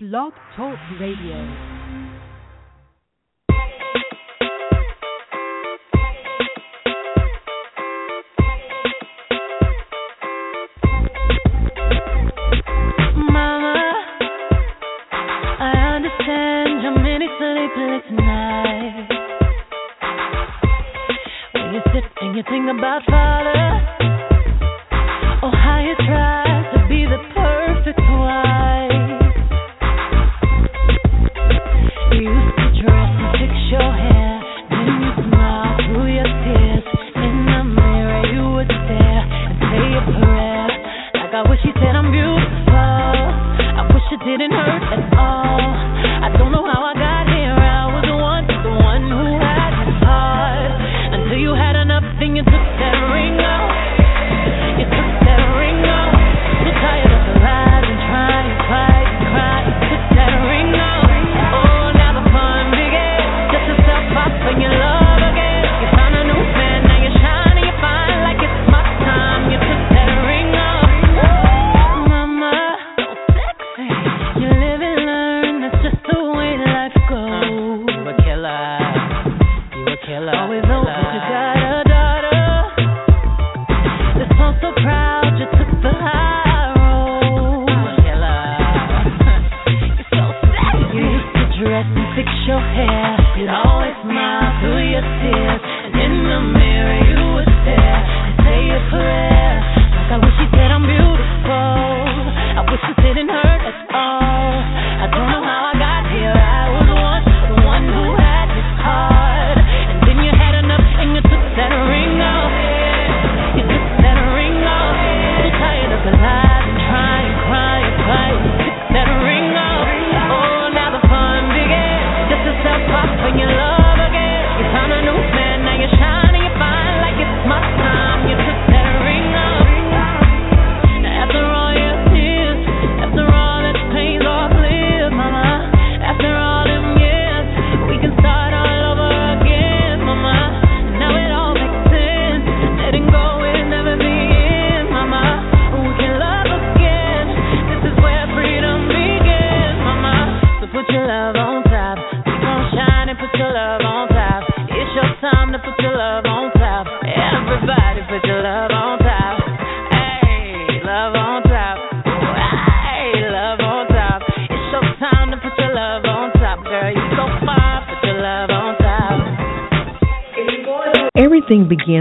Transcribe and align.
Blog 0.00 0.32
Talk 0.54 0.78
Radio. 1.00 1.34
Mama, 13.16 13.78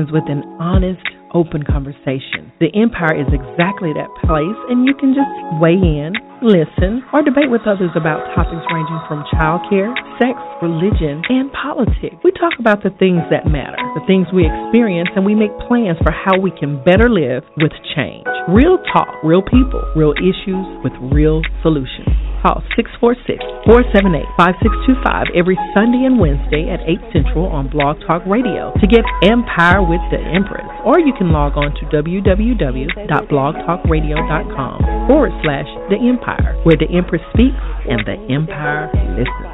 begins 0.08 0.14
with 0.14 0.30
an 0.30 0.44
honest, 0.60 1.02
open 1.34 1.64
conversation. 1.64 2.52
The 2.60 2.72
Empire 2.74 3.20
is 3.20 3.28
exactly 3.28 3.92
that 3.94 4.08
place, 4.24 4.58
and 4.70 4.86
you 4.88 4.96
can 4.96 5.14
just 5.14 5.30
weigh 5.60 5.78
in, 5.78 6.14
listen, 6.42 7.04
or 7.14 7.22
debate 7.22 7.52
with 7.52 7.62
others 7.68 7.92
about 7.96 8.24
topics 8.36 8.64
ranging 8.72 9.02
from 9.08 9.24
childcare, 9.36 9.92
sex, 10.18 10.40
religion, 10.62 11.22
and 11.30 11.52
politics. 11.52 12.16
We 12.24 12.32
talk 12.32 12.56
about 12.60 12.84
the 12.84 12.92
things 12.98 13.22
that 13.30 13.48
matter, 13.48 13.78
the 13.96 14.06
things 14.08 14.28
we 14.34 14.48
experience, 14.48 15.10
and 15.16 15.26
we 15.26 15.36
make 15.36 15.52
plans 15.68 15.98
for 16.02 16.12
how 16.12 16.40
we 16.40 16.52
can 16.52 16.84
better 16.84 17.10
live 17.10 17.44
with 17.58 17.76
change. 17.96 18.26
Real 18.48 18.80
talk, 18.94 19.12
real 19.24 19.44
people, 19.44 19.84
real 19.96 20.16
issues 20.18 20.66
with 20.84 20.94
real 21.12 21.42
solutions. 21.62 22.27
Call 22.42 22.64
646 22.78 23.42
478 23.66 24.26
5625 24.38 25.34
every 25.34 25.58
Sunday 25.74 26.06
and 26.06 26.22
Wednesday 26.22 26.70
at 26.70 26.86
8 26.86 27.02
Central 27.12 27.48
on 27.50 27.66
Blog 27.70 27.98
Talk 28.06 28.22
Radio 28.30 28.72
to 28.78 28.86
get 28.88 29.02
Empire 29.26 29.82
with 29.82 30.02
the 30.14 30.22
Empress. 30.22 30.70
Or 30.86 31.00
you 31.02 31.14
can 31.18 31.32
log 31.34 31.58
on 31.58 31.74
to 31.78 31.84
www.blogtalkradio.com 31.90 34.78
forward 35.08 35.32
slash 35.42 35.66
The 35.90 35.98
Empire, 35.98 36.54
where 36.64 36.78
the 36.78 36.90
Empress 36.94 37.22
speaks 37.34 37.58
and 37.90 38.06
the 38.06 38.18
Empire 38.30 38.92
listens. 39.18 39.54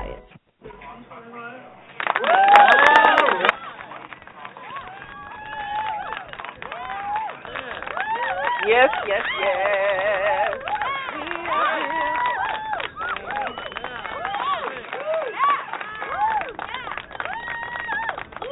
Yes, 8.66 8.90
yes, 9.06 9.22
yes. 9.42 10.64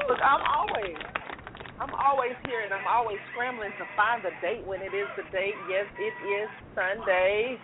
Look, 0.09 0.20
I'm 0.20 0.44
always, 0.44 0.97
I'm 1.80 1.94
always 2.11 2.35
here, 2.44 2.59
and 2.67 2.75
I'm 2.75 2.83
always 2.83 3.17
scrambling 3.31 3.72
to 3.79 3.88
find 3.95 4.19
the 4.19 4.35
date 4.44 4.67
when 4.67 4.83
it 4.83 4.91
is 4.91 5.07
the 5.16 5.23
date. 5.31 5.55
Yes, 5.72 5.88
it 5.95 6.16
is 6.27 6.49
Sunday. 6.75 7.55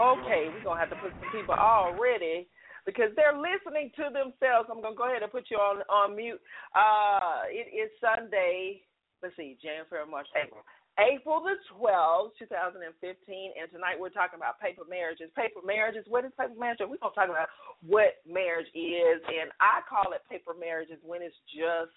Okay, 0.00 0.48
we're 0.48 0.64
gonna 0.64 0.80
have 0.80 0.88
to 0.88 0.96
put 0.96 1.12
some 1.20 1.28
people 1.28 1.52
already 1.52 2.48
because 2.88 3.12
they're 3.12 3.36
listening 3.36 3.92
to 4.00 4.08
themselves. 4.08 4.72
I'm 4.72 4.80
gonna 4.80 4.96
go 4.96 5.04
ahead 5.04 5.20
and 5.20 5.28
put 5.28 5.52
you 5.52 5.60
on 5.60 5.84
on 5.92 6.16
mute. 6.16 6.40
Uh, 6.72 7.44
it 7.52 7.68
is 7.68 7.92
Sunday. 8.00 8.80
Let's 9.20 9.36
see, 9.36 9.60
January, 9.60 10.08
March, 10.08 10.26
April. 10.32 10.64
April 11.00 11.40
the 11.40 11.56
12th, 11.72 12.36
2015, 12.36 12.84
and 12.84 13.70
tonight 13.72 13.96
we're 13.96 14.12
talking 14.12 14.36
about 14.36 14.60
paper 14.60 14.84
marriages. 14.84 15.32
Paper 15.32 15.64
marriages, 15.64 16.04
what 16.04 16.24
is 16.24 16.32
paper 16.36 16.52
marriage? 16.52 16.84
We're 16.84 17.00
going 17.00 17.00
to 17.00 17.16
talk 17.16 17.32
about 17.32 17.48
what 17.80 18.20
marriage 18.28 18.68
is, 18.76 19.24
and 19.24 19.48
I 19.56 19.80
call 19.88 20.12
it 20.12 20.20
paper 20.28 20.52
marriages 20.52 21.00
when 21.00 21.24
it's 21.24 21.38
just 21.48 21.96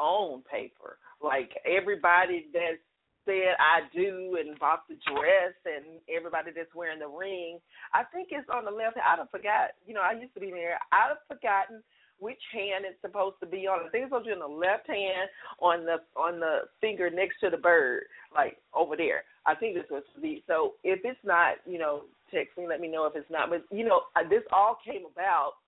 on 0.00 0.42
paper. 0.50 0.96
Like 1.22 1.52
everybody 1.68 2.46
that 2.56 2.80
said 3.26 3.52
I 3.60 3.84
do 3.94 4.38
and 4.40 4.58
bought 4.58 4.88
the 4.88 4.96
dress 5.04 5.52
and 5.68 6.00
everybody 6.08 6.50
that's 6.56 6.74
wearing 6.74 7.00
the 7.00 7.08
ring, 7.08 7.60
I 7.92 8.04
think 8.04 8.28
it's 8.32 8.48
on 8.48 8.64
the 8.64 8.72
left 8.72 8.96
hand. 8.96 9.04
I 9.06 9.16
don't 9.16 9.30
forgot. 9.30 9.76
You 9.86 9.94
know, 9.94 10.00
I 10.00 10.16
used 10.16 10.32
to 10.34 10.40
be 10.40 10.50
married. 10.50 10.80
I'd 10.92 11.12
have 11.12 11.28
forgotten 11.28 11.84
which 12.18 12.40
hand 12.52 12.84
it's 12.88 13.00
supposed 13.00 13.36
to 13.40 13.46
be 13.46 13.66
on. 13.66 13.80
I 13.80 13.88
think 13.88 14.04
it's 14.04 14.10
supposed 14.10 14.28
to 14.28 14.36
be 14.36 14.40
on 14.40 14.48
the 14.48 14.56
left 14.56 14.88
hand 14.88 15.28
on 15.60 15.84
the 15.84 16.00
on 16.16 16.40
the 16.40 16.68
finger 16.80 17.10
next 17.10 17.40
to 17.40 17.50
the 17.50 17.56
bird, 17.56 18.04
like 18.34 18.56
over 18.74 18.96
there. 18.96 19.24
I 19.46 19.54
think 19.54 19.74
this 19.74 19.88
was 19.90 20.02
to 20.14 20.20
be. 20.20 20.44
So 20.46 20.74
if 20.84 21.00
it's 21.04 21.20
not, 21.24 21.56
you 21.66 21.78
know, 21.78 22.04
text 22.32 22.56
me, 22.56 22.66
let 22.66 22.80
me 22.80 22.88
know 22.88 23.06
if 23.06 23.16
it's 23.16 23.30
not. 23.30 23.50
But 23.50 23.64
you 23.70 23.84
know, 23.84 24.02
this 24.28 24.44
all 24.52 24.78
came 24.84 25.04
about 25.10 25.60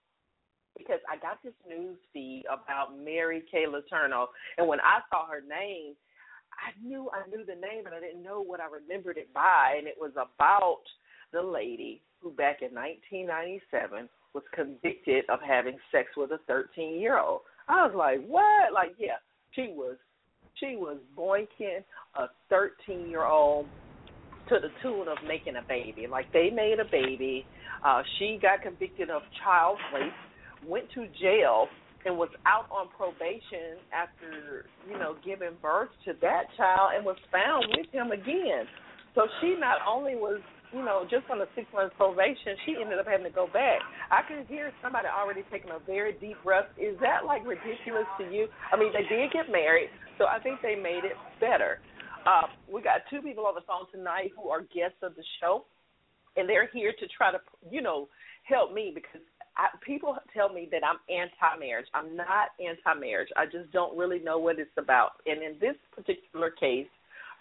because 0.76 1.00
I 1.10 1.16
got 1.16 1.42
this 1.42 1.54
news 1.68 1.96
feed 2.12 2.44
about 2.46 2.98
Mary 2.98 3.42
Kay 3.50 3.64
Letourneau, 3.66 4.26
and 4.58 4.66
when 4.66 4.80
I 4.80 5.00
saw 5.10 5.26
her 5.26 5.40
name, 5.40 5.94
I 6.52 6.70
knew 6.86 7.10
I 7.12 7.28
knew 7.28 7.44
the 7.44 7.54
name, 7.54 7.84
but 7.84 7.92
I 7.92 8.00
didn't 8.00 8.22
know 8.22 8.42
what 8.42 8.60
I 8.60 8.66
remembered 8.66 9.16
it 9.16 9.32
by, 9.32 9.76
and 9.78 9.86
it 9.86 9.96
was 9.98 10.12
about 10.12 10.82
the 11.32 11.42
lady 11.42 12.02
who 12.20 12.30
back 12.30 12.62
in 12.62 12.74
1997 12.74 14.08
was 14.34 14.44
convicted 14.54 15.24
of 15.28 15.40
having 15.46 15.76
sex 15.90 16.08
with 16.16 16.30
a 16.30 16.38
13 16.46 17.00
year 17.00 17.18
old. 17.18 17.40
I 17.68 17.86
was 17.86 17.94
like, 17.96 18.26
what? 18.26 18.72
Like, 18.72 18.94
yeah, 18.98 19.20
she 19.54 19.72
was 19.74 19.96
she 20.54 20.76
was 20.76 20.98
boinking 21.16 21.82
a 22.16 22.26
13 22.50 23.08
year 23.08 23.24
old 23.24 23.66
to 24.48 24.58
the 24.60 24.68
tune 24.82 25.08
of 25.08 25.18
making 25.26 25.56
a 25.56 25.62
baby. 25.66 26.06
Like 26.06 26.32
they 26.32 26.50
made 26.50 26.78
a 26.80 26.90
baby. 26.90 27.46
Uh, 27.84 28.02
she 28.18 28.38
got 28.40 28.62
convicted 28.62 29.10
of 29.10 29.22
child 29.42 29.78
rape, 29.94 30.12
went 30.66 30.90
to 30.94 31.06
jail, 31.20 31.66
and 32.04 32.16
was 32.16 32.30
out 32.46 32.66
on 32.70 32.88
probation 32.96 33.78
after 33.94 34.66
you 34.88 34.98
know 34.98 35.16
giving 35.24 35.54
birth 35.60 35.90
to 36.04 36.12
that 36.20 36.44
child, 36.56 36.92
and 36.96 37.04
was 37.04 37.18
found 37.30 37.66
with 37.76 37.86
him 37.92 38.10
again. 38.10 38.66
So 39.14 39.26
she 39.40 39.56
not 39.58 39.78
only 39.86 40.14
was 40.14 40.40
you 40.72 40.80
know, 40.80 41.04
just 41.08 41.28
on 41.30 41.40
a 41.40 41.48
six 41.54 41.68
month 41.72 41.92
probation, 41.96 42.56
she 42.64 42.76
ended 42.80 42.98
up 42.98 43.06
having 43.06 43.28
to 43.28 43.32
go 43.32 43.46
back. 43.52 43.80
I 44.10 44.24
could 44.24 44.48
hear 44.48 44.72
somebody 44.80 45.06
already 45.06 45.44
taking 45.52 45.70
a 45.70 45.78
very 45.84 46.16
deep 46.16 46.36
breath. 46.42 46.66
Is 46.80 46.96
that 47.00 47.24
like 47.26 47.44
ridiculous 47.46 48.08
to 48.18 48.24
you? 48.24 48.48
I 48.72 48.76
mean, 48.76 48.92
they 48.92 49.04
did 49.04 49.32
get 49.32 49.52
married, 49.52 49.90
so 50.16 50.24
I 50.24 50.40
think 50.40 50.60
they 50.62 50.74
made 50.74 51.04
it 51.04 51.16
better. 51.40 51.80
Uh, 52.24 52.48
we 52.72 52.80
got 52.80 53.04
two 53.10 53.20
people 53.20 53.46
on 53.46 53.54
the 53.54 53.66
phone 53.68 53.84
tonight 53.92 54.32
who 54.36 54.48
are 54.48 54.62
guests 54.72 55.02
of 55.02 55.14
the 55.14 55.24
show, 55.40 55.64
and 56.36 56.48
they're 56.48 56.70
here 56.72 56.92
to 56.98 57.06
try 57.08 57.30
to, 57.32 57.38
you 57.70 57.82
know, 57.82 58.08
help 58.44 58.72
me 58.72 58.92
because 58.94 59.20
I, 59.56 59.68
people 59.84 60.16
tell 60.34 60.52
me 60.52 60.68
that 60.72 60.82
I'm 60.84 60.98
anti-marriage. 61.08 61.86
I'm 61.94 62.16
not 62.16 62.48
anti-marriage. 62.58 63.28
I 63.36 63.44
just 63.44 63.70
don't 63.72 63.96
really 63.96 64.18
know 64.18 64.38
what 64.38 64.58
it's 64.58 64.70
about. 64.78 65.12
And 65.26 65.42
in 65.42 65.56
this 65.60 65.76
particular 65.94 66.50
case, 66.50 66.86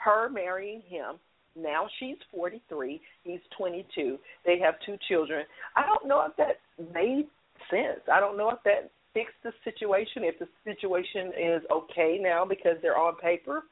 her 0.04 0.30
marrying 0.30 0.82
him 0.88 1.16
now 1.56 1.88
she's 2.00 2.18
43, 2.34 3.02
he's 3.24 3.40
22. 3.58 4.18
They 4.46 4.60
have 4.60 4.76
two 4.86 4.98
children. 5.08 5.46
I 5.76 5.86
don't 5.86 6.08
know 6.08 6.26
if 6.26 6.36
that 6.38 6.60
made 6.94 7.28
sense. 7.70 8.02
I 8.12 8.20
don't 8.20 8.38
know 8.38 8.50
if 8.52 8.60
that 8.64 8.90
fixed 9.14 9.36
the 9.44 9.52
situation, 9.64 10.24
if 10.24 10.40
the 10.40 10.48
situation 10.64 11.28
is 11.28 11.62
okay 11.72 12.18
now 12.22 12.46
because 12.46 12.78
they're 12.82 12.98
on 12.98 13.16
paper. 13.18 13.64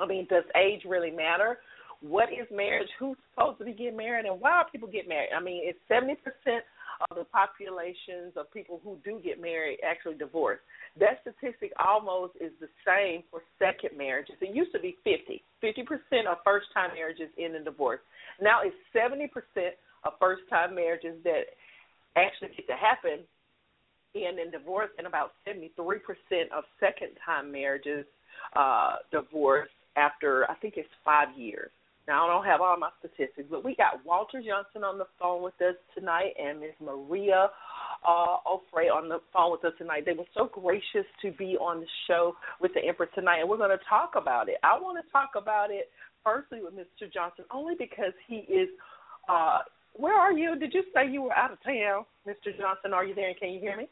I 0.00 0.06
mean, 0.06 0.26
does 0.30 0.44
age 0.56 0.82
really 0.88 1.10
matter? 1.10 1.58
What 2.00 2.30
is 2.30 2.48
marriage? 2.50 2.88
Who's 2.98 3.18
supposed 3.34 3.58
to 3.58 3.64
be 3.64 3.72
getting 3.72 3.96
married, 3.96 4.24
and 4.24 4.40
why 4.40 4.52
are 4.52 4.66
people 4.72 4.88
getting 4.88 5.10
married? 5.10 5.30
I 5.36 5.40
mean, 5.40 5.60
it's 5.62 5.78
seventy 5.86 6.16
percent 6.16 6.64
of 7.10 7.16
the 7.16 7.24
populations 7.24 8.32
of 8.36 8.52
people 8.52 8.80
who 8.84 8.96
do 9.04 9.20
get 9.22 9.40
married 9.40 9.78
actually 9.84 10.14
divorce. 10.14 10.58
That 10.98 11.20
statistic 11.22 11.72
almost 11.78 12.34
is 12.40 12.52
the 12.60 12.68
same 12.86 13.22
for 13.30 13.42
second 13.58 13.96
marriages. 13.96 14.36
It 14.40 14.54
used 14.54 14.72
to 14.72 14.80
be 14.80 14.96
50. 15.04 15.42
50% 15.62 16.26
of 16.26 16.38
first 16.44 16.66
time 16.74 16.90
marriages 16.94 17.28
end 17.38 17.56
in 17.56 17.64
divorce. 17.64 18.00
Now 18.40 18.60
it's 18.62 18.76
70% 18.94 19.28
of 20.04 20.12
first 20.20 20.42
time 20.50 20.74
marriages 20.74 21.16
that 21.24 21.54
actually 22.16 22.50
get 22.56 22.66
to 22.66 22.76
happen 22.76 23.24
end 24.14 24.38
in 24.38 24.50
divorce, 24.50 24.90
and 24.98 25.06
about 25.06 25.32
73% 25.48 25.72
of 26.54 26.64
second 26.78 27.08
time 27.24 27.50
marriages 27.50 28.04
uh, 28.54 28.96
divorce 29.10 29.70
after, 29.96 30.50
I 30.50 30.54
think 30.56 30.74
it's 30.76 30.88
five 31.04 31.28
years. 31.36 31.70
Now, 32.08 32.24
I 32.24 32.32
don't 32.32 32.44
have 32.44 32.60
all 32.60 32.76
my 32.76 32.90
statistics, 32.98 33.46
but 33.48 33.64
we 33.64 33.76
got 33.76 34.04
Walter 34.04 34.42
Johnson 34.42 34.82
on 34.82 34.98
the 34.98 35.06
phone 35.20 35.42
with 35.42 35.54
us 35.62 35.76
tonight 35.94 36.34
and 36.40 36.60
Miss 36.60 36.74
Maria 36.80 37.48
uh, 38.06 38.36
Offray 38.46 38.90
on 38.92 39.08
the 39.08 39.20
phone 39.32 39.52
with 39.52 39.64
us 39.64 39.72
tonight. 39.78 40.02
They 40.04 40.12
were 40.12 40.26
so 40.34 40.50
gracious 40.52 41.06
to 41.22 41.30
be 41.32 41.56
on 41.56 41.80
the 41.80 41.86
show 42.08 42.34
with 42.60 42.74
the 42.74 42.80
Emperor 42.86 43.08
tonight, 43.14 43.40
and 43.40 43.48
we're 43.48 43.56
going 43.56 43.70
to 43.70 43.84
talk 43.88 44.14
about 44.16 44.48
it. 44.48 44.56
I 44.64 44.78
want 44.80 44.98
to 45.04 45.12
talk 45.12 45.30
about 45.36 45.70
it 45.70 45.90
firstly 46.24 46.58
with 46.62 46.74
Mr. 46.74 47.12
Johnson 47.12 47.44
only 47.52 47.74
because 47.78 48.12
he 48.26 48.36
is. 48.52 48.68
Uh, 49.28 49.58
where 49.94 50.14
are 50.14 50.32
you? 50.32 50.58
Did 50.58 50.74
you 50.74 50.82
say 50.94 51.08
you 51.08 51.22
were 51.22 51.36
out 51.36 51.52
of 51.52 51.62
town, 51.62 52.04
Mr. 52.26 52.56
Johnson? 52.58 52.92
Are 52.92 53.04
you 53.04 53.14
there? 53.14 53.28
And 53.28 53.38
can 53.38 53.50
you 53.50 53.60
hear 53.60 53.76
me? 53.76 53.88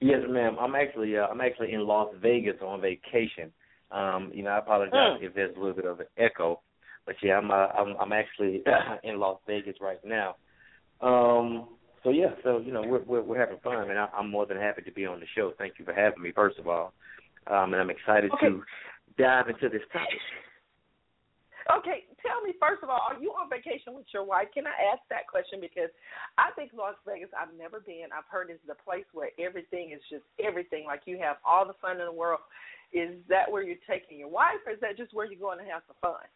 Yes, 0.00 0.20
ma'am. 0.28 0.56
I'm 0.60 0.74
actually 0.76 1.16
uh, 1.16 1.26
I'm 1.26 1.40
actually 1.40 1.72
in 1.72 1.80
Las 1.80 2.08
Vegas 2.22 2.56
on 2.64 2.80
vacation. 2.80 3.50
Um, 3.90 4.30
you 4.32 4.44
know, 4.44 4.50
I 4.50 4.58
apologize 4.58 5.18
mm. 5.20 5.22
if 5.22 5.34
there's 5.34 5.56
a 5.56 5.58
little 5.58 5.74
bit 5.74 5.86
of 5.86 6.00
an 6.00 6.06
echo. 6.16 6.60
But 7.08 7.16
yeah, 7.22 7.38
I'm 7.38 7.50
uh, 7.50 7.72
I'm 7.72 7.96
I'm 7.98 8.12
actually 8.12 8.62
in 9.02 9.18
Las 9.18 9.40
Vegas 9.46 9.76
right 9.80 9.96
now. 10.04 10.36
Um, 11.00 11.68
so 12.04 12.10
yeah, 12.10 12.36
so 12.44 12.58
you 12.58 12.70
know 12.70 12.82
we're 12.84 13.00
we're, 13.00 13.22
we're 13.22 13.40
having 13.40 13.56
fun, 13.64 13.88
and 13.88 13.98
I, 13.98 14.08
I'm 14.12 14.30
more 14.30 14.44
than 14.44 14.58
happy 14.58 14.82
to 14.82 14.92
be 14.92 15.06
on 15.06 15.18
the 15.18 15.24
show. 15.34 15.54
Thank 15.56 15.78
you 15.78 15.86
for 15.86 15.94
having 15.94 16.20
me, 16.20 16.32
first 16.36 16.58
of 16.58 16.68
all, 16.68 16.92
um, 17.46 17.72
and 17.72 17.80
I'm 17.80 17.88
excited 17.88 18.30
okay. 18.32 18.52
to 18.52 18.62
dive 19.16 19.48
into 19.48 19.70
this 19.72 19.80
topic. 19.90 20.20
Okay, 21.80 22.04
tell 22.20 22.44
me 22.44 22.52
first 22.60 22.84
of 22.84 22.92
all, 22.92 23.00
are 23.00 23.16
you 23.16 23.32
on 23.32 23.48
vacation 23.48 23.96
with 23.96 24.04
your 24.12 24.24
wife? 24.28 24.52
Can 24.52 24.68
I 24.68 24.76
ask 24.92 25.00
that 25.08 25.24
question 25.32 25.64
because 25.64 25.88
I 26.36 26.52
think 26.60 26.76
Las 26.76 26.92
Vegas. 27.08 27.32
I've 27.32 27.56
never 27.56 27.80
been. 27.80 28.12
I've 28.12 28.28
heard 28.28 28.52
it's 28.52 28.60
the 28.68 28.76
place 28.84 29.08
where 29.16 29.32
everything 29.40 29.96
is 29.96 30.04
just 30.12 30.28
everything. 30.36 30.84
Like 30.84 31.08
you 31.08 31.16
have 31.24 31.40
all 31.40 31.64
the 31.64 31.80
fun 31.80 32.04
in 32.04 32.04
the 32.04 32.12
world. 32.12 32.44
Is 32.92 33.16
that 33.32 33.48
where 33.48 33.64
you're 33.64 33.80
taking 33.88 34.20
your 34.20 34.28
wife, 34.28 34.60
or 34.68 34.76
is 34.76 34.80
that 34.84 35.00
just 35.00 35.16
where 35.16 35.24
you're 35.24 35.40
going 35.40 35.56
to 35.56 35.68
have 35.72 35.80
some 35.88 35.96
fun? 36.04 36.28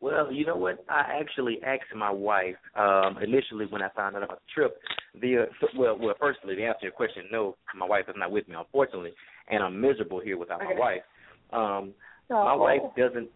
Well, 0.00 0.30
you 0.30 0.44
know 0.44 0.56
what? 0.56 0.84
I 0.88 1.18
actually 1.20 1.58
asked 1.64 1.94
my 1.96 2.10
wife 2.10 2.56
um 2.76 3.18
initially 3.22 3.66
when 3.70 3.82
I 3.82 3.88
found 3.96 4.16
out 4.16 4.22
about 4.22 4.40
the 4.40 4.52
trip. 4.54 4.76
The 5.20 5.44
uh, 5.44 5.66
well, 5.78 5.96
well, 5.98 6.14
firstly, 6.18 6.56
to 6.56 6.62
answer 6.62 6.80
your 6.82 6.92
question, 6.92 7.24
no, 7.30 7.56
my 7.76 7.86
wife 7.86 8.04
is 8.08 8.14
not 8.18 8.30
with 8.30 8.48
me, 8.48 8.56
unfortunately, 8.56 9.12
and 9.48 9.62
I'm 9.62 9.80
miserable 9.80 10.20
here 10.20 10.36
without 10.36 10.60
okay. 10.62 10.74
my 10.74 10.80
wife. 10.80 11.02
Um 11.52 11.94
oh. 12.30 12.44
My 12.44 12.54
wife 12.54 12.82
doesn't 12.96 13.28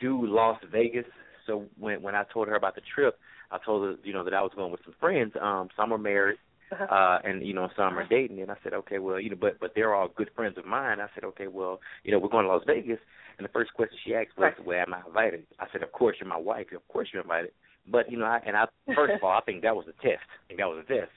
do 0.00 0.26
Las 0.26 0.60
Vegas, 0.70 1.06
so 1.46 1.64
when 1.78 2.02
when 2.02 2.14
I 2.14 2.24
told 2.32 2.48
her 2.48 2.54
about 2.56 2.74
the 2.74 2.82
trip, 2.94 3.18
I 3.50 3.58
told 3.64 3.84
her, 3.84 3.94
you 4.04 4.12
know, 4.12 4.24
that 4.24 4.34
I 4.34 4.42
was 4.42 4.52
going 4.54 4.72
with 4.72 4.80
some 4.84 4.94
friends. 5.00 5.32
Um, 5.40 5.68
some 5.76 5.92
are 5.92 5.98
married. 5.98 6.38
Uh, 6.72 7.18
and 7.24 7.46
you 7.46 7.54
know, 7.54 7.68
some 7.76 7.98
are 7.98 8.08
dating. 8.08 8.40
And 8.40 8.50
I 8.50 8.56
said, 8.62 8.74
okay, 8.74 8.98
well, 8.98 9.20
you 9.20 9.30
know, 9.30 9.36
but 9.40 9.58
but 9.60 9.72
they're 9.74 9.94
all 9.94 10.08
good 10.16 10.30
friends 10.34 10.58
of 10.58 10.66
mine. 10.66 11.00
I 11.00 11.08
said, 11.14 11.24
okay, 11.24 11.46
well, 11.46 11.80
you 12.04 12.12
know, 12.12 12.18
we're 12.18 12.28
going 12.28 12.44
to 12.44 12.52
Las 12.52 12.62
Vegas. 12.66 12.98
And 13.38 13.44
the 13.44 13.52
first 13.52 13.72
question 13.74 13.98
she 14.04 14.14
asked 14.14 14.36
was, 14.38 14.54
right. 14.56 14.66
"Well, 14.66 14.78
am 14.78 14.94
I 14.94 15.00
invited?" 15.06 15.46
I 15.60 15.66
said, 15.70 15.82
"Of 15.82 15.92
course 15.92 16.16
you're 16.18 16.28
my 16.28 16.38
wife. 16.38 16.68
Of 16.74 16.86
course 16.88 17.08
you're 17.12 17.22
invited." 17.22 17.50
But 17.86 18.10
you 18.10 18.18
know, 18.18 18.24
I, 18.24 18.40
and 18.46 18.56
I 18.56 18.64
first 18.94 19.14
of 19.14 19.22
all, 19.22 19.36
I 19.36 19.42
think 19.42 19.62
that 19.62 19.76
was 19.76 19.86
a 19.88 20.02
test. 20.02 20.24
I 20.24 20.48
think 20.48 20.60
that 20.60 20.68
was 20.68 20.82
a 20.88 20.92
test. 20.92 21.10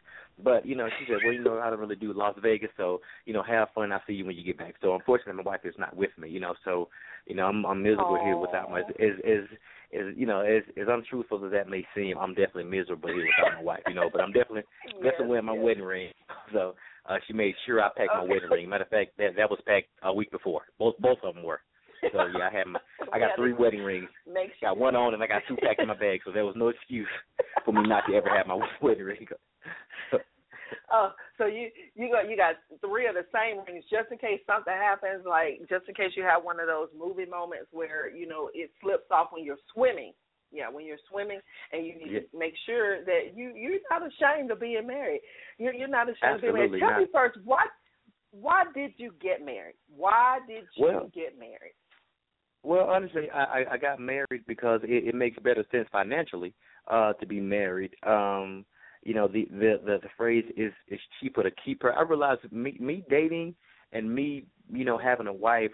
But 0.44 0.66
you 0.66 0.76
know, 0.76 0.88
she 1.00 1.06
said, 1.06 1.18
"Well, 1.24 1.34
you 1.34 1.44
know, 1.44 1.60
I 1.60 1.70
don't 1.70 1.80
really 1.80 1.96
do 1.96 2.14
Las 2.14 2.36
Vegas, 2.42 2.70
so 2.78 3.02
you 3.26 3.34
know, 3.34 3.44
have 3.44 3.70
fun. 3.76 3.92
I'll 3.92 4.02
see 4.08 4.14
you 4.14 4.26
when 4.26 4.36
you 4.36 4.44
get 4.44 4.58
back." 4.58 4.76
So 4.82 4.96
unfortunately, 4.96 5.34
my 5.44 5.52
wife 5.52 5.62
is 5.66 5.76
not 5.78 5.96
with 5.96 6.12
me. 6.18 6.30
You 6.30 6.40
know, 6.40 6.54
so 6.64 6.90
you 7.26 7.36
know, 7.36 7.46
I'm, 7.46 7.66
I'm 7.66 7.84
miserable 7.84 8.18
Aww. 8.18 8.24
here 8.24 8.38
without 8.38 8.70
my 8.70 8.82
is 9.00 9.20
is 9.24 9.46
is 9.92 10.14
you 10.16 10.26
know 10.26 10.42
as 10.42 10.64
as 10.80 10.88
untruthful 10.90 11.44
as 11.46 11.52
that 11.52 11.70
may 11.70 11.86
seem, 11.96 12.18
I'm 12.18 12.34
definitely 12.34 12.66
miserable 12.66 13.10
here 13.10 13.26
without 13.26 13.58
my 13.58 13.64
wife. 13.64 13.84
You 13.88 13.96
know, 13.96 14.10
but 14.12 14.22
I'm 14.22 14.32
definitely 14.32 14.64
yes, 14.86 14.96
definitely 15.04 15.28
wearing 15.28 15.46
my 15.46 15.54
yes. 15.54 15.64
wedding 15.64 15.84
ring. 15.84 16.14
So 16.52 16.74
uh 17.08 17.18
she 17.28 17.34
made 17.34 17.54
sure 17.66 17.80
I 17.80 17.90
packed 17.96 18.12
my 18.16 18.24
wedding 18.24 18.50
ring. 18.50 18.70
Matter 18.70 18.84
of 18.84 18.90
fact, 18.90 19.12
that 19.18 19.36
that 19.38 19.50
was 19.50 19.60
packed 19.68 19.88
a 20.02 20.12
week 20.14 20.32
before. 20.32 20.62
Both 20.80 20.96
both 21.00 21.20
of 21.24 21.36
them 21.36 21.44
were. 21.44 21.62
So 22.12 22.26
yeah, 22.36 22.50
I 22.52 22.58
had 22.58 22.68
my, 22.68 22.80
I 23.14 23.20
got 23.20 23.30
Yeah, 23.30 23.36
three 23.36 23.54
wedding 23.54 23.82
rings. 23.84 24.10
Make 24.26 24.52
sure. 24.60 24.70
Got 24.70 24.78
one 24.78 24.96
on 24.96 25.14
and 25.14 25.22
I 25.22 25.28
got 25.28 25.44
two 25.48 25.58
packed 25.58 25.82
in 25.82 25.88
my 25.88 25.98
bag, 25.98 26.22
so 26.26 26.32
there 26.32 26.46
was 26.46 26.56
no 26.58 26.70
excuse 26.70 27.08
for 27.66 27.74
me 27.74 27.88
not 27.88 28.04
to 28.10 28.16
ever 28.16 28.30
have 28.36 28.48
my 28.48 28.60
wedding 28.82 29.04
ring. 29.04 29.28
Oh, 30.92 31.12
so 31.38 31.46
you 31.46 31.70
you 31.96 32.10
got 32.12 32.30
you 32.30 32.36
got 32.38 32.56
three 32.82 33.08
of 33.08 33.16
the 33.16 33.26
same 33.34 33.64
rings 33.68 33.86
just 33.90 34.12
in 34.12 34.18
case 34.18 34.40
something 34.48 34.74
happens, 34.74 35.24
like 35.26 35.60
just 35.70 35.88
in 35.88 35.96
case 35.96 36.12
you 36.16 36.24
have 36.24 36.44
one 36.44 36.60
of 36.60 36.68
those 36.68 36.90
movie 36.98 37.26
moments 37.30 37.68
where 37.72 38.10
you 38.10 38.28
know 38.28 38.50
it 38.54 38.72
slips 38.82 39.06
off 39.12 39.28
when 39.32 39.44
you're 39.44 39.62
swimming. 39.74 40.14
Yeah, 40.52 40.68
when 40.72 40.84
you're 40.84 40.98
swimming, 41.12 41.40
and 41.72 41.86
you 41.86 41.94
need 41.94 42.12
Yeah. 42.12 42.20
to 42.22 42.38
make 42.38 42.56
sure 42.66 43.06
that 43.06 43.36
you 43.36 43.54
you're 43.56 43.80
not 43.92 44.02
ashamed 44.02 44.50
of 44.50 44.60
being 44.60 44.88
married. 44.88 45.22
You're 45.60 45.74
you're 45.76 45.88
not 45.88 46.10
ashamed 46.10 46.38
of 46.38 46.42
being 46.42 46.54
married. 46.56 46.80
Tell 46.80 46.90
not. 46.90 47.00
me 47.02 47.08
first, 47.14 47.38
why 47.46 47.66
why 48.32 48.64
did 48.74 48.94
you 48.98 49.12
get 49.22 49.46
married? 49.46 49.76
Why 49.96 50.40
did 50.48 50.64
you 50.76 50.86
Well- 50.86 51.12
get 51.14 51.38
married? 51.38 51.76
Well, 52.64 52.90
honestly, 52.90 53.30
I, 53.30 53.44
I 53.44 53.74
I 53.74 53.78
got 53.78 54.00
married 54.00 54.44
because 54.48 54.82
it, 54.84 55.08
it 55.08 55.16
makes 55.16 55.38
better 55.40 55.64
sense 55.72 55.88
financially 55.92 56.54
uh 56.88 57.14
to 57.14 57.26
be 57.28 57.40
married. 57.40 57.96
Um, 58.04 58.66
you 59.04 59.14
know, 59.14 59.28
the 59.28 59.48
the 59.52 59.80
the, 59.84 60.00
the 60.02 60.10
phrase 60.18 60.46
is 60.58 60.74
is 60.88 61.00
cheaper 61.20 61.44
to 61.44 61.52
keep 61.64 61.84
her. 61.84 61.98
I 61.98 62.02
realized 62.02 62.52
me 62.52 62.76
me 62.80 63.04
dating 63.10 63.56
and 63.92 64.14
me, 64.14 64.46
you 64.72 64.86
know, 64.86 64.98
having 64.98 65.28
a 65.28 65.34
wife. 65.34 65.72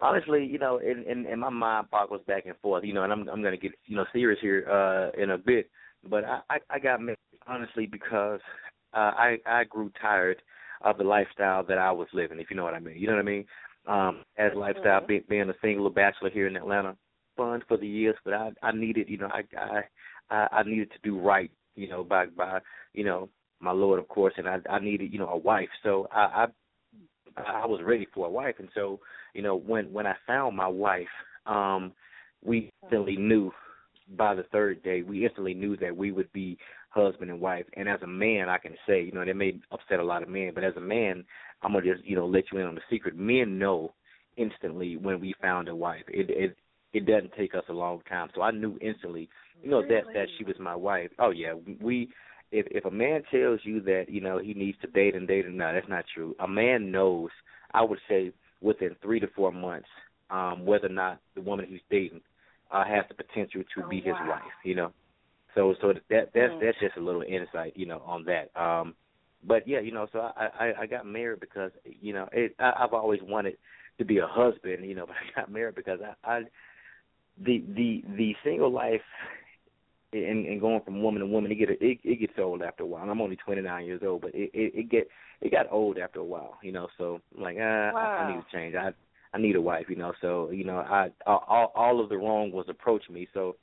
Honestly, 0.00 0.44
you 0.44 0.58
know, 0.58 0.78
and 0.78 1.06
and, 1.06 1.26
and 1.26 1.40
my 1.40 1.50
mind 1.50 1.88
boggles 1.90 2.22
back 2.26 2.46
and 2.46 2.56
forth. 2.58 2.84
You 2.84 2.94
know, 2.94 3.04
and 3.04 3.12
I'm 3.12 3.28
I'm 3.28 3.42
gonna 3.42 3.56
get 3.56 3.72
you 3.86 3.96
know 3.96 4.04
serious 4.12 4.40
here 4.40 4.66
uh 4.70 5.20
in 5.20 5.30
a 5.30 5.38
bit. 5.38 5.70
But 6.08 6.24
I 6.24 6.40
I, 6.50 6.58
I 6.70 6.78
got 6.78 7.00
married 7.00 7.18
honestly 7.46 7.86
because 7.86 8.40
uh, 8.92 9.12
I 9.16 9.38
I 9.46 9.64
grew 9.64 9.90
tired 10.00 10.42
of 10.82 10.98
the 10.98 11.04
lifestyle 11.04 11.64
that 11.64 11.78
I 11.78 11.92
was 11.92 12.08
living. 12.12 12.40
If 12.40 12.50
you 12.50 12.56
know 12.56 12.64
what 12.64 12.74
I 12.74 12.80
mean, 12.80 12.96
you 12.98 13.06
know 13.06 13.14
what 13.14 13.20
I 13.20 13.24
mean 13.24 13.46
um 13.86 14.24
as 14.38 14.52
a 14.54 14.58
lifestyle 14.58 15.02
Mhm. 15.02 15.06
being, 15.06 15.24
being 15.28 15.50
a 15.50 15.54
single 15.60 15.90
bachelor 15.90 16.30
here 16.30 16.46
in 16.46 16.56
Atlanta 16.56 16.96
fun 17.36 17.62
for 17.66 17.76
the 17.76 17.86
years 17.86 18.16
but 18.24 18.32
I 18.32 18.52
I 18.62 18.72
needed 18.72 19.08
you 19.08 19.18
know 19.18 19.28
I 19.32 19.42
I 20.30 20.48
I 20.52 20.62
needed 20.62 20.90
to 20.92 20.98
do 21.02 21.18
right 21.18 21.50
you 21.76 21.88
know 21.88 22.04
by 22.04 22.26
by 22.26 22.60
you 22.92 23.04
know 23.04 23.28
my 23.60 23.72
lord 23.72 23.98
of 23.98 24.08
course 24.08 24.34
and 24.36 24.48
I 24.48 24.58
I 24.70 24.78
needed 24.78 25.12
you 25.12 25.18
know 25.18 25.28
a 25.28 25.36
wife 25.36 25.68
so 25.82 26.08
I 26.12 26.46
I 27.36 27.42
I 27.62 27.66
was 27.66 27.80
ready 27.84 28.06
for 28.14 28.26
a 28.26 28.30
wife 28.30 28.56
and 28.58 28.68
so 28.74 29.00
you 29.34 29.42
know 29.42 29.56
when 29.56 29.92
when 29.92 30.06
I 30.06 30.14
found 30.26 30.56
my 30.56 30.68
wife 30.68 31.06
um 31.46 31.92
we 32.44 32.70
instantly 32.82 33.16
knew 33.16 33.50
by 34.16 34.34
the 34.34 34.44
third 34.44 34.82
day, 34.82 35.02
we 35.02 35.24
instantly 35.24 35.54
knew 35.54 35.76
that 35.78 35.96
we 35.96 36.12
would 36.12 36.32
be 36.32 36.58
husband 36.90 37.30
and 37.30 37.40
wife. 37.40 37.64
And 37.74 37.88
as 37.88 38.02
a 38.02 38.06
man, 38.06 38.48
I 38.48 38.58
can 38.58 38.74
say, 38.86 39.02
you 39.02 39.12
know, 39.12 39.24
that 39.24 39.34
may 39.34 39.58
upset 39.72 39.98
a 39.98 40.04
lot 40.04 40.22
of 40.22 40.28
men, 40.28 40.52
but 40.54 40.64
as 40.64 40.76
a 40.76 40.80
man, 40.80 41.24
I'm 41.62 41.72
gonna 41.72 41.84
just, 41.94 42.04
you 42.06 42.16
know, 42.16 42.26
let 42.26 42.44
you 42.52 42.58
in 42.58 42.66
on 42.66 42.74
the 42.74 42.80
secret. 42.90 43.16
Men 43.16 43.58
know 43.58 43.94
instantly 44.36 44.96
when 44.96 45.20
we 45.20 45.34
found 45.40 45.68
a 45.68 45.74
wife. 45.74 46.04
It 46.08 46.30
it 46.30 46.56
it 46.94 47.06
doesn't 47.06 47.32
take 47.36 47.54
us 47.54 47.64
a 47.68 47.72
long 47.72 48.00
time. 48.08 48.28
So 48.34 48.42
I 48.42 48.52
knew 48.52 48.78
instantly, 48.80 49.28
you 49.62 49.70
know, 49.70 49.80
really? 49.80 49.96
that 49.96 50.04
that 50.14 50.26
she 50.38 50.44
was 50.44 50.56
my 50.58 50.74
wife. 50.74 51.10
Oh 51.18 51.30
yeah, 51.30 51.54
we 51.80 52.08
if 52.52 52.66
if 52.70 52.84
a 52.84 52.90
man 52.90 53.22
tells 53.30 53.60
you 53.64 53.80
that 53.82 54.06
you 54.08 54.20
know 54.20 54.38
he 54.38 54.54
needs 54.54 54.78
to 54.80 54.86
date 54.86 55.14
and 55.14 55.28
date 55.28 55.44
and 55.44 55.58
no, 55.58 55.72
that's 55.72 55.88
not 55.88 56.04
true. 56.14 56.34
A 56.40 56.48
man 56.48 56.90
knows. 56.90 57.30
I 57.72 57.82
would 57.82 57.98
say 58.08 58.32
within 58.60 58.94
three 59.02 59.18
to 59.18 59.26
four 59.34 59.50
months 59.50 59.88
um, 60.30 60.64
whether 60.64 60.86
or 60.86 60.90
not 60.90 61.20
the 61.34 61.40
woman 61.40 61.66
he's 61.68 61.80
dating 61.90 62.20
uh, 62.70 62.84
has 62.84 63.04
the 63.08 63.14
potential 63.14 63.62
to 63.74 63.84
oh, 63.84 63.88
be 63.88 63.96
his 63.96 64.14
wow. 64.14 64.28
wife. 64.28 64.52
You 64.64 64.76
know, 64.76 64.92
so 65.54 65.74
so 65.80 65.92
that 66.10 66.30
that's 66.32 66.52
mm. 66.52 66.60
that's 66.60 66.78
just 66.80 66.96
a 66.96 67.00
little 67.00 67.22
insight, 67.22 67.72
you 67.76 67.86
know, 67.86 68.02
on 68.06 68.24
that. 68.24 68.50
Um, 68.60 68.94
but 69.46 69.66
yeah, 69.66 69.80
you 69.80 69.92
know, 69.92 70.06
so 70.12 70.20
I 70.20 70.48
I, 70.58 70.72
I 70.82 70.86
got 70.86 71.06
married 71.06 71.40
because 71.40 71.72
you 71.84 72.12
know 72.12 72.28
it, 72.32 72.54
I, 72.60 72.72
I've 72.80 72.94
always 72.94 73.20
wanted 73.22 73.56
to 73.98 74.04
be 74.04 74.18
a 74.18 74.26
husband, 74.26 74.84
you 74.84 74.94
know, 74.94 75.06
but 75.08 75.16
I 75.16 75.40
got 75.40 75.50
married 75.50 75.74
because 75.74 75.98
I, 76.00 76.30
I 76.30 76.42
the 77.42 77.62
the 77.74 78.02
the 78.16 78.34
single 78.44 78.70
life 78.70 79.00
and, 80.12 80.46
and 80.46 80.60
going 80.60 80.80
from 80.82 81.02
woman 81.02 81.20
to 81.20 81.26
woman, 81.26 81.50
it 81.50 81.56
get 81.56 81.70
it, 81.70 81.78
it 81.80 82.20
gets 82.20 82.38
old 82.38 82.62
after 82.62 82.84
a 82.84 82.86
while. 82.86 83.08
I'm 83.08 83.20
only 83.20 83.36
29 83.36 83.84
years 83.84 84.02
old, 84.06 84.22
but 84.22 84.34
it, 84.34 84.50
it 84.54 84.72
it 84.74 84.90
get 84.90 85.08
it 85.40 85.50
got 85.50 85.70
old 85.70 85.98
after 85.98 86.20
a 86.20 86.24
while, 86.24 86.58
you 86.62 86.72
know. 86.72 86.88
So 86.98 87.20
I'm 87.36 87.42
like, 87.42 87.56
ah, 87.60 87.90
wow. 87.92 87.96
I, 87.96 88.24
I 88.24 88.34
need 88.34 88.42
to 88.42 88.56
change. 88.56 88.74
I 88.74 88.90
I 89.32 89.40
need 89.40 89.56
a 89.56 89.60
wife, 89.60 89.86
you 89.88 89.96
know. 89.96 90.12
So 90.20 90.50
you 90.50 90.64
know, 90.64 90.78
I 90.78 91.08
all 91.26 91.72
all 91.74 92.00
of 92.00 92.08
the 92.08 92.16
wrong 92.16 92.52
was 92.52 92.66
approaching 92.68 93.14
me. 93.14 93.28
So 93.34 93.56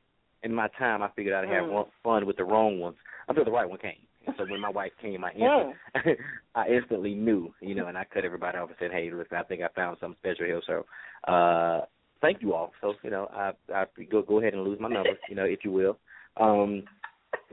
in 0.44 0.54
my 0.54 0.68
time, 0.78 1.02
I 1.02 1.10
figured 1.16 1.34
I'd 1.34 1.48
have 1.48 1.66
mm. 1.66 1.86
fun 2.04 2.26
with 2.26 2.38
the 2.38 2.44
wrong 2.44 2.80
ones 2.80 2.98
until 3.28 3.46
the 3.46 3.52
right 3.52 3.70
one 3.70 3.80
came. 3.80 3.94
And 4.26 4.36
so 4.38 4.46
when 4.50 4.60
my 4.60 4.70
wife 4.70 4.92
came, 5.02 5.24
I 5.24 5.32
mm. 5.32 5.74
instant, 5.96 6.20
I 6.56 6.68
instantly 6.68 7.14
knew, 7.14 7.54
you 7.62 7.76
know, 7.76 7.88
and 7.88 7.98
I 7.98 8.06
cut 8.06 8.26
everybody 8.26 8.58
off 8.58 8.70
and 8.70 8.78
said, 8.80 8.92
"Hey, 8.92 9.10
listen, 9.12 9.38
I 9.38 9.44
think 9.44 9.62
I 9.62 9.70
found 9.76 9.98
something 10.00 10.18
special 10.20 10.46
here." 10.46 10.62
So, 10.68 11.32
uh, 11.32 11.82
thank 12.22 12.42
you 12.42 12.54
all. 12.54 12.72
So, 12.82 12.94
you 13.04 13.10
know, 13.10 13.30
I 13.34 13.52
I 13.74 13.86
go 14.12 14.22
go 14.22 14.40
ahead 14.40 14.54
and 14.54 14.64
lose 14.64 14.80
my 14.80 14.90
number, 14.90 15.18
you 15.30 15.36
know, 15.36 15.46
if 15.46 15.60
you 15.64 15.72
will. 15.72 15.98
Um, 16.38 16.84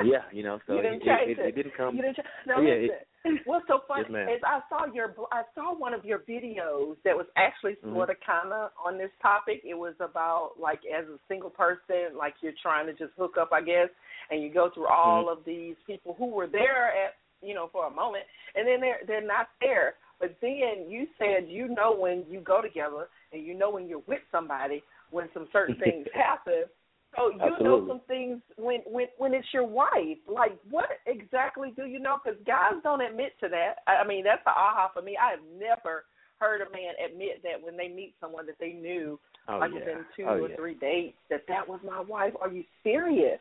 yeah, 0.04 0.22
you 0.32 0.42
know, 0.44 0.60
so 0.66 0.74
you 0.76 0.82
didn't 0.82 1.02
it, 1.02 1.30
it, 1.30 1.38
it, 1.38 1.46
it 1.48 1.54
didn't 1.56 1.76
come. 1.76 1.96
You 1.96 2.02
didn't 2.02 2.16
ch- 2.16 2.46
no, 2.46 2.60
yeah, 2.60 2.74
listen. 2.74 2.84
It, 2.84 3.04
What's 3.44 3.66
so 3.66 3.80
funny 3.88 4.04
yes, 4.10 4.28
is 4.36 4.42
I 4.46 4.60
saw 4.68 4.86
your 4.92 5.14
I 5.32 5.42
saw 5.54 5.76
one 5.76 5.92
of 5.92 6.04
your 6.04 6.20
videos 6.20 6.96
that 7.04 7.16
was 7.16 7.26
actually 7.36 7.72
Mm-hmm. 7.84 7.94
sort 7.94 8.10
of 8.10 8.16
kind 8.24 8.52
of 8.52 8.70
on 8.84 8.96
this 8.96 9.10
topic. 9.20 9.60
It 9.64 9.74
was 9.74 9.94
about 10.00 10.52
like 10.58 10.80
as 10.86 11.04
a 11.06 11.18
single 11.28 11.50
person, 11.50 12.16
like 12.16 12.34
you're 12.40 12.52
trying 12.62 12.86
to 12.86 12.92
just 12.92 13.12
hook 13.18 13.34
up, 13.38 13.50
I 13.52 13.60
guess, 13.60 13.88
and 14.30 14.42
you 14.42 14.52
go 14.52 14.70
through 14.72 14.86
all 14.86 15.24
Mm-hmm. 15.24 15.38
of 15.38 15.44
these 15.44 15.74
people 15.86 16.14
who 16.16 16.26
were 16.26 16.46
there 16.46 16.88
at 16.88 17.14
you 17.42 17.54
know 17.54 17.68
for 17.72 17.86
a 17.86 17.90
moment, 17.90 18.24
and 18.54 18.66
then 18.66 18.80
they're 18.80 19.00
they're 19.06 19.26
not 19.26 19.48
there. 19.60 19.94
But 20.20 20.36
then 20.40 20.86
you 20.88 21.06
said 21.18 21.48
you 21.48 21.68
know 21.68 21.94
when 21.96 22.24
you 22.28 22.40
go 22.40 22.60
together, 22.60 23.08
and 23.32 23.44
you 23.44 23.54
know 23.54 23.70
when 23.70 23.88
you're 23.88 24.02
with 24.06 24.20
somebody 24.32 24.82
when 25.10 25.28
some 25.32 25.48
certain 25.52 25.76
things 25.84 26.06
happen. 26.12 26.64
So 27.16 27.30
you 27.30 27.64
know 27.64 27.86
some 27.88 28.02
things 28.06 28.40
when 28.56 28.80
when 28.86 29.06
when 29.16 29.32
it's 29.32 29.48
your 29.52 29.66
wife. 29.66 30.18
Like 30.28 30.58
what 30.70 30.88
exactly 31.06 31.72
do 31.74 31.86
you 31.86 31.98
know? 31.98 32.18
Because 32.22 32.38
guys 32.46 32.74
don't 32.82 33.00
admit 33.00 33.32
to 33.40 33.48
that. 33.48 33.76
I 33.86 34.06
mean 34.06 34.24
that's 34.24 34.44
the 34.44 34.50
aha 34.50 34.90
for 34.92 35.02
me. 35.02 35.16
I 35.20 35.30
have 35.30 35.44
never 35.58 36.04
heard 36.38 36.60
a 36.60 36.70
man 36.70 36.94
admit 37.04 37.42
that 37.42 37.60
when 37.60 37.76
they 37.76 37.88
meet 37.88 38.14
someone 38.20 38.46
that 38.46 38.56
they 38.60 38.72
knew 38.72 39.18
oh, 39.48 39.58
like 39.58 39.70
yeah. 39.72 39.78
within 39.78 40.04
two 40.16 40.24
oh, 40.24 40.44
or 40.44 40.48
yeah. 40.50 40.56
three 40.56 40.74
dates 40.74 41.16
that 41.30 41.44
that 41.48 41.66
was 41.66 41.80
my 41.84 42.00
wife. 42.00 42.34
Are 42.40 42.52
you 42.52 42.62
serious? 42.84 43.40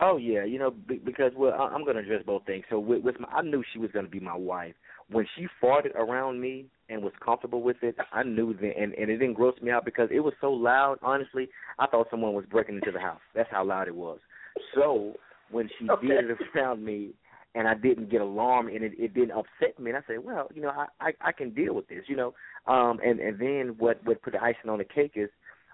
Oh 0.00 0.16
yeah, 0.16 0.44
you 0.44 0.58
know 0.58 0.70
be- 0.70 1.02
because 1.04 1.32
well 1.36 1.54
I- 1.54 1.74
I'm 1.74 1.82
going 1.82 1.96
to 1.96 2.02
address 2.02 2.22
both 2.24 2.46
things. 2.46 2.64
So 2.70 2.78
with, 2.78 3.02
with 3.02 3.18
my, 3.18 3.28
I 3.28 3.42
knew 3.42 3.64
she 3.72 3.78
was 3.78 3.90
going 3.90 4.04
to 4.04 4.10
be 4.10 4.20
my 4.20 4.36
wife 4.36 4.74
when 5.10 5.26
she 5.36 5.46
farted 5.62 5.94
around 5.94 6.40
me 6.40 6.66
and 6.88 7.02
was 7.02 7.12
comfortable 7.24 7.62
with 7.62 7.76
it. 7.82 7.96
I 8.12 8.22
knew 8.22 8.54
that, 8.54 8.72
and 8.76 8.92
and 8.94 9.10
it 9.10 9.18
didn't 9.18 9.34
gross 9.34 9.54
me 9.60 9.70
out 9.70 9.84
because 9.84 10.08
it 10.12 10.20
was 10.20 10.34
so 10.40 10.52
loud. 10.52 10.98
Honestly, 11.02 11.48
I 11.78 11.86
thought 11.86 12.08
someone 12.10 12.34
was 12.34 12.44
breaking 12.46 12.76
into 12.76 12.92
the 12.92 13.00
house. 13.00 13.20
That's 13.34 13.50
how 13.50 13.64
loud 13.64 13.88
it 13.88 13.94
was. 13.94 14.18
So 14.74 15.14
when 15.50 15.68
she 15.78 15.88
Okay. 15.88 16.08
did 16.08 16.30
it 16.30 16.38
around 16.54 16.84
me, 16.84 17.14
and 17.54 17.66
I 17.66 17.74
didn't 17.74 18.10
get 18.10 18.20
alarmed, 18.20 18.70
and 18.70 18.84
it, 18.84 18.92
it 18.98 19.14
didn't 19.14 19.32
upset 19.32 19.78
me, 19.78 19.90
and 19.90 19.98
I 19.98 20.02
said, 20.06 20.22
well, 20.22 20.48
you 20.54 20.62
know, 20.62 20.70
I, 20.70 20.86
I 21.00 21.12
I 21.20 21.32
can 21.32 21.50
deal 21.50 21.74
with 21.74 21.88
this, 21.88 22.04
you 22.08 22.16
know. 22.16 22.34
Um, 22.66 22.98
and 23.04 23.20
and 23.20 23.38
then 23.38 23.74
what 23.78 24.04
what 24.04 24.22
put 24.22 24.32
the 24.32 24.42
icing 24.42 24.70
on 24.70 24.78
the 24.78 24.84
cake 24.84 25.12
is 25.14 25.30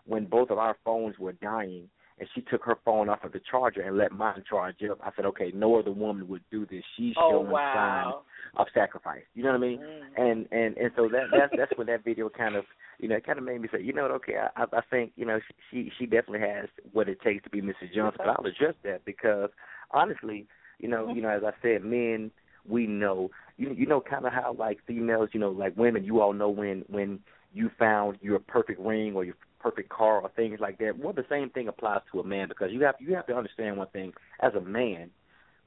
when 0.06 0.26
both 0.26 0.50
of 0.50 0.58
our 0.58 0.76
phones 0.84 1.18
were 1.18 1.32
dying 1.32 1.88
and 2.22 2.30
she 2.36 2.40
took 2.42 2.64
her 2.64 2.78
phone 2.84 3.08
off 3.08 3.24
of 3.24 3.32
the 3.32 3.40
charger 3.50 3.80
and 3.80 3.98
let 3.98 4.12
mine 4.12 4.44
charge 4.48 4.76
up. 4.88 5.00
I 5.02 5.10
said, 5.16 5.24
okay, 5.24 5.50
no 5.52 5.76
other 5.76 5.90
woman 5.90 6.28
would 6.28 6.42
do 6.52 6.64
this. 6.66 6.84
She's 6.96 7.14
Oh 7.18 7.42
showing 7.42 7.50
signs 7.50 8.14
of 8.56 8.66
sacrifice. 8.72 9.24
You 9.34 9.42
know 9.42 9.50
what 9.50 9.56
I 9.56 9.60
mean? 9.60 9.80
Mm. 9.80 10.00
And 10.16 10.46
and 10.52 10.76
and 10.76 10.92
so 10.94 11.08
that 11.08 11.24
that's 11.36 11.52
that's 11.58 11.72
when 11.76 11.88
that 11.88 12.04
video 12.04 12.28
kind 12.28 12.54
of 12.54 12.64
you 13.00 13.08
know 13.08 13.16
it 13.16 13.26
kind 13.26 13.40
of 13.40 13.44
made 13.44 13.60
me 13.60 13.68
say, 13.72 13.82
you 13.82 13.92
know 13.92 14.02
what? 14.02 14.12
Okay, 14.12 14.34
I 14.36 14.62
I 14.72 14.80
think 14.88 15.10
you 15.16 15.26
know 15.26 15.40
she 15.68 15.90
she 15.98 16.06
definitely 16.06 16.46
has 16.46 16.68
what 16.92 17.08
it 17.08 17.20
takes 17.22 17.42
to 17.42 17.50
be 17.50 17.60
Mrs. 17.60 17.92
Johnson. 17.92 18.18
But 18.18 18.28
I'll 18.28 18.46
address 18.46 18.76
that 18.84 19.04
because 19.04 19.50
honestly, 19.90 20.46
you 20.78 20.88
know, 20.88 21.12
you 21.12 21.22
know, 21.22 21.30
as 21.30 21.42
I 21.44 21.50
said, 21.60 21.82
men 21.82 22.30
we 22.68 22.86
know 22.86 23.32
you 23.56 23.74
you 23.76 23.86
know 23.86 24.00
kind 24.00 24.26
of 24.26 24.32
how 24.32 24.54
like 24.56 24.78
females, 24.86 25.30
you 25.32 25.40
know, 25.40 25.50
like 25.50 25.76
women, 25.76 26.04
you 26.04 26.20
all 26.20 26.32
know 26.32 26.50
when 26.50 26.84
when 26.88 27.18
you 27.54 27.70
found 27.78 28.18
your 28.22 28.38
perfect 28.38 28.80
ring 28.80 29.14
or 29.14 29.24
your 29.24 29.36
perfect 29.60 29.88
car 29.88 30.20
or 30.20 30.28
things 30.30 30.58
like 30.60 30.78
that. 30.78 30.98
Well, 30.98 31.12
the 31.12 31.24
same 31.28 31.50
thing 31.50 31.68
applies 31.68 32.00
to 32.12 32.20
a 32.20 32.24
man 32.24 32.48
because 32.48 32.70
you 32.72 32.82
have 32.82 32.96
you 32.98 33.14
have 33.14 33.26
to 33.26 33.34
understand 33.36 33.76
one 33.76 33.88
thing. 33.88 34.12
As 34.40 34.54
a 34.54 34.60
man, 34.60 35.10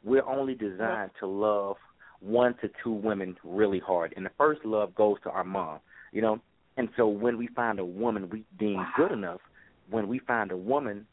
we're 0.04 0.26
only 0.26 0.56
designed 0.56 1.12
to 1.20 1.28
love 1.28 1.78
one 2.20 2.56
to 2.62 2.70
two 2.84 2.92
women 2.92 3.38
really 3.44 3.80
hard, 3.80 4.14
and 4.18 4.26
the 4.26 4.32
first 4.38 4.66
love 4.66 4.94
goes 4.96 5.18
to 5.24 5.30
our 5.30 5.44
mom. 5.44 5.80
You 6.12 6.22
know, 6.22 6.40
and 6.78 6.90
so 6.98 7.08
when 7.08 7.38
we 7.38 7.48
find 7.48 7.80
a 7.80 7.86
woman 7.86 8.30
we 8.30 8.44
deem 8.58 8.86
good 8.98 9.12
enough, 9.12 9.42
when 9.90 10.08
we 10.08 10.20
find 10.20 10.52
a 10.52 10.58
woman, 10.58 11.06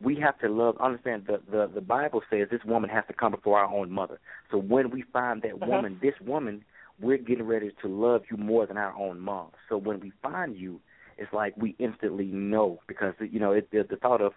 we 0.00 0.16
have 0.20 0.38
to 0.40 0.48
love. 0.48 0.76
Understand 0.78 1.24
the 1.26 1.40
the 1.50 1.70
the 1.74 1.80
Bible 1.80 2.22
says 2.30 2.48
this 2.50 2.64
woman 2.64 2.90
has 2.90 3.04
to 3.08 3.14
come 3.14 3.32
before 3.32 3.58
our 3.58 3.72
own 3.72 3.90
mother. 3.90 4.20
So 4.50 4.58
when 4.58 4.90
we 4.90 5.02
find 5.12 5.42
that 5.42 5.54
Uh-huh. 5.54 5.66
woman, 5.70 5.98
this 6.02 6.14
woman, 6.20 6.64
we're 7.00 7.18
getting 7.18 7.46
ready 7.46 7.70
to 7.82 7.88
love 7.88 8.22
you 8.30 8.36
more 8.36 8.66
than 8.66 8.76
our 8.76 8.94
own 8.96 9.20
mom. 9.20 9.50
So 9.68 9.76
when 9.76 10.00
we 10.00 10.12
find 10.22 10.56
you, 10.56 10.80
it's 11.18 11.32
like 11.32 11.56
we 11.56 11.74
instantly 11.78 12.26
know 12.26 12.80
because 12.86 13.14
you 13.20 13.40
know 13.40 13.52
it, 13.52 13.70
the, 13.70 13.86
the 13.88 13.96
thought 13.96 14.20
of 14.20 14.32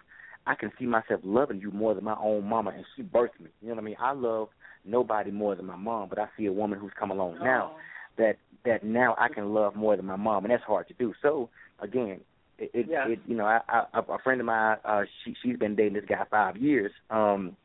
I 0.46 0.54
can 0.54 0.72
see 0.78 0.86
myself 0.86 1.20
loving 1.22 1.60
you 1.60 1.70
more 1.70 1.94
than 1.94 2.04
my 2.04 2.16
own 2.20 2.46
mama, 2.46 2.70
and 2.70 2.84
she 2.96 3.02
birthed 3.02 3.40
me. 3.40 3.50
You 3.60 3.68
know 3.68 3.74
what 3.74 3.82
I 3.82 3.84
mean? 3.84 3.96
I 4.00 4.12
love 4.12 4.48
nobody 4.84 5.30
more 5.30 5.54
than 5.54 5.66
my 5.66 5.76
mom, 5.76 6.08
but 6.08 6.18
I 6.18 6.28
see 6.36 6.46
a 6.46 6.52
woman 6.52 6.78
who's 6.78 6.92
come 6.98 7.10
along 7.10 7.38
now 7.42 7.72
Oh. 7.74 7.78
that 8.16 8.36
that 8.64 8.82
now 8.84 9.14
I 9.18 9.28
can 9.28 9.54
love 9.54 9.74
more 9.76 9.96
than 9.96 10.06
my 10.06 10.16
mom, 10.16 10.44
and 10.44 10.52
that's 10.52 10.64
hard 10.64 10.88
to 10.88 10.94
do. 10.94 11.14
So 11.22 11.50
again, 11.80 12.20
it, 12.58 12.70
it, 12.74 12.86
Yeah. 12.88 13.08
it 13.08 13.20
you 13.26 13.36
know, 13.36 13.46
I, 13.46 13.60
I, 13.68 13.84
a 13.92 14.18
friend 14.18 14.40
of 14.40 14.46
mine, 14.46 14.78
uh, 14.84 15.02
she 15.24 15.34
she's 15.42 15.56
been 15.58 15.76
dating 15.76 15.94
this 15.94 16.04
guy 16.06 16.24
five 16.30 16.56
years, 16.56 16.92
um, 17.10 17.56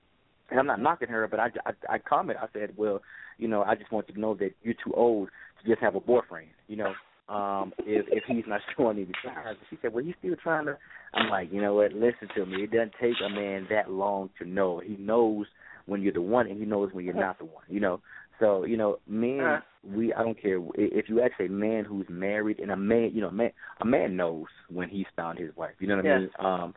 and 0.49 0.59
I'm 0.59 0.67
not 0.67 0.81
knocking 0.81 1.09
her, 1.09 1.27
but 1.27 1.39
I, 1.39 1.51
I 1.65 1.95
I 1.95 1.97
comment, 1.99 2.39
I 2.41 2.47
said, 2.53 2.73
well, 2.77 3.01
you 3.37 3.47
know, 3.47 3.63
I 3.63 3.75
just 3.75 3.91
want 3.91 4.07
you 4.07 4.15
to 4.15 4.19
know 4.19 4.33
that 4.35 4.51
you're 4.63 4.75
too 4.83 4.93
old 4.93 5.29
to 5.61 5.69
just 5.69 5.81
have 5.81 5.95
a 5.95 5.99
boyfriend, 5.99 6.49
you 6.67 6.77
know. 6.77 6.93
Um, 7.27 7.73
if 7.79 8.05
if 8.09 8.23
he's 8.27 8.43
not 8.47 8.61
showing 8.77 8.97
any 8.97 9.11
signs, 9.23 9.57
she 9.69 9.77
said, 9.81 9.93
"Well, 9.93 10.03
he's 10.05 10.13
still 10.19 10.35
trying 10.41 10.65
to." 10.65 10.77
I'm 11.13 11.29
like, 11.29 11.51
you 11.51 11.61
know 11.61 11.73
what? 11.75 11.93
Listen 11.93 12.27
to 12.35 12.45
me. 12.45 12.63
It 12.63 12.71
doesn't 12.71 12.93
take 13.01 13.15
a 13.25 13.29
man 13.29 13.67
that 13.71 13.89
long 13.89 14.29
to 14.39 14.47
know. 14.47 14.79
He 14.85 14.95
knows 14.97 15.47
when 15.87 16.01
you're 16.01 16.13
the 16.13 16.21
one, 16.21 16.47
and 16.47 16.59
he 16.59 16.65
knows 16.65 16.89
when 16.93 17.03
you're 17.05 17.13
not 17.15 17.39
the 17.39 17.45
one. 17.45 17.63
You 17.67 17.79
know, 17.79 18.01
so 18.39 18.65
you 18.65 18.77
know, 18.77 18.99
men, 19.07 19.39
Uh. 19.39 19.59
we 19.83 20.13
I 20.13 20.21
don't 20.23 20.39
care 20.39 20.59
if 20.75 21.09
you 21.09 21.21
ask 21.21 21.33
a 21.39 21.47
man 21.47 21.83
who's 21.85 22.05
married, 22.09 22.59
and 22.59 22.69
a 22.71 22.75
man, 22.77 23.11
you 23.13 23.21
know, 23.21 23.31
man, 23.31 23.51
a 23.81 23.85
man 23.85 24.15
knows 24.15 24.45
when 24.69 24.89
he's 24.89 25.05
found 25.15 25.39
his 25.39 25.55
wife. 25.55 25.73
You 25.79 25.87
know 25.87 25.95
what 25.97 26.05
I 26.05 26.19
mean? 26.19 26.29
Um, 26.39 26.75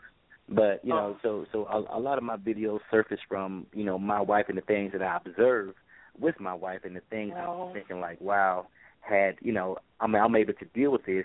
but 0.48 0.80
you 0.82 0.94
know, 0.94 1.16
Oh. 1.16 1.20
so 1.22 1.46
so 1.52 1.66
a, 1.66 1.98
a 1.98 2.00
lot 2.00 2.16
of 2.16 2.24
my 2.24 2.36
videos 2.36 2.80
surface 2.90 3.20
from 3.28 3.66
you 3.74 3.84
know 3.84 3.98
my 3.98 4.20
wife 4.20 4.46
and 4.48 4.56
the 4.56 4.62
things 4.62 4.92
that 4.92 5.02
I 5.02 5.18
observe 5.26 5.74
with 6.20 6.38
my 6.40 6.54
wife 6.54 6.80
and 6.84 6.94
the 6.96 7.02
things 7.10 7.34
Oh. 7.37 7.68
I'm 7.68 7.75
thinking 7.75 8.00
like, 8.00 8.20
wow, 8.20 8.66
had 9.00 9.37
you 9.40 9.52
know, 9.52 9.76
I'm 10.00 10.14
I'm 10.14 10.37
able 10.37 10.54
to 10.54 10.64
deal 10.75 10.92
with 10.92 11.04
this. 11.06 11.25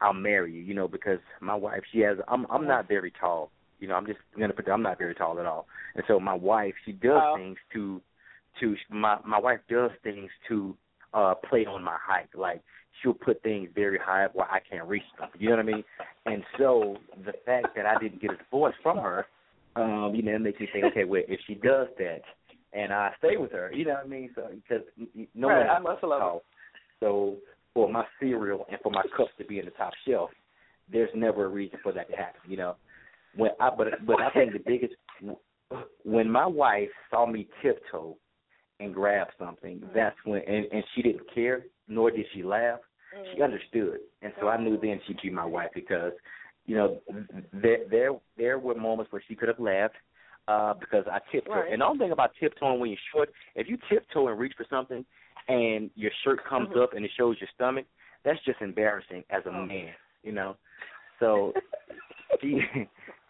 I'll 0.00 0.12
marry 0.12 0.52
you, 0.52 0.60
you 0.60 0.74
know, 0.74 0.88
because 0.88 1.20
my 1.40 1.54
wife, 1.54 1.82
she 1.92 2.00
has. 2.00 2.18
I'm 2.28 2.46
I'm 2.50 2.66
not 2.66 2.88
very 2.88 3.12
tall. 3.18 3.50
You 3.80 3.88
know, 3.88 3.94
I'm 3.94 4.06
just 4.06 4.18
gonna 4.38 4.52
put. 4.52 4.68
I'm 4.68 4.82
not 4.82 4.98
very 4.98 5.14
tall 5.14 5.38
at 5.38 5.46
all, 5.46 5.66
and 5.94 6.04
so 6.08 6.18
my 6.20 6.34
wife, 6.34 6.74
she 6.84 6.92
does 6.92 7.20
Oh. 7.22 7.36
things 7.36 7.58
to, 7.72 8.00
to 8.60 8.76
my 8.90 9.18
my 9.24 9.38
wife 9.38 9.60
does 9.68 9.90
things 10.02 10.30
to 10.48 10.76
uh 11.12 11.34
play 11.48 11.64
on 11.66 11.82
my 11.82 11.96
height. 12.00 12.28
Like 12.34 12.62
she'll 13.02 13.14
put 13.14 13.42
things 13.42 13.68
very 13.74 13.98
high 13.98 14.24
up 14.24 14.34
where 14.34 14.50
I 14.50 14.60
can't 14.60 14.86
reach 14.86 15.02
them. 15.18 15.28
You 15.38 15.50
know 15.50 15.56
what 15.56 15.62
I 15.64 15.68
mean? 15.68 15.84
And 16.26 16.42
so 16.58 16.96
the 17.24 17.32
fact 17.44 17.68
that 17.76 17.86
I 17.86 17.98
didn't 18.00 18.20
get 18.20 18.32
a 18.32 18.36
divorce 18.36 18.74
from 18.82 18.98
her, 18.98 19.26
um, 19.76 20.12
you 20.14 20.22
know, 20.22 20.34
it 20.34 20.38
makes 20.40 20.60
me 20.60 20.68
think, 20.72 20.84
okay, 20.86 21.04
well, 21.04 21.22
if 21.28 21.40
she 21.46 21.54
does 21.54 21.88
that, 21.98 22.22
and 22.74 22.92
I 22.92 23.12
stay 23.18 23.36
with 23.36 23.52
her, 23.52 23.72
you 23.72 23.84
know 23.84 23.94
what 23.94 24.04
I 24.04 24.08
mean? 24.08 24.30
So 24.34 24.48
because 24.52 24.84
no 25.34 25.48
Right, 25.48 25.66
one 25.66 25.76
I 25.76 25.78
must 25.78 26.02
love. 26.02 26.40
So 27.00 27.36
for 27.72 27.90
my 27.90 28.04
cereal 28.20 28.66
and 28.70 28.80
for 28.82 28.90
my 28.90 29.02
cups 29.16 29.30
to 29.38 29.44
be 29.44 29.58
in 29.58 29.64
the 29.64 29.70
top 29.72 29.92
shelf, 30.06 30.30
there's 30.90 31.10
never 31.14 31.44
a 31.46 31.48
reason 31.48 31.78
for 31.82 31.92
that 31.92 32.10
to 32.10 32.16
happen, 32.16 32.40
you 32.48 32.56
know. 32.56 32.76
when 33.36 33.50
I 33.60 33.70
but 33.76 33.88
but 34.06 34.20
I 34.20 34.30
think 34.30 34.52
the 34.52 34.58
biggest 34.66 34.94
when 36.04 36.30
my 36.30 36.46
wife 36.46 36.90
saw 37.10 37.26
me 37.26 37.48
tiptoe 37.62 38.16
and 38.80 38.92
grab 38.92 39.28
something, 39.38 39.78
mm-hmm. 39.78 39.94
that's 39.94 40.16
when 40.24 40.42
and, 40.46 40.66
and 40.72 40.84
she 40.94 41.02
didn't 41.02 41.32
care, 41.34 41.64
nor 41.88 42.10
did 42.10 42.26
she 42.34 42.42
laugh. 42.42 42.80
Mm-hmm. 43.16 43.36
She 43.36 43.42
understood, 43.42 43.98
and 44.22 44.32
so 44.40 44.48
I 44.48 44.62
knew 44.62 44.78
then 44.80 45.00
she'd 45.06 45.20
be 45.22 45.30
my 45.30 45.44
wife 45.44 45.70
because, 45.74 46.12
you 46.66 46.76
know, 46.76 46.98
there 47.52 47.78
there 47.90 48.10
there 48.36 48.58
were 48.58 48.74
moments 48.74 49.12
where 49.12 49.22
she 49.26 49.36
could 49.36 49.48
have 49.48 49.60
laughed, 49.60 49.94
uh, 50.48 50.74
because 50.74 51.04
I 51.10 51.18
tiptoe. 51.32 51.52
Right. 51.52 51.72
And 51.72 51.80
the 51.80 51.86
only 51.86 51.98
thing 51.98 52.12
about 52.12 52.30
tiptoeing 52.38 52.80
when 52.80 52.90
you're 52.90 52.98
short, 53.12 53.30
if 53.54 53.68
you 53.68 53.78
tiptoe 53.88 54.28
and 54.28 54.38
reach 54.38 54.54
for 54.56 54.66
something, 54.68 55.04
and 55.48 55.90
your 55.94 56.10
shirt 56.24 56.40
comes 56.48 56.68
mm-hmm. 56.68 56.80
up 56.80 56.94
and 56.94 57.04
it 57.04 57.10
shows 57.16 57.36
your 57.40 57.48
stomach, 57.54 57.86
that's 58.24 58.42
just 58.44 58.60
embarrassing 58.60 59.24
as 59.30 59.42
a 59.46 59.50
oh. 59.50 59.66
man, 59.66 59.90
you 60.22 60.32
know. 60.32 60.56
So 61.20 61.52
she, 62.40 62.60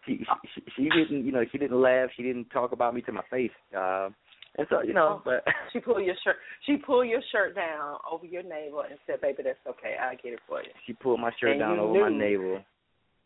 she 0.05 0.25
she 0.53 0.63
she 0.75 0.83
didn't 0.83 1.25
you 1.25 1.31
know 1.31 1.43
she 1.51 1.57
didn't 1.57 1.79
laugh, 1.81 2.09
she 2.15 2.23
didn't 2.23 2.49
talk 2.49 2.71
about 2.71 2.93
me 2.93 3.01
to 3.01 3.11
my 3.11 3.23
face. 3.29 3.51
Uh, 3.77 4.09
and 4.57 4.67
so 4.69 4.81
you 4.81 4.93
know, 4.93 5.19
Oh. 5.19 5.21
but 5.25 5.43
She 5.73 5.79
pulled 5.79 6.05
your 6.05 6.15
shirt. 6.23 6.37
She 6.65 6.77
pulled 6.77 7.07
your 7.07 7.21
shirt 7.31 7.55
down 7.55 7.97
over 8.09 8.25
your 8.25 8.43
navel 8.43 8.83
and 8.89 8.97
said, 9.05 9.19
"Baby, 9.19 9.43
that's 9.43 9.59
okay. 9.67 9.95
I'll 10.01 10.15
get 10.15 10.33
it 10.33 10.39
for 10.47 10.61
you." 10.61 10.69
she 10.85 10.93
pulled 10.93 11.19
my 11.19 11.31
shirt 11.39 11.51
And 11.51 11.59
down 11.59 11.79
over 11.79 11.99
my 11.99 12.09
knew. 12.09 12.17
navel. 12.17 12.63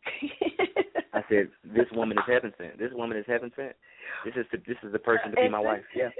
I 1.12 1.22
said, 1.28 1.48
"This 1.64 1.86
woman 1.92 2.18
is 2.18 2.24
heaven 2.26 2.52
sent. 2.58 2.78
This 2.78 2.92
woman 2.92 3.16
is 3.16 3.24
heaven 3.26 3.50
sent. 3.56 3.74
This 4.24 4.34
is 4.36 4.46
the, 4.52 4.58
this 4.66 4.76
is 4.82 4.92
the 4.92 4.98
person 4.98 5.30
to 5.30 5.36
be 5.36 5.42
And 5.42 5.52
my 5.52 5.60
wife." 5.60 5.82
Yeah. 5.94 6.10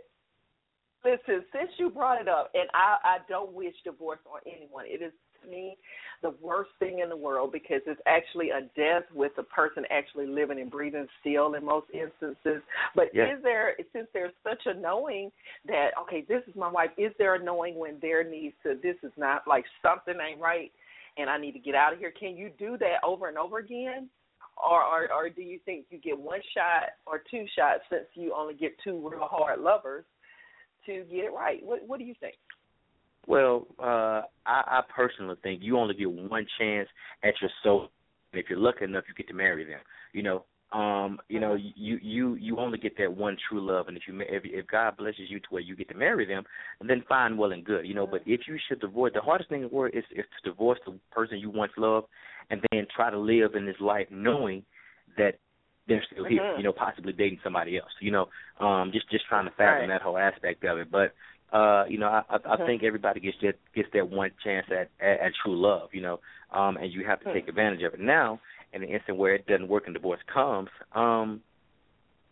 Listen, 1.04 1.42
since 1.52 1.70
you 1.78 1.88
brought 1.88 2.20
it 2.20 2.28
up, 2.28 2.50
and 2.52 2.68
I, 2.74 2.96
I 3.04 3.16
don't 3.28 3.52
wish 3.52 3.72
divorce 3.84 4.18
on 4.30 4.40
anyone. 4.46 4.84
It 4.86 5.02
is 5.02 5.12
to 5.42 5.50
me 5.50 5.76
the 6.22 6.34
worst 6.42 6.70
thing 6.78 6.98
in 6.98 7.08
the 7.08 7.16
world 7.16 7.52
because 7.52 7.80
it's 7.86 8.00
actually 8.06 8.50
a 8.50 8.62
death 8.76 9.04
with 9.14 9.32
the 9.36 9.42
person 9.44 9.84
actually 9.90 10.26
living 10.26 10.60
and 10.60 10.70
breathing 10.70 11.06
still 11.20 11.54
in 11.54 11.64
most 11.64 11.86
instances. 11.94 12.62
But 12.94 13.06
is 13.14 13.42
there, 13.42 13.74
since 13.94 14.06
there's 14.12 14.32
such 14.44 14.60
a 14.66 14.78
knowing 14.78 15.30
that 15.66 15.90
okay, 16.02 16.24
this 16.28 16.42
is 16.46 16.54
my 16.54 16.70
wife, 16.70 16.90
is 16.98 17.12
there 17.18 17.34
a 17.34 17.42
knowing 17.42 17.78
when 17.78 17.96
there 18.02 18.28
needs 18.28 18.54
to, 18.64 18.74
this 18.82 18.96
is 19.02 19.12
not 19.16 19.42
like 19.48 19.64
something 19.82 20.14
ain't 20.20 20.40
right, 20.40 20.70
and 21.20 21.30
I 21.30 21.38
need 21.38 21.52
to 21.52 21.58
get 21.58 21.74
out 21.74 21.92
of 21.92 21.98
here? 21.98 22.12
Can 22.18 22.36
you 22.36 22.50
do 22.58 22.76
that 22.78 23.04
over 23.04 23.28
and 23.28 23.38
over 23.38 23.58
again? 23.58 24.08
Or, 24.56 24.82
or, 24.82 25.12
or 25.12 25.30
do 25.30 25.40
you 25.40 25.58
think 25.64 25.86
you 25.90 25.98
get 25.98 26.18
one 26.18 26.40
shot 26.54 26.90
or 27.06 27.22
two 27.30 27.46
shots 27.56 27.80
since 27.88 28.04
you 28.14 28.34
only 28.36 28.54
get 28.54 28.72
two 28.84 29.08
real 29.08 29.26
hard 29.30 29.60
lovers? 29.60 30.04
to 30.86 31.04
get 31.04 31.24
it 31.24 31.32
right. 31.32 31.64
What 31.64 31.86
what 31.86 31.98
do 31.98 32.04
you 32.04 32.14
think? 32.20 32.36
Well, 33.26 33.66
uh, 33.78 34.22
I, 34.46 34.62
I 34.66 34.80
personally 34.94 35.36
think 35.42 35.62
you 35.62 35.76
only 35.78 35.94
get 35.94 36.10
one 36.10 36.46
chance 36.58 36.88
at 37.22 37.34
your 37.40 37.50
soul, 37.62 37.90
and 38.32 38.40
if 38.40 38.48
you're 38.48 38.58
lucky 38.58 38.84
enough, 38.84 39.04
you 39.08 39.14
get 39.14 39.28
to 39.28 39.34
marry 39.34 39.64
them. 39.64 39.80
You 40.12 40.22
know, 40.22 40.44
um, 40.72 41.18
you 41.28 41.40
know, 41.40 41.54
you 41.54 41.98
you 42.00 42.34
you 42.34 42.58
only 42.58 42.78
get 42.78 42.96
that 42.98 43.12
one 43.12 43.36
true 43.48 43.60
love, 43.60 43.88
and 43.88 43.96
if 43.96 44.04
you 44.06 44.20
if 44.20 44.42
if 44.44 44.66
God 44.68 44.96
blesses 44.96 45.28
you 45.28 45.40
to 45.40 45.46
where 45.50 45.62
you 45.62 45.74
get 45.74 45.88
to 45.88 45.94
marry 45.96 46.24
them, 46.24 46.44
then 46.80 47.02
fine, 47.08 47.36
well 47.36 47.50
and 47.52 47.64
good. 47.64 47.86
You 47.86 47.94
know, 47.94 48.06
but 48.06 48.22
if 48.24 48.42
you 48.46 48.56
should 48.68 48.80
divorce, 48.80 49.12
the 49.14 49.20
hardest 49.20 49.48
thing 49.50 49.62
in 49.62 49.68
the 49.68 49.74
world 49.74 49.94
is 49.94 50.04
is 50.14 50.24
to 50.42 50.50
divorce 50.50 50.78
the 50.86 50.96
person 51.10 51.38
you 51.38 51.50
once 51.50 51.72
loved, 51.76 52.06
and 52.50 52.60
then 52.70 52.86
try 52.94 53.10
to 53.10 53.18
live 53.18 53.54
in 53.56 53.66
this 53.66 53.80
life 53.80 54.06
knowing 54.10 54.64
that 55.16 55.38
they're 55.88 56.04
still 56.12 56.24
here, 56.24 56.40
Mhm. 56.40 56.58
you 56.58 56.62
know, 56.62 56.72
possibly 56.72 57.12
dating 57.12 57.40
somebody 57.42 57.76
else. 57.76 57.90
You 58.00 58.12
know, 58.12 58.28
um, 58.60 58.92
just 58.92 59.10
just 59.10 59.26
trying 59.26 59.46
to 59.46 59.50
fathom 59.52 59.80
Right. 59.80 59.88
that 59.88 60.02
whole 60.02 60.18
aspect 60.18 60.64
of 60.64 60.78
it. 60.78 60.88
But 60.90 61.14
uh, 61.52 61.84
you 61.88 61.98
know, 61.98 62.06
I 62.06 62.22
I, 62.30 62.36
I 62.54 62.56
Mhm. 62.58 62.66
think 62.66 62.82
everybody 62.84 63.18
gets 63.18 63.36
that 63.42 63.58
gets 63.74 63.88
that 63.92 64.08
one 64.08 64.30
chance 64.44 64.66
at, 64.70 64.88
at 65.00 65.20
at 65.20 65.32
true 65.42 65.60
love, 65.60 65.88
you 65.92 66.00
know, 66.00 66.20
um, 66.52 66.76
and 66.76 66.92
you 66.92 67.04
have 67.04 67.18
to 67.20 67.26
Hmm. 67.26 67.32
take 67.32 67.48
advantage 67.48 67.82
of 67.82 67.94
it. 67.94 68.00
Now, 68.00 68.38
in 68.72 68.82
the 68.82 68.88
instant 68.88 69.18
where 69.18 69.34
it 69.34 69.46
doesn't 69.46 69.68
work 69.68 69.84
and 69.86 69.94
divorce 69.94 70.20
comes, 70.32 70.68
um, 70.94 71.40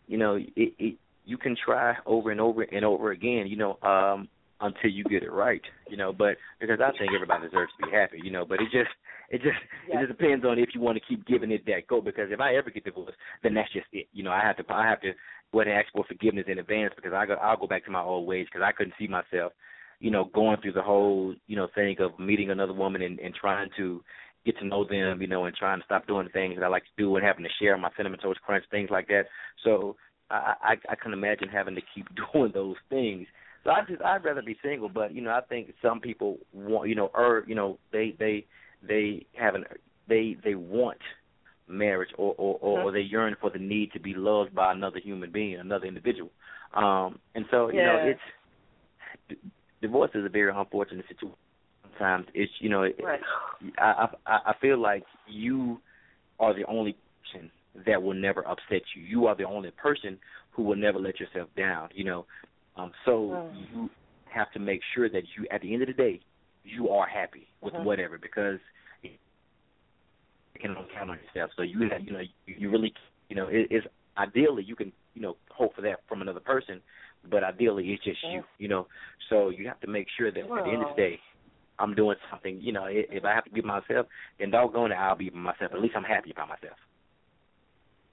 you 0.07 0.17
know, 0.17 0.35
it, 0.35 0.49
it 0.55 0.95
you 1.25 1.37
can 1.37 1.55
try 1.63 1.95
over 2.05 2.31
and 2.31 2.41
over 2.41 2.63
and 2.63 2.83
over 2.83 3.11
again, 3.11 3.45
you 3.47 3.55
know, 3.55 3.77
um, 3.83 4.27
until 4.61 4.89
you 4.89 5.03
get 5.03 5.23
it 5.23 5.31
right, 5.31 5.61
you 5.89 5.95
know. 5.95 6.11
But 6.11 6.37
because 6.59 6.79
I 6.81 6.91
think 6.97 7.11
everybody 7.13 7.45
deserves 7.47 7.71
to 7.79 7.85
be 7.85 7.91
happy, 7.91 8.19
you 8.23 8.31
know. 8.31 8.45
But 8.45 8.61
it 8.61 8.69
just 8.71 8.89
it 9.29 9.41
just 9.41 9.57
Yes. 9.87 10.03
it 10.03 10.07
just 10.07 10.17
depends 10.19 10.45
on 10.45 10.59
if 10.59 10.69
you 10.73 10.81
want 10.81 10.97
to 10.97 11.03
keep 11.07 11.25
giving 11.25 11.51
it 11.51 11.65
that 11.67 11.87
go. 11.87 12.01
Because 12.01 12.29
if 12.31 12.39
I 12.39 12.55
ever 12.55 12.69
get 12.69 12.83
divorced, 12.83 13.17
then 13.43 13.53
that's 13.53 13.71
just 13.71 13.87
it. 13.93 14.07
You 14.11 14.23
know, 14.23 14.31
I 14.31 14.41
have 14.41 14.57
to 14.57 14.73
I 14.73 14.87
have 14.87 15.01
to 15.01 15.13
go 15.51 15.61
ahead 15.61 15.71
and 15.71 15.79
ask 15.79 15.91
for 15.93 16.03
forgiveness 16.05 16.45
in 16.47 16.59
advance 16.59 16.93
because 16.95 17.13
I 17.13 17.25
go 17.25 17.35
I'll 17.35 17.57
go 17.57 17.67
back 17.67 17.85
to 17.85 17.91
my 17.91 18.01
old 18.01 18.27
ways 18.27 18.47
because 18.51 18.65
I 18.65 18.71
couldn't 18.71 18.95
see 18.99 19.07
myself, 19.07 19.53
you 19.99 20.11
know, 20.11 20.25
going 20.33 20.57
through 20.61 20.73
the 20.73 20.81
whole 20.81 21.35
you 21.47 21.55
know 21.55 21.67
thing 21.75 21.95
of 21.99 22.19
meeting 22.19 22.49
another 22.49 22.73
woman 22.73 23.01
and, 23.01 23.19
and 23.19 23.33
trying 23.35 23.69
to 23.77 24.03
get 24.45 24.57
to 24.59 24.65
know 24.65 24.85
them, 24.85 25.21
you 25.21 25.27
know, 25.27 25.45
and 25.45 25.55
trying 25.55 25.79
to 25.79 25.85
stop 25.85 26.07
doing 26.07 26.25
the 26.25 26.31
things 26.31 26.55
that 26.55 26.65
I 26.65 26.69
like 26.69 26.83
to 26.83 26.89
do 26.97 27.15
and 27.15 27.25
having 27.25 27.43
to 27.43 27.49
share 27.61 27.77
my 27.77 27.89
cinnamon 27.97 28.19
toast 28.19 28.41
crunch 28.41 28.63
things 28.71 28.89
like 28.89 29.07
that. 29.07 29.23
So 29.63 29.95
I 30.29 30.53
I, 30.61 30.73
I 30.91 30.95
can 30.95 31.13
imagine 31.13 31.49
having 31.49 31.75
to 31.75 31.81
keep 31.93 32.07
doing 32.33 32.51
those 32.53 32.77
things. 32.89 33.27
So 33.63 33.71
I 33.71 33.81
just 33.87 34.01
I'd 34.01 34.23
rather 34.23 34.41
be 34.41 34.57
single, 34.63 34.89
but 34.89 35.13
you 35.13 35.21
know 35.21 35.31
I 35.31 35.41
think 35.41 35.73
some 35.81 35.99
people 35.99 36.37
want 36.53 36.89
you 36.89 36.95
know 36.95 37.11
or 37.13 37.43
you 37.47 37.55
know 37.55 37.77
they 37.91 38.15
they 38.17 38.45
they 38.87 39.25
have 39.33 39.55
an 39.55 39.65
they 40.07 40.37
they 40.43 40.55
want 40.55 40.99
marriage 41.67 42.09
or 42.17 42.33
or, 42.37 42.57
or, 42.61 42.79
or 42.79 42.91
they 42.91 43.01
yearn 43.01 43.35
for 43.39 43.49
the 43.49 43.59
need 43.59 43.91
to 43.91 43.99
be 43.99 44.13
loved 44.15 44.55
by 44.55 44.71
another 44.71 44.99
human 44.99 45.31
being, 45.31 45.59
another 45.59 45.85
individual. 45.85 46.31
Um 46.73 47.19
and 47.35 47.45
so 47.51 47.69
you 47.69 47.83
know 47.83 47.97
it's 48.01 48.19
d- 49.27 49.51
divorce 49.81 50.11
is 50.13 50.25
a 50.25 50.29
very 50.29 50.51
unfortunate 50.55 51.05
situation. 51.07 51.35
Sometimes 51.99 52.27
it's 52.33 52.51
you 52.59 52.69
know 52.69 52.81
Right. 53.03 53.19
I, 53.77 54.07
I 54.25 54.39
I 54.47 54.53
feel 54.61 54.77
like 54.79 55.03
you 55.27 55.81
are 56.39 56.53
the 56.53 56.65
only 56.65 56.95
person 57.31 57.51
that 57.85 58.01
will 58.01 58.13
never 58.13 58.47
upset 58.47 58.81
you. 58.95 59.03
You 59.03 59.27
are 59.27 59.35
the 59.35 59.43
only 59.43 59.71
person 59.71 60.17
who 60.51 60.63
will 60.63 60.75
never 60.77 60.99
let 60.99 61.19
yourself 61.19 61.49
down. 61.57 61.89
You 61.93 62.05
know, 62.05 62.25
um, 62.77 62.91
so 63.05 63.11
Mm. 63.53 63.67
you 63.71 63.89
have 64.25 64.51
to 64.53 64.59
make 64.59 64.81
sure 64.93 65.09
that 65.09 65.23
you, 65.35 65.45
at 65.51 65.61
the 65.61 65.73
end 65.73 65.81
of 65.81 65.87
the 65.87 65.93
day, 65.93 66.21
you 66.63 66.89
are 66.89 67.07
happy 67.07 67.47
with 67.61 67.73
Mhm. 67.73 67.83
whatever 67.83 68.17
because 68.17 68.59
you 69.03 69.11
can 70.59 70.75
count 70.93 71.09
on 71.09 71.19
yourself. 71.19 71.51
So 71.55 71.63
you 71.63 71.79
you 71.99 72.11
know 72.13 72.23
you, 72.45 72.69
really 72.69 72.93
you 73.29 73.35
know 73.35 73.47
it, 73.47 73.67
it's 73.69 73.87
ideally 74.17 74.63
you 74.63 74.75
can 74.75 74.91
you 75.13 75.21
know 75.21 75.37
hope 75.51 75.75
for 75.75 75.81
that 75.81 75.99
from 76.07 76.21
another 76.21 76.39
person, 76.39 76.81
but 77.29 77.43
ideally 77.43 77.91
it's 77.93 78.03
just 78.03 78.23
you. 78.31 78.43
You 78.57 78.67
know, 78.69 78.87
so 79.29 79.49
you 79.49 79.67
have 79.67 79.79
to 79.81 79.87
make 79.87 80.07
sure 80.17 80.31
that 80.31 80.39
at 80.39 80.63
the 80.63 80.71
end 80.71 80.81
of 80.83 80.89
the 80.89 80.95
day. 80.95 81.19
I'm 81.79 81.95
doing 81.95 82.17
something, 82.29 82.59
you 82.61 82.71
know. 82.71 82.85
If 82.87 83.25
I 83.25 83.33
have 83.33 83.45
to 83.45 83.51
be 83.51 83.61
myself, 83.61 84.07
then 84.39 84.51
doggone 84.51 84.91
it, 84.91 84.95
I'll 84.95 85.15
be 85.15 85.29
myself. 85.29 85.71
At 85.73 85.81
least 85.81 85.95
I'm 85.95 86.03
happy 86.03 86.31
about 86.31 86.49
myself. 86.49 86.77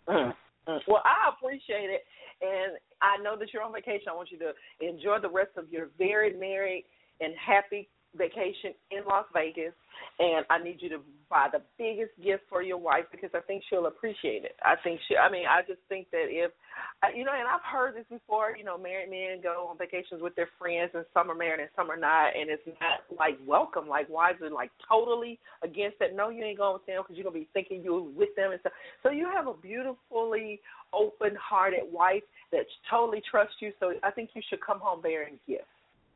Mm. 0.09 0.33
Mm. 0.69 0.81
Well, 0.89 1.03
I 1.05 1.31
appreciate 1.31 1.91
it, 1.91 2.05
and 2.43 2.79
I 3.03 3.23
know 3.23 3.37
that 3.39 3.53
you're 3.53 3.63
on 3.63 3.73
vacation. 3.73 4.09
I 4.11 4.15
want 4.15 4.31
you 4.31 4.39
to 4.39 4.53
enjoy 4.81 5.19
the 5.21 5.31
rest 5.31 5.51
of 5.57 5.71
your 5.71 5.91
very 5.99 6.37
merry 6.37 6.85
and 7.21 7.35
happy 7.35 7.89
vacation 8.17 8.73
in 8.91 9.05
Las 9.09 9.27
Vegas. 9.33 9.73
And 10.19 10.45
I 10.51 10.63
need 10.63 10.77
you 10.81 10.91
to 10.91 11.01
buy 11.31 11.49
the 11.51 11.63
biggest 11.79 12.13
gift 12.23 12.45
for 12.49 12.63
your 12.63 12.77
wife 12.77 13.05
because 13.11 13.31
I 13.35 13.41
think 13.41 13.63
she'll 13.69 13.87
appreciate 13.87 14.45
it. 14.45 14.57
I 14.63 14.75
think 14.85 15.01
she. 15.09 15.17
I 15.17 15.31
mean, 15.31 15.45
I 15.49 15.63
just 15.67 15.81
think 15.89 16.11
that 16.11 16.29
if, 16.29 16.53
you 17.17 17.25
know, 17.25 17.33
and 17.33 17.49
I've 17.49 17.65
heard 17.65 17.97
this 17.97 18.05
before. 18.11 18.55
You 18.57 18.65
know, 18.65 18.77
married 18.77 19.11
men 19.11 19.43
go 19.43 19.69
on 19.71 19.79
vacations 19.79 20.21
with 20.21 20.37
their 20.37 20.49
friends, 20.59 20.91
and 20.95 21.05
some 21.15 21.31
are 21.31 21.35
married 21.35 21.61
and 21.61 21.71
some 21.77 21.91
are 21.91 21.97
not, 21.97 22.37
and 22.37 22.51
it's 22.51 22.63
not 22.67 23.09
like 23.19 23.39
welcome. 23.47 23.89
Like 23.89 24.09
wives 24.09 24.41
are 24.43 24.51
like 24.51 24.71
totally 24.87 25.39
against 25.63 25.99
that. 26.01 26.15
No, 26.15 26.29
you 26.29 26.45
ain't 26.45 26.59
going 26.59 26.75
with 26.75 26.87
them 26.87 27.03
because 27.03 27.17
you're 27.17 27.25
gonna 27.25 27.41
be 27.41 27.49
thinking 27.53 27.83
you're 27.83 28.03
with 28.03 28.35
them 28.37 28.53
and 28.53 28.61
stuff. 28.61 28.73
So 29.03 29.11
you 29.11 29.29
have 29.33 29.47
a 29.47 29.55
beautifully 29.55 30.61
open-hearted 30.93 31.89
wife 31.91 32.23
that 32.53 32.67
totally 32.91 33.23
trusts 33.29 33.57
you. 33.61 33.73
So 33.81 33.95
I 34.03 34.11
think 34.11 34.31
you 34.35 34.43
should 34.49 34.61
come 34.61 34.81
home 34.81 35.01
bearing 35.01 35.39
gifts. 35.49 35.65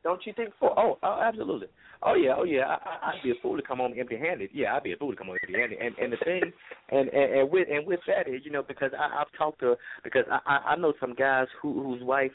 Don't 0.03 0.25
you 0.25 0.33
think 0.33 0.49
so? 0.59 0.73
Oh, 0.75 0.97
oh, 0.97 0.97
oh 1.03 1.21
absolutely. 1.21 1.67
Oh 2.03 2.15
yeah, 2.15 2.33
oh 2.35 2.43
yeah. 2.43 2.61
I, 2.61 2.73
I, 2.73 3.11
I'd 3.11 3.23
be 3.23 3.31
a 3.31 3.35
fool 3.41 3.55
to 3.57 3.61
come 3.63 3.77
home 3.77 3.93
empty-handed. 3.97 4.49
Yeah, 4.53 4.75
I'd 4.75 4.83
be 4.83 4.93
a 4.93 4.97
fool 4.97 5.11
to 5.11 5.15
come 5.17 5.27
home 5.27 5.37
empty-handed. 5.43 5.77
And 5.79 5.95
and 5.99 6.13
the 6.13 6.17
thing, 6.25 6.51
and 6.89 7.09
and, 7.09 7.33
and 7.33 7.51
with 7.51 7.67
and 7.69 7.85
with 7.85 7.99
that 8.07 8.27
is, 8.27 8.41
you 8.43 8.51
know, 8.51 8.63
because 8.63 8.91
I, 8.97 9.21
I've 9.21 9.31
talked 9.37 9.59
to 9.59 9.75
because 10.03 10.25
I 10.29 10.59
I 10.69 10.75
know 10.75 10.93
some 10.99 11.13
guys 11.13 11.47
who 11.61 11.83
whose 11.83 12.01
wife 12.01 12.31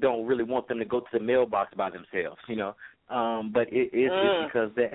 don't 0.00 0.26
really 0.26 0.42
want 0.42 0.66
them 0.66 0.78
to 0.80 0.84
go 0.84 1.00
to 1.00 1.06
the 1.12 1.20
mailbox 1.20 1.72
by 1.74 1.90
themselves. 1.90 2.40
You 2.48 2.56
know, 2.56 2.74
um, 3.10 3.52
but 3.54 3.72
it 3.72 3.94
is 3.94 4.10
Mm. 4.10 4.24
it's 4.24 4.52
because 4.52 4.70
that 4.74 4.92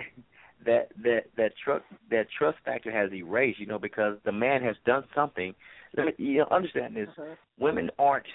that 0.65 0.91
that 1.03 1.23
that 1.37 1.51
trust 1.63 1.85
that 2.11 2.27
trust 2.37 2.57
factor 2.65 2.91
has 2.91 3.13
erased. 3.13 3.59
You 3.59 3.67
know, 3.67 3.79
because 3.79 4.17
the 4.25 4.33
man 4.33 4.61
has 4.63 4.75
done 4.85 5.05
something. 5.15 5.55
Let 5.95 6.05
me, 6.07 6.13
you 6.17 6.39
know, 6.39 6.47
understand 6.51 6.95
this. 6.97 7.07
Mhm. 7.17 7.37
Women 7.57 7.89
aren't 7.97 8.27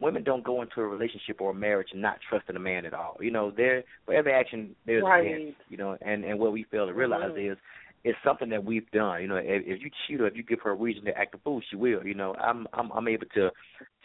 women 0.00 0.22
don't 0.24 0.42
go 0.44 0.62
into 0.62 0.80
a 0.80 0.86
relationship 0.86 1.40
or 1.40 1.50
a 1.50 1.54
marriage 1.54 1.88
not 1.94 2.18
trusting 2.28 2.56
a 2.56 2.60
man 2.60 2.86
at 2.86 2.94
all. 2.94 3.16
You 3.20 3.30
know, 3.30 3.50
there 3.50 3.84
for 4.06 4.14
every 4.14 4.32
action 4.32 4.74
there's 4.86 5.04
Right. 5.04 5.26
an 5.26 5.32
answer. 5.32 5.54
You 5.68 5.76
know, 5.76 5.96
and 6.02 6.24
and 6.24 6.38
what 6.38 6.52
we 6.52 6.64
fail 6.64 6.86
to 6.86 6.94
realize 6.94 7.32
Mhm. 7.32 7.52
is 7.52 7.58
it's 8.02 8.18
something 8.24 8.48
that 8.48 8.64
we've 8.64 8.90
done. 8.92 9.20
You 9.20 9.28
know, 9.28 9.36
if, 9.36 9.62
if 9.66 9.82
you 9.82 9.90
cheat 10.06 10.20
or 10.20 10.26
if 10.26 10.34
you 10.34 10.42
give 10.42 10.60
her 10.60 10.70
a 10.70 10.74
reason 10.74 11.04
to 11.04 11.16
act 11.18 11.34
a 11.34 11.38
fool, 11.38 11.60
she 11.68 11.76
will. 11.76 12.04
You 12.06 12.14
know, 12.14 12.34
I'm 12.36 12.66
I'm 12.72 12.90
I'm 12.92 13.08
able 13.08 13.26
to 13.34 13.50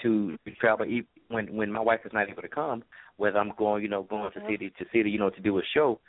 to 0.03 0.37
travel 0.59 0.85
e- 0.85 1.07
when 1.29 1.53
when 1.55 1.71
my 1.71 1.79
wife 1.79 2.01
is 2.05 2.13
not 2.13 2.29
able 2.29 2.41
to 2.41 2.47
come, 2.49 2.83
whether 3.17 3.39
I'm 3.39 3.53
going, 3.57 3.81
you 3.83 3.89
know, 3.89 4.03
going 4.03 4.31
to 4.33 4.39
Mhm. 4.39 4.47
city 4.47 4.69
to 4.77 4.85
city, 4.91 5.09
you 5.09 5.19
know, 5.19 5.29
to 5.29 5.41
do 5.41 5.57
a 5.57 5.63
show. 5.73 5.99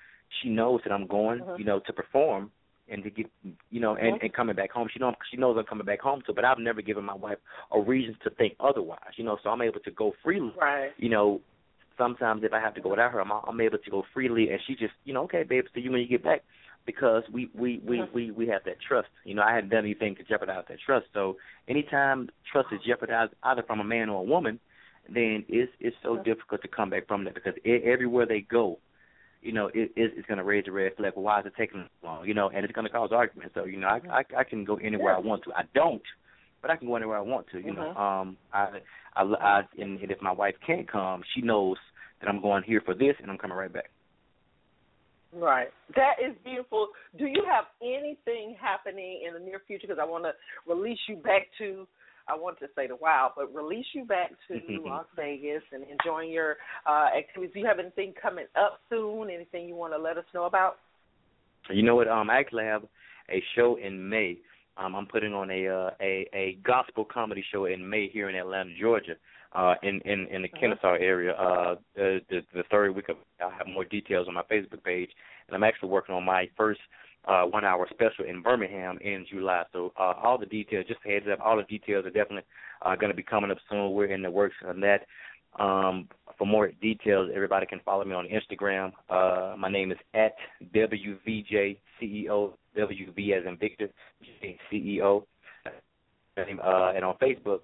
She 0.40 0.48
knows 0.48 0.80
that 0.82 0.92
I'm 0.92 1.06
going, 1.06 1.38
Mhm. 1.40 1.58
you 1.58 1.64
know, 1.64 1.78
to 1.80 1.92
perform 1.92 2.50
and 2.88 3.02
to 3.02 3.10
get 3.10 3.26
you 3.70 3.80
know 3.80 3.96
and, 3.96 4.20
and 4.22 4.32
coming 4.32 4.56
back 4.56 4.70
home. 4.70 4.88
She 4.92 4.98
knows 4.98 5.14
she 5.30 5.36
knows 5.36 5.56
I'm 5.58 5.64
coming 5.64 5.86
back 5.86 6.00
home 6.00 6.22
to, 6.26 6.32
but 6.32 6.44
I've 6.44 6.58
never 6.58 6.82
given 6.82 7.04
my 7.04 7.14
wife 7.14 7.38
a 7.72 7.80
reason 7.80 8.16
to 8.24 8.30
think 8.30 8.54
otherwise. 8.60 9.14
You 9.16 9.24
know, 9.24 9.38
so 9.42 9.50
I'm 9.50 9.62
able 9.62 9.80
to 9.80 9.90
go 9.90 10.12
freely. 10.22 10.52
Right. 10.60 10.90
You 10.96 11.08
know, 11.08 11.40
sometimes 11.98 12.42
if 12.44 12.52
I 12.52 12.60
have 12.60 12.74
to 12.74 12.80
go 12.80 12.90
without 12.90 13.12
her, 13.12 13.20
I'm 13.20 13.32
I'm 13.32 13.60
able 13.60 13.78
to 13.78 13.90
go 13.90 14.04
freely, 14.14 14.50
and 14.50 14.60
she 14.66 14.74
just 14.74 14.94
you 15.04 15.14
know 15.14 15.24
okay, 15.24 15.42
babe, 15.42 15.64
see 15.74 15.80
you 15.80 15.90
when 15.90 16.00
you 16.00 16.08
get 16.08 16.24
back 16.24 16.42
because 16.86 17.24
we 17.32 17.50
we 17.54 17.82
we 17.84 18.02
we 18.14 18.30
we 18.30 18.46
have 18.48 18.62
that 18.64 18.76
trust. 18.86 19.08
You 19.24 19.34
know, 19.34 19.42
I 19.42 19.54
hadn't 19.54 19.70
done 19.70 19.84
anything 19.84 20.14
to 20.16 20.24
jeopardize 20.24 20.64
that 20.68 20.78
trust. 20.84 21.06
So 21.12 21.36
anytime 21.68 22.30
trust 22.50 22.68
is 22.72 22.80
jeopardized 22.86 23.32
either 23.42 23.62
from 23.62 23.80
a 23.80 23.84
man 23.84 24.08
or 24.08 24.20
a 24.20 24.24
woman, 24.24 24.60
then 25.12 25.44
it's 25.48 25.72
it's 25.80 25.96
so 26.02 26.16
difficult 26.22 26.62
to 26.62 26.68
come 26.68 26.90
back 26.90 27.06
from 27.06 27.24
that 27.24 27.34
because 27.34 27.54
everywhere 27.64 28.26
they 28.26 28.40
go, 28.40 28.78
you 29.42 29.52
know, 29.52 29.66
it, 29.68 29.92
it 29.96 30.12
it's 30.16 30.26
going 30.26 30.38
to 30.38 30.44
raise 30.44 30.64
a 30.68 30.72
red 30.72 30.96
flag. 30.96 31.12
Well, 31.16 31.24
why 31.24 31.40
is 31.40 31.46
it 31.46 31.52
taking 31.56 31.86
so 32.00 32.06
long? 32.06 32.26
You 32.26 32.34
know, 32.34 32.50
and 32.54 32.64
it's 32.64 32.72
going 32.72 32.86
to 32.86 32.92
cause 32.92 33.10
arguments. 33.12 33.54
So 33.54 33.64
you 33.64 33.78
know, 33.78 33.88
I 33.88 34.00
I, 34.10 34.40
I 34.40 34.44
can 34.44 34.64
go 34.64 34.76
anywhere 34.76 35.14
I 35.14 35.18
want 35.18 35.44
to. 35.44 35.52
I 35.52 35.62
don't, 35.74 36.02
but 36.62 36.70
I 36.70 36.76
can 36.76 36.88
go 36.88 36.96
anywhere 36.96 37.18
I 37.18 37.22
want 37.22 37.46
to. 37.52 37.58
You 37.58 37.74
know, 37.74 37.94
um, 37.94 38.36
I 38.52 38.80
I, 39.14 39.22
I 39.22 39.62
and, 39.78 40.00
and 40.00 40.10
if 40.10 40.20
my 40.20 40.32
wife 40.32 40.54
can't 40.66 40.90
come, 40.90 41.22
she 41.34 41.42
knows 41.42 41.76
that 42.20 42.28
I'm 42.28 42.40
going 42.40 42.62
here 42.64 42.82
for 42.84 42.94
this, 42.94 43.14
and 43.20 43.30
I'm 43.30 43.38
coming 43.38 43.56
right 43.56 43.72
back. 43.72 43.90
Right. 45.32 45.68
That 45.94 46.14
is 46.24 46.34
beautiful. 46.44 46.88
Do 47.18 47.26
you 47.26 47.44
have 47.46 47.64
anything 47.82 48.56
happening 48.60 49.22
in 49.26 49.34
the 49.34 49.40
near 49.40 49.60
future? 49.66 49.86
Because 49.86 50.00
I 50.00 50.06
want 50.06 50.24
to 50.24 50.32
release 50.66 50.98
you 51.08 51.16
back 51.16 51.48
to, 51.58 51.86
I 52.28 52.36
want 52.36 52.58
to 52.60 52.66
say 52.74 52.86
the 52.86 52.96
wild, 52.96 53.32
but 53.36 53.54
release 53.54 53.86
you 53.94 54.04
back 54.04 54.30
to 54.48 54.60
Las 54.84 55.06
Vegas 55.16 55.62
and 55.72 55.84
enjoying 55.84 56.30
your 56.30 56.56
uh, 56.86 57.06
activities. 57.16 57.52
Do 57.54 57.60
you 57.60 57.66
have 57.66 57.78
anything 57.78 58.14
coming 58.20 58.46
up 58.56 58.80
soon? 58.90 59.30
Anything 59.30 59.68
you 59.68 59.74
want 59.74 59.92
to 59.92 59.98
let 59.98 60.18
us 60.18 60.24
know 60.34 60.44
about? 60.44 60.78
You 61.70 61.82
know 61.82 61.96
what? 61.96 62.08
Um, 62.08 62.30
I 62.30 62.38
actually 62.38 62.64
have 62.64 62.84
a 63.30 63.42
show 63.54 63.76
in 63.76 64.08
May. 64.08 64.38
Um, 64.76 64.94
I'm 64.94 65.06
putting 65.06 65.32
on 65.32 65.50
a 65.50 65.68
uh, 65.68 65.90
a 66.00 66.28
a 66.34 66.58
gospel 66.64 67.04
comedy 67.04 67.44
show 67.52 67.64
in 67.64 67.88
May 67.88 68.08
here 68.08 68.28
in 68.28 68.36
Atlanta, 68.36 68.70
Georgia 68.78 69.14
uh, 69.56 69.74
in 69.82 70.00
in 70.04 70.26
in 70.26 70.42
the 70.42 70.48
uh-huh. 70.48 70.60
Kennesaw 70.60 70.94
area. 71.00 71.32
Uh, 71.32 71.76
the, 71.94 72.20
the 72.28 72.40
the 72.54 72.62
third 72.70 72.94
week 72.94 73.08
of 73.08 73.16
I'll 73.40 73.50
have 73.50 73.66
more 73.66 73.84
details 73.84 74.28
on 74.28 74.34
my 74.34 74.42
Facebook 74.42 74.84
page, 74.84 75.10
and 75.48 75.56
I'm 75.56 75.64
actually 75.64 75.88
working 75.88 76.14
on 76.14 76.24
my 76.24 76.48
first 76.56 76.80
uh, 77.26 77.44
one 77.44 77.64
hour 77.64 77.86
special 77.90 78.24
in 78.24 78.42
Birmingham 78.42 78.98
in 79.00 79.26
July. 79.30 79.64
So 79.72 79.92
uh, 79.98 80.14
all 80.22 80.38
the 80.38 80.46
details, 80.46 80.86
just 80.88 81.00
heads 81.04 81.26
up, 81.32 81.40
all 81.44 81.56
the 81.56 81.64
details 81.64 82.06
are 82.06 82.10
definitely 82.10 82.44
uh, 82.82 82.96
going 82.96 83.10
to 83.10 83.16
be 83.16 83.22
coming 83.22 83.50
up 83.50 83.58
soon. 83.70 83.92
We're 83.92 84.06
in 84.06 84.22
the 84.22 84.30
works 84.30 84.56
on 84.66 84.80
that. 84.80 85.06
Um, 85.58 86.08
for 86.36 86.46
more 86.46 86.70
details, 86.82 87.30
everybody 87.34 87.66
can 87.66 87.80
follow 87.84 88.04
me 88.04 88.12
on 88.12 88.28
Instagram. 88.28 88.92
Uh, 89.08 89.56
my 89.56 89.70
name 89.70 89.90
is 89.90 89.98
at 90.14 90.34
WVJCEO, 90.74 91.78
WV 92.76 93.38
as 93.38 93.46
in 93.46 93.56
Victor, 93.58 93.88
CEO. 94.70 95.22
Uh, 96.38 96.42
and 96.94 97.04
on 97.04 97.16
Facebook, 97.16 97.60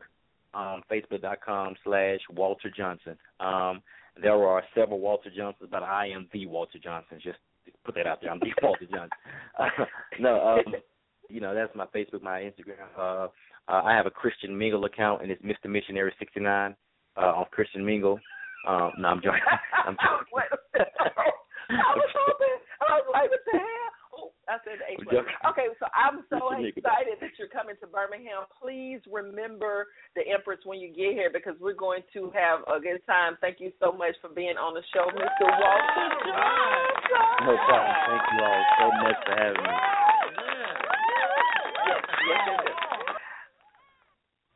um, 0.55 0.83
facebook.com 0.91 1.75
slash 1.85 2.21
Walter 2.31 2.73
Johnson. 2.75 3.19
Um, 3.39 3.83
there 4.21 4.33
are 4.33 4.63
several 4.75 4.99
Walter 4.99 5.31
Johnsons, 5.35 5.69
but 5.71 5.83
I 5.83 6.09
am 6.09 6.29
the 6.33 6.47
Walter 6.47 6.79
Johnson. 6.83 7.19
Just 7.23 7.39
put 7.85 7.95
that 7.97 8.07
out 8.07 8.21
there. 8.21 8.31
I'm 8.31 8.41
Johnson. 8.41 9.09
Uh, 9.59 9.69
no, 10.21 10.41
um, 10.47 10.75
you 11.29 11.41
know 11.41 11.55
that's 11.55 11.75
my 11.77 11.85
Facebook, 11.95 12.23
my 12.23 12.41
Instagram. 12.41 12.89
Uh, 12.97 13.29
uh, 13.69 13.83
I 13.85 13.95
have 13.95 14.07
a 14.07 14.11
Christian 14.11 14.57
Mingle 14.57 14.87
account, 14.87 15.23
and 15.23 15.31
it's 15.31 15.43
Mr. 15.43 15.69
Missionary 15.71 16.13
sixty 16.19 16.41
nine 16.41 16.75
uh, 17.17 17.33
on 17.37 17.47
Christian 17.51 17.85
Mingle. 17.85 18.19
Um, 18.67 18.93
no, 18.99 19.09
I'm 19.09 19.21
joking. 19.23 19.41
I'm 19.87 19.97
joking. 19.97 20.87
I 21.69 21.93
was 21.97 22.11
hoping. 22.17 22.59
I 22.81 22.95
was 22.95 23.05
like, 23.13 23.31
what 23.31 23.41
the 23.53 23.59
hell? 23.59 23.72
I 24.49 24.59
said 24.67 24.83
April. 24.91 25.23
Okay, 25.55 25.71
so 25.79 25.87
I'm 25.95 26.27
so 26.27 26.51
excited 26.51 27.23
that 27.23 27.31
you're 27.39 27.53
coming 27.53 27.77
to 27.79 27.87
Birmingham. 27.87 28.51
Please 28.59 28.99
remember 29.07 29.87
the 30.19 30.23
Empress 30.27 30.59
when 30.65 30.81
you 30.81 30.89
get 30.89 31.15
here 31.15 31.31
because 31.33 31.55
we're 31.61 31.79
going 31.79 32.03
to 32.13 32.33
have 32.35 32.67
a 32.67 32.81
good 32.83 33.05
time. 33.07 33.39
Thank 33.41 33.61
you 33.61 33.71
so 33.79 33.93
much 33.93 34.19
for 34.21 34.31
being 34.35 34.59
on 34.59 34.75
the 34.75 34.83
show, 34.91 35.07
Mr. 35.15 35.47
Walter 35.47 36.09
No 37.47 37.55
problem. 37.71 37.95
Thank 38.11 38.25
you 38.35 38.39
all 38.43 38.63
so 38.79 38.87
much 39.07 39.19
for 39.27 39.35
having 39.39 39.63
me. 39.63 39.75
Yes, 41.87 42.03
yes, 42.27 42.43
yes. 42.67 42.72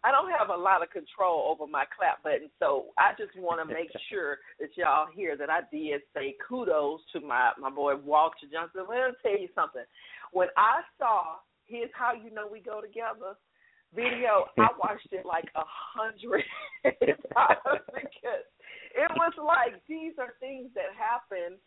I 0.06 0.12
don't 0.12 0.30
have 0.30 0.54
a 0.54 0.62
lot 0.62 0.86
of 0.86 0.90
control 0.94 1.50
over 1.50 1.66
my 1.66 1.82
clap 1.90 2.22
button, 2.22 2.46
so 2.62 2.94
I 2.94 3.10
just 3.18 3.34
want 3.34 3.58
to 3.58 3.66
make 3.74 3.90
sure 4.08 4.38
that 4.60 4.70
y'all 4.76 5.10
hear 5.10 5.36
that 5.36 5.50
I 5.50 5.66
did 5.74 6.02
say 6.14 6.36
kudos 6.46 7.00
to 7.12 7.20
my 7.20 7.50
my 7.58 7.70
boy 7.70 7.96
Walter 7.96 8.46
Johnson. 8.46 8.86
Let 8.88 9.10
me 9.10 9.18
tell 9.22 9.40
you 9.40 9.50
something. 9.52 9.82
When 10.30 10.46
I 10.56 10.86
saw 10.98 11.42
his 11.66 11.90
"How 11.90 12.14
You 12.14 12.30
Know 12.30 12.46
We 12.46 12.60
Go 12.60 12.80
Together" 12.80 13.34
video, 13.90 14.46
I 14.54 14.70
watched 14.78 15.10
it 15.10 15.26
like 15.26 15.50
a 15.58 15.66
hundred 15.66 16.46
times 17.34 17.82
because 17.90 18.46
it 18.94 19.10
was 19.10 19.34
like 19.42 19.82
these 19.90 20.14
are 20.22 20.38
things 20.38 20.70
that 20.78 20.94
happen 20.94 21.58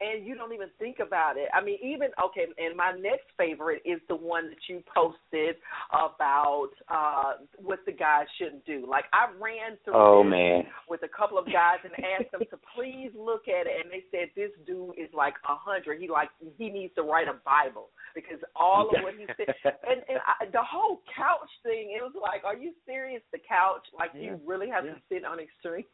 and 0.00 0.26
you 0.26 0.34
don't 0.34 0.52
even 0.52 0.68
think 0.78 0.98
about 0.98 1.36
it. 1.36 1.48
I 1.54 1.62
mean, 1.62 1.78
even 1.82 2.08
okay, 2.22 2.46
and 2.58 2.76
my 2.76 2.92
next 2.92 3.26
favorite 3.38 3.82
is 3.84 4.00
the 4.08 4.16
one 4.16 4.48
that 4.50 4.58
you 4.68 4.82
posted 4.94 5.56
about 5.92 6.70
uh 6.88 7.44
what 7.56 7.80
the 7.86 7.92
guys 7.92 8.26
shouldn't 8.38 8.64
do. 8.66 8.86
Like 8.88 9.04
I 9.12 9.30
ran 9.38 9.78
through 9.84 9.94
oh, 9.94 10.24
man. 10.24 10.64
with 10.88 11.02
a 11.02 11.08
couple 11.08 11.38
of 11.38 11.46
guys 11.46 11.78
and 11.84 11.92
asked 12.18 12.32
them 12.32 12.42
to 12.50 12.58
please 12.74 13.10
look 13.16 13.46
at 13.48 13.66
it 13.66 13.74
and 13.82 13.92
they 13.92 14.04
said 14.10 14.30
this 14.34 14.50
dude 14.66 14.98
is 14.98 15.12
like 15.14 15.34
a 15.48 15.54
hundred. 15.54 16.00
He 16.00 16.08
like 16.08 16.30
he 16.58 16.70
needs 16.70 16.94
to 16.96 17.02
write 17.02 17.28
a 17.28 17.38
Bible 17.44 17.90
because 18.14 18.38
all 18.56 18.90
of 18.90 19.02
what 19.02 19.14
he 19.14 19.26
said 19.36 19.54
and, 19.64 20.02
and 20.08 20.18
I, 20.26 20.46
the 20.50 20.62
whole 20.62 21.02
couch 21.14 21.50
thing, 21.62 21.94
it 21.94 22.02
was 22.02 22.14
like, 22.20 22.44
Are 22.44 22.56
you 22.56 22.72
serious? 22.86 23.22
The 23.32 23.38
couch? 23.38 23.86
Like 23.96 24.10
yeah. 24.14 24.22
you 24.22 24.40
really 24.44 24.68
have 24.68 24.84
yeah. 24.84 24.94
to 24.94 25.00
sit 25.08 25.24
on 25.24 25.38
extreme 25.38 25.84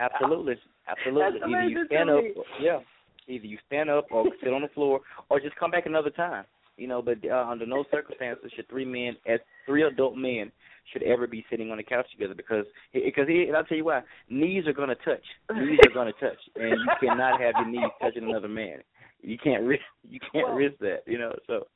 Absolutely. 0.00 0.56
Absolutely. 0.88 1.40
Either 1.42 1.68
you 1.68 1.86
stand 1.86 2.10
up 2.10 2.24
yeah. 2.60 2.78
Either 3.28 3.46
you 3.46 3.58
stand 3.66 3.90
up 3.90 4.06
or 4.10 4.24
sit 4.42 4.52
on 4.52 4.62
the 4.62 4.68
floor, 4.68 5.00
or 5.28 5.40
just 5.40 5.56
come 5.56 5.70
back 5.70 5.86
another 5.86 6.10
time. 6.10 6.44
You 6.76 6.86
know, 6.86 7.00
but 7.00 7.18
uh, 7.24 7.46
under 7.48 7.64
no 7.64 7.84
circumstances 7.90 8.52
should 8.54 8.68
three 8.68 8.84
men, 8.84 9.16
as 9.26 9.40
three 9.64 9.82
adult 9.82 10.16
men, 10.16 10.52
should 10.92 11.02
ever 11.02 11.26
be 11.26 11.44
sitting 11.50 11.70
on 11.70 11.78
the 11.78 11.82
couch 11.82 12.06
together 12.12 12.34
because 12.34 12.64
because 12.92 13.26
I'll 13.54 13.64
tell 13.64 13.76
you 13.76 13.84
why 13.84 14.02
knees 14.30 14.66
are 14.66 14.72
going 14.72 14.88
to 14.88 14.94
touch 14.96 15.24
knees 15.52 15.78
are 15.86 15.94
going 15.94 16.12
to 16.12 16.20
touch 16.20 16.38
and 16.54 16.70
you 16.70 17.08
cannot 17.08 17.40
have 17.40 17.54
your 17.58 17.68
knees 17.68 17.90
touching 18.00 18.24
another 18.24 18.48
man 18.48 18.78
you 19.20 19.38
can't 19.38 19.64
risk 19.64 19.82
you 20.08 20.20
can't 20.32 20.48
well, 20.48 20.56
risk 20.56 20.78
that 20.80 21.02
you 21.06 21.18
know 21.18 21.34
so 21.46 21.66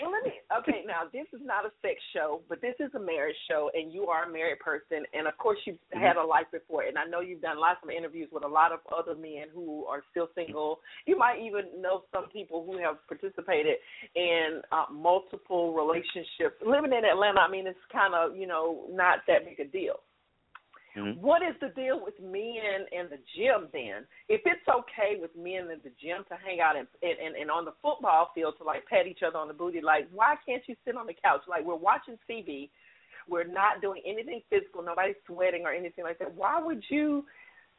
well, 0.00 0.12
let 0.12 0.24
me. 0.24 0.32
Okay, 0.58 0.82
now 0.86 1.04
this 1.12 1.26
is 1.32 1.44
not 1.44 1.66
a 1.66 1.72
sex 1.82 2.00
show, 2.14 2.40
but 2.48 2.60
this 2.60 2.74
is 2.80 2.88
a 2.94 3.00
marriage 3.00 3.36
show, 3.48 3.70
and 3.74 3.92
you 3.92 4.06
are 4.06 4.24
a 4.24 4.32
married 4.32 4.60
person, 4.60 5.04
and 5.12 5.26
of 5.26 5.36
course 5.36 5.58
you've 5.66 5.76
mm-hmm. 5.92 6.00
had 6.00 6.16
a 6.16 6.24
life 6.24 6.46
before, 6.52 6.84
and 6.84 6.96
I 6.96 7.04
know 7.04 7.20
you've 7.20 7.42
done 7.42 7.60
lots 7.60 7.80
of 7.82 7.90
interviews 7.90 8.28
with 8.32 8.44
a 8.44 8.48
lot 8.48 8.72
of 8.72 8.80
other 8.88 9.14
men 9.14 9.52
who 9.52 9.84
are 9.84 10.02
still 10.10 10.28
single. 10.34 10.80
You 11.06 11.18
might 11.18 11.38
even 11.40 11.82
know 11.82 12.04
some 12.12 12.28
people 12.32 12.64
who 12.64 12.78
have 12.78 12.96
participated 13.08 13.76
in 14.16 14.62
uh, 14.72 14.86
multiple 14.90 15.74
relationships. 15.74 16.56
Living 16.64 16.92
in 16.96 17.04
Atlanta, 17.04 17.40
I 17.40 17.50
mean, 17.50 17.66
it's 17.66 17.78
kind 17.92 18.14
of 18.14 18.36
you 18.36 18.46
know 18.46 18.86
not 18.90 19.20
that 19.28 19.44
big 19.44 19.60
a 19.60 19.70
deal. 19.70 20.00
Mm-hmm. 20.96 21.20
What 21.20 21.42
is 21.42 21.54
the 21.60 21.74
deal 21.74 21.98
with 21.98 22.14
men 22.22 22.86
in 22.94 23.10
the 23.10 23.18
gym 23.34 23.66
then? 23.72 24.06
If 24.28 24.42
it's 24.46 24.62
okay 24.70 25.18
with 25.18 25.34
men 25.34 25.66
in 25.70 25.82
the 25.82 25.90
gym 25.98 26.22
to 26.30 26.36
hang 26.38 26.60
out 26.60 26.76
and, 26.76 26.86
and 27.02 27.34
and 27.34 27.50
on 27.50 27.64
the 27.64 27.74
football 27.82 28.30
field 28.34 28.54
to 28.58 28.64
like 28.64 28.86
pat 28.86 29.06
each 29.06 29.26
other 29.26 29.38
on 29.38 29.48
the 29.48 29.54
booty, 29.54 29.80
like 29.80 30.06
why 30.14 30.36
can't 30.46 30.62
you 30.66 30.76
sit 30.84 30.96
on 30.96 31.06
the 31.06 31.14
couch? 31.14 31.42
Like 31.48 31.64
we're 31.64 31.74
watching 31.74 32.16
TV, 32.30 32.70
we're 33.28 33.46
not 33.46 33.82
doing 33.82 34.02
anything 34.06 34.40
physical, 34.50 34.82
nobody's 34.82 35.18
sweating 35.26 35.62
or 35.66 35.72
anything 35.72 36.04
like 36.04 36.18
that. 36.20 36.34
Why 36.34 36.62
would 36.62 36.82
you? 36.88 37.24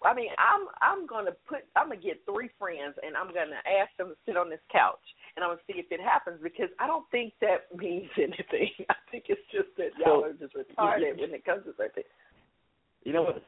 I 0.04 0.14
mean, 0.14 0.30
I'm 0.36 0.68
I'm 0.84 1.08
gonna 1.08 1.32
put 1.48 1.64
I'm 1.76 1.88
gonna 1.88 2.02
get 2.02 2.20
three 2.28 2.50
friends 2.60 3.00
and 3.00 3.16
I'm 3.16 3.32
gonna 3.32 3.64
ask 3.64 3.96
them 3.96 4.12
to 4.12 4.18
sit 4.28 4.36
on 4.36 4.50
this 4.50 4.60
couch 4.72 5.00
and 5.36 5.44
I'm 5.44 5.56
gonna 5.56 5.64
see 5.72 5.80
if 5.80 5.88
it 5.88 6.04
happens 6.04 6.44
because 6.44 6.68
I 6.84 6.88
don't 6.88 7.08
think 7.12 7.32
that 7.40 7.72
means 7.76 8.12
anything. 8.18 8.76
I 8.92 9.00
think 9.10 9.32
it's 9.32 9.42
just 9.56 9.72
that 9.78 9.96
y'all 9.96 10.26
are 10.26 10.36
just 10.36 10.52
retarded 10.52 11.16
when 11.16 11.32
it 11.32 11.46
comes 11.46 11.64
to 11.64 11.72
certain 11.80 12.04
things. 12.04 12.12
You 13.06 13.14
know 13.14 13.24
what? 13.24 13.42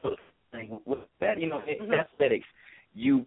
With 0.86 0.98
that, 1.20 1.38
you 1.38 1.48
know, 1.48 1.60
in 1.66 1.92
aesthetics, 1.92 2.46
you 2.94 3.26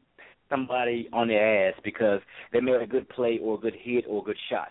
somebody 0.49 1.07
on 1.13 1.27
their 1.27 1.69
ass 1.69 1.75
because 1.83 2.19
they 2.51 2.59
made 2.59 2.81
a 2.81 2.87
good 2.87 3.07
play 3.09 3.39
or 3.41 3.55
a 3.55 3.57
good 3.57 3.75
hit 3.79 4.05
or 4.07 4.21
a 4.21 4.25
good 4.25 4.37
shot. 4.49 4.69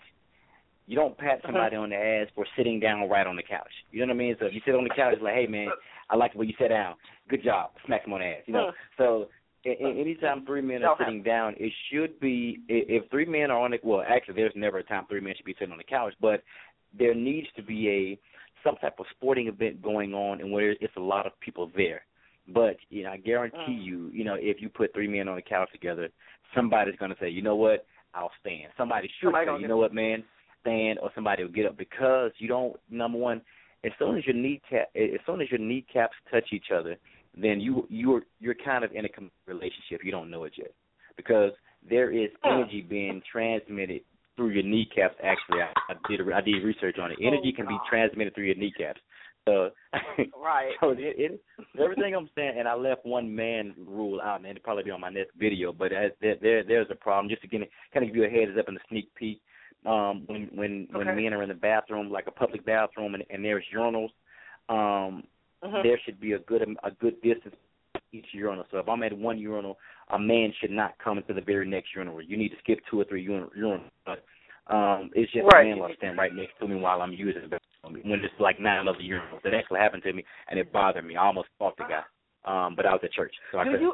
You 0.87 0.95
don't 0.95 1.17
pat 1.17 1.37
uh-huh. 1.37 1.47
somebody 1.47 1.75
uh-huh. 1.75 1.83
on 1.83 1.89
the 1.91 1.95
ass 1.95 2.27
for 2.35 2.45
sitting 2.57 2.79
down 2.79 3.07
right 3.07 3.25
on 3.25 3.35
the 3.35 3.43
couch. 3.43 3.71
You 3.91 4.01
know 4.01 4.13
what 4.13 4.15
I 4.15 4.19
mean? 4.19 4.35
So 4.39 4.47
if 4.47 4.53
you 4.53 4.61
sit 4.65 4.75
on 4.75 4.83
the 4.83 4.89
couch, 4.89 5.13
it's 5.13 5.23
like, 5.23 5.35
hey 5.35 5.47
man, 5.47 5.69
I 6.09 6.15
like 6.17 6.33
the 6.33 6.39
way 6.39 6.47
you 6.47 6.53
sit 6.59 6.67
down. 6.67 6.95
Good 7.29 7.43
job. 7.43 7.71
Smack 7.85 8.03
them 8.03 8.13
on 8.13 8.19
the 8.19 8.25
ass. 8.25 8.43
You 8.45 8.53
know. 8.53 8.67
Uh-huh. 8.67 8.71
So 8.97 9.27
anytime 9.65 10.45
three 10.45 10.61
men 10.61 10.83
are 10.83 10.97
sitting 10.99 11.23
down, 11.23 11.55
it 11.57 11.71
should 11.91 12.19
be 12.19 12.59
if 12.67 13.09
three 13.09 13.25
men 13.25 13.51
are 13.51 13.59
on 13.63 13.71
the 13.71 13.79
well, 13.83 14.03
actually, 14.07 14.35
there's 14.35 14.53
never 14.55 14.79
a 14.79 14.83
time 14.83 15.05
three 15.07 15.21
men 15.21 15.33
should 15.37 15.45
be 15.45 15.55
sitting 15.57 15.71
on 15.71 15.77
the 15.77 15.83
couch, 15.83 16.13
but 16.19 16.43
there 16.97 17.15
needs 17.15 17.47
to 17.55 17.63
be 17.63 17.89
a 17.89 18.19
some 18.63 18.75
type 18.77 18.95
of 18.99 19.05
sporting 19.11 19.47
event 19.47 19.81
going 19.81 20.13
on 20.13 20.41
and 20.41 20.51
where 20.51 20.71
it's 20.71 20.95
a 20.97 21.01
lot 21.01 21.25
of 21.25 21.39
people 21.39 21.71
there. 21.75 22.01
But 22.47 22.77
you 22.89 23.03
know, 23.03 23.11
I 23.11 23.17
guarantee 23.17 23.57
mm. 23.79 23.83
you, 23.83 24.09
you 24.13 24.23
know, 24.23 24.35
if 24.37 24.61
you 24.61 24.69
put 24.69 24.93
three 24.93 25.07
men 25.07 25.27
on 25.27 25.35
the 25.35 25.41
couch 25.41 25.69
together, 25.71 26.09
somebody's 26.55 26.95
going 26.95 27.11
to 27.11 27.17
say, 27.19 27.29
you 27.29 27.41
know 27.41 27.55
what, 27.55 27.85
I'll 28.13 28.31
stand. 28.39 28.71
Somebody 28.77 29.09
should 29.21 29.33
say, 29.33 29.61
you 29.61 29.67
know 29.67 29.77
what, 29.77 29.93
man, 29.93 30.23
stand 30.61 30.99
or 30.99 31.11
somebody 31.15 31.43
will 31.43 31.51
get 31.51 31.65
up 31.65 31.77
because 31.77 32.31
you 32.39 32.47
don't. 32.47 32.75
Number 32.89 33.17
one, 33.17 33.41
as 33.83 33.91
soon 33.97 34.17
as 34.17 34.25
your 34.25 34.35
kneecap, 34.35 34.89
as 34.95 35.19
soon 35.25 35.41
as 35.41 35.49
your 35.49 35.59
kneecaps 35.59 36.15
touch 36.31 36.49
each 36.51 36.67
other, 36.75 36.97
then 37.39 37.59
you 37.59 37.85
you're 37.89 38.23
you're 38.39 38.55
kind 38.55 38.83
of 38.83 38.91
in 38.91 39.05
a 39.05 39.09
relationship. 39.47 40.01
You 40.03 40.11
don't 40.11 40.29
know 40.29 40.43
it 40.43 40.53
yet 40.57 40.73
because 41.15 41.51
there 41.87 42.11
is 42.11 42.29
energy 42.43 42.85
being 42.87 43.21
transmitted 43.31 44.01
through 44.35 44.49
your 44.49 44.63
kneecaps. 44.63 45.15
Actually, 45.23 45.61
I, 45.61 45.71
I 45.89 45.95
did 46.09 46.21
I 46.31 46.41
did 46.41 46.63
research 46.63 46.97
on 46.99 47.11
it. 47.11 47.17
Energy 47.21 47.53
can 47.55 47.67
be 47.67 47.77
transmitted 47.89 48.33
through 48.35 48.45
your 48.45 48.55
kneecaps. 48.55 48.99
So, 49.47 49.71
right. 50.41 50.71
So 50.79 50.91
it, 50.91 50.99
it, 50.99 51.41
everything 51.81 52.15
I'm 52.15 52.29
saying, 52.35 52.55
and 52.59 52.67
I 52.67 52.75
left 52.75 53.05
one 53.05 53.33
man 53.35 53.73
rule 53.77 54.21
out, 54.21 54.37
and 54.37 54.45
it'll 54.45 54.61
probably 54.61 54.83
be 54.83 54.91
on 54.91 55.01
my 55.01 55.09
next 55.09 55.35
video. 55.37 55.73
But 55.73 55.91
as, 55.91 56.11
there, 56.21 56.35
there, 56.41 56.63
there's 56.63 56.87
a 56.91 56.95
problem. 56.95 57.29
Just 57.29 57.41
to 57.41 57.47
kind 57.47 57.63
of 57.95 58.05
give 58.05 58.15
you 58.15 58.25
a 58.25 58.29
heads 58.29 58.51
up 58.59 58.67
and 58.67 58.77
a 58.77 58.81
sneak 58.89 59.13
peek. 59.15 59.41
Um, 59.83 60.25
when 60.27 60.49
when 60.53 60.87
okay. 60.93 61.05
when 61.05 61.15
men 61.15 61.33
are 61.33 61.41
in 61.41 61.49
the 61.49 61.55
bathroom, 61.55 62.11
like 62.11 62.27
a 62.27 62.31
public 62.31 62.63
bathroom, 62.65 63.15
and, 63.15 63.23
and 63.31 63.43
there's 63.43 63.65
urinals, 63.75 64.11
um, 64.69 65.23
mm-hmm. 65.63 65.81
there 65.83 65.99
should 66.05 66.19
be 66.19 66.33
a 66.33 66.39
good 66.39 66.61
a 66.61 66.91
good 66.91 67.19
distance 67.21 67.55
each 68.11 68.27
urinal. 68.33 68.65
So 68.71 68.77
if 68.77 68.87
I'm 68.87 69.03
at 69.03 69.17
one 69.17 69.39
urinal, 69.39 69.77
a 70.11 70.19
man 70.19 70.53
should 70.59 70.71
not 70.71 70.93
come 71.03 71.17
into 71.17 71.33
the 71.33 71.41
very 71.41 71.67
next 71.67 71.89
urinal. 71.95 72.21
You 72.21 72.37
need 72.37 72.49
to 72.49 72.57
skip 72.59 72.79
two 72.89 72.99
or 72.99 73.05
three 73.05 73.25
urinals. 73.25 73.81
But 74.05 74.23
um, 74.73 75.09
it's 75.13 75.31
just 75.31 75.45
right. 75.53 75.65
a 75.65 75.69
man 75.69 75.79
will 75.79 75.89
stand 75.97 76.17
right 76.17 76.33
next 76.33 76.53
to 76.59 76.67
me 76.67 76.75
while 76.75 77.01
I'm 77.01 77.13
using 77.13 77.41
the 77.41 77.47
bathroom. 77.47 78.09
When 78.09 78.19
it's 78.19 78.33
like 78.39 78.59
nine 78.59 78.87
other 78.87 78.99
urinals, 78.99 79.41
that 79.43 79.53
actually 79.53 79.79
happened 79.79 80.03
to 80.03 80.13
me, 80.13 80.23
and 80.49 80.59
it 80.59 80.71
bothered 80.71 81.05
me. 81.05 81.15
I 81.15 81.25
almost 81.25 81.49
fought 81.57 81.77
the 81.77 81.85
guy. 81.85 82.03
Um, 82.43 82.75
but 82.75 82.85
I 82.85 82.93
was 82.93 83.01
at 83.03 83.11
church, 83.13 83.33
so 83.51 83.59
I 83.59 83.65
couldn't. 83.65 83.81
you? 83.81 83.93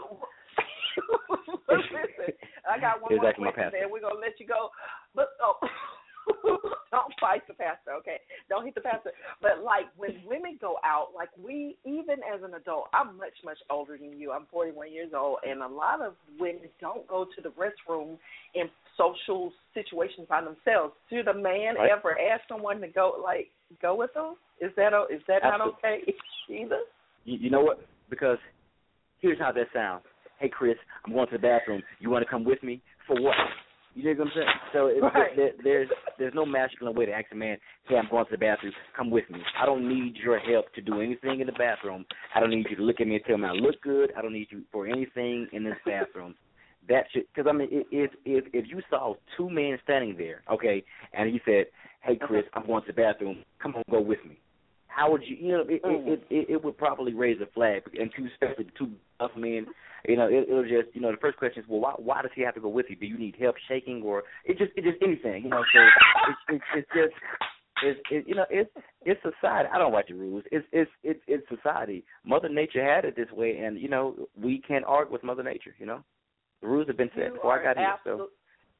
Listen, 1.70 2.34
I 2.70 2.80
got 2.80 3.02
one 3.02 3.12
was 3.12 3.36
more 3.38 3.52
question, 3.52 3.82
and 3.84 3.92
we're 3.92 4.02
gonna 4.02 4.20
let 4.20 4.40
you 4.40 4.48
go. 4.48 4.70
But 5.14 5.30
oh, 5.42 5.56
don't 6.92 7.14
fight 7.20 7.48
the 7.48 7.54
pastor, 7.54 7.92
okay? 8.00 8.18
Don't 8.50 8.66
hit 8.66 8.76
the 8.76 8.82
pastor. 8.82 9.12
But 9.42 9.64
like 9.64 9.86
when 9.98 10.12
women 10.26 10.58
go 10.60 10.76
out, 10.84 11.10
like 11.16 11.30
we, 11.38 11.76
even 11.86 12.20
as 12.24 12.44
an 12.44 12.54
adult, 12.56 12.88
I'm 12.94 13.18
much 13.18 13.34
much 13.44 13.58
older 13.70 13.98
than 13.98 14.20
you. 14.20 14.32
I'm 14.32 14.46
41 14.52 14.92
years 14.92 15.12
old, 15.16 15.40
and 15.48 15.62
a 15.62 15.68
lot 15.68 16.02
of 16.02 16.14
women 16.40 16.70
don't 16.80 17.08
go 17.08 17.26
to 17.26 17.42
the 17.42 17.50
restroom 17.50 18.18
in 18.56 18.66
social 18.98 19.52
situations 19.74 20.28
by 20.30 20.42
themselves. 20.42 20.94
Should 21.10 21.28
a 21.28 21.34
man 21.34 21.76
Right. 21.76 21.92
ever 21.92 22.18
ask 22.20 22.42
someone 22.48 22.82
to 22.82 22.88
go, 22.88 23.22
like, 23.24 23.50
go 23.82 23.96
with 23.96 24.14
them? 24.14 24.36
Is 24.60 24.72
that 24.76 24.94
o- 24.94 25.08
is 25.10 25.22
that 25.28 25.44
not 25.44 25.62
okay 25.62 26.02
either? 26.50 26.80
You, 27.26 27.38
you 27.38 27.50
know 27.50 27.62
what? 27.62 27.80
Because 28.10 28.38
here's 29.20 29.38
how 29.40 29.52
that 29.52 29.68
sounds. 29.74 30.04
Hey, 30.40 30.50
Chris, 30.50 30.78
I'm 31.06 31.14
going 31.14 31.28
to 31.28 31.34
the 31.34 31.40
bathroom. 31.40 31.82
You 32.00 32.10
want 32.10 32.24
to 32.24 32.30
come 32.30 32.44
with 32.44 32.62
me 32.64 32.82
for 33.06 33.20
what? 33.22 33.36
You 33.98 34.04
know 34.04 34.12
what 34.12 34.28
I'm 34.28 34.34
saying? 34.36 34.48
So 34.74 34.88
it, 34.88 35.02
Right. 35.02 35.36
there, 35.36 35.52
there's 35.64 35.90
there's 36.20 36.34
no 36.36 36.46
masculine 36.46 36.94
way 36.94 37.08
to 37.08 37.12
ask 37.12 37.26
a 37.32 37.36
man, 37.36 37.58
"Hey, 37.88 37.98
I'm 37.98 38.08
going 38.12 38.26
to 38.26 38.32
the 38.32 38.38
bathroom. 38.38 38.72
Come 38.96 39.10
with 39.10 39.28
me." 39.32 39.40
I 39.60 39.66
don't 39.66 39.90
need 39.90 40.16
your 40.18 40.38
help 40.38 40.72
to 40.76 40.82
do 40.82 41.02
anything 41.02 41.40
in 41.40 41.48
the 41.48 41.54
bathroom. 41.54 42.06
I 42.36 42.40
don't 42.40 42.52
need 42.52 42.68
you 42.70 42.76
to 42.76 42.84
look 42.84 43.02
at 43.02 43.08
me 43.08 43.16
and 43.16 43.26
tell 43.26 43.40
me 43.40 43.46
I 43.48 43.54
look 43.54 43.82
good. 43.82 44.14
I 44.16 44.22
don't 44.22 44.34
need 44.34 44.50
you 44.52 44.62
for 44.72 44.86
anything 44.86 45.48
in 45.52 45.64
this 45.64 45.78
bathroom. 45.84 46.36
That 46.88 47.06
should 47.12 47.24
because 47.34 47.50
I 47.50 47.54
mean, 47.54 47.70
if 47.72 48.12
if 48.24 48.46
if 48.54 48.70
you 48.70 48.82
saw 48.88 49.16
two 49.36 49.50
men 49.50 49.80
standing 49.84 50.16
there, 50.16 50.44
okay, 50.52 50.84
and 51.14 51.28
he 51.28 51.42
said, 51.44 51.66
"Hey, 52.02 52.18
Chris, 52.18 52.46
I'm 52.54 52.68
going 52.68 52.84
to 52.84 52.88
the 52.88 52.94
bathroom. 52.94 53.44
Come 53.60 53.76
on, 53.76 53.84
go 53.90 54.00
with 54.00 54.24
me." 54.26 54.38
How 54.98 55.12
would 55.12 55.22
you? 55.24 55.38
You 55.40 55.52
know, 55.52 55.62
it 55.70 55.84
Mm. 55.84 56.08
it, 56.08 56.24
it 56.32 56.50
it 56.50 56.64
would 56.64 56.76
probably 56.76 57.14
raise 57.14 57.40
a 57.40 57.46
flag, 57.54 57.84
and 58.00 58.12
two 58.16 58.26
especially 58.34 58.66
two 58.76 58.90
buff 59.20 59.30
men. 59.38 59.68
You 60.08 60.16
know, 60.18 60.28
it, 60.28 60.50
it'll 60.50 60.64
just 60.64 60.90
you 60.96 61.02
know 61.02 61.12
the 61.12 61.18
first 61.18 61.38
question 61.38 61.62
is, 61.62 61.70
well, 61.70 61.80
why 61.80 61.94
why 61.98 62.22
does 62.24 62.32
he 62.34 62.42
have 62.42 62.56
to 62.56 62.60
go 62.60 62.70
with 62.70 62.88
you? 62.90 62.96
Do 62.96 63.06
you 63.06 63.18
need 63.18 63.36
help 63.40 63.58
shaking, 63.68 64.02
or 64.02 64.24
it 64.44 64.58
just 64.58 64.72
it 64.76 64.84
just 64.84 64.98
anything? 65.04 65.44
You 65.44 65.50
know, 65.52 65.64
so 65.72 65.80
it's 66.30 66.40
it's, 66.50 66.64
it's 66.78 66.90
just 66.96 67.14
it's 67.84 68.00
it, 68.10 68.28
you 68.28 68.34
know 68.34 68.48
it's 68.50 68.72
it's 69.06 69.22
society. 69.22 69.70
I 69.72 69.78
don't 69.78 69.94
write 69.94 70.08
the 70.08 70.16
rules. 70.16 70.44
It's 70.52 70.66
it's 70.72 70.90
it's 71.04 71.22
it's 71.28 71.48
society. 71.48 72.04
Mother 72.26 72.50
Nature 72.50 72.84
had 72.84 73.06
it 73.06 73.16
this 73.16 73.30
way, 73.32 73.58
and 73.58 73.80
you 73.80 73.90
know 73.90 74.16
we 74.36 74.64
can't 74.68 74.86
argue 74.86 75.14
with 75.14 75.24
Mother 75.24 75.44
Nature. 75.44 75.76
You 75.78 75.86
know, 75.86 76.04
the 76.62 76.70
rules 76.70 76.88
have 76.88 76.98
been 76.98 77.12
set 77.14 77.26
You 77.26 77.34
before 77.34 77.60
I 77.60 77.64
got 77.64 77.78
here. 77.78 77.96
So 78.04 78.30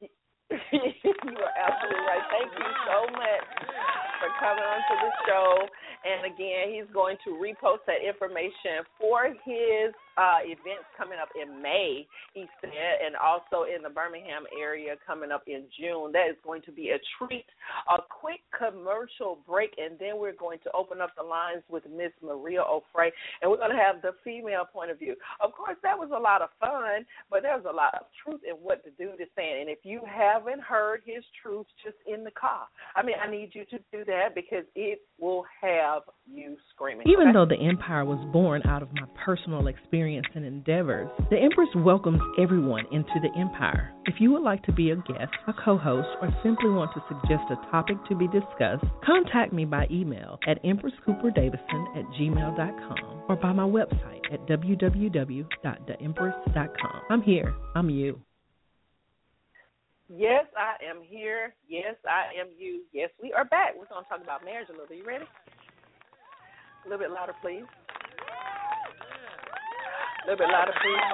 you 0.00 0.08
are 0.50 1.54
absolutely 1.62 2.02
right. 2.10 2.26
Thank 2.26 2.58
you 2.58 2.66
so 2.90 3.12
much 3.12 3.77
for 4.18 4.30
coming 4.38 4.62
on 4.62 4.80
to 4.86 4.94
the 4.98 5.12
show. 5.26 5.50
And 6.04 6.30
again, 6.30 6.70
he's 6.70 6.90
going 6.94 7.16
to 7.26 7.34
repost 7.38 7.82
that 7.86 8.06
information 8.06 8.86
for 8.98 9.34
his 9.42 9.90
uh, 10.18 10.42
events 10.42 10.86
coming 10.98 11.18
up 11.18 11.30
in 11.34 11.62
May, 11.62 12.06
he 12.34 12.46
said, 12.60 13.02
and 13.02 13.14
also 13.14 13.66
in 13.66 13.82
the 13.82 13.90
Birmingham 13.90 14.46
area 14.54 14.94
coming 15.06 15.30
up 15.30 15.42
in 15.46 15.66
June. 15.78 16.10
That 16.12 16.30
is 16.30 16.38
going 16.42 16.62
to 16.62 16.72
be 16.72 16.90
a 16.90 16.98
treat. 17.18 17.46
A 17.90 17.98
quick 18.02 18.42
commercial 18.50 19.38
break, 19.46 19.74
and 19.78 19.98
then 19.98 20.18
we're 20.18 20.34
going 20.34 20.58
to 20.64 20.70
open 20.74 21.00
up 21.00 21.14
the 21.16 21.22
lines 21.22 21.62
with 21.70 21.82
Miss 21.86 22.14
Maria 22.22 22.62
Offray, 22.62 23.10
and 23.42 23.50
we're 23.50 23.62
going 23.62 23.74
to 23.74 23.78
have 23.78 24.02
the 24.02 24.14
female 24.22 24.66
point 24.70 24.90
of 24.90 24.98
view. 24.98 25.14
Of 25.40 25.52
course, 25.52 25.76
that 25.82 25.98
was 25.98 26.10
a 26.14 26.18
lot 26.18 26.42
of 26.42 26.50
fun, 26.58 27.06
but 27.30 27.42
there's 27.42 27.66
a 27.68 27.74
lot 27.74 27.94
of 27.94 28.06
truth 28.22 28.40
in 28.48 28.54
what 28.54 28.82
the 28.84 28.90
dude 28.98 29.20
is 29.20 29.30
saying. 29.36 29.66
And 29.66 29.70
if 29.70 29.78
you 29.82 30.00
haven't 30.06 30.60
heard 30.62 31.02
his 31.06 31.22
truth 31.42 31.66
just 31.84 31.98
in 32.06 32.24
the 32.24 32.32
car, 32.32 32.66
I 32.96 33.02
mean, 33.02 33.16
I 33.22 33.30
need 33.30 33.50
you 33.52 33.64
to 33.66 33.78
do 33.92 34.04
that 34.08 34.34
because 34.34 34.64
it 34.74 34.98
will 35.20 35.44
have 35.62 36.02
you 36.26 36.56
screaming. 36.74 37.06
Even 37.06 37.28
okay? 37.28 37.34
though 37.34 37.46
the 37.46 37.56
Empire 37.56 38.04
was 38.04 38.18
born 38.32 38.60
out 38.66 38.82
of 38.82 38.92
my 38.92 39.04
personal 39.24 39.68
experience 39.68 40.26
and 40.34 40.44
endeavors, 40.44 41.08
the 41.30 41.38
Empress 41.38 41.68
welcomes 41.76 42.20
everyone 42.40 42.84
into 42.90 43.14
the 43.22 43.30
Empire. 43.38 43.92
If 44.06 44.16
you 44.18 44.32
would 44.32 44.42
like 44.42 44.64
to 44.64 44.72
be 44.72 44.90
a 44.90 44.96
guest, 44.96 45.30
a 45.46 45.52
co 45.52 45.78
host, 45.78 46.08
or 46.20 46.28
simply 46.42 46.70
want 46.70 46.90
to 46.94 47.04
suggest 47.08 47.44
a 47.50 47.56
topic 47.70 47.98
to 48.08 48.16
be 48.16 48.26
discussed, 48.28 48.84
contact 49.04 49.52
me 49.52 49.64
by 49.64 49.86
email 49.90 50.38
at 50.48 50.60
empresscooperdavison 50.64 51.96
at 51.96 52.04
gmail.com 52.18 53.22
or 53.28 53.36
by 53.36 53.52
my 53.52 53.62
website 53.62 54.24
at 54.32 54.44
www.theempress.com. 54.48 57.02
I'm 57.10 57.22
here. 57.22 57.54
I'm 57.76 57.90
you. 57.90 58.20
Yes, 60.08 60.46
I 60.56 60.82
am 60.88 61.02
here. 61.02 61.54
Yes, 61.68 61.94
I 62.08 62.32
am 62.40 62.48
you. 62.56 62.80
Yes, 62.92 63.10
we 63.22 63.32
are 63.34 63.44
back. 63.44 63.74
We're 63.78 63.84
going 63.86 64.04
to 64.04 64.08
talk 64.08 64.22
about 64.22 64.42
marriage 64.42 64.68
a 64.70 64.72
little 64.72 64.86
bit. 64.88 64.98
You 64.98 65.04
ready? 65.06 65.24
A 65.24 66.88
little 66.88 66.98
bit 66.98 67.12
louder, 67.12 67.34
please. 67.42 67.64
A 70.24 70.30
little 70.30 70.46
bit 70.46 70.50
louder, 70.50 70.72
please. 70.80 71.04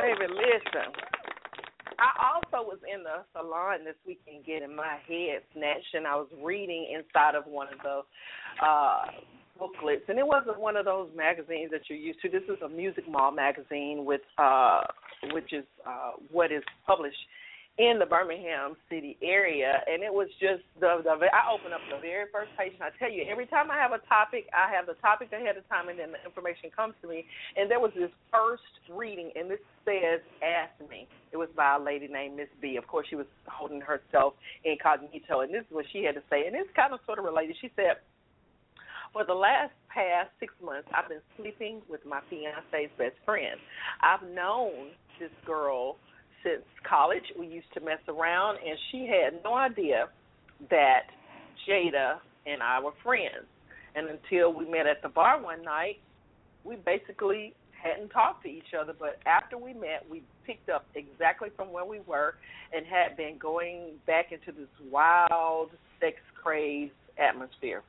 Baby, 0.00 0.32
listen. 0.32 0.94
I 1.98 2.10
also 2.30 2.64
was 2.66 2.78
in 2.86 3.02
the 3.02 3.24
salon 3.32 3.84
this 3.84 3.96
weekend 4.06 4.46
getting 4.46 4.74
my 4.76 4.98
head 5.08 5.42
snatched, 5.52 5.94
and 5.94 6.06
I 6.06 6.14
was 6.14 6.28
reading 6.40 6.86
inside 6.94 7.34
of 7.34 7.46
one 7.46 7.66
of 7.66 7.80
the 7.82 8.64
uh 8.64 9.04
booklets, 9.58 10.04
and 10.08 10.18
it 10.18 10.26
wasn't 10.26 10.58
one 10.60 10.76
of 10.76 10.84
those 10.84 11.08
magazines 11.16 11.70
that 11.70 11.82
you're 11.88 11.98
used 11.98 12.20
to. 12.22 12.28
This 12.28 12.44
is 12.44 12.60
a 12.64 12.68
Music 12.68 13.04
Mall 13.08 13.32
magazine 13.32 14.04
with, 14.04 14.22
uh, 14.38 14.82
which 15.32 15.52
is 15.52 15.64
uh, 15.86 16.12
what 16.30 16.52
is 16.52 16.62
published 16.86 17.18
in 17.78 17.94
the 18.00 18.06
Birmingham 18.06 18.74
city 18.90 19.16
area, 19.22 19.78
and 19.86 20.02
it 20.02 20.12
was 20.12 20.26
just 20.42 20.66
the, 20.82 20.98
the 21.06 21.14
I 21.30 21.46
opened 21.46 21.74
up 21.74 21.80
the 21.86 22.02
very 22.02 22.26
first 22.34 22.50
page, 22.58 22.74
and 22.74 22.82
I 22.82 22.90
tell 22.98 23.06
you, 23.06 23.22
every 23.30 23.46
time 23.46 23.70
I 23.70 23.78
have 23.78 23.94
a 23.94 24.02
topic, 24.10 24.50
I 24.50 24.66
have 24.74 24.90
the 24.90 24.98
topic 24.98 25.30
ahead 25.30 25.56
of 25.56 25.62
time, 25.70 25.88
and 25.88 25.94
then 25.94 26.10
the 26.10 26.18
information 26.26 26.74
comes 26.74 26.98
to 27.02 27.06
me. 27.06 27.22
And 27.54 27.70
there 27.70 27.78
was 27.78 27.94
this 27.94 28.10
first 28.34 28.66
reading, 28.90 29.30
and 29.38 29.46
this 29.46 29.62
says 29.86 30.18
"Ask 30.42 30.74
Me." 30.90 31.06
It 31.30 31.38
was 31.38 31.48
by 31.54 31.78
a 31.78 31.80
lady 31.80 32.08
named 32.10 32.34
Miss 32.34 32.50
B. 32.60 32.74
Of 32.74 32.88
course, 32.90 33.06
she 33.08 33.14
was 33.14 33.30
holding 33.46 33.80
herself 33.80 34.34
incognito, 34.66 35.46
and 35.46 35.54
this 35.54 35.62
is 35.62 35.70
what 35.70 35.86
she 35.94 36.02
had 36.02 36.18
to 36.18 36.24
say, 36.26 36.50
and 36.50 36.58
it's 36.58 36.74
kind 36.74 36.92
of 36.92 36.98
sort 37.06 37.22
of 37.22 37.24
related. 37.24 37.54
She 37.62 37.70
said. 37.78 38.02
For 39.12 39.24
the 39.24 39.34
last 39.34 39.72
past 39.88 40.30
six 40.38 40.52
months, 40.62 40.88
I've 40.94 41.08
been 41.08 41.24
sleeping 41.36 41.82
with 41.88 42.04
my 42.04 42.20
fiance's 42.28 42.90
best 42.98 43.16
friend. 43.24 43.58
I've 44.02 44.28
known 44.28 44.90
this 45.18 45.30
girl 45.46 45.96
since 46.44 46.62
college. 46.88 47.24
We 47.38 47.46
used 47.46 47.72
to 47.74 47.80
mess 47.80 47.98
around, 48.06 48.58
and 48.64 48.78
she 48.92 49.08
had 49.08 49.42
no 49.42 49.54
idea 49.54 50.08
that 50.70 51.08
Jada 51.66 52.18
and 52.46 52.62
I 52.62 52.80
were 52.80 52.92
friends. 53.02 53.46
And 53.94 54.08
until 54.08 54.52
we 54.52 54.70
met 54.70 54.86
at 54.86 55.02
the 55.02 55.08
bar 55.08 55.42
one 55.42 55.62
night, 55.64 55.96
we 56.64 56.76
basically 56.76 57.54
hadn't 57.82 58.10
talked 58.10 58.44
to 58.44 58.48
each 58.48 58.74
other. 58.78 58.92
But 58.96 59.18
after 59.26 59.56
we 59.56 59.72
met, 59.72 60.04
we 60.08 60.22
picked 60.46 60.68
up 60.68 60.86
exactly 60.94 61.48
from 61.56 61.72
where 61.72 61.84
we 61.84 62.00
were 62.06 62.34
and 62.72 62.84
had 62.86 63.16
been 63.16 63.38
going 63.38 63.92
back 64.06 64.32
into 64.32 64.52
this 64.52 64.68
wild, 64.90 65.70
sex 65.98 66.16
crazed 66.40 66.92
atmosphere 67.18 67.82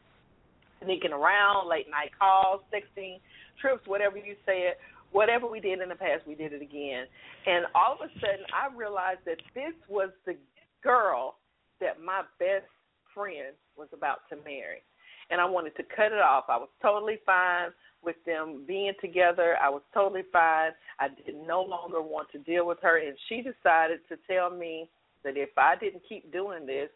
sneaking 0.83 1.13
around, 1.13 1.67
late 1.67 1.89
night 1.89 2.11
calls, 2.17 2.61
texting, 2.73 3.19
trips, 3.59 3.85
whatever 3.87 4.17
you 4.17 4.35
said, 4.45 4.75
whatever 5.11 5.47
we 5.47 5.59
did 5.59 5.81
in 5.81 5.89
the 5.89 5.95
past, 5.95 6.27
we 6.27 6.35
did 6.35 6.53
it 6.53 6.61
again. 6.61 7.05
And 7.45 7.65
all 7.75 7.97
of 7.99 8.01
a 8.01 8.13
sudden, 8.19 8.45
I 8.53 8.73
realized 8.75 9.21
that 9.25 9.41
this 9.55 9.73
was 9.87 10.09
the 10.25 10.35
girl 10.83 11.35
that 11.81 12.01
my 12.03 12.21
best 12.39 12.69
friend 13.13 13.55
was 13.77 13.87
about 13.93 14.19
to 14.29 14.35
marry. 14.45 14.83
and 15.29 15.39
I 15.39 15.45
wanted 15.45 15.75
to 15.77 15.83
cut 15.83 16.11
it 16.11 16.19
off. 16.19 16.45
I 16.49 16.57
was 16.57 16.69
totally 16.81 17.19
fine 17.25 17.69
with 18.03 18.15
them 18.25 18.63
being 18.67 18.93
together. 19.01 19.57
I 19.61 19.69
was 19.69 19.81
totally 19.93 20.23
fine. 20.31 20.71
I 20.99 21.09
did 21.09 21.35
no 21.47 21.61
longer 21.61 22.01
want 22.01 22.29
to 22.31 22.39
deal 22.39 22.65
with 22.65 22.79
her, 22.81 22.97
and 22.97 23.15
she 23.27 23.37
decided 23.37 23.99
to 24.09 24.17
tell 24.27 24.49
me 24.49 24.89
that 25.23 25.37
if 25.37 25.49
I 25.57 25.75
didn't 25.75 26.01
keep 26.07 26.31
doing 26.31 26.65
this, 26.65 26.89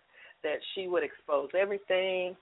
that 0.43 0.57
she 0.73 0.87
would 0.87 1.03
expose 1.03 1.49
everything 1.57 2.35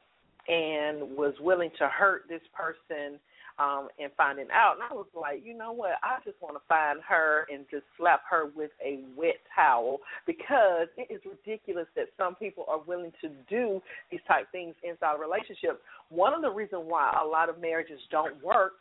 and 0.47 1.15
was 1.17 1.33
willing 1.39 1.71
to 1.77 1.87
hurt 1.87 2.23
this 2.29 2.41
person 2.53 3.19
um 3.59 3.89
and 3.99 4.11
finding 4.15 4.47
out 4.53 4.75
and 4.75 4.83
I 4.89 4.93
was 4.93 5.07
like, 5.13 5.41
you 5.45 5.57
know 5.57 5.71
what, 5.71 5.93
I 6.03 6.17
just 6.23 6.41
want 6.41 6.55
to 6.55 6.61
find 6.67 6.99
her 7.07 7.45
and 7.51 7.65
just 7.69 7.83
slap 7.97 8.21
her 8.29 8.49
with 8.55 8.71
a 8.83 9.01
wet 9.15 9.39
towel 9.55 9.99
because 10.25 10.87
it 10.97 11.13
is 11.13 11.21
ridiculous 11.25 11.87
that 11.95 12.07
some 12.17 12.35
people 12.35 12.65
are 12.67 12.79
willing 12.79 13.11
to 13.21 13.29
do 13.49 13.81
these 14.09 14.21
type 14.27 14.51
things 14.51 14.75
inside 14.83 15.15
a 15.17 15.19
relationship. 15.19 15.81
One 16.09 16.33
of 16.33 16.41
the 16.41 16.49
reasons 16.49 16.83
why 16.85 17.17
a 17.21 17.27
lot 17.27 17.49
of 17.49 17.59
marriages 17.59 17.99
don't 18.09 18.41
work 18.43 18.73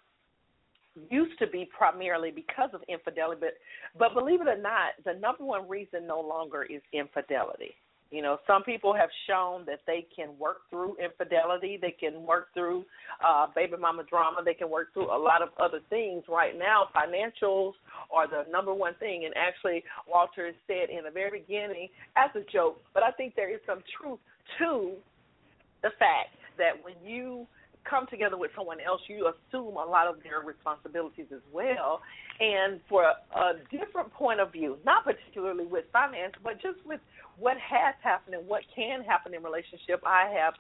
used 1.10 1.38
to 1.38 1.46
be 1.46 1.68
primarily 1.76 2.30
because 2.30 2.70
of 2.74 2.80
infidelity, 2.88 3.40
but 3.40 3.54
but 3.98 4.14
believe 4.14 4.40
it 4.40 4.48
or 4.48 4.60
not, 4.60 4.92
the 5.04 5.14
number 5.14 5.44
one 5.44 5.68
reason 5.68 6.06
no 6.06 6.20
longer 6.20 6.64
is 6.64 6.82
infidelity. 6.92 7.74
You 8.10 8.22
know, 8.22 8.38
some 8.46 8.64
people 8.64 8.92
have 8.92 9.08
shown 9.28 9.64
that 9.66 9.80
they 9.86 10.06
can 10.14 10.30
work 10.38 10.62
through 10.68 10.96
infidelity, 11.02 11.78
they 11.80 11.92
can 11.92 12.26
work 12.26 12.48
through 12.54 12.84
uh 13.24 13.46
baby 13.54 13.74
mama 13.78 14.02
drama, 14.08 14.38
they 14.44 14.54
can 14.54 14.68
work 14.68 14.92
through 14.92 15.14
a 15.14 15.18
lot 15.18 15.42
of 15.42 15.50
other 15.60 15.80
things. 15.90 16.24
Right 16.28 16.58
now, 16.58 16.88
financials 16.94 17.72
are 18.12 18.26
the 18.26 18.50
number 18.50 18.74
one 18.74 18.94
thing. 18.98 19.26
And 19.26 19.34
actually 19.36 19.84
Walter 20.08 20.50
said 20.66 20.90
in 20.90 21.04
the 21.04 21.10
very 21.10 21.40
beginning 21.40 21.88
as 22.16 22.30
a 22.34 22.44
joke, 22.52 22.80
but 22.94 23.02
I 23.02 23.12
think 23.12 23.36
there 23.36 23.52
is 23.52 23.60
some 23.66 23.82
truth 24.00 24.18
to 24.58 24.92
the 25.82 25.90
fact 25.98 26.34
that 26.58 26.82
when 26.82 26.94
you 27.04 27.46
come 27.88 28.06
together 28.08 28.36
with 28.36 28.50
someone 28.56 28.78
else, 28.80 29.00
you 29.08 29.28
assume 29.28 29.76
a 29.76 29.84
lot 29.84 30.06
of 30.06 30.22
their 30.22 30.40
responsibilities 30.44 31.26
as 31.32 31.42
well. 31.52 32.00
And 32.40 32.80
for 32.88 33.04
a, 33.04 33.38
a 33.38 33.52
different 33.70 34.12
point 34.12 34.40
of 34.40 34.52
view, 34.52 34.78
not 34.84 35.04
particularly 35.04 35.66
with 35.66 35.84
finance, 35.92 36.34
but 36.42 36.54
just 36.62 36.78
with 36.86 37.00
what 37.38 37.56
has 37.58 37.94
happened 38.02 38.34
and 38.34 38.46
what 38.46 38.62
can 38.74 39.02
happen 39.02 39.34
in 39.34 39.42
relationship, 39.42 40.02
I 40.06 40.32
have 40.36 40.54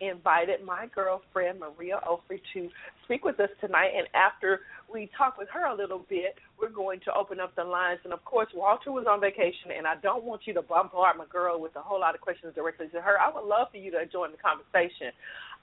invited 0.00 0.64
my 0.64 0.86
girlfriend 0.94 1.60
Maria 1.60 2.00
Offray 2.08 2.40
to 2.54 2.68
speak 3.04 3.24
with 3.24 3.38
us 3.40 3.50
tonight. 3.60 3.90
And 3.96 4.06
after 4.14 4.60
we 4.92 5.10
talk 5.16 5.38
with 5.38 5.48
her 5.52 5.66
a 5.66 5.76
little 5.76 6.04
bit, 6.08 6.36
we're 6.60 6.70
going 6.70 7.00
to 7.04 7.14
open 7.14 7.40
up 7.40 7.54
the 7.54 7.64
lines. 7.64 8.00
And 8.04 8.12
of 8.12 8.24
course, 8.24 8.48
Walter 8.54 8.92
was 8.92 9.06
on 9.08 9.20
vacation, 9.20 9.72
and 9.76 9.86
I 9.86 9.96
don't 9.96 10.24
want 10.24 10.42
you 10.46 10.54
to 10.54 10.62
bombard 10.62 11.18
my 11.18 11.26
girl 11.30 11.60
with 11.60 11.76
a 11.76 11.82
whole 11.82 12.00
lot 12.00 12.14
of 12.14 12.20
questions 12.20 12.54
directly 12.54 12.88
to 12.88 13.00
her. 13.00 13.18
I 13.20 13.32
would 13.32 13.46
love 13.46 13.68
for 13.70 13.76
you 13.78 13.90
to 13.92 14.06
join 14.06 14.30
the 14.32 14.38
conversation. 14.38 15.12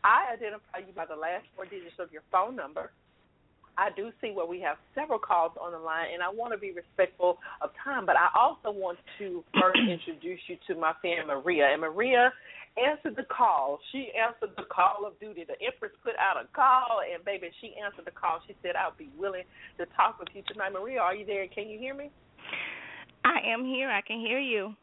I 0.04 0.34
identify 0.34 0.86
you 0.86 0.94
by 0.96 1.06
the 1.06 1.16
last 1.16 1.46
four 1.56 1.66
digits 1.66 2.00
of 2.00 2.12
your 2.12 2.24
phone 2.32 2.56
number. 2.56 2.92
I 3.78 3.90
do 3.96 4.10
see 4.22 4.32
where 4.34 4.46
we 4.46 4.60
have 4.62 4.78
several 4.96 5.20
calls 5.20 5.54
on 5.62 5.72
the 5.72 5.78
line, 5.78 6.10
and 6.14 6.24
I 6.24 6.30
want 6.34 6.52
to 6.52 6.58
be 6.58 6.74
respectful 6.74 7.38
of 7.62 7.70
time, 7.84 8.08
but 8.08 8.18
I 8.18 8.34
also 8.34 8.74
want 8.74 8.98
to 9.20 9.44
first 9.54 9.78
introduce 9.86 10.42
you 10.48 10.58
to 10.68 10.74
my 10.74 10.94
friend 11.00 11.28
Maria. 11.28 11.70
And 11.72 11.82
Maria 11.82 12.34
answered 12.74 13.16
the 13.16 13.30
call. 13.30 13.78
She 13.92 14.10
answered 14.18 14.58
the 14.58 14.66
call 14.66 15.06
of 15.06 15.14
duty. 15.20 15.46
The 15.46 15.62
Empress 15.62 15.94
put 16.04 16.18
out 16.18 16.42
a 16.42 16.50
call, 16.58 17.06
and 17.06 17.24
baby, 17.24 17.54
she 17.62 17.78
answered 17.78 18.06
the 18.06 18.18
call. 18.18 18.42
She 18.48 18.56
said, 18.64 18.74
I'll 18.76 18.98
be 18.98 19.10
willing 19.18 19.46
to 19.78 19.86
talk 19.94 20.18
with 20.20 20.30
you 20.34 20.42
tonight. 20.50 20.74
Maria, 20.74 21.00
are 21.00 21.14
you 21.14 21.26
there? 21.26 21.46
Can 21.48 21.70
you 21.70 21.78
hear 21.78 21.94
me? 21.94 22.10
I 23.26 23.46
am 23.54 23.64
here. 23.64 23.90
I 23.90 24.02
can 24.02 24.20
hear 24.20 24.40
you. 24.40 24.74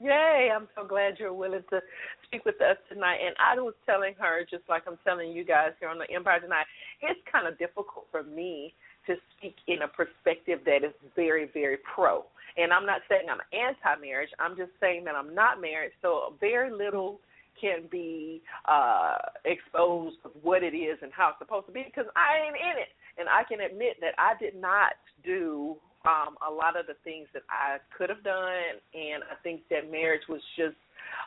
Yay, 0.00 0.50
I'm 0.54 0.68
so 0.76 0.86
glad 0.86 1.18
you're 1.18 1.34
willing 1.34 1.64
to 1.70 1.80
speak 2.24 2.44
with 2.44 2.60
us 2.60 2.76
tonight. 2.88 3.18
And 3.24 3.34
I 3.38 3.60
was 3.60 3.74
telling 3.86 4.14
her, 4.18 4.46
just 4.48 4.62
like 4.68 4.82
I'm 4.86 4.98
telling 5.04 5.32
you 5.32 5.44
guys 5.44 5.72
here 5.80 5.88
on 5.88 5.98
the 5.98 6.10
Empire 6.14 6.40
tonight, 6.40 6.66
it's 7.02 7.20
kind 7.30 7.48
of 7.48 7.58
difficult 7.58 8.06
for 8.10 8.22
me 8.22 8.74
to 9.06 9.14
speak 9.36 9.56
in 9.66 9.82
a 9.82 9.88
perspective 9.88 10.60
that 10.66 10.84
is 10.84 10.94
very, 11.16 11.50
very 11.52 11.78
pro. 11.78 12.24
And 12.56 12.72
I'm 12.72 12.86
not 12.86 13.02
saying 13.08 13.26
I'm 13.30 13.42
anti 13.52 14.00
marriage, 14.00 14.30
I'm 14.38 14.56
just 14.56 14.70
saying 14.80 15.04
that 15.04 15.14
I'm 15.14 15.34
not 15.34 15.60
married, 15.60 15.92
so 16.02 16.34
very 16.40 16.70
little 16.70 17.20
can 17.60 17.88
be 17.90 18.40
uh 18.66 19.16
exposed 19.44 20.16
of 20.24 20.30
what 20.42 20.62
it 20.62 20.76
is 20.76 20.96
and 21.02 21.10
how 21.12 21.30
it's 21.30 21.38
supposed 21.40 21.66
to 21.66 21.72
be 21.72 21.82
because 21.82 22.06
I 22.14 22.46
ain't 22.46 22.54
in 22.54 22.78
it. 22.82 22.90
And 23.18 23.28
I 23.28 23.42
can 23.42 23.60
admit 23.60 23.96
that 24.00 24.14
I 24.16 24.34
did 24.38 24.54
not 24.54 24.94
do 25.24 25.76
um 26.04 26.36
a 26.46 26.50
lot 26.50 26.78
of 26.78 26.86
the 26.86 26.94
things 27.04 27.26
that 27.34 27.42
I 27.50 27.78
could 27.96 28.08
have 28.08 28.22
done 28.22 28.78
and 28.94 29.22
I 29.24 29.34
think 29.42 29.62
that 29.70 29.90
marriage 29.90 30.22
was 30.28 30.40
just 30.56 30.76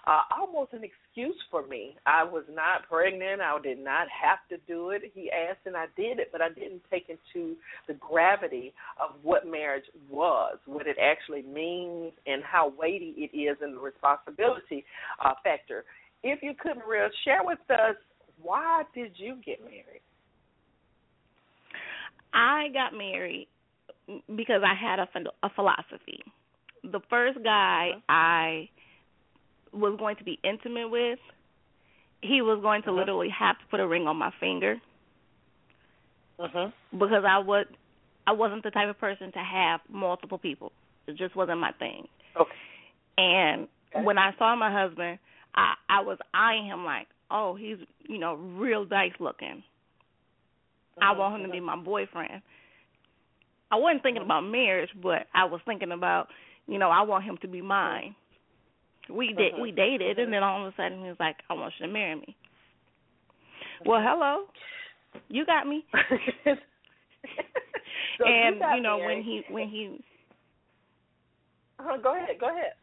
uh 0.07 0.21
almost 0.39 0.73
an 0.73 0.84
excuse 0.84 1.36
for 1.49 1.67
me. 1.67 1.95
I 2.05 2.23
was 2.23 2.43
not 2.49 2.88
pregnant, 2.88 3.41
I 3.41 3.60
did 3.62 3.79
not 3.79 4.07
have 4.10 4.39
to 4.49 4.57
do 4.67 4.91
it. 4.91 5.12
He 5.13 5.29
asked 5.31 5.65
and 5.65 5.75
I 5.75 5.86
did 5.97 6.19
it, 6.19 6.29
but 6.31 6.41
I 6.41 6.49
didn't 6.49 6.81
take 6.89 7.07
into 7.10 7.55
the 7.88 7.93
gravity 7.95 8.73
of 9.01 9.15
what 9.23 9.45
marriage 9.45 9.86
was, 10.10 10.57
what 10.65 10.88
it 10.88 10.97
actually 11.01 11.43
means 11.43 12.13
and 12.25 12.43
how 12.43 12.73
weighty 12.77 13.13
it 13.17 13.36
is 13.38 13.57
and 13.62 13.75
the 13.75 13.81
responsibility 13.81 14.86
uh 15.23 15.34
factor. 15.43 15.84
If 16.23 16.41
you 16.43 16.53
could 16.60 16.77
Maria, 16.77 17.10
share 17.25 17.43
with 17.43 17.60
us 17.69 17.95
why 18.41 18.84
did 18.95 19.12
you 19.17 19.36
get 19.45 19.60
married? 19.63 20.01
I 22.34 22.69
got 22.73 22.97
married 22.97 23.47
because 24.36 24.62
I 24.65 24.74
had 24.74 25.00
a, 25.00 25.08
a 25.43 25.50
philosophy. 25.56 26.24
The 26.84 27.00
first 27.10 27.39
guy 27.43 27.91
uh-huh. 27.93 28.02
I 28.10 28.69
was 29.74 29.97
going 29.97 30.17
to 30.17 30.24
be 30.24 30.39
intimate 30.43 30.89
with, 30.89 31.19
he 32.21 32.41
was 32.41 32.60
going 32.62 32.84
to 32.84 32.89
uh-huh. 32.89 33.00
literally 33.00 33.30
have 33.38 33.58
to 33.60 33.65
put 33.69 33.80
a 33.80 33.88
ring 33.88 34.08
on 34.08 34.17
my 34.17 34.32
finger. 34.39 34.78
Uh-huh. 36.39 36.69
Because 36.91 37.24
I 37.28 37.39
would 37.39 37.67
I 38.28 38.34
wasn't 38.34 38.63
the 38.63 38.71
type 38.71 38.89
of 38.89 39.00
person 39.00 39.32
to 39.32 39.39
have 39.39 39.82
multiple 39.89 40.38
people. 40.38 40.71
It 41.08 41.17
just 41.17 41.36
wasn't 41.36 41.60
my 41.60 41.71
thing. 41.74 42.08
Okay. 42.39 42.52
And 43.17 43.67
okay. 43.95 44.04
when 44.04 44.17
I 44.17 44.32
saw 44.38 44.56
my 44.56 44.71
husband, 44.71 45.19
I 45.56 45.74
I 45.89 46.02
was 46.02 46.17
eyeing 46.34 46.65
him 46.65 46.86
like, 46.86 47.08
"Oh, 47.30 47.56
he's, 47.56 47.78
you 48.08 48.19
know, 48.19 48.36
real 48.36 48.86
nice 48.86 49.12
looking. 49.19 49.63
Uh-huh. 50.97 51.13
I 51.13 51.17
want 51.17 51.41
him 51.41 51.47
to 51.47 51.52
be 51.52 51.60
my 51.60 51.76
boyfriend." 51.76 52.41
I 53.71 53.77
wasn't 53.77 54.03
thinking 54.03 54.23
about 54.23 54.41
marriage, 54.41 54.89
but 55.01 55.27
I 55.34 55.45
was 55.45 55.62
thinking 55.65 55.91
about, 55.91 56.27
you 56.67 56.77
know, 56.77 56.89
I 56.89 57.01
want 57.01 57.23
him 57.23 57.38
to 57.41 57.47
be 57.47 57.62
mine. 57.62 58.15
We 59.10 59.34
did 59.34 59.53
we 59.60 59.71
dated 59.71 60.19
and 60.19 60.31
then 60.31 60.43
all 60.43 60.65
of 60.65 60.73
a 60.73 60.75
sudden 60.77 61.01
he 61.01 61.07
was 61.07 61.17
like, 61.19 61.38
I 61.49 61.53
want 61.53 61.73
you 61.79 61.88
to 61.88 61.91
marry 61.91 62.15
me. 62.15 62.36
Well, 63.86 64.01
hello. 64.01 64.45
You 65.27 65.45
got 65.45 65.67
me. 65.67 65.84
so 66.45 66.55
and 68.25 68.57
you, 68.57 68.65
you 68.75 68.81
know, 68.81 68.97
married. 68.97 69.15
when 69.15 69.23
he 69.23 69.41
when 69.49 69.69
he 69.69 69.99
uh, 71.79 71.97
go 71.97 72.15
ahead, 72.15 72.39
go 72.39 72.49
ahead. 72.49 72.73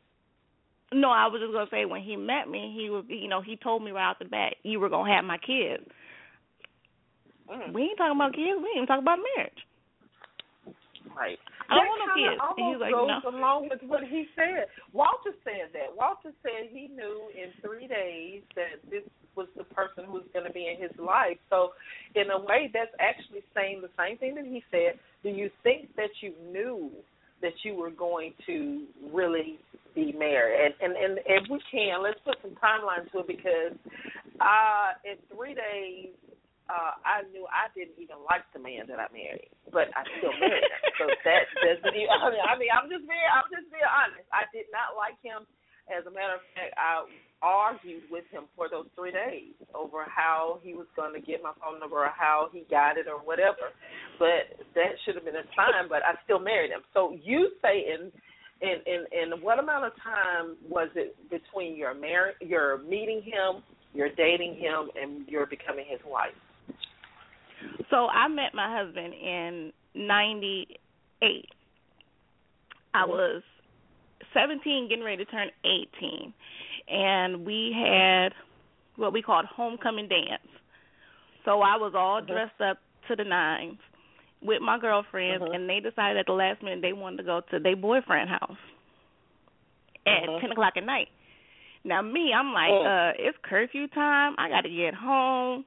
No, 0.93 1.11
I 1.11 1.27
was 1.27 1.41
just 1.41 1.53
gonna 1.53 1.69
say 1.71 1.85
when 1.85 2.03
he 2.03 2.17
met 2.17 2.49
me, 2.49 2.75
he 2.77 2.91
was 2.91 3.05
you 3.09 3.29
know, 3.29 3.41
he 3.41 3.57
told 3.57 3.83
me 3.83 3.91
right 3.91 4.11
off 4.11 4.19
the 4.19 4.25
bat, 4.25 4.57
you 4.63 4.81
were 4.81 4.89
gonna 4.89 5.13
have 5.15 5.25
my 5.25 5.39
kids. 5.39 5.85
Mm. 7.51 7.73
We 7.73 7.83
ain't 7.83 7.99
talking 7.99 8.17
about 8.17 8.35
kids, 8.35 8.59
we 8.59 8.69
ain't 8.69 8.77
even 8.77 8.87
talking 8.87 9.05
about 9.05 9.19
marriage. 9.37 9.59
Right. 11.19 11.39
I 11.67 11.75
don't 11.75 11.83
that 11.83 11.91
want 11.91 12.03
no 12.07 12.15
kids. 12.15 12.39
Almost 12.39 12.79
like, 12.79 12.95
goes 12.95 13.11
no. 13.11 13.31
along 13.35 13.61
with 13.67 13.83
what 13.91 14.07
he 14.07 14.31
said. 14.39 14.71
Walter 14.95 15.35
said 15.43 15.75
that. 15.75 15.91
Walter 15.91 16.31
said 16.47 16.71
he 16.71 16.87
knew 16.95 17.27
in 17.35 17.51
three 17.59 17.91
days 17.91 18.47
that 18.55 18.79
this 18.87 19.03
was 19.35 19.51
the 19.59 19.67
person 19.75 20.07
who 20.07 20.23
was 20.23 20.29
going 20.33 20.47
to 20.47 20.55
be 20.55 20.71
in 20.71 20.79
his 20.81 20.95
life. 20.99 21.43
So, 21.51 21.75
in 22.15 22.31
a 22.31 22.39
way, 22.39 22.71
that's 22.73 22.95
actually 23.03 23.43
saying 23.51 23.83
the 23.83 23.91
same 23.99 24.17
thing 24.19 24.39
that 24.39 24.47
he 24.47 24.63
said. 24.71 24.95
Do 25.27 25.31
you 25.31 25.51
think 25.67 25.91
that 25.97 26.15
you 26.23 26.33
knew 26.55 26.91
that 27.43 27.55
you 27.65 27.75
were 27.75 27.91
going 27.91 28.33
to 28.47 28.87
really 29.13 29.59
be 29.95 30.15
married? 30.15 30.71
And 30.71 30.75
and 30.79 30.95
and 30.95 31.19
if 31.27 31.51
we 31.51 31.59
can, 31.67 32.03
let's 32.03 32.23
put 32.25 32.39
some 32.43 32.55
timeline 32.63 33.11
to 33.11 33.21
it 33.21 33.27
because 33.27 33.75
uh 34.39 34.95
in 35.03 35.19
three 35.35 35.55
days 35.55 36.15
uh, 36.69 37.01
I 37.01 37.25
knew 37.33 37.49
I 37.49 37.73
didn't 37.73 37.97
even 37.97 38.21
like 38.29 38.45
the 38.53 38.61
man 38.61 38.85
that 38.93 39.01
I 39.01 39.09
married, 39.09 39.49
but 39.73 39.89
I 39.97 40.05
still 40.21 40.37
married 40.37 40.69
him. 40.69 40.83
So 41.01 41.05
that 41.09 41.49
doesn't 41.65 41.97
even. 41.97 42.13
I 42.25 42.29
mean, 42.29 42.45
I 42.45 42.53
mean, 42.61 42.73
I'm 42.73 42.89
just 42.93 43.09
being, 43.09 43.29
I'm 43.33 43.49
just 43.49 43.73
being 43.73 43.89
honest. 43.89 44.29
I 44.31 44.45
did 44.53 44.69
not 44.69 44.93
like 44.97 45.17
him. 45.25 45.49
As 45.89 46.05
a 46.05 46.13
matter 46.13 46.37
of 46.37 46.45
fact, 46.53 46.77
I 46.77 47.09
argued 47.41 48.05
with 48.13 48.29
him 48.29 48.45
for 48.53 48.69
those 48.69 48.85
three 48.93 49.09
days 49.09 49.57
over 49.73 50.05
how 50.05 50.61
he 50.61 50.77
was 50.77 50.85
going 50.93 51.17
to 51.17 51.23
get 51.25 51.41
my 51.41 51.57
phone 51.65 51.81
number 51.81 52.05
or 52.05 52.13
how 52.13 52.53
he 52.53 52.69
got 52.69 53.01
it 53.01 53.09
or 53.09 53.17
whatever. 53.25 53.73
But 54.21 54.53
that 54.77 55.01
should 55.05 55.17
have 55.17 55.25
been 55.25 55.41
a 55.41 55.49
time. 55.57 55.89
But 55.89 56.05
I 56.05 56.21
still 56.29 56.45
married 56.45 56.69
him. 56.69 56.85
So 56.93 57.17
you 57.17 57.57
say 57.65 57.89
in 57.89 58.13
in 58.61 59.09
in, 59.17 59.41
what 59.41 59.59
amount 59.59 59.87
of 59.87 59.93
time 60.03 60.61
was 60.69 60.89
it 60.95 61.17
between 61.31 61.77
your 61.77 61.95
mar- 61.95 62.37
your 62.41 62.79
meeting 62.85 63.23
him, 63.25 63.63
your 63.95 64.09
dating 64.13 64.61
him, 64.61 64.91
and 65.01 65.27
your 65.29 65.47
becoming 65.47 65.87
his 65.89 66.01
wife? 66.05 66.37
So 67.91 68.07
I 68.07 68.29
met 68.29 68.55
my 68.55 68.69
husband 68.77 69.15
in 69.15 69.73
'98. 69.95 71.47
I 72.95 73.05
was 73.05 73.43
17, 74.35 74.89
getting 74.89 75.05
ready 75.05 75.25
to 75.25 75.31
turn 75.31 75.49
18, 75.65 76.33
and 76.89 77.45
we 77.47 77.73
had 77.73 78.31
what 78.97 79.13
we 79.13 79.23
called 79.23 79.47
homecoming 79.47 80.09
dance. 80.09 80.43
So 81.45 81.61
I 81.63 81.77
was 81.77 81.95
all 81.95 82.21
Mm-hmm. 82.21 82.33
dressed 82.33 82.61
up 82.61 82.79
to 83.09 83.17
the 83.17 83.25
nines 83.25 83.79
with 84.43 84.61
my 84.63 84.79
girlfriends, 84.79 85.45
Mhm. 85.45 85.55
and 85.55 85.69
they 85.69 85.81
decided 85.81 86.19
at 86.19 86.27
the 86.27 86.33
last 86.33 86.63
minute 86.63 86.81
they 86.83 86.93
wanted 86.93 87.19
to 87.19 87.23
go 87.25 87.41
to 87.41 87.59
their 87.59 87.77
boyfriend 87.77 88.29
house 88.31 88.59
at 90.07 90.29
Mhm. 90.29 90.41
ten 90.41 90.53
o'clock 90.53 90.77
at 90.77 90.85
night. 90.85 91.09
Now 91.85 92.03
me, 92.03 92.33
I'm 92.35 92.53
like, 92.53 92.71
Mm. 92.73 92.87
uh, 92.87 93.13
it's 93.19 93.39
curfew 93.39 93.87
time. 93.89 94.35
I 94.39 94.49
got 94.49 94.63
to 94.63 94.69
get 94.71 94.95
home. 94.95 95.65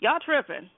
Y'all 0.00 0.18
tripping? 0.24 0.70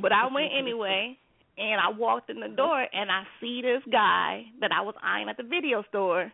But 0.00 0.12
I 0.12 0.26
went 0.26 0.50
anyway, 0.56 1.16
and 1.56 1.80
I 1.80 1.88
walked 1.88 2.30
in 2.30 2.40
the 2.40 2.48
door, 2.48 2.86
and 2.92 3.10
I 3.10 3.22
see 3.40 3.62
this 3.62 3.82
guy 3.90 4.44
that 4.60 4.72
I 4.72 4.80
was 4.80 4.94
eyeing 5.02 5.28
at 5.28 5.36
the 5.36 5.44
video 5.44 5.84
store 5.88 6.32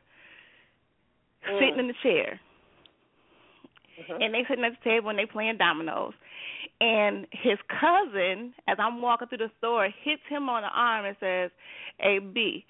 sitting 1.46 1.78
in 1.78 1.88
the 1.88 1.94
chair, 2.02 2.40
Mhm. 3.98 4.24
and 4.24 4.34
they 4.34 4.44
sitting 4.48 4.64
at 4.64 4.72
the 4.78 4.84
table 4.90 5.10
and 5.10 5.18
they 5.18 5.26
playing 5.26 5.58
dominoes. 5.58 6.14
And 6.80 7.26
his 7.30 7.58
cousin, 7.68 8.54
as 8.66 8.78
I'm 8.78 9.02
walking 9.02 9.28
through 9.28 9.38
the 9.38 9.50
store, 9.58 9.88
hits 9.88 10.22
him 10.26 10.48
on 10.48 10.62
the 10.62 10.70
arm 10.70 11.04
and 11.04 11.16
says, 11.18 11.50
"Hey 11.98 12.18
B, 12.18 12.64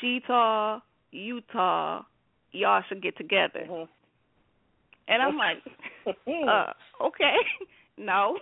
she 0.00 0.20
tall, 0.20 0.82
you 1.10 1.40
tall, 1.52 2.06
y'all 2.52 2.82
should 2.82 3.02
get 3.02 3.16
together." 3.16 3.66
Mhm. 3.68 3.88
And 5.08 5.22
I'm 5.22 5.36
like, 5.36 5.62
uh, 6.26 6.72
okay, 7.00 7.36
no. 7.98 8.38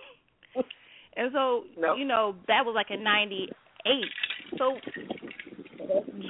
And 1.15 1.31
so, 1.33 1.63
No. 1.77 1.95
you 1.95 2.05
know, 2.05 2.35
that 2.47 2.65
was 2.65 2.73
like 2.75 2.91
in 2.91 3.03
'98. 3.03 3.49
So 4.57 4.79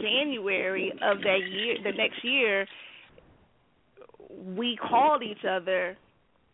January 0.02 0.92
of 1.02 1.24
that 1.24 1.40
year, 1.44 1.76
the 1.84 1.92
next 1.92 2.24
year, 2.24 2.68
we 4.56 4.78
called 4.78 5.24
each 5.24 5.46
other 5.50 5.98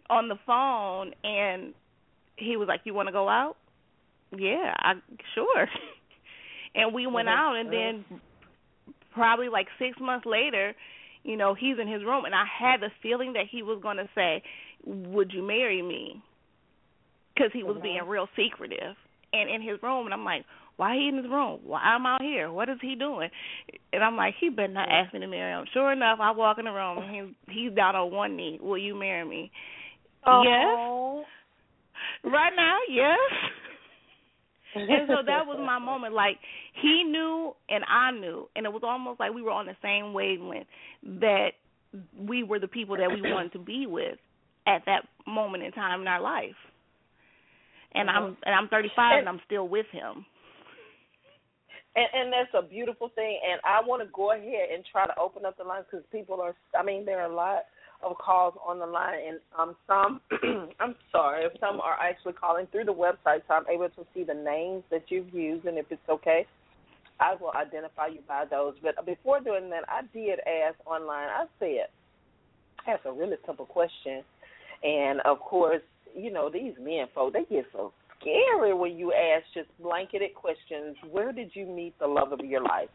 on 0.10 0.28
the 0.28 0.38
phone, 0.46 1.14
and 1.24 1.74
he 2.38 2.58
was 2.58 2.68
like, 2.68 2.82
"You 2.86 2.94
want 2.94 3.08
to 3.08 3.14
go 3.14 3.30
out?" 3.30 3.58
Yeah, 4.36 4.74
I 4.78 4.94
sure. 5.36 5.68
and 6.76 6.94
we 6.94 7.08
went 7.08 7.28
Mhm, 7.28 7.30
out, 7.30 7.56
and 7.56 7.72
then 7.72 8.06
probably 9.14 9.50
like 9.50 9.68
six 9.80 9.98
months 10.00 10.26
later, 10.26 10.76
you 11.24 11.38
know, 11.38 11.54
he's 11.54 11.78
in 11.80 11.88
his 11.88 12.04
room, 12.04 12.26
and 12.26 12.36
I 12.36 12.46
had 12.46 12.82
the 12.82 12.90
feeling 13.02 13.34
that 13.34 13.46
he 13.50 13.64
was 13.64 13.80
going 13.82 13.98
to 13.98 14.10
say, 14.16 14.44
"Would 14.86 15.32
you 15.34 15.44
marry 15.44 15.82
me?" 15.82 16.22
Because 17.34 17.52
he 17.54 17.64
was 17.64 17.78
being 17.82 18.00
mm-hmm. 18.02 18.10
real 18.10 18.28
secretive, 18.36 18.96
and 19.32 19.50
in 19.50 19.62
his 19.62 19.82
room, 19.82 20.06
and 20.06 20.14
I'm 20.14 20.24
like, 20.24 20.46
"Why 20.78 20.96
he 20.96 21.08
in 21.08 21.18
his 21.18 21.26
room? 21.26 21.62
Why 21.64 21.80
I'm 21.80 22.06
out 22.06 22.22
here? 22.22 22.52
What 22.52 22.70
is 22.70 22.78
he 22.82 22.96
doing?" 22.96 23.30
And 23.92 24.04
I'm 24.04 24.16
like, 24.16 24.36
"He 24.40 24.50
better 24.50 24.68
not 24.68 24.90
ask 24.90 25.14
me 25.14 25.20
to 25.20 25.28
marry 25.28 25.52
him." 25.52 25.66
Sure 25.74 25.92
enough, 25.92 26.20
I 26.22 26.32
walk 26.32 26.60
in 26.60 26.66
the 26.66 26.72
room, 26.72 27.00
and 27.00 27.16
he's 27.16 27.56
he's 27.56 27.76
down 27.76 27.96
on 27.96 28.12
one 28.12 28.36
knee. 28.38 28.60
Will 28.62 28.78
you 28.78 28.94
marry 28.94 29.26
me? 29.28 29.52
Yes. 30.26 30.66
Oh. 30.68 31.24
Right 32.24 32.54
now, 32.56 32.78
yes. 32.90 33.18
and 34.76 35.08
so 35.08 35.16
that 35.26 35.46
was 35.46 35.58
my 35.60 35.80
moment. 35.80 36.14
Like 36.14 36.38
he 36.82 37.04
knew 37.04 37.54
and 37.70 37.84
I 37.90 38.12
knew, 38.12 38.48
and 38.56 38.66
it 38.66 38.74
was 38.74 38.84
almost 38.84 39.20
like 39.20 39.34
we 39.34 39.42
were 39.42 39.52
on 39.52 39.66
the 39.66 39.76
same 39.82 40.14
wavelength 40.14 40.68
that 41.20 41.50
we 42.18 42.44
were 42.44 42.60
the 42.60 42.68
people 42.68 42.98
that 42.98 43.10
we 43.10 43.22
wanted 43.22 43.54
to 43.54 43.60
be 43.60 43.86
with 43.86 44.18
at 44.66 44.84
that 44.86 45.02
moment 45.28 45.64
in 45.64 45.72
time 45.72 46.02
in 46.02 46.08
our 46.08 46.22
life. 46.22 46.56
And 47.96 48.10
I'm 48.10 48.38
and 48.44 48.56
I'm 48.56 48.68
35 48.70 49.20
and 49.20 49.30
I'm 49.30 49.42
still 49.46 49.68
with 49.68 49.86
him. 49.92 50.26
And, 51.96 52.08
and 52.14 52.34
that's 52.34 52.54
a 52.58 52.68
beautiful 52.68 53.10
thing. 53.14 53.40
And 53.50 53.62
I 53.64 53.86
want 53.86 54.02
to 54.02 54.10
go 54.14 54.32
ahead 54.32 54.74
and 54.74 54.84
try 54.92 55.06
to 55.06 55.14
open 55.20 55.46
up 55.46 55.58
the 55.58 55.64
lines 55.64 55.86
because 55.90 56.06
people 56.12 56.42
are. 56.42 56.56
I 56.78 56.84
mean, 56.84 57.06
there 57.06 57.22
are 57.22 57.32
a 57.32 57.36
lot 57.36 57.66
of 58.04 58.18
calls 58.18 58.56
on 58.66 58.80
the 58.80 58.86
line, 58.86 59.20
and 59.28 59.40
um, 59.58 59.76
some. 59.88 60.22
I'm 60.80 60.96
sorry, 61.12 61.46
some 61.60 61.80
are 61.80 61.98
actually 62.02 62.34
calling 62.34 62.68
through 62.72 62.86
the 62.86 62.94
website, 62.94 63.42
so 63.48 63.54
I'm 63.54 63.70
able 63.72 63.90
to 63.90 64.06
see 64.14 64.24
the 64.24 64.34
names 64.34 64.84
that 64.92 65.04
you've 65.10 65.34
used, 65.34 65.66
and 65.66 65.78
if 65.78 65.86
it's 65.90 66.02
okay, 66.10 66.46
I 67.20 67.36
will 67.40 67.52
identify 67.56 68.08
you 68.08 68.20
by 68.28 68.46
those. 68.50 68.74
But 68.82 69.06
before 69.06 69.40
doing 69.40 69.70
that, 69.70 69.84
I 69.88 70.02
did 70.14 70.40
ask 70.40 70.76
online. 70.86 71.30
I 71.30 71.46
said, 71.60 71.88
"That's 72.86 73.06
a 73.06 73.12
really 73.12 73.38
simple 73.46 73.66
question," 73.66 74.24
and 74.84 75.22
of 75.22 75.40
course, 75.40 75.82
you 76.16 76.32
know 76.32 76.50
these 76.50 76.74
men, 76.80 77.06
folks, 77.14 77.34
they 77.34 77.56
get 77.56 77.66
so 77.72 77.94
scary 78.20 78.74
when 78.74 78.98
you 78.98 79.14
ask 79.14 79.46
just 79.54 79.70
blanketed 79.82 80.34
questions. 80.34 80.96
Where 81.12 81.32
did 81.32 81.52
you 81.54 81.66
meet 81.66 81.98
the 82.00 82.08
love 82.08 82.32
of 82.32 82.40
your 82.40 82.62
life? 82.62 82.90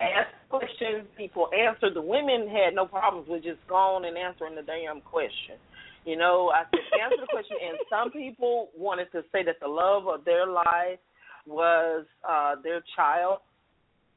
Ask 0.00 0.28
questions, 0.48 1.06
people 1.16 1.48
answer. 1.56 1.92
The 1.92 2.02
women 2.02 2.48
had 2.48 2.74
no 2.74 2.86
problems 2.86 3.28
with 3.28 3.44
just 3.44 3.60
going 3.68 4.04
and 4.04 4.16
answering 4.16 4.54
the 4.54 4.62
damn 4.62 5.00
question. 5.00 5.56
You 6.04 6.16
know, 6.16 6.50
I 6.52 6.64
said 6.70 6.80
answer 7.04 7.20
the 7.20 7.28
question, 7.30 7.56
and 7.62 7.78
some 7.88 8.10
people 8.10 8.70
wanted 8.76 9.12
to 9.12 9.22
say 9.30 9.44
that 9.44 9.56
the 9.60 9.68
love 9.68 10.08
of 10.08 10.24
their 10.24 10.46
life 10.46 10.98
was 11.46 12.04
uh 12.28 12.54
their 12.62 12.82
child, 12.96 13.38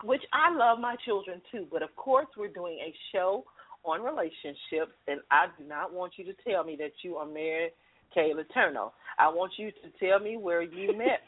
which 0.04 0.22
I 0.34 0.56
love 0.56 0.80
my 0.80 0.96
children 1.06 1.42
too. 1.52 1.68
But 1.72 1.84
of 1.84 1.96
course, 1.96 2.28
we're 2.38 2.48
doing 2.48 2.80
a 2.80 2.94
show 3.12 3.46
on 3.84 4.02
relationships, 4.02 4.94
and 5.08 5.22
I 5.30 5.48
do 5.58 5.64
not 5.68 5.94
want 5.94 6.14
you 6.18 6.26
to 6.26 6.34
tell 6.48 6.64
me 6.64 6.76
that 6.78 6.92
you 7.04 7.18
are 7.18 7.28
married 7.28 7.72
Kayla 8.16 8.44
Turno. 8.56 8.92
I 9.20 9.28
want 9.30 9.54
you 9.58 9.72
to 9.72 9.90
tell 10.00 10.20
me 10.20 10.38
where 10.38 10.62
you 10.62 10.98
met. 10.98 11.22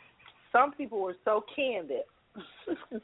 Some 0.52 0.72
people 0.74 1.02
were 1.02 1.16
so 1.26 1.44
candid. 1.56 2.04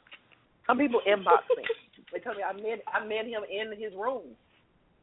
Some 0.66 0.78
people 0.78 1.00
inbox 1.06 1.44
me. 1.56 1.64
They 2.12 2.20
tell 2.20 2.34
me 2.34 2.42
I 2.42 2.52
met 2.54 2.82
I 2.86 3.04
met 3.04 3.26
him 3.26 3.42
in 3.50 3.78
his 3.78 3.92
room. 3.94 4.36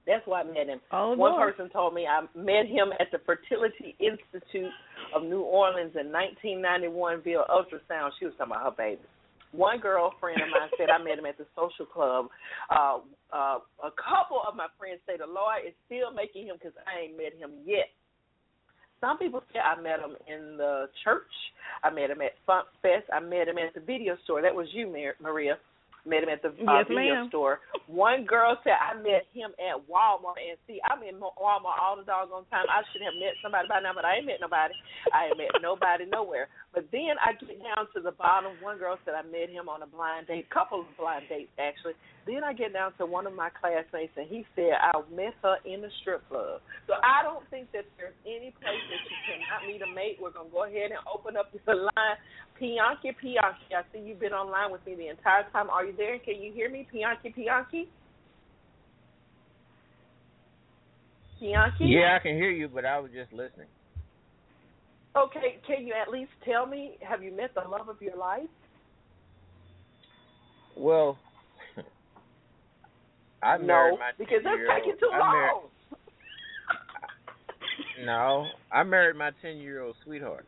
That's 0.08 0.26
why 0.26 0.42
I 0.42 0.44
met 0.44 0.68
him. 0.68 0.82
Oh, 0.92 1.14
One 1.14 1.34
Lord. 1.34 1.56
person 1.56 1.70
told 1.70 1.94
me 1.94 2.08
I 2.08 2.26
met 2.36 2.66
him 2.66 2.90
at 3.00 3.12
the 3.12 3.20
Fertility 3.20 3.96
Institute 4.00 4.74
of 5.16 5.22
New 5.22 5.42
Orleans 5.42 5.94
in 5.94 6.12
1991 6.12 7.22
via 7.22 7.46
ultrasound. 7.50 8.10
She 8.18 8.26
was 8.26 8.34
talking 8.38 8.54
about 8.54 8.66
her 8.66 8.76
baby. 8.76 9.02
One 9.52 9.80
girlfriend 9.80 10.42
of 10.42 10.50
mine 10.50 10.72
said 10.78 10.90
I 10.90 10.98
met 11.04 11.20
him 11.20 11.26
at 11.28 11.38
the 11.38 11.46
social 11.54 11.86
club. 11.86 12.28
Uh, 12.72 13.04
uh, 13.30 13.60
a 13.84 13.92
couple 14.00 14.42
of 14.48 14.56
my 14.56 14.68
friends 14.80 15.02
say 15.06 15.18
the 15.20 15.28
Lord 15.28 15.68
is 15.68 15.76
still 15.86 16.10
making 16.16 16.48
him 16.48 16.56
because 16.58 16.74
I 16.88 17.06
ain't 17.06 17.18
met 17.20 17.38
him 17.38 17.52
yet. 17.66 17.92
Some 19.02 19.18
people 19.18 19.42
say 19.52 19.60
I 19.60 19.80
met 19.82 20.00
him 20.00 20.16
in 20.30 20.58
the 20.58 20.86
church. 21.04 21.34
I 21.84 21.90
met 21.90 22.10
him 22.12 22.22
at 22.22 22.38
Funk 22.46 22.68
Fest. 22.82 23.10
I 23.12 23.20
met 23.20 23.48
him 23.50 23.58
at 23.58 23.74
the 23.74 23.82
video 23.82 24.16
store. 24.24 24.42
That 24.42 24.54
was 24.56 24.68
you, 24.74 24.86
Mar- 24.88 25.18
Maria. 25.20 25.58
Met 26.06 26.24
him 26.26 26.30
at 26.34 26.42
the 26.42 26.50
uh, 26.50 26.82
Yes, 26.82 26.90
video 26.90 27.14
ma'am. 27.14 27.30
store. 27.30 27.60
One 27.86 28.26
girl 28.26 28.58
said 28.64 28.74
I 28.78 28.98
met 28.98 29.30
him 29.38 29.54
at 29.62 29.78
Walmart. 29.86 30.42
And 30.42 30.58
see, 30.66 30.82
I'm 30.86 31.02
in 31.06 31.22
Walmart 31.22 31.78
all 31.78 31.94
the 31.98 32.06
doggone 32.06 32.46
time. 32.50 32.66
I 32.70 32.82
should 32.90 33.06
have 33.06 33.14
met 33.22 33.38
somebody 33.42 33.70
by 33.70 33.82
now, 33.86 33.94
but 33.94 34.02
I 34.06 34.18
ain't 34.18 34.26
met 34.26 34.42
nobody. 34.42 34.74
I 35.14 35.30
ain't 35.30 35.38
met 35.38 35.62
nobody 35.62 36.06
nowhere. 36.10 36.50
But 36.74 36.90
then 36.90 37.22
I 37.22 37.34
get 37.38 37.54
down 37.62 37.86
to 37.94 38.02
the 38.02 38.14
bottom. 38.18 38.54
One 38.66 38.78
girl 38.82 38.98
said 39.06 39.14
I 39.14 39.22
met 39.22 39.54
him 39.54 39.70
on 39.70 39.86
a 39.86 39.90
blind 39.90 40.26
date, 40.26 40.50
couple 40.50 40.82
of 40.82 40.90
blind 40.98 41.26
dates 41.30 41.54
actually. 41.62 41.94
Then 42.26 42.44
I 42.44 42.54
get 42.54 42.74
down 42.74 42.94
to 43.00 43.06
one 43.06 43.26
of 43.26 43.34
my 43.34 43.50
classmates, 43.50 44.14
and 44.16 44.28
he 44.28 44.46
said 44.56 44.78
I 44.78 44.94
met 45.10 45.34
her 45.42 45.58
in 45.66 45.82
the 45.82 45.90
strip 46.02 46.28
club. 46.30 46.62
So 46.86 46.94
I 47.02 47.24
don't 47.24 47.44
think 47.50 47.72
that 47.74 47.86
there's 47.98 48.14
any 48.26 48.54
place 48.62 48.84
that 48.90 49.02
you 49.10 49.18
cannot 49.26 49.66
meet 49.66 49.82
a 49.82 49.90
mate. 49.90 50.18
We're 50.22 50.32
gonna 50.32 50.50
go 50.50 50.66
ahead 50.66 50.92
and 50.92 51.02
open 51.10 51.36
up 51.36 51.52
the 51.52 51.74
line. 51.74 52.18
Pianki, 52.62 53.18
Pianki, 53.18 53.74
I 53.74 53.82
see 53.92 54.06
you've 54.06 54.20
been 54.20 54.34
online 54.34 54.72
with 54.72 54.86
me 54.86 54.94
the 54.94 55.10
entire 55.10 55.50
time. 55.52 55.70
Are 55.70 55.84
you 55.84 55.94
there? 55.98 56.20
Can 56.20 56.42
you 56.42 56.54
hear 56.54 56.70
me, 56.70 56.88
Pianki, 56.94 57.34
Pianki? 57.34 57.88
Pianki? 61.42 61.90
Yeah, 61.90 62.18
I 62.20 62.20
can 62.22 62.36
hear 62.36 62.52
you, 62.52 62.68
but 62.68 62.86
I 62.86 63.00
was 63.00 63.10
just 63.12 63.34
listening. 63.34 63.68
Okay, 65.16 65.60
can 65.66 65.88
you 65.88 65.94
at 66.00 66.12
least 66.12 66.32
tell 66.46 66.68
me, 66.68 66.98
have 67.02 67.24
you 67.24 67.36
met 67.36 67.56
the 67.56 67.68
love 67.68 67.90
of 67.90 68.00
your 68.00 68.16
life? 68.16 68.48
Well, 70.78 71.18
I 73.44 73.58
no, 73.58 73.66
married 73.66 74.00
my 74.00 74.12
because 74.18 74.42
that's 74.44 74.56
10-year-old 74.56 74.78
taking 74.84 75.00
too 75.00 75.10
married- 75.12 75.52
long. 75.52 75.62
No, 78.06 78.48
I 78.72 78.84
married 78.84 79.16
my 79.16 79.32
ten-year-old 79.44 79.96
sweetheart. 80.04 80.46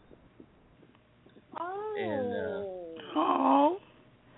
Oh. 1.60 1.96
And, 2.00 3.10
Oh. 3.16 3.78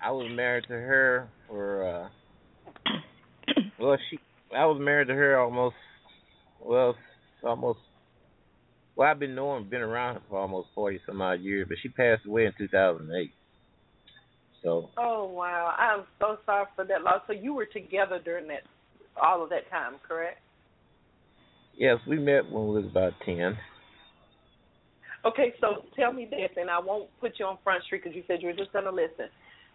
I 0.02 0.10
was 0.10 0.30
married 0.34 0.64
to 0.68 0.74
her 0.74 1.28
for 1.48 1.82
uh 1.88 2.08
well 3.80 3.96
she 4.10 4.18
I 4.54 4.66
was 4.66 4.78
married 4.80 5.08
to 5.08 5.14
her 5.14 5.38
almost 5.38 5.76
well 6.62 6.94
almost 7.42 7.78
well 8.96 9.08
I've 9.10 9.18
been 9.18 9.34
knowing 9.34 9.64
been 9.64 9.80
around 9.80 10.16
her 10.16 10.20
for 10.28 10.38
almost 10.38 10.68
forty 10.74 11.00
some 11.06 11.22
odd 11.22 11.40
years, 11.40 11.66
but 11.68 11.78
she 11.82 11.88
passed 11.88 12.26
away 12.26 12.44
in 12.44 12.52
two 12.58 12.68
thousand 12.68 13.10
and 13.10 13.16
eight. 13.24 13.32
So 14.62 14.90
Oh 14.96 15.26
wow, 15.26 15.74
I'm 15.78 16.04
so 16.20 16.38
sorry 16.46 16.66
for 16.74 16.84
that 16.84 17.02
loss. 17.02 17.22
So 17.26 17.32
you 17.32 17.54
were 17.54 17.66
together 17.66 18.20
during 18.24 18.48
that, 18.48 18.62
all 19.20 19.42
of 19.42 19.50
that 19.50 19.70
time, 19.70 19.94
correct? 20.06 20.38
yes, 21.76 21.98
we 22.08 22.18
met 22.18 22.50
when 22.50 22.68
we 22.68 22.82
was 22.82 22.86
about 22.86 23.12
ten. 23.24 23.56
Okay, 25.24 25.54
so 25.60 25.84
tell 25.96 26.12
me 26.12 26.26
this, 26.30 26.50
and 26.56 26.70
I 26.70 26.78
won't 26.78 27.08
put 27.20 27.32
you 27.38 27.46
on 27.46 27.58
Front 27.64 27.84
Street 27.84 28.02
because 28.04 28.16
you 28.16 28.22
said 28.28 28.40
you 28.40 28.48
were 28.48 28.54
just 28.54 28.72
going 28.72 28.84
to 28.84 28.92
listen. 28.92 29.26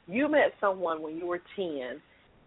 You 0.08 0.30
met 0.30 0.54
someone 0.62 1.02
when 1.02 1.18
you 1.18 1.26
were 1.26 1.42
ten, 1.56 2.02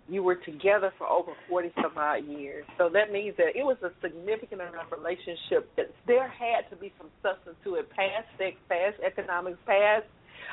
you 0.09 0.23
were 0.23 0.37
together 0.37 0.93
for 0.99 1.07
over 1.07 1.33
40 1.49 1.73
some 1.77 1.97
odd 1.97 2.25
years. 2.27 2.65
So 2.79 2.89
that 2.93 3.13
means 3.13 3.37
that 3.37 3.57
it 3.57 3.65
was 3.65 3.77
a 3.83 3.91
significant 4.03 4.61
enough 4.61 4.93
relationship 4.93 5.71
that 5.77 5.93
there 6.07 6.29
had 6.29 6.69
to 6.71 6.77
be 6.77 6.93
some 6.99 7.09
substance 7.23 7.57
to 7.65 7.77
it, 7.77 7.89
past 7.91 8.29
sex, 8.37 8.57
past 8.69 8.97
economics, 9.05 9.59
past 9.67 10.05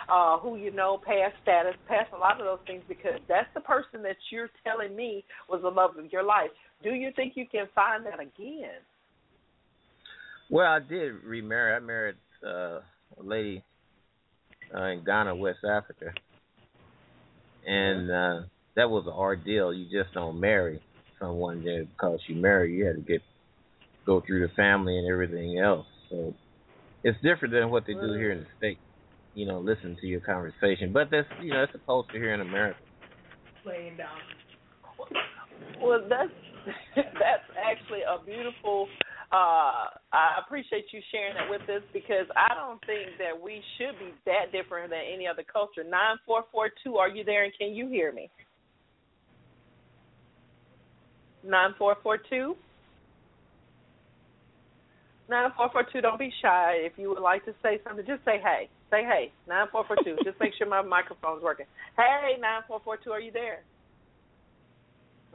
uh, 0.10 0.38
who 0.40 0.58
you 0.58 0.72
know, 0.72 1.00
past 1.06 1.36
status, 1.42 1.76
past 1.88 2.10
a 2.14 2.18
lot 2.18 2.40
of 2.40 2.46
those 2.46 2.66
things, 2.68 2.84
because 2.88 3.20
that's 3.28 3.50
the 3.54 3.62
person 3.62 4.02
that 4.04 4.18
you're 4.32 4.50
telling 4.64 4.96
me 4.96 5.24
was 5.50 5.62
the 5.62 5.70
love 5.70 5.98
of 5.98 6.12
your 6.12 6.24
life. 6.24 6.50
Do 6.84 6.92
you 6.92 7.12
think 7.16 7.34
you 7.36 7.46
can 7.50 7.68
find 7.76 8.06
that 8.06 8.20
again? 8.20 8.80
Well, 10.50 10.68
I 10.68 10.80
did 10.80 11.24
remarry. 11.24 11.74
I 11.74 11.80
married 11.80 12.16
uh, 12.46 12.80
a 13.20 13.24
lady 13.24 13.64
uh, 14.76 14.84
in 14.86 15.04
Ghana, 15.06 15.36
West 15.36 15.60
Africa, 15.64 16.14
and 17.66 18.12
uh, 18.12 18.42
that 18.76 18.90
was 18.90 19.06
an 19.06 19.14
ordeal. 19.14 19.74
You 19.74 19.86
just 19.86 20.14
don't 20.14 20.40
marry 20.40 20.82
someone 21.20 21.64
just 21.64 21.90
because 21.92 22.20
you 22.28 22.36
marry. 22.36 22.74
You 22.74 22.86
had 22.86 22.96
to 22.96 23.02
get 23.02 23.22
go 24.06 24.22
through 24.26 24.48
the 24.48 24.54
family 24.56 24.98
and 24.98 25.10
everything 25.10 25.60
else. 25.60 25.86
So 26.10 26.34
it's 27.04 27.18
different 27.22 27.54
than 27.54 27.70
what 27.70 27.86
they 27.86 27.94
do 27.94 28.14
here 28.14 28.32
in 28.32 28.40
the 28.40 28.48
states. 28.58 28.82
You 29.34 29.46
know, 29.46 29.60
listen 29.60 29.98
to 30.02 30.08
your 30.08 30.20
conversation, 30.20 30.92
but 30.92 31.10
that's 31.10 31.28
you 31.42 31.54
know 31.54 31.64
it's 31.64 31.74
a 31.76 31.80
culture 31.86 32.18
here 32.18 32.34
in 32.34 32.42
America. 32.42 32.80
Laying 33.66 33.98
down. 33.98 34.18
Well, 35.82 36.02
that's 36.10 36.32
that's 36.96 37.48
actually 37.64 38.02
a 38.02 38.24
beautiful 38.26 38.88
uh, 39.32 39.88
I 40.12 40.44
appreciate 40.44 40.86
you 40.92 41.00
sharing 41.10 41.36
that 41.36 41.50
with 41.50 41.62
us 41.70 41.84
because 41.94 42.28
I 42.36 42.54
don't 42.54 42.84
think 42.86 43.16
that 43.18 43.32
we 43.32 43.64
should 43.78 43.98
be 43.98 44.14
that 44.26 44.52
different 44.52 44.90
than 44.90 45.00
any 45.08 45.26
other 45.26 45.44
culture. 45.44 45.86
Nine 45.88 46.18
four 46.26 46.44
four 46.52 46.70
two, 46.84 46.98
are 46.98 47.08
you 47.08 47.24
there 47.24 47.46
and 47.46 47.54
can 47.58 47.74
you 47.74 47.88
hear 47.88 48.12
me? 48.12 48.30
Nine 51.46 51.74
four 51.78 51.96
four 52.04 52.18
two. 52.18 52.56
Nine 55.30 55.52
four 55.56 55.70
four 55.72 55.86
two. 55.92 56.02
Don't 56.02 56.20
be 56.20 56.32
shy. 56.42 56.80
If 56.80 56.94
you 56.98 57.08
would 57.10 57.22
like 57.24 57.46
to 57.46 57.54
say 57.64 57.80
something, 57.88 58.06
just 58.06 58.26
say 58.26 58.42
hey. 58.44 58.68
Say 58.92 59.04
hey. 59.04 59.32
Nine 59.48 59.68
four 59.72 59.86
four 59.88 59.96
two. 60.04 60.18
just 60.24 60.40
make 60.40 60.54
sure 60.58 60.68
my 60.68 60.82
microphone's 60.82 61.42
working. 61.42 61.66
Hey, 61.98 62.38
nine 62.40 62.62
four 62.68 62.82
four 62.84 62.98
two. 62.98 63.12
Are 63.12 63.22
you 63.22 63.32
there? 63.32 63.64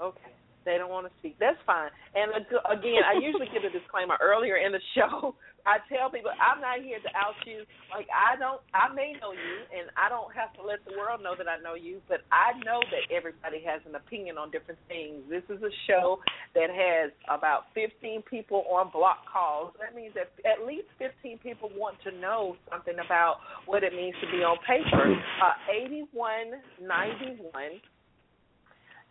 Okay. 0.00 0.35
They 0.66 0.76
don't 0.82 0.90
want 0.90 1.06
to 1.06 1.14
speak. 1.22 1.38
That's 1.38 1.56
fine. 1.64 1.94
And 2.18 2.34
again, 2.34 3.06
I 3.06 3.22
usually 3.22 3.46
give 3.54 3.62
a 3.62 3.70
disclaimer 3.70 4.18
earlier 4.20 4.58
in 4.58 4.74
the 4.74 4.82
show. 4.98 5.38
I 5.66 5.82
tell 5.90 6.10
people 6.10 6.30
I'm 6.38 6.62
not 6.62 6.78
here 6.82 6.98
to 7.02 7.10
out 7.14 7.34
you. 7.46 7.66
Like 7.90 8.06
I 8.10 8.38
don't, 8.38 8.62
I 8.74 8.90
may 8.94 9.14
know 9.18 9.34
you, 9.34 9.54
and 9.74 9.90
I 9.98 10.10
don't 10.10 10.30
have 10.34 10.54
to 10.58 10.62
let 10.62 10.82
the 10.86 10.94
world 10.94 11.22
know 11.22 11.34
that 11.34 11.50
I 11.50 11.58
know 11.58 11.74
you. 11.74 12.02
But 12.06 12.22
I 12.30 12.54
know 12.62 12.82
that 12.90 13.10
everybody 13.10 13.62
has 13.66 13.82
an 13.86 13.94
opinion 13.98 14.38
on 14.38 14.50
different 14.54 14.78
things. 14.86 15.26
This 15.26 15.42
is 15.50 15.62
a 15.62 15.74
show 15.90 16.22
that 16.54 16.70
has 16.70 17.10
about 17.26 17.70
15 17.74 18.22
people 18.30 18.62
on 18.70 18.90
block 18.94 19.26
calls. 19.26 19.74
That 19.82 19.94
means 19.94 20.14
that 20.14 20.30
at 20.46 20.66
least 20.66 20.86
15 20.98 21.38
people 21.42 21.70
want 21.74 21.98
to 22.06 22.14
know 22.14 22.54
something 22.70 22.98
about 23.02 23.42
what 23.66 23.82
it 23.82 23.94
means 23.94 24.14
to 24.22 24.26
be 24.30 24.46
on 24.46 24.58
paper. 24.66 25.14
Uh, 25.42 25.54
8191 26.82 27.82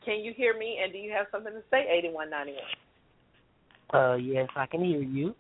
can 0.06 0.20
you 0.20 0.34
hear 0.36 0.58
me? 0.58 0.80
And 0.82 0.93
do 0.93 0.99
you 0.99 1.12
have 1.12 1.28
something 1.32 1.53
to 1.53 1.62
say, 1.70 1.86
8191? 1.99 2.64
Uh, 3.93 4.16
yes, 4.16 4.47
I 4.56 4.66
can 4.66 4.84
hear 4.84 5.01
you. 5.01 5.36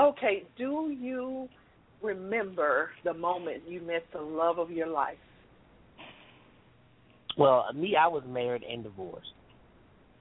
Okay. 0.00 0.44
Do 0.56 0.94
you 0.98 1.48
remember 2.02 2.90
the 3.04 3.14
moment 3.14 3.62
you 3.68 3.80
met 3.80 4.04
the 4.12 4.20
love 4.20 4.58
of 4.58 4.70
your 4.70 4.88
life? 4.88 5.16
Well, 7.38 7.66
me, 7.74 7.96
I 7.96 8.08
was 8.08 8.22
married 8.26 8.62
and 8.62 8.82
divorced, 8.82 9.32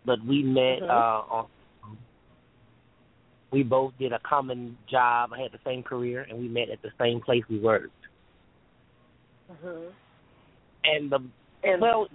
but 0.06 0.24
we 0.26 0.44
met 0.44 0.82
mm-hmm. 0.82 0.90
uh, 0.90 1.36
on. 1.36 1.48
We 3.52 3.64
both 3.64 3.94
did 3.98 4.12
a 4.12 4.20
common 4.20 4.78
job. 4.90 5.30
I 5.34 5.42
had 5.42 5.54
the 5.54 5.60
same 5.66 5.82
career, 5.82 6.26
and 6.30 6.38
we 6.38 6.50
met 6.50 6.70
at 6.70 6.82
the 6.82 6.90
same 7.00 7.22
place 7.22 7.44
we 7.50 7.58
worked. 7.60 7.94
Mm-hmm. 9.50 9.88
And 10.84 11.12
the 11.12 11.20
and 11.64 11.82
well, 11.82 12.08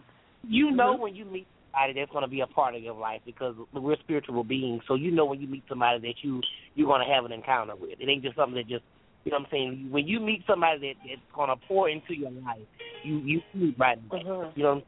you 0.42 0.70
know 0.70 0.94
mm-hmm. 0.94 1.02
when 1.02 1.14
you 1.14 1.24
meet 1.24 1.46
somebody 1.72 1.98
that's 1.98 2.10
going 2.10 2.22
to 2.22 2.28
be 2.28 2.40
a 2.40 2.46
part 2.46 2.74
of 2.74 2.82
your 2.82 2.94
life 2.94 3.20
because 3.24 3.54
we're 3.72 3.96
spiritual 3.96 4.44
beings. 4.44 4.82
So 4.88 4.94
you 4.94 5.10
know 5.10 5.24
when 5.24 5.40
you 5.40 5.48
meet 5.48 5.64
somebody 5.68 6.00
that 6.00 6.14
you 6.22 6.40
you're 6.74 6.86
going 6.86 7.06
to 7.06 7.12
have 7.12 7.24
an 7.24 7.32
encounter 7.32 7.74
with. 7.76 8.00
It 8.00 8.08
ain't 8.08 8.22
just 8.22 8.36
something 8.36 8.56
that 8.56 8.68
just 8.68 8.84
you 9.24 9.32
know 9.32 9.38
what 9.38 9.46
I'm 9.46 9.50
saying. 9.50 9.88
When 9.90 10.06
you 10.06 10.20
meet 10.20 10.42
somebody 10.46 10.80
that 10.80 10.94
that's 11.06 11.20
going 11.34 11.48
to 11.48 11.56
pour 11.66 11.88
into 11.88 12.14
your 12.14 12.30
life, 12.30 12.58
you 13.04 13.18
you 13.18 13.40
feel 13.52 13.68
it 13.68 13.78
right 13.78 13.98
away. 14.10 14.22
Mm-hmm. 14.24 14.58
You 14.58 14.64
know. 14.64 14.82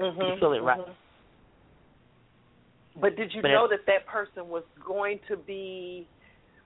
Mm-hmm. 0.00 0.20
You 0.20 0.36
feel 0.40 0.52
it 0.52 0.62
right. 0.62 0.80
Mm-hmm. 0.80 0.92
But 3.00 3.16
did 3.16 3.32
you 3.34 3.42
but 3.42 3.48
know 3.48 3.68
that 3.68 3.86
that 3.86 4.06
person 4.06 4.48
was 4.48 4.64
going 4.84 5.20
to 5.28 5.36
be 5.36 6.06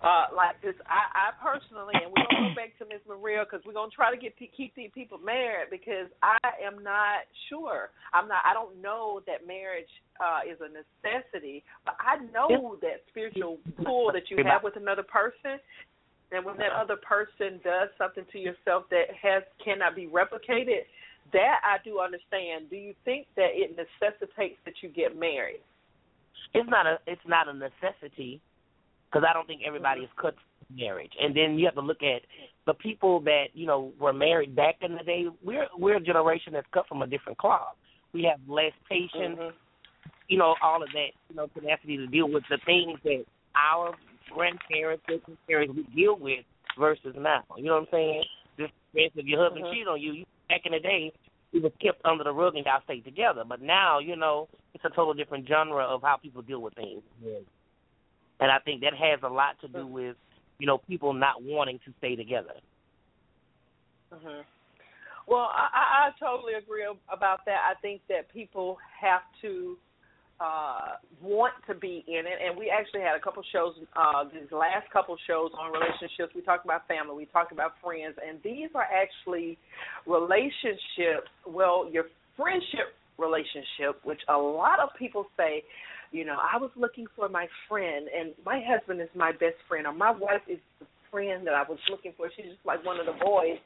uh, 0.02 0.34
like 0.34 0.58
this, 0.62 0.74
I, 0.90 1.06
I 1.14 1.26
personally, 1.38 1.94
and 1.94 2.10
we're 2.10 2.26
gonna 2.26 2.50
go 2.50 2.58
back 2.58 2.74
to 2.82 2.84
Miss 2.90 2.98
Maria 3.06 3.46
because 3.46 3.62
we're 3.62 3.78
gonna 3.78 3.94
try 3.94 4.10
to 4.10 4.18
get 4.18 4.34
keep 4.34 4.74
these 4.74 4.90
people 4.90 5.18
married 5.22 5.70
because 5.70 6.10
I 6.26 6.42
am 6.58 6.82
not 6.82 7.22
sure. 7.48 7.94
I'm 8.10 8.26
not. 8.26 8.42
I 8.42 8.52
don't 8.52 8.82
know 8.82 9.22
that 9.30 9.46
marriage 9.46 9.90
uh, 10.18 10.42
is 10.42 10.58
a 10.58 10.66
necessity, 10.66 11.62
but 11.86 11.94
I 12.02 12.18
know 12.34 12.76
that 12.82 13.06
spiritual 13.14 13.62
pull 13.86 14.10
that 14.10 14.26
you 14.26 14.42
have 14.42 14.66
with 14.66 14.74
another 14.74 15.06
person, 15.06 15.62
and 16.34 16.44
when 16.44 16.58
that 16.58 16.74
other 16.74 16.98
person 16.98 17.62
does 17.62 17.86
something 17.94 18.26
to 18.34 18.38
yourself 18.42 18.90
that 18.90 19.06
has 19.14 19.46
cannot 19.62 19.94
be 19.94 20.10
replicated, 20.10 20.82
that 21.30 21.62
I 21.62 21.78
do 21.86 22.02
understand. 22.02 22.70
Do 22.70 22.76
you 22.76 22.98
think 23.04 23.30
that 23.38 23.54
it 23.54 23.78
necessitates 23.78 24.58
that 24.66 24.82
you 24.82 24.88
get 24.90 25.14
married? 25.14 25.62
It's 26.54 26.68
not 26.68 26.90
a. 26.90 26.98
It's 27.06 27.22
not 27.22 27.46
a 27.46 27.54
necessity 27.54 28.42
because 29.12 29.26
I 29.28 29.32
don't 29.32 29.46
think 29.46 29.62
everybody 29.66 30.02
is 30.02 30.10
cut 30.20 30.34
for 30.34 30.74
marriage. 30.74 31.12
And 31.20 31.36
then 31.36 31.58
you 31.58 31.66
have 31.66 31.74
to 31.74 31.80
look 31.80 32.02
at 32.02 32.22
the 32.66 32.74
people 32.74 33.20
that 33.20 33.46
you 33.54 33.66
know 33.66 33.92
were 33.98 34.12
married 34.12 34.56
back 34.56 34.76
in 34.80 34.94
the 34.94 35.04
day. 35.04 35.26
We're 35.42 35.66
we're 35.76 35.96
a 35.96 36.00
generation 36.00 36.52
that's 36.54 36.66
cut 36.72 36.86
from 36.88 37.02
a 37.02 37.06
different 37.06 37.38
cloth. 37.38 37.76
We 38.12 38.24
have 38.24 38.40
less 38.48 38.72
patience, 38.88 39.38
mm-hmm. 39.38 39.56
you 40.28 40.38
know, 40.38 40.54
all 40.62 40.82
of 40.82 40.88
that, 40.92 41.12
you 41.30 41.36
know, 41.36 41.46
tenacity 41.48 41.96
to 41.96 42.06
deal 42.06 42.30
with 42.30 42.44
the 42.50 42.58
things 42.66 42.98
that 43.04 43.24
our 43.56 43.94
grandparents 44.34 45.04
and 45.08 45.20
parents 45.46 45.74
we 45.74 45.82
deal 45.94 46.18
with 46.18 46.44
versus 46.78 47.14
now. 47.18 47.42
You 47.56 47.64
know 47.64 47.74
what 47.74 47.80
I'm 47.80 47.86
saying? 47.90 48.24
Just 48.58 48.72
if 48.94 49.12
your 49.26 49.42
husband 49.42 49.64
mm-hmm. 49.64 49.72
cheated 49.72 49.88
on 49.88 50.00
you, 50.00 50.12
you 50.12 50.24
back 50.48 50.62
in 50.64 50.72
the 50.72 50.80
day 50.80 51.12
it 51.52 51.62
was 51.62 51.72
kept 51.82 52.04
under 52.04 52.24
the 52.24 52.32
rug 52.32 52.56
and 52.56 52.64
y'all 52.64 52.80
stayed 52.84 53.04
together. 53.04 53.44
But 53.46 53.60
now, 53.60 53.98
you 53.98 54.16
know, 54.16 54.48
it's 54.74 54.84
a 54.84 54.88
total 54.88 55.12
different 55.12 55.46
genre 55.46 55.84
of 55.84 56.00
how 56.02 56.16
people 56.16 56.42
deal 56.42 56.60
with 56.62 56.74
things. 56.74 57.02
Yeah. 57.22 57.40
And 58.42 58.50
I 58.50 58.58
think 58.58 58.80
that 58.80 58.92
has 58.94 59.20
a 59.22 59.28
lot 59.28 59.54
to 59.60 59.68
do 59.68 59.86
with, 59.86 60.16
you 60.58 60.66
know, 60.66 60.78
people 60.78 61.12
not 61.12 61.44
wanting 61.44 61.78
to 61.84 61.92
stay 61.98 62.16
together. 62.16 62.54
Mhm. 64.12 64.44
Well, 65.28 65.48
I, 65.54 66.10
I 66.10 66.10
totally 66.18 66.54
agree 66.54 66.84
about 67.08 67.44
that. 67.46 67.60
I 67.70 67.74
think 67.80 68.02
that 68.08 68.28
people 68.32 68.78
have 69.00 69.22
to 69.42 69.78
uh 70.40 70.96
want 71.20 71.52
to 71.68 71.74
be 71.74 72.02
in 72.08 72.26
it 72.26 72.38
and 72.44 72.58
we 72.58 72.68
actually 72.68 73.00
had 73.00 73.14
a 73.14 73.20
couple 73.20 73.44
shows 73.52 73.74
uh 73.94 74.24
these 74.24 74.50
last 74.50 74.90
couple 74.90 75.14
shows 75.26 75.50
on 75.56 75.70
relationships 75.70 76.34
we 76.34 76.40
talked 76.40 76.64
about 76.64 76.88
family 76.88 77.14
we 77.14 77.26
talked 77.26 77.52
about 77.52 77.74
friends 77.84 78.16
and 78.26 78.40
these 78.42 78.70
are 78.74 78.88
actually 78.90 79.58
relationships 80.06 81.30
well 81.46 81.86
your 81.92 82.06
friendship 82.34 82.96
relationship 83.18 84.00
which 84.02 84.20
a 84.28 84.36
lot 84.36 84.80
of 84.80 84.88
people 84.98 85.26
say 85.36 85.62
you 86.12 86.24
know, 86.24 86.36
I 86.38 86.58
was 86.58 86.70
looking 86.76 87.06
for 87.16 87.28
my 87.28 87.46
friend, 87.68 88.06
and 88.16 88.32
my 88.44 88.60
husband 88.64 89.00
is 89.00 89.08
my 89.16 89.32
best 89.32 89.56
friend, 89.68 89.86
or 89.86 89.92
my 89.92 90.10
wife 90.10 90.42
is 90.48 90.58
the 90.78 90.86
friend 91.10 91.46
that 91.46 91.54
I 91.54 91.62
was 91.68 91.78
looking 91.90 92.12
for. 92.16 92.28
She's 92.36 92.46
just 92.46 92.64
like 92.64 92.84
one 92.84 93.00
of 93.00 93.06
the 93.06 93.24
boys. 93.24 93.58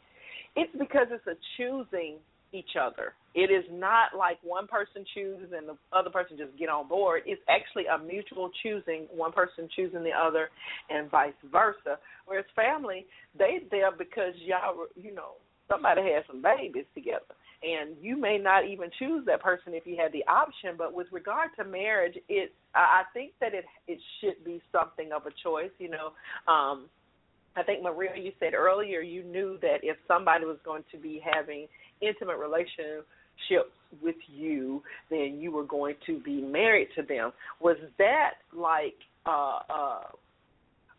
It's 0.54 0.72
because 0.78 1.08
it's 1.10 1.26
a 1.26 1.36
choosing 1.56 2.16
each 2.52 2.78
other. 2.80 3.12
It 3.34 3.50
is 3.50 3.64
not 3.70 4.16
like 4.16 4.38
one 4.42 4.66
person 4.66 5.04
chooses 5.12 5.52
and 5.54 5.68
the 5.68 5.76
other 5.92 6.08
person 6.08 6.38
just 6.38 6.56
get 6.56 6.68
on 6.70 6.88
board. 6.88 7.22
It's 7.26 7.42
actually 7.48 7.84
a 7.86 7.98
mutual 7.98 8.50
choosing, 8.62 9.06
one 9.14 9.32
person 9.32 9.68
choosing 9.74 10.02
the 10.02 10.12
other, 10.12 10.48
and 10.88 11.10
vice 11.10 11.34
versa. 11.52 11.98
Whereas 12.24 12.46
family, 12.54 13.04
they 13.38 13.60
there 13.70 13.92
because 13.92 14.32
y'all, 14.44 14.86
you 14.94 15.14
know, 15.14 15.32
somebody 15.68 16.02
had 16.02 16.22
some 16.26 16.40
babies 16.40 16.86
together 16.94 17.34
and 17.62 17.96
you 18.00 18.16
may 18.16 18.38
not 18.38 18.66
even 18.66 18.90
choose 18.98 19.24
that 19.26 19.42
person 19.42 19.74
if 19.74 19.86
you 19.86 19.96
had 19.96 20.12
the 20.12 20.24
option 20.26 20.70
but 20.76 20.94
with 20.94 21.06
regard 21.12 21.50
to 21.58 21.64
marriage 21.64 22.16
it 22.28 22.52
i 22.74 23.02
think 23.14 23.32
that 23.40 23.54
it 23.54 23.64
it 23.86 23.98
should 24.20 24.44
be 24.44 24.60
something 24.72 25.10
of 25.12 25.26
a 25.26 25.30
choice 25.42 25.70
you 25.78 25.88
know. 25.88 26.12
Um 26.52 26.86
i 27.56 27.62
think 27.62 27.82
maria 27.82 28.10
you 28.16 28.32
said 28.38 28.54
earlier 28.54 29.00
you 29.00 29.22
knew 29.24 29.58
that 29.62 29.78
if 29.82 29.96
somebody 30.06 30.44
was 30.44 30.58
going 30.64 30.84
to 30.92 30.98
be 30.98 31.20
having 31.24 31.66
intimate 32.00 32.36
relationships 32.38 33.04
with 34.02 34.16
you 34.28 34.82
then 35.10 35.38
you 35.40 35.50
were 35.50 35.64
going 35.64 35.94
to 36.06 36.20
be 36.20 36.40
married 36.40 36.88
to 36.96 37.02
them. 37.02 37.32
Was 37.60 37.76
that 37.98 38.34
like 38.52 38.94
uh 39.26 39.58
uh 39.70 40.00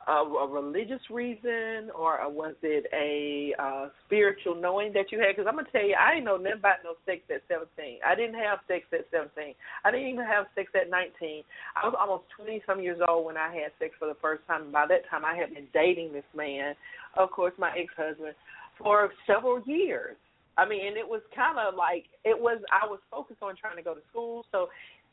a, 0.08 0.24
a 0.24 0.47
religious 0.47 1.01
reason, 1.10 1.91
or 1.93 2.18
was 2.32 2.55
it 2.64 2.88
a 2.93 3.53
uh, 3.62 3.89
spiritual 4.05 4.55
knowing 4.55 4.93
that 4.93 5.12
you 5.12 5.20
had? 5.20 5.36
Because 5.36 5.47
I'm 5.47 5.55
gonna 5.55 5.68
tell 5.72 5.86
you, 5.86 5.95
I 5.99 6.16
ain't 6.16 6.26
know 6.26 6.38
nothing 6.38 6.60
about 6.60 6.78
no 6.84 6.95
sex 7.05 7.22
at 7.30 7.43
17. 7.49 7.99
I 8.08 8.16
didn't 8.16 8.39
have 8.39 8.60
sex 8.68 8.86
at 8.93 9.03
17. 9.12 9.53
I 9.84 9.91
didn't 9.91 10.08
even 10.08 10.26
have 10.26 10.47
sex 10.55 10.72
at 10.80 10.89
19. 10.89 11.43
I 11.76 11.86
was 11.86 11.95
almost 11.99 12.24
20 12.39 12.64
some 12.66 12.80
years 12.80 12.99
old 13.05 13.26
when 13.26 13.36
I 13.36 13.51
had 13.51 13.76
sex 13.80 13.95
for 13.99 14.08
the 14.08 14.16
first 14.22 14.47
time. 14.47 14.64
And 14.64 14.72
By 14.72 14.88
that 14.88 15.10
time, 15.12 15.26
I 15.26 15.36
had 15.36 15.53
been 15.53 15.68
dating 15.74 16.14
this 16.14 16.28
man, 16.36 16.76
of 17.18 17.30
course, 17.32 17.53
my 17.60 17.76
ex-husband, 17.76 18.34
for 18.80 19.12
several 19.28 19.62
years. 19.68 20.16
I 20.58 20.68
mean, 20.68 20.88
and 20.88 20.95
it 20.95 21.08
was 21.08 21.22
kind 21.36 21.60
of 21.60 21.76
like 21.76 22.05
it 22.24 22.39
was. 22.39 22.64
I 22.72 22.88
was 22.88 22.99
focused 23.12 23.43
on 23.43 23.55
trying 23.60 23.78
to 23.78 23.84
go 23.84 23.93
to 23.93 24.01
school, 24.10 24.45
so 24.51 24.70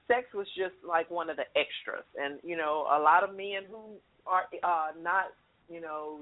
sex 0.06 0.30
was 0.32 0.46
just 0.56 0.78
like 0.86 1.10
one 1.10 1.28
of 1.28 1.36
the 1.36 1.50
extras. 1.58 2.06
And 2.14 2.38
you 2.42 2.56
know, 2.56 2.86
a 2.88 2.98
lot 3.02 3.24
of 3.24 3.36
men 3.36 3.66
who 3.68 3.98
are 4.26 4.44
uh 4.62 4.92
not 5.02 5.26
you 5.68 5.80
know 5.80 6.20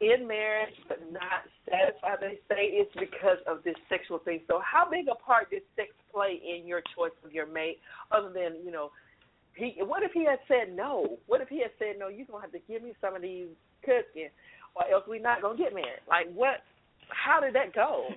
in 0.00 0.28
marriage 0.28 0.74
but 0.88 1.00
not 1.10 1.48
satisfied 1.68 2.18
they 2.20 2.38
say 2.48 2.68
it's 2.68 2.92
because 2.94 3.38
of 3.46 3.62
this 3.64 3.76
sexual 3.88 4.18
thing. 4.18 4.40
So 4.46 4.60
how 4.60 4.88
big 4.90 5.06
a 5.10 5.14
part 5.14 5.50
did 5.50 5.62
sex 5.74 5.88
play 6.12 6.40
in 6.40 6.66
your 6.66 6.82
choice 6.94 7.16
of 7.24 7.32
your 7.32 7.46
mate 7.46 7.78
other 8.12 8.30
than 8.32 8.64
you 8.64 8.70
know 8.70 8.90
he 9.54 9.76
what 9.80 10.02
if 10.02 10.12
he 10.12 10.24
had 10.24 10.38
said 10.48 10.74
no? 10.74 11.18
What 11.26 11.40
if 11.40 11.48
he 11.48 11.60
had 11.60 11.70
said 11.78 11.98
no 11.98 12.08
you're 12.08 12.26
gonna 12.26 12.42
have 12.42 12.52
to 12.52 12.60
give 12.68 12.82
me 12.82 12.92
some 13.00 13.16
of 13.16 13.22
these 13.22 13.48
cooking 13.82 14.28
or 14.74 14.90
else 14.92 15.04
we're 15.08 15.20
not 15.20 15.40
gonna 15.40 15.56
get 15.56 15.72
married. 15.74 16.04
Like 16.08 16.26
what 16.34 16.62
how 17.08 17.40
did 17.40 17.54
that 17.54 17.74
go? 17.74 18.08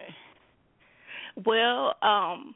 Well 1.46 1.96
um 2.02 2.56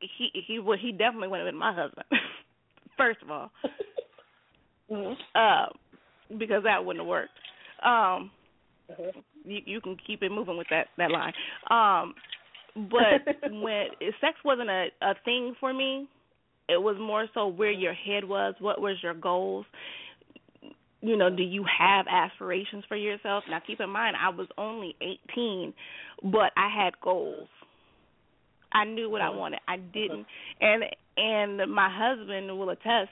he 0.00 0.30
he 0.46 0.58
well 0.58 0.78
he 0.80 0.90
definitely 0.90 1.28
would 1.28 1.40
have 1.40 1.46
been 1.46 1.56
my 1.56 1.72
husband 1.72 2.06
first 2.96 3.22
of 3.22 3.30
all 3.30 3.50
mm-hmm. 4.90 5.12
uh, 5.34 5.66
because 6.38 6.62
that 6.64 6.84
wouldn't 6.84 7.04
have 7.04 7.08
worked. 7.08 7.30
Um, 7.84 8.30
uh-huh. 8.90 9.20
you, 9.44 9.60
you 9.64 9.80
can 9.80 9.96
keep 10.06 10.22
it 10.22 10.30
moving 10.30 10.56
with 10.56 10.68
that 10.70 10.88
that 10.98 11.10
line. 11.10 11.32
Um, 11.70 12.14
but 12.90 13.50
when 13.50 13.86
sex 14.20 14.36
wasn't 14.44 14.70
a 14.70 14.86
a 15.00 15.14
thing 15.24 15.54
for 15.60 15.72
me, 15.72 16.08
it 16.68 16.80
was 16.80 16.96
more 16.98 17.26
so 17.34 17.46
where 17.46 17.70
your 17.70 17.94
head 17.94 18.24
was. 18.24 18.54
What 18.60 18.80
was 18.80 18.96
your 19.02 19.14
goals? 19.14 19.66
You 21.00 21.16
know, 21.16 21.28
do 21.34 21.42
you 21.42 21.64
have 21.78 22.06
aspirations 22.08 22.84
for 22.86 22.96
yourself? 22.96 23.42
Now, 23.50 23.60
keep 23.66 23.80
in 23.80 23.90
mind, 23.90 24.14
I 24.16 24.28
was 24.28 24.46
only 24.56 24.94
18, 25.34 25.74
but 26.22 26.52
I 26.56 26.68
had 26.72 26.92
goals. 27.02 27.48
I 28.72 28.84
knew 28.84 29.10
what 29.10 29.20
I 29.20 29.26
Uh-huh. 29.26 29.38
wanted. 29.38 29.60
I 29.66 29.78
didn't, 29.78 30.26
and 30.60 30.84
and 31.16 31.70
my 31.74 31.90
husband 31.90 32.56
will 32.56 32.70
attest 32.70 33.10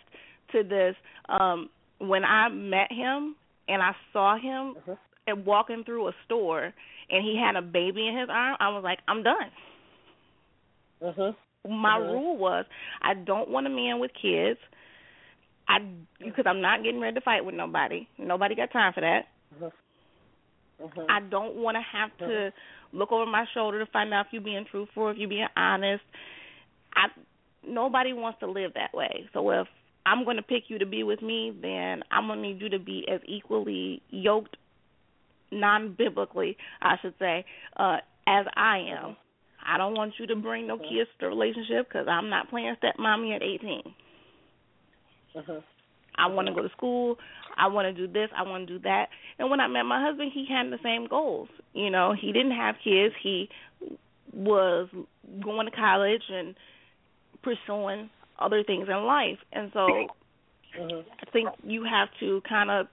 to 0.53 0.63
this. 0.63 0.97
Um, 1.29 1.69
when 1.99 2.25
I 2.25 2.49
met 2.49 2.91
him 2.91 3.37
and 3.69 3.83
I 3.83 3.93
saw 4.13 4.37
him 4.37 4.77
Uh-huh. 4.79 4.97
and 5.27 5.45
walking 5.45 5.85
through 5.85 6.09
a 6.09 6.13
store 6.25 6.73
and 7.11 7.25
he 7.25 7.37
had 7.37 7.57
a 7.57 7.63
baby 7.63 8.07
in 8.09 8.17
his 8.17 8.29
arm, 8.31 8.57
I 8.61 8.69
was 8.71 8.83
like, 8.85 8.99
I'm 9.09 9.23
done. 9.23 9.51
uh-huh. 11.03 11.33
My 11.69 11.99
Mhm. 11.99 12.13
rule 12.13 12.37
was 12.39 12.65
I 13.03 13.15
don't 13.15 13.49
want 13.51 13.67
a 13.67 13.71
man 13.71 13.99
with 13.99 14.13
kids. 14.15 14.59
I 15.69 15.81
because 16.19 16.47
I'm 16.47 16.61
not 16.61 16.83
getting 16.83 17.01
ready 17.01 17.15
to 17.15 17.21
fight 17.21 17.45
with 17.45 17.55
nobody. 17.55 18.07
Nobody 18.19 18.55
got 18.55 18.71
time 18.71 18.93
for 18.95 19.01
that. 19.03 19.29
Uh-huh. 19.57 19.71
Uh-huh. 20.83 21.07
I 21.09 21.21
don't 21.21 21.57
want 21.57 21.77
to 21.77 21.83
have 21.83 22.17
to 22.19 22.53
look 22.93 23.13
over 23.13 23.27
my 23.27 23.45
shoulder 23.53 23.79
to 23.85 23.91
find 23.93 24.13
out 24.15 24.27
if 24.27 24.33
you're 24.33 24.43
being 24.43 24.65
truthful, 24.71 25.09
if 25.11 25.19
you're 25.19 25.29
being 25.29 25.49
honest. 25.57 26.03
I 26.95 27.09
nobody 27.67 28.13
wants 28.15 28.41
to 28.41 28.47
live 28.47 28.73
that 28.75 28.95
way. 28.95 29.29
So 29.35 29.51
if 29.51 29.69
I'm 30.11 30.25
going 30.25 30.39
to 30.39 30.43
pick 30.43 30.65
you 30.67 30.79
to 30.81 30.87
be 30.87 31.05
with 31.05 31.23
me, 31.23 31.57
then 31.63 32.03
I'm 32.11 32.27
going 32.27 32.43
to 32.43 32.49
need 32.49 32.61
you 32.61 32.69
to 32.71 32.81
be 32.81 33.07
as 33.09 33.21
equally 33.29 34.03
yoked, 34.11 34.57
non-biblically, 35.53 36.57
I 36.83 36.97
should 37.01 37.15
say, 37.21 37.45
uh, 37.77 37.99
as 38.27 38.47
I 38.57 38.79
am. 39.01 39.17
I 39.65 39.79
don't 39.79 39.95
want 39.95 40.15
you 40.19 40.27
to 40.27 40.35
bring 40.35 40.67
no 40.67 40.79
kids 40.79 41.09
to 41.21 41.27
the 41.27 41.29
relationship 41.29 41.89
because 41.89 42.09
I'm 42.09 42.29
not 42.29 42.51
playing 42.51 42.75
stepmommy 42.83 43.37
at 43.37 43.43
18. 43.43 43.83
Uh-huh. 45.37 45.61
I 46.19 46.27
want 46.27 46.49
to 46.49 46.55
go 46.55 46.63
to 46.63 46.71
school. 46.71 47.17
I 47.57 47.69
want 47.69 47.95
to 47.95 48.07
do 48.07 48.13
this. 48.13 48.31
I 48.37 48.43
want 48.43 48.67
to 48.67 48.79
do 48.79 48.83
that. 48.83 49.11
And 49.39 49.49
when 49.49 49.61
I 49.61 49.69
met 49.69 49.85
my 49.85 50.05
husband, 50.05 50.33
he 50.35 50.45
had 50.51 50.73
the 50.73 50.79
same 50.83 51.07
goals. 51.07 51.49
You 51.73 51.91
know, 51.91 52.15
he 52.21 52.33
didn't 52.33 52.57
have 52.57 52.75
kids. 52.83 53.15
He 53.23 53.49
was 54.33 54.89
going 55.45 55.67
to 55.67 55.73
college 55.73 56.23
and 56.31 56.57
pursuing 57.45 58.11
other 58.41 58.63
things 58.65 58.89
in 58.89 59.05
life. 59.05 59.39
And 59.53 59.71
so 59.73 59.87
Uh-huh. 60.79 61.03
I 61.21 61.31
think 61.33 61.49
you 61.65 61.85
have 61.85 62.09
to 62.21 62.41
kind 62.49 62.71
of 62.71 62.87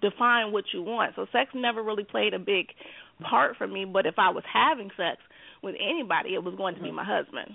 define 0.00 0.52
what 0.52 0.64
you 0.72 0.82
want. 0.82 1.14
So 1.16 1.26
sex 1.32 1.50
never 1.54 1.82
really 1.82 2.04
played 2.04 2.34
a 2.34 2.38
big 2.38 2.66
part 3.22 3.56
for 3.56 3.66
me, 3.66 3.84
but 3.84 4.06
if 4.06 4.14
I 4.18 4.30
was 4.30 4.44
having 4.50 4.90
sex 4.96 5.18
with 5.62 5.74
anybody, 5.78 6.34
it 6.34 6.42
was 6.42 6.54
going 6.56 6.74
to 6.76 6.82
be 6.82 6.90
my 6.90 7.04
husband. 7.04 7.54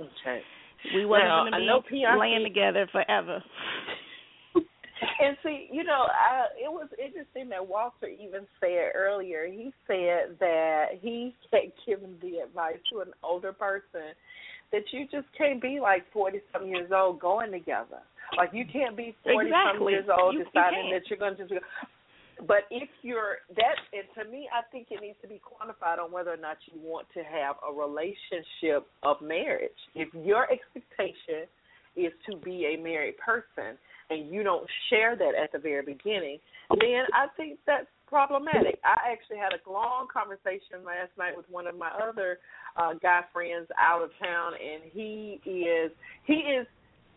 Okay. 0.00 0.40
We 0.94 1.04
wasn't 1.04 1.28
Now, 1.28 1.42
going 1.42 1.52
to 1.52 1.56
I 1.56 1.60
be 1.60 1.66
know 1.66 1.82
Beyonce- 1.82 2.20
laying 2.20 2.44
together 2.44 2.86
forever. 2.92 3.42
And 5.20 5.36
see, 5.44 5.68
you 5.72 5.84
know, 5.84 6.06
I, 6.10 6.46
it 6.58 6.70
was 6.70 6.88
interesting 6.98 7.48
that 7.50 7.66
Walter 7.66 8.08
even 8.08 8.46
said 8.60 8.90
earlier. 8.96 9.46
He 9.46 9.72
said 9.86 10.36
that 10.40 10.86
he 11.00 11.34
had 11.52 11.70
given 11.86 12.16
the 12.20 12.38
advice 12.38 12.78
to 12.92 13.00
an 13.00 13.12
older 13.22 13.52
person 13.52 14.14
that 14.72 14.82
you 14.92 15.06
just 15.10 15.26
can't 15.36 15.60
be 15.62 15.80
like 15.80 16.04
forty 16.12 16.40
some 16.52 16.66
years 16.66 16.90
old 16.94 17.20
going 17.20 17.50
together. 17.50 18.00
Like 18.36 18.50
you 18.52 18.64
can't 18.70 18.96
be 18.96 19.14
forty 19.24 19.50
some 19.50 19.66
Exactly. 19.76 19.92
years 19.92 20.08
old 20.10 20.34
You- 20.34 20.40
you 20.40 20.44
deciding 20.46 20.90
can't. 20.90 21.02
that 21.02 21.10
you're 21.10 21.18
going 21.18 21.36
to 21.36 21.46
just. 21.48 21.64
But 22.46 22.68
if 22.70 22.88
you're 23.02 23.38
that, 23.56 23.76
and 23.92 24.04
to 24.14 24.30
me, 24.30 24.48
I 24.54 24.62
think 24.70 24.88
it 24.92 25.00
needs 25.00 25.18
to 25.22 25.28
be 25.28 25.40
quantified 25.42 25.98
on 25.98 26.12
whether 26.12 26.32
or 26.32 26.36
not 26.36 26.56
you 26.70 26.78
want 26.80 27.08
to 27.14 27.24
have 27.24 27.56
a 27.68 27.72
relationship 27.72 28.86
of 29.02 29.20
marriage. 29.20 29.74
If 29.96 30.08
your 30.14 30.46
expectation 30.52 31.48
is 31.96 32.12
to 32.30 32.36
be 32.36 32.66
a 32.66 32.76
married 32.80 33.18
person 33.18 33.76
and 34.10 34.30
you 34.32 34.44
don't 34.44 34.68
share 34.88 35.16
that 35.16 35.32
at 35.34 35.50
the 35.50 35.58
very 35.58 35.82
beginning, 35.84 36.38
then 36.70 37.06
I 37.12 37.26
think 37.36 37.58
that's 37.66 37.88
problematic. 38.08 38.78
I 38.84 39.12
actually 39.12 39.38
had 39.38 39.52
a 39.52 39.70
long 39.70 40.08
conversation 40.12 40.84
last 40.84 41.10
night 41.18 41.36
with 41.36 41.48
one 41.50 41.66
of 41.66 41.76
my 41.76 41.90
other 41.90 42.38
uh 42.76 42.94
guy 42.94 43.22
friends 43.32 43.68
out 43.78 44.02
of 44.02 44.10
town 44.22 44.52
and 44.54 44.82
he 44.92 45.40
is 45.44 45.90
he 46.24 46.34
is 46.34 46.66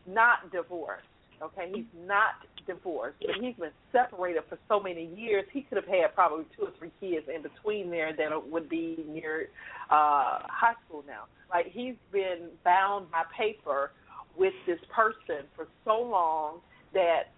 not 0.07 0.51
divorced. 0.51 1.05
Okay, 1.41 1.71
he's 1.73 1.85
not 2.05 2.35
divorced, 2.67 3.17
but 3.19 3.35
he's 3.41 3.55
been 3.55 3.71
separated 3.91 4.43
for 4.47 4.59
so 4.69 4.79
many 4.79 5.09
years. 5.15 5.43
He 5.51 5.61
could 5.61 5.77
have 5.77 5.87
had 5.87 6.13
probably 6.13 6.45
two 6.55 6.65
or 6.65 6.71
three 6.77 6.91
kids 6.99 7.25
in 7.33 7.41
between 7.41 7.89
there 7.89 8.15
that 8.15 8.49
would 8.49 8.69
be 8.69 9.03
near 9.07 9.47
uh 9.89 10.39
high 10.47 10.75
school 10.85 11.03
now. 11.07 11.23
Like 11.49 11.67
he's 11.71 11.95
been 12.11 12.49
bound 12.63 13.11
by 13.11 13.23
paper 13.35 13.91
with 14.37 14.53
this 14.65 14.79
person 14.93 15.45
for 15.55 15.67
so 15.83 16.01
long 16.01 16.59
that 16.93 17.31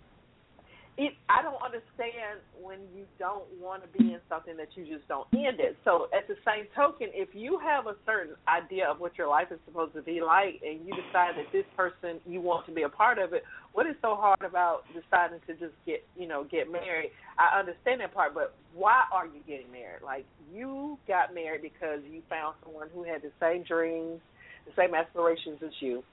it 0.97 1.13
I 1.29 1.41
don't 1.41 1.61
understand 1.61 2.45
when 2.61 2.79
you 2.95 3.05
don't 3.17 3.45
want 3.59 3.81
to 3.81 3.89
be 3.89 4.13
in 4.13 4.19
something 4.29 4.55
that 4.57 4.69
you 4.75 4.85
just 4.85 5.07
don't 5.07 5.27
end 5.33 5.59
it. 5.59 5.75
So 5.83 6.07
at 6.15 6.27
the 6.27 6.35
same 6.45 6.65
token, 6.75 7.07
if 7.13 7.29
you 7.33 7.59
have 7.63 7.87
a 7.87 7.95
certain 8.05 8.35
idea 8.47 8.87
of 8.87 8.99
what 8.99 9.17
your 9.17 9.27
life 9.27 9.47
is 9.51 9.59
supposed 9.65 9.93
to 9.95 10.01
be 10.01 10.21
like 10.21 10.61
and 10.61 10.85
you 10.85 10.93
decide 10.93 11.33
that 11.37 11.49
this 11.51 11.65
person 11.75 12.19
you 12.25 12.41
want 12.41 12.65
to 12.67 12.71
be 12.71 12.83
a 12.83 12.89
part 12.89 13.17
of 13.17 13.33
it, 13.33 13.43
what 13.73 13.87
is 13.87 13.95
so 14.01 14.15
hard 14.15 14.41
about 14.45 14.83
deciding 14.93 15.39
to 15.47 15.53
just 15.53 15.73
get 15.85 16.05
you 16.17 16.27
know, 16.27 16.43
get 16.43 16.71
married? 16.71 17.11
I 17.39 17.59
understand 17.59 18.01
that 18.01 18.13
part, 18.13 18.33
but 18.33 18.53
why 18.75 19.03
are 19.11 19.25
you 19.25 19.41
getting 19.47 19.71
married? 19.71 20.03
Like 20.03 20.25
you 20.53 20.97
got 21.07 21.33
married 21.33 21.61
because 21.61 21.99
you 22.09 22.21
found 22.29 22.55
someone 22.63 22.89
who 22.93 23.03
had 23.03 23.21
the 23.21 23.31
same 23.41 23.63
dreams, 23.63 24.21
the 24.65 24.73
same 24.77 24.93
aspirations 24.93 25.57
as 25.65 25.73
you 25.79 26.03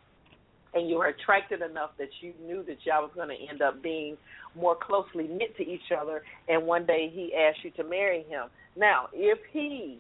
and 0.75 0.89
you 0.89 0.97
were 0.97 1.07
attracted 1.07 1.63
enough 1.63 1.91
that 1.99 2.09
you 2.21 2.33
knew 2.47 2.63
that 2.65 2.77
y'all 2.85 3.03
was 3.03 3.11
going 3.15 3.29
to 3.29 3.35
end 3.51 3.63
up 3.63 3.83
being 3.83 4.17
more 4.57 4.77
closely 4.81 5.27
knit 5.29 5.57
to 5.57 5.63
each 5.63 5.91
other 5.99 6.23
and 6.49 6.67
one 6.67 6.87
day 6.87 7.11
he 7.13 7.33
asked 7.35 7.65
you 7.65 7.71
to 7.73 7.85
marry 7.85 8.23
him. 8.29 8.49
Now 8.77 9.09
if 9.13 9.39
he 9.53 9.99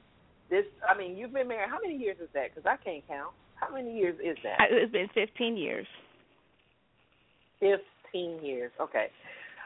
this 0.50 0.64
i 0.88 0.96
mean 0.96 1.16
you've 1.16 1.32
been 1.32 1.48
married 1.48 1.70
how 1.70 1.78
many 1.84 1.96
years 1.96 2.16
is 2.22 2.28
that? 2.34 2.54
Because 2.54 2.66
i 2.66 2.76
can't 2.82 3.06
count. 3.08 3.32
How 3.56 3.72
many 3.74 3.96
years 3.96 4.16
is 4.24 4.36
that? 4.42 4.60
Uh, 4.60 4.66
it's 4.70 4.92
been 4.92 5.08
15 5.14 5.56
years. 5.56 5.86
fifteen 7.60 8.42
years. 8.42 8.72
Okay. 8.80 9.08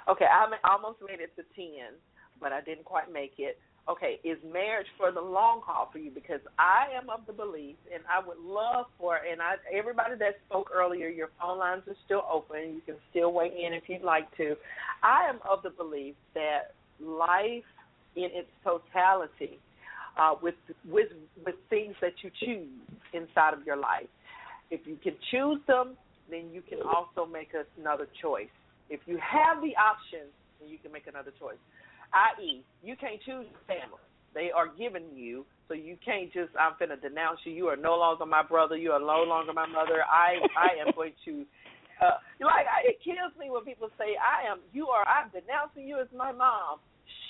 Okay 0.09 0.25
i 0.25 0.69
almost 0.69 0.99
made 1.07 1.21
it 1.21 1.35
to 1.37 1.43
ten 1.57 1.95
but 2.41 2.53
i 2.53 2.61
didn't 2.61 2.85
quite 2.85 3.13
make 3.13 3.35
it 3.39 3.59
okay, 3.89 4.18
is 4.24 4.39
marriage 4.51 4.87
for 4.97 5.12
the 5.12 5.20
long 5.20 5.61
haul 5.64 5.89
for 5.93 5.99
you? 5.99 6.11
Because 6.11 6.41
I 6.59 6.87
am 6.97 7.11
of 7.11 7.20
the 7.26 7.32
belief, 7.32 7.76
and 7.93 8.03
I 8.09 8.26
would 8.26 8.39
love 8.39 8.87
for, 8.99 9.16
and 9.16 9.43
I 9.43 9.55
everybody 9.72 10.16
that 10.18 10.37
spoke 10.49 10.70
earlier, 10.74 11.09
your 11.09 11.30
phone 11.41 11.59
lines 11.59 11.82
are 11.87 11.97
still 12.05 12.24
open. 12.30 12.74
You 12.74 12.82
can 12.87 12.97
still 13.11 13.32
weigh 13.32 13.53
in 13.64 13.72
if 13.72 13.85
you'd 13.87 14.03
like 14.03 14.35
to. 14.39 14.57
I 15.03 15.28
am 15.28 15.39
of 15.49 15.62
the 15.62 15.70
belief 15.70 16.14
that 16.35 16.74
life 17.01 17.64
in 18.16 18.30
its 18.32 18.49
totality, 18.62 19.59
uh, 20.18 20.35
with 20.43 20.55
with 20.89 21.09
with 21.45 21.57
things 21.68 21.95
that 22.01 22.12
you 22.22 22.30
choose 22.41 22.68
inside 23.12 23.55
of 23.55 23.66
your 23.66 23.76
life, 23.76 24.09
if 24.70 24.80
you 24.87 24.97
can 25.03 25.14
choose 25.30 25.59
them, 25.66 25.97
then 26.30 26.51
you 26.53 26.62
can 26.62 26.78
also 26.82 27.30
make 27.30 27.51
another 27.78 28.09
choice. 28.22 28.49
If 28.89 29.01
you 29.07 29.18
have 29.18 29.62
the 29.62 29.76
option, 29.76 30.28
then 30.61 30.70
you 30.70 30.78
can 30.78 30.93
make 30.93 31.07
another 31.07 31.32
choice. 31.39 31.59
I.e., 32.15 32.62
you 32.83 32.97
can't 32.97 33.21
choose 33.27 33.47
family. 33.67 34.01
They 34.35 34.51
are 34.51 34.69
given 34.69 35.03
you, 35.15 35.45
so 35.69 35.75
you 35.75 35.97
can't 36.05 36.33
just 36.33 36.51
I'm 36.59 36.75
gonna 36.79 36.97
denounce 36.97 37.41
you. 37.45 37.53
You 37.53 37.67
are 37.69 37.77
no 37.77 37.97
longer 37.97 38.27
my 38.27 38.43
brother. 38.43 38.77
You 38.77 38.93
are 38.93 39.01
no 39.01 39.23
longer 39.23 39.53
my 39.53 39.67
mother. 39.67 40.03
I 40.03 40.39
I 40.59 40.79
am 40.85 40.93
going 40.95 41.12
to 41.25 41.45
uh 42.03 42.19
like 42.41 42.67
I, 42.67 42.91
it 42.91 42.99
kills 43.03 43.33
me 43.39 43.51
when 43.51 43.65
people 43.65 43.89
say 43.97 44.19
I 44.19 44.51
am 44.51 44.59
you 44.73 44.89
are 44.89 45.07
I'm 45.07 45.31
denouncing 45.31 45.87
you 45.87 46.01
as 46.01 46.09
my 46.17 46.33
mom. 46.33 46.79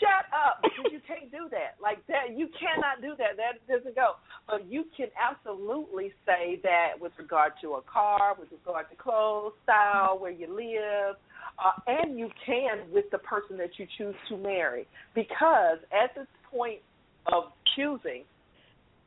Shut 0.00 0.26
up 0.34 0.58
because 0.62 0.90
you 0.90 1.00
can't 1.06 1.30
do 1.30 1.46
that. 1.52 1.76
Like 1.80 2.04
that 2.08 2.32
you 2.34 2.48
cannot 2.58 3.04
do 3.04 3.14
that. 3.20 3.36
That 3.36 3.60
doesn't 3.68 3.94
go. 3.94 4.16
But 4.48 4.66
you 4.66 4.84
can 4.96 5.08
absolutely 5.14 6.12
say 6.26 6.58
that 6.64 6.98
with 6.98 7.12
regard 7.18 7.52
to 7.62 7.74
a 7.74 7.82
car, 7.82 8.34
with 8.38 8.48
regard 8.50 8.90
to 8.90 8.96
clothes, 8.96 9.52
style, 9.62 10.18
where 10.18 10.32
you 10.32 10.48
live, 10.48 11.16
uh, 11.58 11.80
and 11.86 12.18
you 12.18 12.28
can 12.44 12.90
with 12.92 13.04
the 13.10 13.18
person 13.18 13.56
that 13.58 13.70
you 13.78 13.86
choose 13.98 14.14
to 14.28 14.36
marry. 14.36 14.86
Because 15.14 15.78
at 15.92 16.14
this 16.14 16.26
point 16.50 16.80
of 17.32 17.44
choosing, 17.76 18.24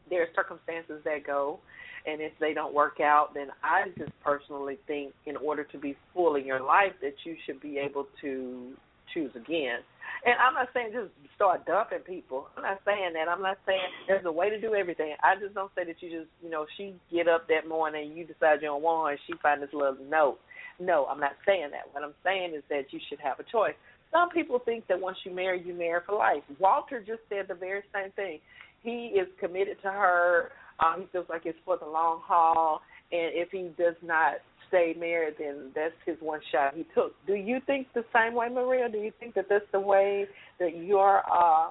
there 0.10 0.22
are 0.22 0.28
circumstances 0.36 1.02
that 1.04 1.26
go, 1.26 1.60
and 2.06 2.22
if 2.22 2.32
they 2.40 2.54
don't 2.54 2.74
work 2.74 3.00
out, 3.02 3.34
then 3.34 3.48
I 3.64 3.90
just 3.98 4.12
personally 4.24 4.78
think 4.88 5.14
in 5.26 5.36
order 5.36 5.66
to 5.66 5.78
be 5.78 5.96
full 6.14 6.36
in 6.36 6.46
your 6.46 6.62
life 6.62 6.94
that 7.02 7.14
you 7.26 7.36
should 7.46 7.62
be 7.62 7.78
able 7.78 8.08
to 8.22 8.74
choose 9.14 9.32
again. 9.36 9.80
And 10.26 10.36
I'm 10.40 10.54
not 10.54 10.70
saying 10.74 10.92
just 10.94 11.12
start 11.36 11.66
dumping 11.66 12.00
people. 12.00 12.48
I'm 12.58 12.64
not 12.64 12.80
saying 12.86 13.14
that. 13.14 13.30
I'm 13.30 13.42
not 13.42 13.58
saying 13.66 13.80
there's 14.08 14.26
a 14.26 14.32
way 14.32 14.50
to 14.50 14.60
do 14.60 14.74
everything. 14.74 15.16
I 15.24 15.36
just 15.40 15.54
don't 15.54 15.72
say 15.76 15.84
that 15.84 16.02
you 16.02 16.10
just, 16.10 16.30
you 16.42 16.50
know, 16.50 16.66
she 16.78 16.96
get 17.12 17.28
up 17.28 17.48
that 17.50 17.68
morning 17.68 18.16
you 18.16 18.26
decide 18.26 18.62
you 18.62 18.68
don't 18.68 18.82
want 18.82 19.08
her 19.08 19.12
and 19.12 19.20
she 19.28 19.34
find 19.42 19.62
this 19.62 19.70
little 19.74 19.98
note. 20.10 20.40
No, 20.80 21.06
I'm 21.06 21.20
not 21.20 21.34
saying 21.46 21.70
that. 21.72 21.92
What 21.92 22.04
I'm 22.04 22.14
saying 22.24 22.54
is 22.56 22.64
that 22.70 22.92
you 22.92 23.00
should 23.10 23.20
have 23.20 23.40
a 23.40 23.44
choice. 23.44 23.74
Some 24.12 24.30
people 24.30 24.60
think 24.60 24.88
that 24.88 25.00
once 25.00 25.18
you 25.26 25.34
marry, 25.34 25.62
you 25.62 25.74
marry 25.74 26.00
for 26.06 26.16
life. 26.16 26.44
Walter 26.60 27.00
just 27.06 27.22
said 27.30 27.46
the 27.48 27.56
very 27.56 27.82
same 27.94 28.12
thing. 28.12 28.40
He 28.84 29.12
is 29.20 29.28
committed 29.40 29.78
to 29.84 29.90
her. 29.90 30.52
Um, 30.80 31.02
he 31.02 31.08
feels 31.12 31.26
like 31.30 31.42
it's 31.46 31.58
for 31.66 31.78
the 31.78 31.86
long 31.86 32.22
haul, 32.24 32.82
and 33.12 33.32
if 33.34 33.50
he 33.52 33.70
does 33.78 33.96
not 34.04 34.36
stay 34.68 34.96
married, 34.98 35.36
then 35.40 35.72
that's 35.76 35.94
his 36.06 36.18
one 36.20 36.40
shot 36.52 36.76
he 36.76 36.86
took. 36.94 37.14
Do 37.26 37.34
you 37.34 37.60
think 37.66 37.88
the 37.94 38.06
same 38.14 38.36
way, 38.36 38.48
Maria? 38.50 38.88
Do 38.90 39.00
you 39.00 39.12
think 39.20 39.34
that 39.36 39.46
that's 39.50 39.66
the 39.72 39.80
way 39.80 40.28
that 40.60 40.76
your 40.78 41.24
uh, 41.32 41.70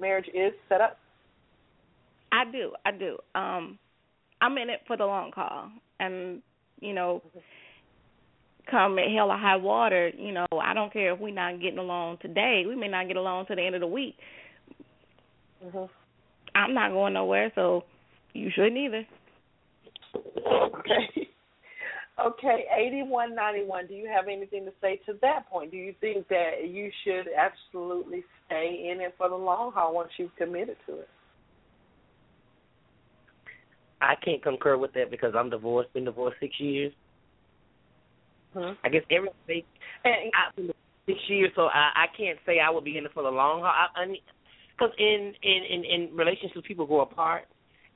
marriage 0.00 0.26
is 0.34 0.52
set 0.68 0.80
up? 0.80 0.98
I 2.32 2.44
do. 2.50 2.72
I 2.84 2.90
do. 2.92 3.18
Um, 3.34 3.78
I'm 4.40 4.56
in 4.58 4.70
it 4.70 4.80
for 4.86 4.96
the 4.96 5.06
long 5.06 5.30
haul, 5.34 5.70
and 6.00 6.42
you 6.80 6.92
know. 6.92 7.22
Come 8.68 8.98
at 8.98 9.10
hell 9.10 9.30
or 9.30 9.38
high 9.38 9.56
water, 9.56 10.10
you 10.16 10.32
know, 10.32 10.46
I 10.52 10.74
don't 10.74 10.92
care 10.92 11.14
if 11.14 11.20
we're 11.20 11.34
not 11.34 11.60
getting 11.60 11.78
along 11.78 12.18
today. 12.20 12.64
We 12.66 12.76
may 12.76 12.88
not 12.88 13.08
get 13.08 13.16
along 13.16 13.46
to 13.46 13.54
the 13.54 13.62
end 13.62 13.74
of 13.74 13.80
the 13.80 13.86
week. 13.86 14.16
Mm-hmm. 15.64 15.84
I'm 16.54 16.74
not 16.74 16.90
going 16.90 17.14
nowhere, 17.14 17.52
so 17.54 17.84
you 18.32 18.50
shouldn't 18.54 18.76
either. 18.76 19.06
Okay. 20.16 21.28
Okay, 22.22 22.64
eighty-one 22.76 23.34
ninety-one. 23.34 23.86
Do 23.86 23.94
you 23.94 24.06
have 24.14 24.26
anything 24.28 24.66
to 24.66 24.72
say 24.82 25.00
to 25.06 25.14
that 25.22 25.48
point? 25.48 25.70
Do 25.70 25.78
you 25.78 25.94
think 26.02 26.28
that 26.28 26.68
you 26.68 26.90
should 27.02 27.26
absolutely 27.34 28.24
stay 28.44 28.90
in 28.92 29.00
it 29.00 29.14
for 29.16 29.30
the 29.30 29.36
long 29.36 29.72
haul 29.72 29.94
once 29.94 30.10
you've 30.18 30.34
committed 30.36 30.76
to 30.86 30.98
it? 30.98 31.08
I 34.02 34.16
can't 34.22 34.42
concur 34.42 34.76
with 34.76 34.92
that 34.94 35.10
because 35.10 35.32
I'm 35.34 35.48
divorced. 35.48 35.94
Been 35.94 36.04
divorced 36.04 36.36
six 36.40 36.58
years. 36.58 36.92
Hmm. 38.54 38.72
I 38.84 38.88
guess 38.88 39.02
everybody. 39.10 39.64
And 40.04 40.32
I've 40.34 40.74
six 41.06 41.18
years, 41.28 41.52
so 41.54 41.66
I, 41.66 42.04
I 42.04 42.06
can't 42.16 42.38
say 42.46 42.58
I 42.60 42.70
would 42.70 42.84
be 42.84 42.98
in 42.98 43.04
it 43.04 43.12
for 43.14 43.22
the 43.22 43.30
long 43.30 43.60
haul. 43.60 43.70
I, 43.70 44.02
I 44.02 44.06
because 44.80 44.94
in, 44.98 45.34
in 45.42 45.60
in 45.68 45.84
in 45.84 46.16
relationships, 46.16 46.66
people 46.66 46.86
go 46.86 47.02
apart, 47.02 47.44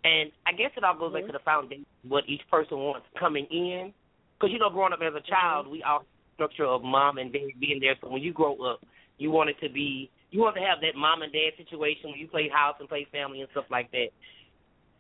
and 0.05 0.31
I 0.47 0.53
guess 0.53 0.71
it 0.77 0.85
all 0.85 0.99
goes 0.99 1.13
mm-hmm. 1.13 1.27
back 1.27 1.27
to 1.27 1.33
the 1.33 1.45
foundation, 1.45 1.87
what 2.07 2.25
each 2.29 2.43
person 2.51 2.79
wants 2.79 3.07
coming 3.19 3.47
in. 3.51 3.93
Because 4.37 4.53
you 4.53 4.59
know, 4.59 4.71
growing 4.71 4.93
up 4.93 5.01
as 5.01 5.15
a 5.15 5.25
child, 5.29 5.67
mm-hmm. 5.67 5.73
we 5.73 5.83
all 5.83 6.05
structure 6.35 6.67
of 6.67 6.83
mom 6.83 7.19
and 7.19 7.33
dad 7.33 7.57
being 7.61 7.81
there. 7.81 7.95
So 8.01 8.11
when 8.11 8.23
you 8.23 8.33
grow 8.33 8.55
up, 8.63 8.81
you 9.19 9.31
want 9.31 9.49
it 9.49 9.57
to 9.63 9.73
be, 9.73 10.11
you 10.31 10.41
want 10.41 10.57
to 10.57 10.63
have 10.63 10.81
that 10.83 10.99
mom 10.99 11.23
and 11.23 11.33
dad 11.33 11.55
situation 11.57 12.11
where 12.11 12.19
you 12.19 12.29
play 12.29 12.51
house 12.53 12.77
and 12.81 12.89
play 12.89 13.07
family 13.11 13.41
and 13.41 13.49
stuff 13.53 13.67
like 13.71 13.91
that. 13.93 14.09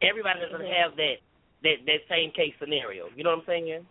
Everybody 0.01 0.41
doesn't 0.41 0.65
mm-hmm. 0.65 0.83
have 0.83 0.97
that 0.97 1.19
that 1.63 1.77
that 1.87 2.01
same 2.09 2.31
case 2.31 2.55
scenario. 2.59 3.07
You 3.15 3.25
know 3.25 3.31
what 3.37 3.45
I'm 3.45 3.47
saying? 3.47 3.85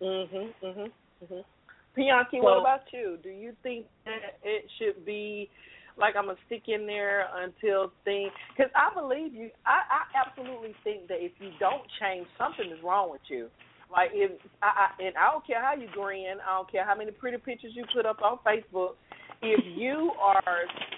Mhm, 0.00 0.54
mhm, 0.62 0.90
mhm. 1.24 1.44
Bianchi, 1.94 2.38
so, 2.38 2.44
what 2.44 2.60
about 2.60 2.80
you? 2.92 3.18
Do 3.22 3.28
you 3.28 3.54
think 3.62 3.86
that 4.04 4.38
it 4.42 4.64
should 4.78 5.04
be 5.04 5.50
like 5.98 6.16
I'm 6.16 6.26
gonna 6.26 6.38
stick 6.46 6.62
in 6.68 6.86
there 6.86 7.26
until 7.34 7.92
things? 8.04 8.32
Because 8.56 8.72
I 8.74 8.94
believe 8.94 9.34
you. 9.34 9.50
I, 9.66 9.82
I 9.90 10.26
absolutely 10.26 10.74
think 10.84 11.08
that 11.08 11.18
if 11.20 11.32
you 11.40 11.50
don't 11.58 11.82
change, 12.00 12.26
something 12.38 12.70
is 12.70 12.82
wrong 12.82 13.10
with 13.10 13.20
you. 13.28 13.48
Like 13.92 14.10
if 14.14 14.30
I, 14.62 14.88
I 14.88 15.02
and 15.02 15.16
I 15.16 15.30
don't 15.32 15.46
care 15.46 15.62
how 15.62 15.74
you 15.74 15.88
grin, 15.92 16.38
I 16.46 16.56
don't 16.56 16.70
care 16.70 16.86
how 16.86 16.94
many 16.94 17.10
pretty 17.10 17.38
pictures 17.38 17.72
you 17.74 17.84
put 17.92 18.06
up 18.06 18.22
on 18.22 18.38
Facebook. 18.46 18.94
If 19.42 19.64
you 19.76 20.12
are 20.20 20.42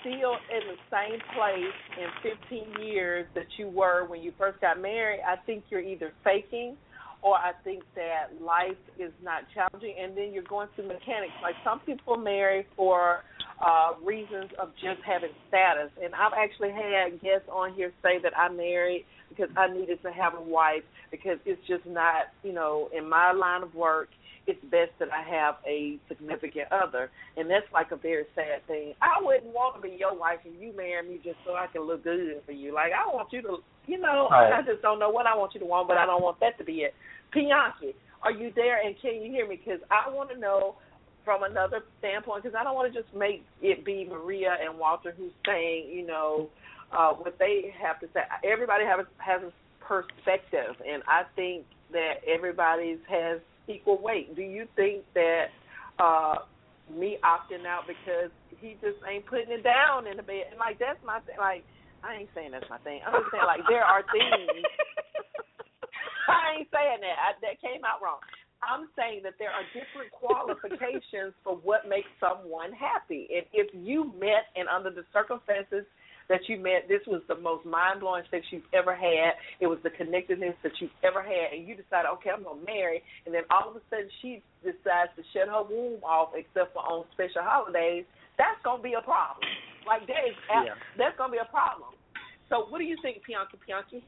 still 0.01 0.35
in 0.51 0.63
the 0.67 0.79
same 0.91 1.21
place 1.35 1.79
in 1.97 2.67
15 2.77 2.85
years 2.85 3.27
that 3.37 3.47
you 3.57 3.69
were 3.69 4.05
when 4.07 4.21
you 4.21 4.33
first 4.37 4.61
got 4.61 4.81
married, 4.81 5.21
I 5.27 5.37
think 5.47 5.65
you're 5.71 5.81
either 5.81 6.13
faking 6.25 6.77
or 7.23 7.37
I 7.37 7.53
think 7.65 7.83
that 7.95 8.43
life 8.43 8.79
is 8.99 9.13
not 9.23 9.43
challenging, 9.55 9.95
and 10.01 10.17
then 10.17 10.33
you're 10.33 10.43
going 10.43 10.69
through 10.75 10.89
mechanics. 10.89 11.35
Like 11.43 11.55
some 11.65 11.81
people 11.81 12.17
marry 12.17 12.67
for 12.77 13.23
uh 13.65 13.93
reasons 14.05 14.51
of 14.59 14.71
just 14.75 15.01
having 15.07 15.31
status, 15.49 15.91
and 16.03 16.15
I've 16.15 16.33
actually 16.37 16.71
had 16.71 17.21
guests 17.23 17.49
on 17.51 17.75
here 17.75 17.93
say 18.03 18.19
that 18.23 18.37
I 18.37 18.49
married 18.49 19.05
because 19.29 19.51
I 19.57 19.73
needed 19.73 20.03
to 20.03 20.13
have 20.13 20.35
a 20.35 20.43
wife 20.43 20.83
because 21.11 21.39
it's 21.47 21.61
just 21.67 21.87
not, 21.87 22.33
you 22.43 22.53
know, 22.53 22.89
in 22.97 23.09
my 23.09 23.33
line 23.33 23.63
of 23.63 23.75
work. 23.75 24.09
It's 24.45 24.61
best 24.65 24.91
that 24.99 25.07
I 25.13 25.23
have 25.23 25.55
a 25.65 26.01
significant 26.09 26.67
other, 26.73 27.11
and 27.37 27.49
that's 27.49 27.71
like 27.73 27.93
a 27.93 27.97
very 27.97 28.25
sad 28.35 28.67
thing. 28.67 28.95
I 29.01 29.23
wouldn't 29.23 29.55
want 29.55 29.77
to 29.77 29.81
be 29.81 29.95
your 29.97 30.19
wife 30.19 30.41
and 30.45 30.61
you 30.61 30.77
marry 30.77 31.09
me 31.09 31.21
just 31.23 31.37
so 31.47 31.55
I 31.55 31.69
can 31.69 31.83
look 31.83 32.03
good 32.03 32.43
for 32.45 32.51
you. 32.51 32.75
Like 32.75 32.91
I 32.91 33.07
want 33.15 33.29
you 33.31 33.41
to, 33.43 33.59
you 33.87 34.01
know, 34.01 34.27
right. 34.33 34.53
I 34.53 34.63
just 34.63 34.83
don't 34.83 34.99
know 34.99 35.11
what 35.11 35.27
I 35.27 35.37
want 35.37 35.55
you 35.55 35.61
to 35.61 35.67
want, 35.67 35.87
but 35.87 35.97
I 35.97 36.07
don't 36.07 36.23
want 36.23 36.41
that 36.41 36.59
to 36.59 36.65
be 36.65 36.83
it. 36.83 36.93
Bianchi, 37.33 37.95
are 38.23 38.33
you 38.33 38.53
there 38.55 38.85
and 38.85 38.95
can 39.01 39.23
you 39.23 39.31
hear 39.31 39.49
me? 39.49 39.61
Because 39.65 39.81
I 39.91 40.11
want 40.11 40.31
to 40.31 40.39
know 40.39 40.77
from 41.25 41.43
another 41.45 41.83
standpoint, 41.99 42.43
because 42.43 42.57
I 42.59 42.65
don't 42.65 42.75
want 42.75 42.93
to 42.93 43.03
just 43.03 43.13
make 43.15 43.45
it 43.61 43.85
be 43.85 44.07
Maria 44.09 44.57
and 44.61 44.79
Walter 44.79 45.15
who's 45.17 45.33
saying, 45.47 45.91
you 45.93 46.07
know, 46.07 46.51
uh, 46.93 47.13
what 47.13 47.39
they 47.39 47.75
have 47.81 48.01
to 48.01 48.07
say. 48.15 48.21
Everybody 48.45 48.85
has 48.85 49.07
has 49.19 49.43
a 49.43 49.53
perspective, 49.85 50.77
and 50.87 51.03
I 51.09 51.23
think 51.37 51.65
that 51.93 52.23
everybody's 52.27 52.99
has 53.09 53.41
equal 53.69 54.01
weight. 54.03 54.37
Do 54.37 54.43
you 54.43 54.67
think 54.77 55.05
that 55.15 55.47
uh, 55.99 56.37
me 56.93 57.19
opting 57.25 57.67
out 57.67 57.85
because 57.87 58.31
he 58.61 58.77
just 58.83 58.99
ain't 59.09 59.27
putting 59.27 59.51
it 59.53 59.65
down 59.65 60.07
in 60.07 60.17
the 60.17 60.23
bed? 60.23 60.51
And 60.51 60.59
like 60.59 60.79
that's 60.79 61.01
my 61.05 61.21
thing. 61.21 61.37
Like 61.39 61.65
I 62.05 62.17
ain't 62.17 62.31
saying 62.35 62.51
that's 62.53 62.69
my 62.71 62.79
thing. 62.79 63.01
I'm 63.07 63.15
just 63.15 63.31
saying 63.33 63.47
like 63.47 63.63
there 63.69 63.85
are 63.85 64.03
things 64.13 64.67
I 66.29 66.61
ain't 66.61 66.71
saying 66.71 67.01
that. 67.03 67.17
I, 67.19 67.29
that 67.43 67.61
came 67.61 67.83
out 67.85 68.03
wrong. 68.03 68.23
I'm 68.63 68.87
saying 68.95 69.27
that 69.27 69.35
there 69.43 69.51
are 69.51 69.67
different 69.75 70.15
qualifications 70.15 71.35
for 71.43 71.59
what 71.59 71.91
makes 71.91 72.09
someone 72.23 72.71
happy. 72.73 73.27
And 73.35 73.45
if 73.51 73.75
you 73.75 74.15
met 74.19 74.55
and 74.55 74.71
under 74.71 74.91
the 74.91 75.03
circumstances 75.11 75.83
that 76.31 76.47
you 76.47 76.63
met, 76.63 76.87
this 76.87 77.03
was 77.11 77.21
the 77.27 77.35
most 77.35 77.67
mind 77.67 78.01
blowing 78.01 78.23
sex 78.31 78.47
you've 78.55 78.71
ever 78.73 78.95
had. 78.95 79.35
It 79.59 79.67
was 79.67 79.83
the 79.83 79.91
connectedness 79.91 80.55
that 80.63 80.73
you've 80.79 80.95
ever 81.03 81.21
had, 81.21 81.59
and 81.59 81.67
you 81.67 81.75
decided, 81.75 82.09
okay, 82.23 82.31
I'm 82.31 82.47
gonna 82.47 82.63
marry, 82.63 83.03
and 83.27 83.35
then 83.35 83.43
all 83.51 83.69
of 83.69 83.75
a 83.75 83.83
sudden 83.91 84.09
she 84.23 84.39
decides 84.63 85.11
to 85.19 85.27
shut 85.35 85.51
her 85.51 85.67
womb 85.67 85.99
off, 86.07 86.31
except 86.39 86.73
for 86.73 86.87
on 86.87 87.05
special 87.13 87.43
holidays. 87.43 88.07
That's 88.39 88.57
gonna 88.63 88.83
be 88.83 88.95
a 88.95 89.03
problem. 89.03 89.43
Like 89.83 90.07
that 90.07 90.23
is, 90.31 90.39
yeah. 90.47 90.79
that's 90.97 91.19
gonna 91.19 91.35
be 91.35 91.43
a 91.43 91.51
problem. 91.51 91.99
So, 92.49 92.71
what 92.71 92.79
do 92.79 92.85
you 92.85 92.97
think, 93.03 93.25
Bianchi 93.27 93.59
Bianchi? 93.67 94.07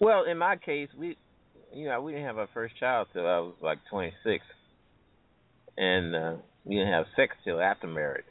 Well, 0.00 0.24
in 0.24 0.38
my 0.38 0.56
case, 0.56 0.88
we, 0.96 1.16
you 1.72 1.88
know, 1.88 2.00
we 2.00 2.12
didn't 2.12 2.26
have 2.26 2.38
our 2.38 2.48
first 2.54 2.78
child 2.78 3.08
till 3.12 3.26
I 3.26 3.38
was 3.40 3.54
like 3.60 3.78
26, 3.90 4.44
and 5.76 6.14
uh, 6.14 6.32
we 6.64 6.76
didn't 6.76 6.92
have 6.92 7.06
sex 7.16 7.34
till 7.44 7.60
after 7.60 7.86
marriage. 7.86 8.24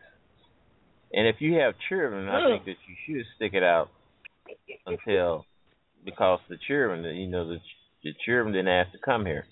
And 1.14 1.28
if 1.28 1.38
you 1.40 1.56
have 1.56 1.74
children, 1.90 2.28
I 2.28 2.50
think 2.50 2.66
that 2.66 2.76
you 2.88 2.96
should 3.06 3.26
stick 3.36 3.54
it 3.54 3.64
out 3.64 3.90
until 4.86 5.46
because 6.04 6.40
the 6.50 6.58
children, 6.68 7.04
you 7.16 7.28
know, 7.28 7.48
the 7.48 7.58
the 8.04 8.12
children 8.26 8.54
didn't 8.54 8.68
ask 8.68 8.92
to 8.92 8.98
come 9.04 9.26
here, 9.26 9.46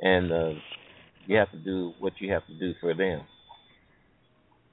and 0.00 0.32
uh, 0.32 0.50
you 1.26 1.36
have 1.36 1.50
to 1.52 1.58
do 1.58 1.92
what 2.00 2.14
you 2.20 2.32
have 2.32 2.46
to 2.46 2.58
do 2.58 2.72
for 2.80 2.94
them. 2.94 3.20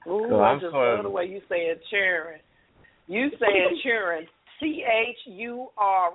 Ooh, 0.08 0.26
so 0.30 0.40
I 0.40 0.48
I'm 0.48 0.60
just 0.60 0.72
love 0.72 1.02
the 1.02 1.10
way 1.10 1.26
you 1.26 1.40
say 1.48 1.66
it, 1.68 1.80
children. 1.90 2.40
You 3.08 3.28
say 3.32 3.52
it, 3.52 3.82
children. 3.82 4.26
C 4.60 4.82
H 4.84 5.16
U 5.26 5.68
R 5.76 6.10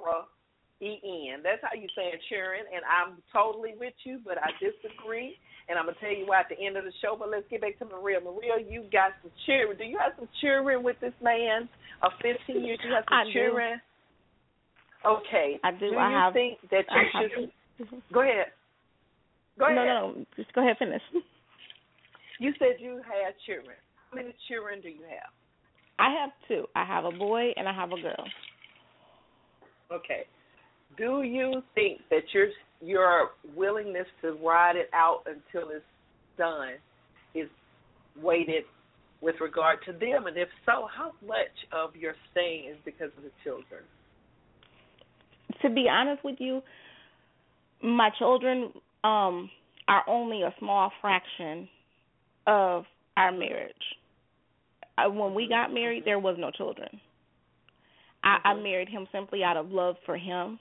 E 0.81 1.29
N. 1.31 1.39
That's 1.43 1.61
how 1.61 1.77
you 1.77 1.87
say 1.95 2.09
it, 2.09 2.19
Sharon. 2.27 2.65
And 2.73 2.81
I'm 2.83 3.21
totally 3.31 3.73
with 3.79 3.93
you, 4.03 4.19
but 4.25 4.37
I 4.41 4.49
disagree. 4.57 5.37
and 5.69 5.79
I'm 5.79 5.85
gonna 5.85 5.97
tell 6.01 6.11
you 6.11 6.25
why 6.25 6.41
at 6.41 6.49
the 6.49 6.59
end 6.59 6.75
of 6.75 6.83
the 6.83 6.91
show. 7.01 7.15
But 7.17 7.29
let's 7.29 7.45
get 7.49 7.61
back 7.61 7.77
to 7.79 7.85
Maria. 7.85 8.19
Maria, 8.19 8.59
you 8.59 8.83
got 8.91 9.13
some 9.21 9.31
children. 9.45 9.77
Do 9.77 9.85
you 9.85 9.97
have 9.97 10.13
some 10.17 10.27
children 10.41 10.83
with 10.83 10.99
this 10.99 11.13
man 11.21 11.69
of 12.03 12.11
15 12.21 12.63
years? 12.63 12.79
You 12.83 12.93
have 12.93 13.05
some 13.07 13.23
I 13.23 13.31
children. 13.31 13.79
Do. 13.79 15.09
Okay. 15.09 15.59
I 15.63 15.71
do. 15.71 15.91
Do 15.91 15.97
I 15.97 16.09
you 16.09 16.15
have. 16.17 16.33
think 16.33 16.57
that 16.69 16.85
you 16.89 16.97
I 16.97 17.03
have, 17.13 17.31
should? 17.31 18.11
Go 18.13 18.21
ahead. 18.21 18.51
Go 19.57 19.65
ahead. 19.65 19.75
No, 19.75 19.83
no, 19.85 20.13
no. 20.19 20.25
Just 20.35 20.53
go 20.53 20.61
ahead, 20.61 20.77
finish. 20.77 21.01
You 22.39 22.51
said 22.59 22.77
you 22.79 23.01
had 23.05 23.33
children. 23.45 23.77
How 24.09 24.17
many 24.17 24.33
children 24.49 24.81
do 24.81 24.89
you 24.89 25.03
have? 25.09 25.31
I 25.99 26.09
have 26.19 26.31
two. 26.47 26.65
I 26.75 26.83
have 26.85 27.05
a 27.05 27.11
boy 27.11 27.51
and 27.55 27.67
I 27.67 27.73
have 27.73 27.91
a 27.91 28.01
girl. 28.01 28.25
Okay. 29.91 30.25
Do 30.97 31.23
you 31.23 31.61
think 31.75 32.01
that 32.09 32.23
your 32.33 32.47
your 32.81 33.31
willingness 33.55 34.07
to 34.21 34.33
ride 34.33 34.75
it 34.75 34.89
out 34.93 35.23
until 35.25 35.69
it's 35.69 35.85
done 36.37 36.73
is 37.35 37.47
weighted 38.21 38.63
with 39.21 39.35
regard 39.39 39.79
to 39.85 39.93
them? 39.93 40.27
And 40.27 40.37
if 40.37 40.49
so, 40.65 40.87
how 40.95 41.13
much 41.25 41.37
of 41.71 41.95
your 41.95 42.13
staying 42.31 42.69
is 42.69 42.77
because 42.83 43.11
of 43.17 43.23
the 43.23 43.31
children? 43.43 43.83
To 45.61 45.69
be 45.69 45.87
honest 45.89 46.23
with 46.23 46.37
you, 46.39 46.61
my 47.83 48.09
children 48.17 48.71
um 49.03 49.49
are 49.87 50.03
only 50.07 50.43
a 50.43 50.53
small 50.59 50.91
fraction 51.01 51.67
of 52.47 52.85
our 53.17 53.31
marriage. 53.31 53.73
Uh, 54.97 55.09
when 55.09 55.33
we 55.33 55.47
got 55.47 55.73
married, 55.73 56.03
there 56.05 56.19
was 56.19 56.35
no 56.39 56.51
children. 56.51 56.89
I, 58.23 58.37
I 58.43 58.53
married 58.53 58.89
him 58.89 59.07
simply 59.11 59.43
out 59.43 59.57
of 59.57 59.71
love 59.71 59.95
for 60.05 60.17
him. 60.17 60.59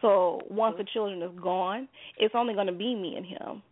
So 0.00 0.40
once 0.50 0.76
the 0.76 0.84
mm-hmm. 0.84 0.92
children 0.92 1.22
is 1.22 1.38
gone, 1.40 1.88
it's 2.18 2.34
only 2.34 2.54
going 2.54 2.66
to 2.66 2.72
be 2.72 2.94
me 2.94 3.14
and 3.16 3.26
him. 3.26 3.62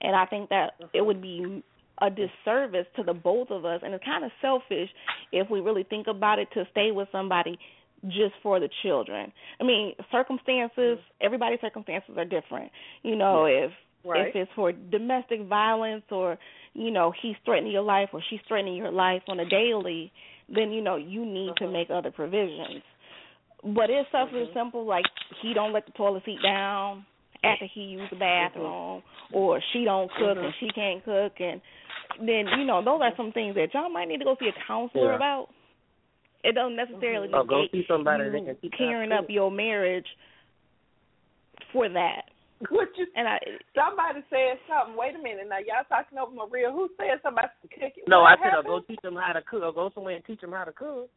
And 0.00 0.16
I 0.16 0.26
think 0.26 0.48
that 0.50 0.72
mm-hmm. 0.80 0.96
it 0.96 1.04
would 1.04 1.20
be 1.20 1.62
a 2.00 2.08
disservice 2.08 2.86
to 2.96 3.02
the 3.02 3.12
both 3.12 3.50
of 3.50 3.64
us, 3.64 3.80
and 3.84 3.92
it's 3.92 4.04
kind 4.04 4.24
of 4.24 4.30
selfish 4.40 4.88
if 5.32 5.50
we 5.50 5.60
really 5.60 5.82
think 5.82 6.06
about 6.06 6.38
it 6.38 6.48
to 6.54 6.64
stay 6.70 6.90
with 6.90 7.08
somebody 7.12 7.58
just 8.06 8.32
for 8.42 8.58
the 8.58 8.68
children. 8.82 9.30
I 9.60 9.64
mean, 9.64 9.92
circumstances, 10.10 10.98
mm-hmm. 10.98 11.24
everybody's 11.26 11.60
circumstances 11.60 12.14
are 12.16 12.24
different. 12.24 12.70
You 13.02 13.16
know, 13.16 13.44
if 13.44 13.70
Right. 14.02 14.28
if 14.28 14.34
it's 14.34 14.50
for 14.54 14.72
domestic 14.72 15.46
violence 15.46 16.04
or 16.10 16.38
you 16.72 16.90
know 16.90 17.12
he's 17.20 17.36
threatening 17.44 17.72
your 17.72 17.82
life 17.82 18.08
or 18.14 18.22
she's 18.30 18.40
threatening 18.48 18.76
your 18.76 18.90
life 18.90 19.22
on 19.28 19.38
a 19.40 19.44
daily, 19.44 20.10
then 20.48 20.72
you 20.72 20.80
know 20.80 20.96
you 20.96 21.26
need 21.26 21.52
to 21.58 21.64
uh-huh. 21.64 21.72
make 21.72 21.90
other 21.90 22.10
provisions. 22.10 22.82
But 23.62 23.90
it's 23.90 24.08
something 24.10 24.36
mm-hmm. 24.36 24.58
simple 24.58 24.86
like 24.86 25.04
he 25.42 25.52
don't 25.52 25.72
let 25.72 25.86
the 25.86 25.92
toilet 25.92 26.22
seat 26.24 26.38
down 26.42 27.04
after 27.44 27.66
he 27.72 27.82
used 27.82 28.12
the 28.12 28.16
bathroom, 28.16 29.02
mm-hmm. 29.02 29.36
or 29.36 29.60
she 29.72 29.84
don't 29.84 30.10
cook 30.12 30.36
and 30.36 30.52
mm-hmm. 30.52 30.60
she 30.60 30.68
can't 30.68 31.04
cook, 31.04 31.32
and 31.40 31.60
then 32.18 32.46
you 32.58 32.64
know 32.64 32.82
those 32.84 33.00
are 33.02 33.12
some 33.16 33.32
things 33.32 33.54
that 33.54 33.72
y'all 33.74 33.90
might 33.90 34.08
need 34.08 34.18
to 34.18 34.24
go 34.24 34.36
see 34.40 34.48
a 34.48 34.66
counselor 34.66 35.10
Yeah. 35.10 35.16
about. 35.16 35.48
It 36.42 36.54
don't 36.54 36.74
necessarily 36.74 37.28
Or 37.32 37.44
go 37.44 37.64
see 37.70 37.84
somebody 37.86 38.24
you 38.24 38.30
that 38.32 38.44
can 38.46 38.56
teach 38.56 38.72
tearing 38.78 39.12
up 39.12 39.26
your 39.28 39.50
marriage 39.50 40.06
for 41.70 41.86
that. 41.88 42.32
What 42.68 42.88
you? 42.96 43.06
And 43.14 43.28
I 43.28 43.38
Somebody 43.74 44.24
said 44.30 44.56
something. 44.68 44.96
Wait 44.96 45.14
a 45.14 45.18
minute. 45.22 45.48
Now 45.48 45.58
y'all 45.58 45.84
talking 45.88 46.18
over 46.18 46.32
Maria. 46.32 46.70
Who 46.72 46.88
said 46.96 47.20
something 47.22 47.44
about 47.44 47.50
cooking? 47.62 48.04
No, 48.08 48.20
I 48.20 48.32
What 48.32 48.38
said 48.40 48.48
uh, 48.48 48.56
happened? 48.56 48.66
go 48.68 48.80
teach 48.88 49.00
them 49.02 49.16
how 49.16 49.32
to 49.32 49.42
cook, 49.42 49.62
or 49.62 49.72
go 49.72 49.90
somewhere 49.94 50.16
and 50.16 50.24
teach 50.24 50.40
them 50.40 50.52
how 50.52 50.64
to 50.64 50.72
cook. 50.72 51.08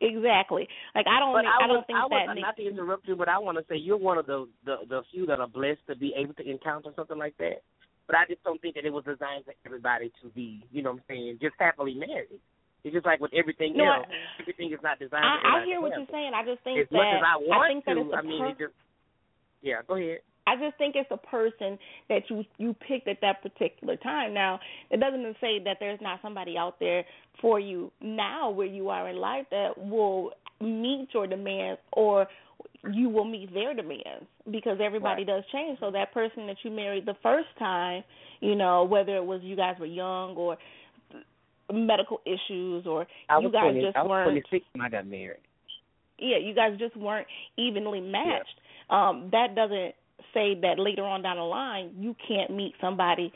Exactly 0.00 0.68
like 0.94 1.06
I 1.06 1.20
don't 1.20 1.32
But 1.32 1.46
I, 1.46 1.64
I 1.64 1.66
don't 1.66 1.76
was, 1.78 1.84
think 1.86 1.98
I 1.98 2.02
was, 2.06 2.24
that 2.26 2.40
not 2.40 2.56
to 2.56 2.66
interrupt 2.66 3.06
you, 3.06 3.16
but 3.16 3.28
I 3.28 3.38
want 3.38 3.58
to 3.58 3.64
say 3.68 3.76
you're 3.76 3.96
one 3.96 4.18
of 4.18 4.26
the, 4.26 4.48
the 4.64 4.76
the 4.88 5.02
few 5.12 5.26
that 5.26 5.40
are 5.40 5.48
blessed 5.48 5.86
to 5.88 5.96
be 5.96 6.14
able 6.16 6.34
to 6.34 6.48
encounter 6.48 6.90
something 6.96 7.18
like 7.18 7.36
that. 7.38 7.62
But 8.06 8.16
I 8.16 8.26
just 8.28 8.42
don't 8.44 8.60
think 8.60 8.74
that 8.74 8.84
it 8.84 8.92
was 8.92 9.04
designed 9.04 9.46
for 9.46 9.54
everybody 9.64 10.12
to 10.20 10.28
be, 10.30 10.62
you 10.70 10.82
know 10.82 10.92
what 10.92 11.06
I'm 11.08 11.16
saying, 11.16 11.38
just 11.40 11.54
happily 11.58 11.94
married. 11.94 12.36
It's 12.84 12.92
just 12.92 13.06
like 13.06 13.20
with 13.20 13.32
everything 13.32 13.72
No, 13.76 14.04
else, 14.04 14.06
everything 14.38 14.68
is 14.72 14.82
not 14.82 14.98
designed 14.98 15.24
for 15.40 15.48
I, 15.48 15.62
I 15.62 15.64
hear 15.64 15.80
what 15.80 15.96
you're 15.96 16.10
saying. 16.12 16.32
I 16.36 16.44
just 16.44 16.60
think 16.64 16.80
As 16.80 16.86
that 16.90 16.96
much 17.00 17.16
as 17.16 17.24
I 17.24 17.36
want 17.40 17.64
think 17.72 17.84
that 17.88 17.94
to, 17.94 18.00
it's 18.04 18.12
a 18.12 18.16
I 18.16 18.22
mean, 18.22 18.40
per- 18.44 18.52
it 18.52 18.58
just 18.58 18.76
yeah. 19.64 19.80
Go 19.88 19.96
ahead. 19.96 20.20
I 20.46 20.56
just 20.56 20.76
think 20.76 20.94
it's 20.94 21.08
the 21.08 21.16
person 21.16 21.78
that 22.08 22.22
you 22.28 22.44
you 22.58 22.74
picked 22.86 23.08
at 23.08 23.20
that 23.22 23.42
particular 23.42 23.96
time. 23.96 24.34
Now, 24.34 24.60
it 24.90 25.00
doesn't 25.00 25.36
say 25.40 25.58
that 25.64 25.78
there's 25.80 26.00
not 26.02 26.20
somebody 26.22 26.56
out 26.58 26.78
there 26.80 27.04
for 27.40 27.58
you 27.58 27.90
now 28.00 28.50
where 28.50 28.66
you 28.66 28.88
are 28.90 29.08
in 29.08 29.16
life 29.16 29.46
that 29.50 29.78
will 29.78 30.32
meet 30.60 31.08
your 31.12 31.26
demands 31.26 31.80
or 31.92 32.26
you 32.92 33.08
will 33.08 33.24
meet 33.24 33.52
their 33.54 33.74
demands 33.74 34.26
because 34.50 34.78
everybody 34.82 35.24
does 35.24 35.42
change. 35.52 35.78
So 35.80 35.90
that 35.90 36.12
person 36.12 36.46
that 36.46 36.56
you 36.62 36.70
married 36.70 37.06
the 37.06 37.16
first 37.22 37.48
time, 37.58 38.04
you 38.40 38.54
know, 38.54 38.84
whether 38.84 39.16
it 39.16 39.24
was 39.24 39.40
you 39.42 39.56
guys 39.56 39.76
were 39.80 39.86
young 39.86 40.36
or 40.36 40.58
medical 41.72 42.20
issues 42.26 42.86
or 42.86 43.06
you 43.40 43.50
guys 43.50 43.72
20, 43.72 43.80
just 43.80 43.96
I 43.96 44.02
was 44.02 44.10
weren't 44.10 44.30
26 44.30 44.66
when 44.74 44.82
I 44.82 44.90
got 44.90 45.06
married. 45.06 45.40
yeah, 46.18 46.36
you 46.38 46.54
guys 46.54 46.78
just 46.78 46.96
weren't 46.96 47.26
evenly 47.56 48.00
matched. 48.00 48.60
Um, 48.90 49.30
that 49.32 49.54
doesn't 49.54 49.94
say 50.32 50.54
that 50.62 50.78
later 50.78 51.04
on 51.04 51.22
down 51.22 51.36
the 51.36 51.42
line 51.42 51.90
you 51.98 52.14
can't 52.26 52.50
meet 52.50 52.74
somebody 52.80 53.32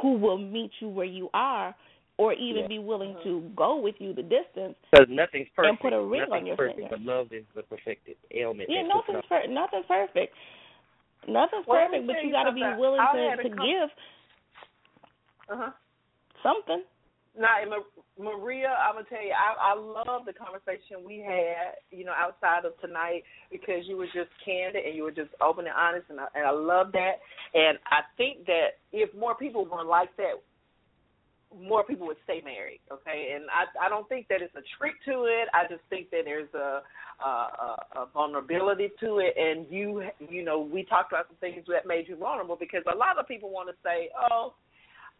who 0.00 0.16
will 0.18 0.38
meet 0.38 0.70
you 0.80 0.88
where 0.88 1.06
you 1.06 1.28
are 1.34 1.74
or 2.16 2.32
even 2.34 2.62
Yeah. 2.62 2.68
be 2.68 2.78
willing 2.78 3.16
to 3.24 3.40
go 3.56 3.76
with 3.76 3.96
you 4.00 4.12
the 4.12 4.22
distance. 4.22 4.76
Because 4.90 5.08
nothing's 5.08 5.48
perfect. 5.50 5.70
And 5.70 5.80
put 5.80 5.92
a 5.92 6.00
ring 6.00 6.22
on 6.22 6.28
nothing's 6.30 6.46
your 6.46 6.56
perfect, 6.56 6.78
finger. 6.78 6.96
But 6.96 7.00
love 7.04 7.32
is 7.32 7.44
the 7.54 7.62
perfected 7.64 8.16
ailment. 8.32 8.70
Yeah, 8.70 8.82
nothing's 8.82 9.18
us- 9.18 9.24
per- 9.28 9.46
nothing's 9.46 9.86
perfect. 9.86 10.34
Nothing's 11.26 11.66
Well, 11.66 11.86
perfect, 11.86 12.06
but 12.06 12.16
you 12.22 12.28
you 12.28 12.32
got 12.32 12.44
to 12.44 12.52
be 12.52 12.62
willing 12.78 13.00
I 13.00 13.36
to 13.36 13.42
to 13.42 13.48
com- 13.50 13.66
give 13.66 13.90
Uh 15.48 15.56
huh. 15.56 15.70
something. 16.42 16.82
Now, 17.38 17.58
Maria, 18.18 18.70
I'm 18.78 18.94
gonna 18.94 19.06
tell 19.10 19.22
you, 19.22 19.34
I, 19.34 19.74
I 19.74 19.74
love 19.74 20.22
the 20.24 20.32
conversation 20.32 21.02
we 21.04 21.18
had, 21.18 21.82
you 21.90 22.04
know, 22.04 22.14
outside 22.14 22.64
of 22.64 22.78
tonight 22.80 23.24
because 23.50 23.82
you 23.86 23.96
were 23.96 24.06
just 24.06 24.30
candid 24.44 24.84
and 24.84 24.94
you 24.94 25.02
were 25.02 25.10
just 25.10 25.30
open 25.42 25.66
and 25.66 25.74
honest, 25.74 26.06
and 26.10 26.20
I, 26.20 26.26
and 26.36 26.46
I 26.46 26.52
love 26.52 26.92
that. 26.92 27.18
And 27.54 27.78
I 27.90 28.06
think 28.16 28.46
that 28.46 28.78
if 28.92 29.12
more 29.18 29.34
people 29.34 29.66
were 29.66 29.82
like 29.82 30.14
that, 30.16 30.38
more 31.60 31.82
people 31.82 32.06
would 32.06 32.22
stay 32.22 32.40
married. 32.44 32.80
Okay, 32.92 33.34
and 33.34 33.46
I 33.50 33.86
I 33.86 33.88
don't 33.88 34.08
think 34.08 34.28
that 34.28 34.40
it's 34.40 34.54
a 34.54 34.62
trick 34.78 34.94
to 35.06 35.24
it. 35.26 35.48
I 35.52 35.66
just 35.68 35.82
think 35.90 36.10
that 36.10 36.22
there's 36.24 36.52
a 36.54 36.82
a, 37.18 37.28
a, 37.28 37.76
a 37.96 38.06
vulnerability 38.14 38.90
to 39.00 39.18
it, 39.18 39.34
and 39.36 39.66
you 39.70 40.04
you 40.30 40.44
know 40.44 40.60
we 40.60 40.84
talked 40.84 41.12
about 41.12 41.26
some 41.26 41.36
things 41.40 41.64
that 41.66 41.86
made 41.86 42.06
you 42.06 42.14
vulnerable 42.14 42.56
because 42.58 42.82
a 42.86 42.96
lot 42.96 43.18
of 43.18 43.26
people 43.26 43.50
want 43.50 43.68
to 43.68 43.74
say, 43.82 44.10
oh, 44.30 44.54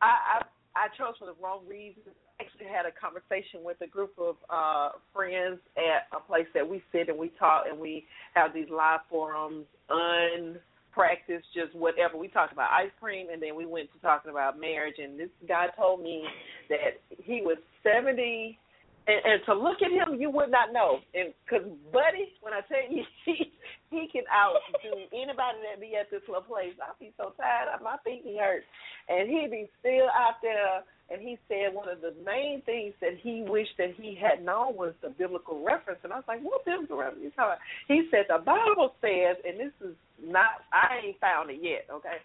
I. 0.00 0.42
I 0.76 0.88
chose 0.98 1.14
for 1.18 1.26
the 1.26 1.34
wrong 1.42 1.62
reasons. 1.68 2.06
I 2.38 2.42
actually 2.42 2.66
had 2.66 2.84
a 2.84 2.90
conversation 2.90 3.62
with 3.62 3.80
a 3.80 3.86
group 3.86 4.12
of 4.18 4.36
uh 4.50 4.90
friends 5.12 5.60
at 5.78 6.10
a 6.16 6.20
place 6.20 6.46
that 6.54 6.68
we 6.68 6.82
sit 6.92 7.08
and 7.08 7.18
we 7.18 7.30
talk 7.38 7.64
and 7.70 7.78
we 7.78 8.06
have 8.34 8.52
these 8.52 8.68
live 8.70 9.00
forums, 9.08 9.66
unpracticed, 9.88 11.46
just 11.54 11.74
whatever. 11.74 12.16
We 12.18 12.28
talked 12.28 12.52
about 12.52 12.70
ice 12.72 12.90
cream 13.00 13.28
and 13.32 13.40
then 13.40 13.54
we 13.54 13.66
went 13.66 13.92
to 13.92 13.98
talking 14.00 14.30
about 14.30 14.58
marriage 14.58 14.96
and 14.98 15.18
this 15.18 15.30
guy 15.46 15.66
told 15.76 16.02
me 16.02 16.24
that 16.68 16.98
he 17.22 17.40
was 17.40 17.58
70 17.84 18.58
and, 19.06 19.20
and 19.24 19.40
to 19.46 19.54
look 19.54 19.78
at 19.80 19.92
him 19.92 20.20
you 20.20 20.30
would 20.30 20.50
not 20.50 20.72
know. 20.72 20.98
And 21.14 21.32
cuz 21.48 21.62
buddy, 21.92 22.34
when 22.42 22.52
I 22.52 22.62
tell 22.66 22.82
you 22.90 23.04
he 23.24 23.52
he 23.94 24.10
can 24.10 24.26
outdo 24.28 25.06
anybody 25.14 25.62
that 25.62 25.78
be 25.78 25.94
at 25.94 26.10
this 26.10 26.26
little 26.26 26.42
place. 26.42 26.74
I 26.82 26.90
be 26.98 27.14
so 27.16 27.32
tired, 27.38 27.70
my 27.80 27.96
feet 28.04 28.26
hurt 28.36 28.66
and 29.08 29.28
he 29.28 29.46
be 29.50 29.68
still 29.80 30.08
out 30.08 30.40
there 30.42 30.84
and 31.12 31.20
he 31.20 31.36
said 31.48 31.74
one 31.74 31.88
of 31.88 32.00
the 32.00 32.14
main 32.24 32.62
things 32.64 32.94
that 33.00 33.12
he 33.20 33.44
wished 33.46 33.76
that 33.76 33.92
he 34.00 34.16
had 34.16 34.44
known 34.44 34.74
was 34.74 34.94
the 35.02 35.10
biblical 35.10 35.62
reference 35.62 36.00
and 36.02 36.12
I 36.12 36.16
was 36.16 36.28
like, 36.28 36.40
What 36.40 36.64
biblical 36.64 36.96
reference 36.96 37.22
you 37.22 37.30
talking 37.36 37.60
about? 37.60 37.64
He 37.88 38.08
said 38.10 38.24
the 38.28 38.40
Bible 38.40 38.94
says 39.00 39.36
and 39.44 39.60
this 39.60 39.74
is 39.84 39.96
not 40.22 40.64
I 40.72 41.08
ain't 41.08 41.20
found 41.20 41.50
it 41.50 41.60
yet, 41.60 41.84
okay? 41.92 42.24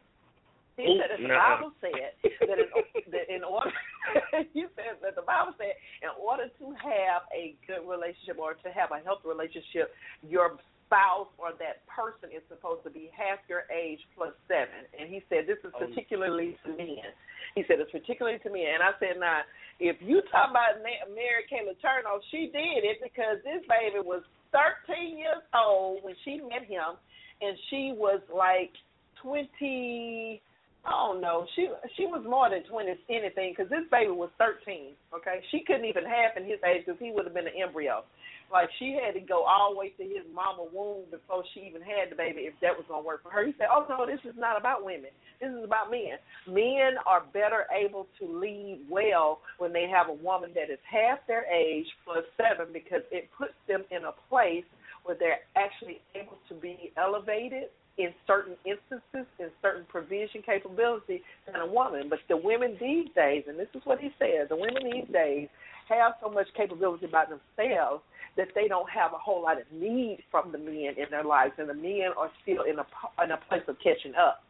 He 0.80 0.96
said 0.96 1.12
that 1.12 1.20
the. 1.20 1.28
Bible 1.28 1.76
said 1.84 2.16
that 2.24 2.56
in, 2.56 2.72
that 3.12 3.28
in 3.28 3.44
order 3.44 3.76
he 4.56 4.64
said 4.80 4.96
that 5.04 5.20
the 5.20 5.28
Bible 5.28 5.52
said 5.60 5.76
in 6.00 6.16
order 6.16 6.48
to 6.48 6.66
have 6.80 7.28
a 7.36 7.60
good 7.68 7.84
relationship 7.84 8.40
or 8.40 8.56
to 8.64 8.72
have 8.72 8.96
a 8.96 9.04
healthy 9.04 9.28
relationship, 9.28 9.92
your 10.24 10.56
spouse 10.90 11.30
or 11.38 11.54
that 11.62 11.86
person 11.86 12.34
is 12.34 12.42
supposed 12.50 12.82
to 12.82 12.90
be 12.90 13.14
half 13.14 13.38
your 13.46 13.70
age 13.70 14.02
plus 14.18 14.34
seven. 14.50 14.90
And 14.98 15.06
he 15.06 15.22
said 15.30 15.46
this 15.46 15.62
is 15.62 15.70
Oh. 15.78 15.86
particularly 15.86 16.58
to 16.66 16.74
men. 16.74 17.14
He 17.54 17.62
said 17.70 17.78
it's 17.80 17.94
particularly 17.94 18.40
to 18.42 18.50
men. 18.50 18.74
And 18.74 18.84
I 18.84 18.98
said, 18.98 19.22
now, 19.22 19.46
if 19.80 20.02
you 20.02 20.22
talk 20.34 20.50
about 20.50 20.82
Mary 20.82 21.46
Kay 21.48 21.62
Letourneau, 21.62 22.20
she 22.34 22.50
did 22.50 22.84
it 22.84 22.98
because 23.06 23.38
this 23.46 23.62
baby 23.70 24.02
was 24.02 24.24
13 24.52 25.18
years 25.18 25.46
old 25.54 26.04
when 26.04 26.16
she 26.26 26.42
met 26.42 26.66
him, 26.66 26.98
and 27.42 27.54
she 27.70 27.94
was 27.96 28.20
like 28.34 28.74
20. 29.22 30.42
I 30.86 30.92
don't 30.92 31.20
know. 31.22 31.46
She 31.56 31.68
she 31.98 32.06
was 32.08 32.24
more 32.24 32.50
than 32.50 32.64
twenty 32.64 32.96
anything 33.10 33.52
because 33.52 33.70
this 33.70 33.84
baby 33.92 34.12
was 34.12 34.30
thirteen. 34.40 34.96
Okay, 35.14 35.44
she 35.52 35.60
couldn't 35.68 35.84
even 35.84 36.06
have 36.06 36.38
in 36.38 36.46
his 36.48 36.58
age 36.64 36.86
because 36.86 36.98
he 37.04 37.12
would 37.12 37.26
have 37.26 37.34
been 37.34 37.48
an 37.48 37.54
embryo. 37.62 38.04
Like 38.52 38.70
she 38.80 38.98
had 38.98 39.14
to 39.14 39.22
go 39.22 39.46
all 39.46 39.74
the 39.74 39.80
way 39.80 39.94
to 39.98 40.04
his 40.04 40.26
mama 40.34 40.66
womb 40.74 41.06
before 41.12 41.44
she 41.54 41.62
even 41.62 41.82
had 41.82 42.10
the 42.12 42.16
baby 42.16 42.50
if 42.50 42.54
that 42.62 42.76
was 42.76 42.86
gonna 42.90 43.06
work 43.06 43.24
for 43.24 43.30
her. 43.30 43.46
He 43.46 43.54
said, 43.58 43.68
Oh 43.72 43.86
no, 43.88 44.06
this 44.06 44.20
is 44.26 44.38
not 44.38 44.58
about 44.58 44.84
women. 44.84 45.14
This 45.40 45.50
is 45.52 45.64
about 45.64 45.92
men. 45.92 46.18
Men 46.48 46.98
are 47.06 47.24
better 47.32 47.66
able 47.72 48.08
to 48.20 48.26
lead 48.26 48.82
well 48.90 49.40
when 49.58 49.72
they 49.72 49.88
have 49.88 50.10
a 50.10 50.18
woman 50.24 50.52
that 50.56 50.74
is 50.74 50.80
half 50.90 51.20
their 51.28 51.46
age 51.46 51.86
plus 52.06 52.26
seven 52.38 52.74
because 52.74 53.06
it 53.12 53.30
puts 53.38 53.54
them 53.68 53.84
in 53.92 54.06
a 54.06 54.14
place 54.30 54.66
where 55.04 55.16
they're 55.18 55.46
actually 55.56 56.02
able 56.16 56.38
to 56.50 56.56
be 56.56 56.92
elevated 56.98 57.70
in 57.98 58.14
certain 58.26 58.56
instances, 58.66 59.28
in 59.40 59.50
certain 59.62 59.86
provision 59.90 60.42
capability 60.46 61.22
than 61.46 61.56
a 61.56 61.68
woman. 61.68 62.08
But 62.10 62.20
the 62.30 62.38
women 62.38 62.78
these 62.80 63.08
days, 63.14 63.44
and 63.48 63.60
this 63.60 63.68
is 63.76 63.82
what 63.84 64.00
he 64.00 64.10
says, 64.18 64.48
the 64.50 64.56
women 64.56 64.84
these 64.84 65.12
days 65.12 65.50
have 65.90 66.14
so 66.22 66.30
much 66.30 66.48
capability 66.56 67.06
about 67.06 67.28
themselves 67.30 68.04
that 68.38 68.48
they 68.56 68.68
don't 68.68 68.90
have 68.90 69.12
a 69.14 69.18
whole 69.18 69.42
lot 69.42 69.60
of 69.60 69.66
need 69.72 70.20
from 70.32 70.52
the 70.52 70.58
men 70.58 70.96
in 70.98 71.10
their 71.12 71.24
lives, 71.24 71.54
and 71.58 71.68
the 71.68 71.74
men 71.74 72.14
are 72.16 72.32
still 72.42 72.64
in 72.64 72.80
a 72.80 72.86
in 73.24 73.32
a 73.32 73.38
place 73.50 73.64
of 73.68 73.76
catching 73.84 74.16
up. 74.16 74.44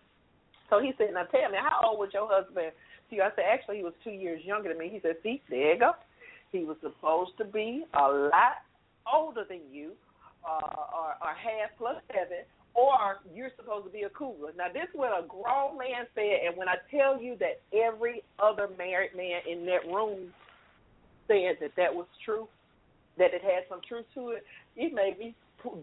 So 0.69 0.79
he 0.79 0.93
said, 0.97 1.13
"Now 1.13 1.23
tell 1.23 1.49
me, 1.49 1.57
how 1.57 1.89
old 1.89 1.99
was 1.99 2.09
your 2.13 2.27
husband?" 2.29 2.71
See, 3.09 3.21
I 3.21 3.29
said, 3.35 3.45
"Actually, 3.49 3.77
he 3.77 3.83
was 3.83 3.93
two 4.03 4.11
years 4.11 4.43
younger 4.45 4.69
than 4.69 4.77
me." 4.77 4.89
He 4.89 4.99
said, 4.99 5.15
"See, 5.23 5.41
there 5.49 5.73
you 5.73 5.79
go. 5.79 5.93
He 6.51 6.63
was 6.65 6.77
supposed 6.81 7.37
to 7.37 7.45
be 7.45 7.85
a 7.93 8.07
lot 8.07 8.61
older 9.11 9.45
than 9.47 9.61
you, 9.71 9.93
uh, 10.47 10.85
or, 10.93 11.15
or 11.21 11.33
half 11.33 11.71
plus 11.77 11.97
seven, 12.13 12.45
or 12.73 13.19
you're 13.33 13.51
supposed 13.55 13.85
to 13.85 13.91
be 13.91 14.03
a 14.03 14.09
cougar. 14.09 14.53
Now, 14.57 14.67
this 14.71 14.83
is 14.83 14.95
what 14.95 15.11
a 15.11 15.25
grown 15.27 15.77
man 15.77 16.05
said, 16.13 16.47
and 16.47 16.57
when 16.57 16.69
I 16.69 16.75
tell 16.91 17.21
you 17.21 17.35
that 17.37 17.61
every 17.73 18.23
other 18.39 18.69
married 18.77 19.15
man 19.15 19.41
in 19.49 19.65
that 19.65 19.85
room 19.87 20.33
said 21.29 21.61
that 21.61 21.77
that 21.77 21.93
was 21.93 22.07
true, 22.25 22.49
that 23.17 23.33
it 23.33 23.41
had 23.41 23.69
some 23.69 23.79
truth 23.87 24.05
to 24.15 24.35
it, 24.35 24.43
it 24.75 24.93
made 24.93 25.15
me 25.19 25.35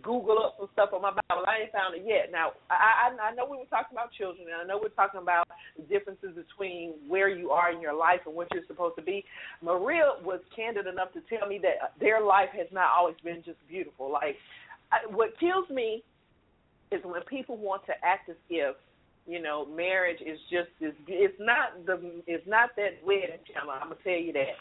Google 0.03 0.39
up 0.41 0.57
some 0.59 0.69
stuff 0.73 0.91
on 0.93 1.03
my 1.03 1.13
Bible. 1.13 1.45
I 1.47 1.65
ain't 1.65 1.73
found 1.73 1.95
it 1.95 2.05
yet. 2.07 2.33
Now, 2.33 2.53
I, 2.71 3.13
I, 3.13 3.35
know 3.35 3.45
we 3.45 3.59
were 3.59 3.69
talking 3.69 3.93
about 3.93 4.13
children, 4.13 4.49
and 4.49 4.57
I 4.57 4.65
know 4.65 4.81
we're 4.81 4.97
talking 4.97 5.21
about 5.21 5.47
the 5.77 5.83
differences 5.85 6.33
between 6.35 6.95
where 7.07 7.29
you 7.29 7.51
are 7.51 7.71
in 7.71 7.81
your 7.81 7.95
life 7.95 8.21
and 8.27 8.35
what 8.35 8.49
you're 8.53 8.65
supposed 8.67 8.97
to 8.97 9.03
be. 9.03 9.25
Maria 9.63 10.17
was 10.25 10.41
candid 10.55 10.87
enough 10.87 11.13
to 11.13 11.21
tell 11.29 11.47
me 11.47 11.61
that 11.63 11.93
their 12.01 12.25
life 12.25 12.49
has 12.57 12.69
not 12.73 12.89
always 12.97 13.17
been 13.23 13.43
just 13.45 13.59
beautiful. 13.69 14.11
Like, 14.11 14.37
I, 14.93 15.05
what 15.13 15.39
kills 15.39 15.69
me 15.69 16.03
is 16.91 17.01
when 17.05 17.23
people 17.29 17.57
want 17.57 17.85
to 17.87 17.93
act 18.03 18.31
as 18.31 18.37
if 18.49 18.77
you 19.27 19.43
know 19.43 19.67
marriage 19.67 20.21
is 20.25 20.39
just 20.51 20.69
this. 20.81 20.93
It's 21.09 21.35
not 21.39 21.85
the. 21.85 22.23
It's 22.27 22.47
not 22.47 22.71
that 22.77 23.05
wedding 23.05 23.43
channel. 23.53 23.71
I'm 23.75 23.89
gonna 23.89 24.01
tell 24.03 24.13
you 24.13 24.33
that. 24.33 24.55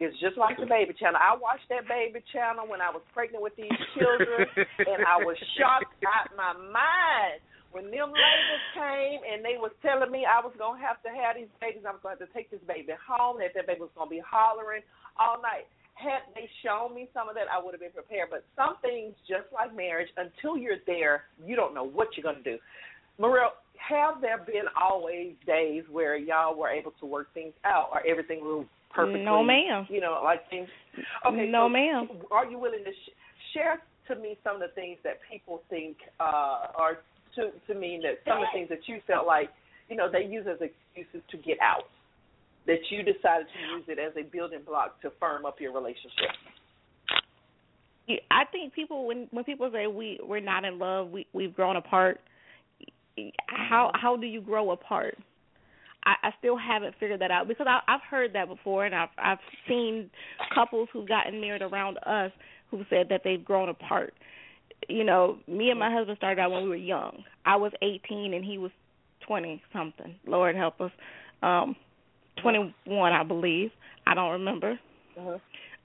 It's 0.00 0.18
just 0.18 0.36
like 0.36 0.58
the 0.58 0.66
baby 0.66 0.94
channel. 0.98 1.20
I 1.20 1.36
watched 1.38 1.68
that 1.70 1.86
baby 1.86 2.24
channel 2.32 2.66
when 2.66 2.80
I 2.80 2.90
was 2.90 3.02
pregnant 3.14 3.42
with 3.42 3.54
these 3.54 3.72
children, 3.94 4.48
and 4.90 5.06
I 5.06 5.22
was 5.22 5.38
shocked 5.58 5.94
out 6.02 6.34
my 6.34 6.54
mind 6.58 7.38
when 7.70 7.88
them 7.88 8.12
labels 8.12 8.66
came 8.76 9.20
and 9.24 9.40
they 9.40 9.56
was 9.56 9.72
telling 9.80 10.12
me 10.12 10.28
I 10.28 10.44
was 10.44 10.52
gonna 10.60 10.82
have 10.82 11.00
to 11.06 11.10
have 11.12 11.38
these 11.38 11.48
babies. 11.62 11.86
I 11.86 11.94
was 11.94 12.02
going 12.04 12.18
to 12.18 12.24
have 12.24 12.28
to 12.28 12.34
take 12.36 12.52
this 12.52 12.60
baby 12.68 12.92
home. 12.98 13.40
That 13.40 13.56
that 13.56 13.64
baby 13.64 13.80
was 13.80 13.94
gonna 13.96 14.12
be 14.12 14.20
hollering 14.20 14.84
all 15.16 15.40
night 15.40 15.70
had 15.94 16.26
they 16.34 16.48
shown 16.64 16.94
me 16.94 17.08
some 17.14 17.28
of 17.28 17.34
that, 17.34 17.46
I 17.52 17.62
would 17.62 17.74
have 17.74 17.80
been 17.80 17.92
prepared. 17.92 18.28
But 18.30 18.44
some 18.56 18.76
things, 18.82 19.14
just 19.28 19.46
like 19.52 19.74
marriage, 19.74 20.08
until 20.16 20.56
you're 20.56 20.82
there, 20.86 21.24
you 21.44 21.56
don't 21.56 21.74
know 21.74 21.84
what 21.84 22.08
you're 22.16 22.24
going 22.24 22.42
to 22.42 22.56
do. 22.56 22.58
Maria, 23.18 23.54
have 23.76 24.20
there 24.20 24.38
been 24.38 24.66
always 24.80 25.34
days 25.46 25.84
where 25.90 26.16
y'all 26.16 26.56
were 26.56 26.68
able 26.68 26.92
to 27.00 27.06
work 27.06 27.32
things 27.34 27.52
out, 27.64 27.88
or 27.92 28.02
everything 28.06 28.40
was 28.40 28.66
perfectly? 28.94 29.24
No, 29.24 29.42
ma'am. 29.42 29.86
You 29.88 30.00
know, 30.00 30.20
like 30.22 30.48
things. 30.50 30.68
Okay, 31.26 31.48
no, 31.48 31.66
so 31.66 31.68
ma'am. 31.68 32.08
Are 32.30 32.46
you 32.46 32.58
willing 32.58 32.84
to 32.84 32.90
sh- 32.90 33.16
share 33.54 33.82
to 34.08 34.20
me 34.20 34.36
some 34.44 34.56
of 34.56 34.60
the 34.60 34.74
things 34.74 34.98
that 35.04 35.18
people 35.30 35.62
think, 35.70 35.96
uh, 36.20 36.66
or 36.78 36.98
to 37.36 37.50
to 37.66 37.78
mean 37.78 38.02
that 38.02 38.18
some 38.26 38.38
of 38.38 38.44
the 38.44 38.58
things 38.58 38.68
that 38.68 38.86
you 38.86 39.00
felt 39.06 39.26
like, 39.26 39.50
you 39.88 39.96
know, 39.96 40.10
they 40.10 40.24
use 40.24 40.46
as 40.46 40.58
excuses 40.60 41.22
to 41.30 41.36
get 41.38 41.58
out? 41.60 41.84
that 42.66 42.78
you 42.90 43.02
decided 43.02 43.46
to 43.52 43.76
use 43.76 43.84
it 43.88 43.98
as 43.98 44.12
a 44.16 44.28
building 44.30 44.60
block 44.64 45.00
to 45.02 45.10
firm 45.18 45.44
up 45.44 45.60
your 45.60 45.72
relationship? 45.72 46.30
I 48.30 48.44
think 48.50 48.74
people 48.74 49.06
when 49.06 49.28
when 49.30 49.44
people 49.44 49.70
say 49.72 49.86
we 49.86 50.18
we're 50.22 50.40
not 50.40 50.64
in 50.64 50.78
love, 50.78 51.10
we 51.10 51.26
we've 51.32 51.54
grown 51.54 51.76
apart. 51.76 52.20
How 53.46 53.90
how 53.94 54.16
do 54.16 54.26
you 54.26 54.40
grow 54.40 54.72
apart? 54.72 55.16
I, 56.04 56.14
I 56.22 56.30
still 56.38 56.56
haven't 56.56 56.94
figured 56.98 57.20
that 57.20 57.30
out 57.30 57.48
because 57.48 57.66
I, 57.68 57.80
I've 57.86 58.02
heard 58.08 58.32
that 58.34 58.48
before, 58.48 58.84
and 58.84 58.94
I've 58.94 59.10
I've 59.18 59.38
seen 59.68 60.10
couples 60.54 60.88
who've 60.92 61.08
gotten 61.08 61.40
married 61.40 61.62
around 61.62 61.98
us 62.06 62.32
who 62.70 62.84
said 62.90 63.08
that 63.10 63.22
they've 63.24 63.44
grown 63.44 63.68
apart. 63.68 64.14
You 64.88 65.04
know, 65.04 65.38
me 65.46 65.70
and 65.70 65.78
my 65.78 65.92
husband 65.92 66.18
started 66.18 66.40
out 66.40 66.50
when 66.50 66.64
we 66.64 66.68
were 66.68 66.76
young. 66.76 67.22
I 67.46 67.56
was 67.56 67.72
18 67.82 68.34
and 68.34 68.44
he 68.44 68.58
was 68.58 68.72
20 69.26 69.62
something. 69.72 70.16
Lord 70.26 70.56
help 70.56 70.80
us. 70.80 70.90
Um 71.42 71.76
21, 72.42 73.12
I 73.12 73.22
believe. 73.22 73.70
I 74.06 74.14
don't 74.14 74.32
remember. 74.32 74.78
Uh-huh. 75.18 75.38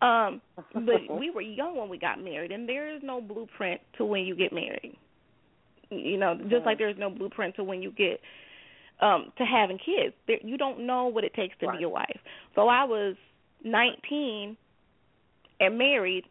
Um, 0.05 0.41
but 0.73 1.09
we 1.19 1.29
were 1.29 1.41
young 1.41 1.75
when 1.75 1.89
we 1.89 1.97
got 1.97 2.23
married, 2.23 2.51
and 2.51 2.67
there 2.67 2.93
is 2.93 3.01
no 3.03 3.21
blueprint 3.21 3.81
to 3.97 4.05
when 4.05 4.21
you 4.21 4.35
get 4.35 4.53
married. 4.53 4.95
You 5.89 6.17
know, 6.17 6.35
just 6.35 6.53
uh-huh. 6.53 6.65
like 6.65 6.77
there's 6.77 6.97
no 6.97 7.09
blueprint 7.09 7.55
to 7.55 7.63
when 7.63 7.81
you 7.81 7.91
get 7.91 8.19
um 8.99 9.31
to 9.37 9.45
having 9.45 9.77
kids. 9.77 10.15
There, 10.27 10.37
you 10.41 10.57
don't 10.57 10.85
know 10.85 11.07
what 11.07 11.23
it 11.23 11.33
takes 11.33 11.57
to 11.59 11.67
right. 11.67 11.77
be 11.77 11.83
a 11.83 11.89
wife. 11.89 12.19
So 12.55 12.67
I 12.67 12.83
was 12.83 13.15
19 13.63 14.57
and 15.59 15.77
married 15.77 16.25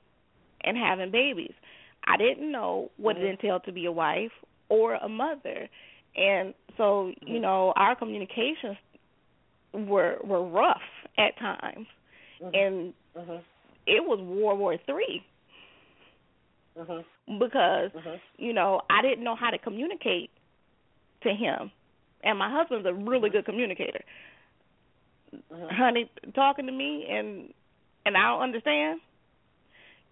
and 0.62 0.76
having 0.76 1.10
babies. 1.10 1.54
I 2.06 2.16
didn't 2.16 2.50
know 2.50 2.90
what 2.96 3.16
mm-hmm. 3.16 3.26
it 3.26 3.30
entailed 3.30 3.64
to 3.64 3.72
be 3.72 3.86
a 3.86 3.92
wife 3.92 4.32
or 4.68 4.94
a 4.94 5.08
mother. 5.08 5.68
And 6.16 6.54
so, 6.76 7.08
you 7.08 7.34
mm-hmm. 7.34 7.42
know, 7.42 7.72
our 7.76 7.94
communications 7.96 8.76
were 9.72 10.18
were 10.24 10.42
rough 10.46 10.80
at 11.18 11.38
times, 11.38 11.86
mm-hmm. 12.42 12.54
and 12.54 12.94
mm-hmm. 13.16 13.42
it 13.86 14.04
was 14.04 14.20
World 14.20 14.58
War 14.58 14.76
3 14.86 15.24
mm-hmm. 16.78 17.38
because 17.38 17.90
mm-hmm. 17.92 18.16
you 18.38 18.52
know 18.52 18.80
I 18.88 19.02
didn't 19.02 19.24
know 19.24 19.36
how 19.36 19.50
to 19.50 19.58
communicate 19.58 20.30
to 21.22 21.30
him, 21.30 21.70
and 22.26 22.38
my 22.38 22.50
husband's 22.50 22.86
a 22.86 22.92
really 22.92 23.30
good 23.30 23.44
communicator. 23.46 24.02
Mm-hmm. 25.52 25.74
Honey, 25.74 26.10
talking 26.34 26.66
to 26.66 26.72
me 26.72 27.06
and 27.10 27.52
and 28.04 28.16
I 28.16 28.28
don't 28.28 28.42
understand, 28.42 29.00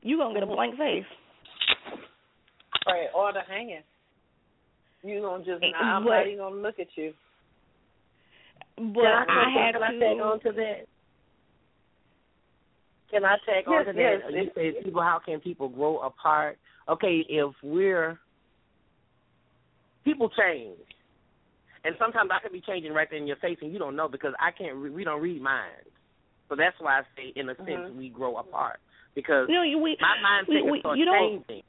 you 0.03 0.17
gonna 0.19 0.35
get 0.35 0.43
a 0.43 0.47
Mm-hmm. 0.47 0.55
blank 0.55 0.77
face. 0.79 1.05
Right, 2.87 3.07
or 3.15 3.33
the 3.33 3.41
hanging. 3.49 3.83
You 5.03 5.21
gonna 5.21 5.45
just 5.45 5.61
But- 5.61 5.75
I'm 5.85 6.05
not 6.05 6.27
even 6.27 6.39
gonna 6.39 6.57
look 6.57 6.79
at 6.79 6.89
you. 6.97 7.13
But 8.77 9.03
can 9.03 9.07
I, 9.07 9.45
I 9.47 9.65
had 9.67 9.75
can 9.75 9.83
I 9.85 9.93
to. 9.93 10.01
tag 10.01 10.19
on 10.21 10.41
to 10.41 10.53
that? 10.53 10.87
Can 13.11 13.25
I 13.25 13.37
tag 13.47 13.65
Yes, 13.69 13.85
on 13.89 13.95
to 13.95 14.01
yes, 14.01 14.21
that? 14.25 14.33
You 14.33 14.51
say 14.55 14.83
people, 14.83 15.03
how 15.03 15.21
can 15.25 15.39
people 15.41 15.69
grow 15.69 15.99
apart? 16.01 16.59
Okay, 16.89 17.25
if 17.29 17.55
we're 17.63 18.19
people 20.05 20.29
change, 20.31 20.77
and 21.85 21.95
sometimes 21.99 22.31
I 22.33 22.41
could 22.43 22.53
be 22.53 22.61
changing 22.61 22.93
right 22.93 23.09
there 23.11 23.19
in 23.21 23.27
your 23.27 23.37
face, 23.37 23.59
and 23.61 23.73
you 23.73 23.79
don't 23.79 23.97
know 23.97 24.09
because 24.09 24.33
I 24.41 24.51
can't. 24.51 24.77
Re- 24.77 24.91
we 24.91 25.05
don't 25.05 25.21
read 25.21 25.41
minds, 25.41 25.89
so 26.49 26.57
that's 26.57 26.77
why 26.81 27.01
I 27.01 27.03
say, 27.17 27.33
in 27.37 27.49
a 27.49 27.57
sense, 27.57 27.93
Mhm. 27.93 27.97
we 27.97 28.09
grow 28.09 28.37
apart 28.37 28.81
because 29.15 29.49
you 29.49 29.55
know, 29.55 29.79
we, 29.79 29.97
my 30.01 30.17
mindset 30.19 30.65
we, 30.65 30.71
we, 30.71 30.81
starts 30.81 30.99
you 30.99 31.05
don't, 31.05 31.19
changing 31.47 31.63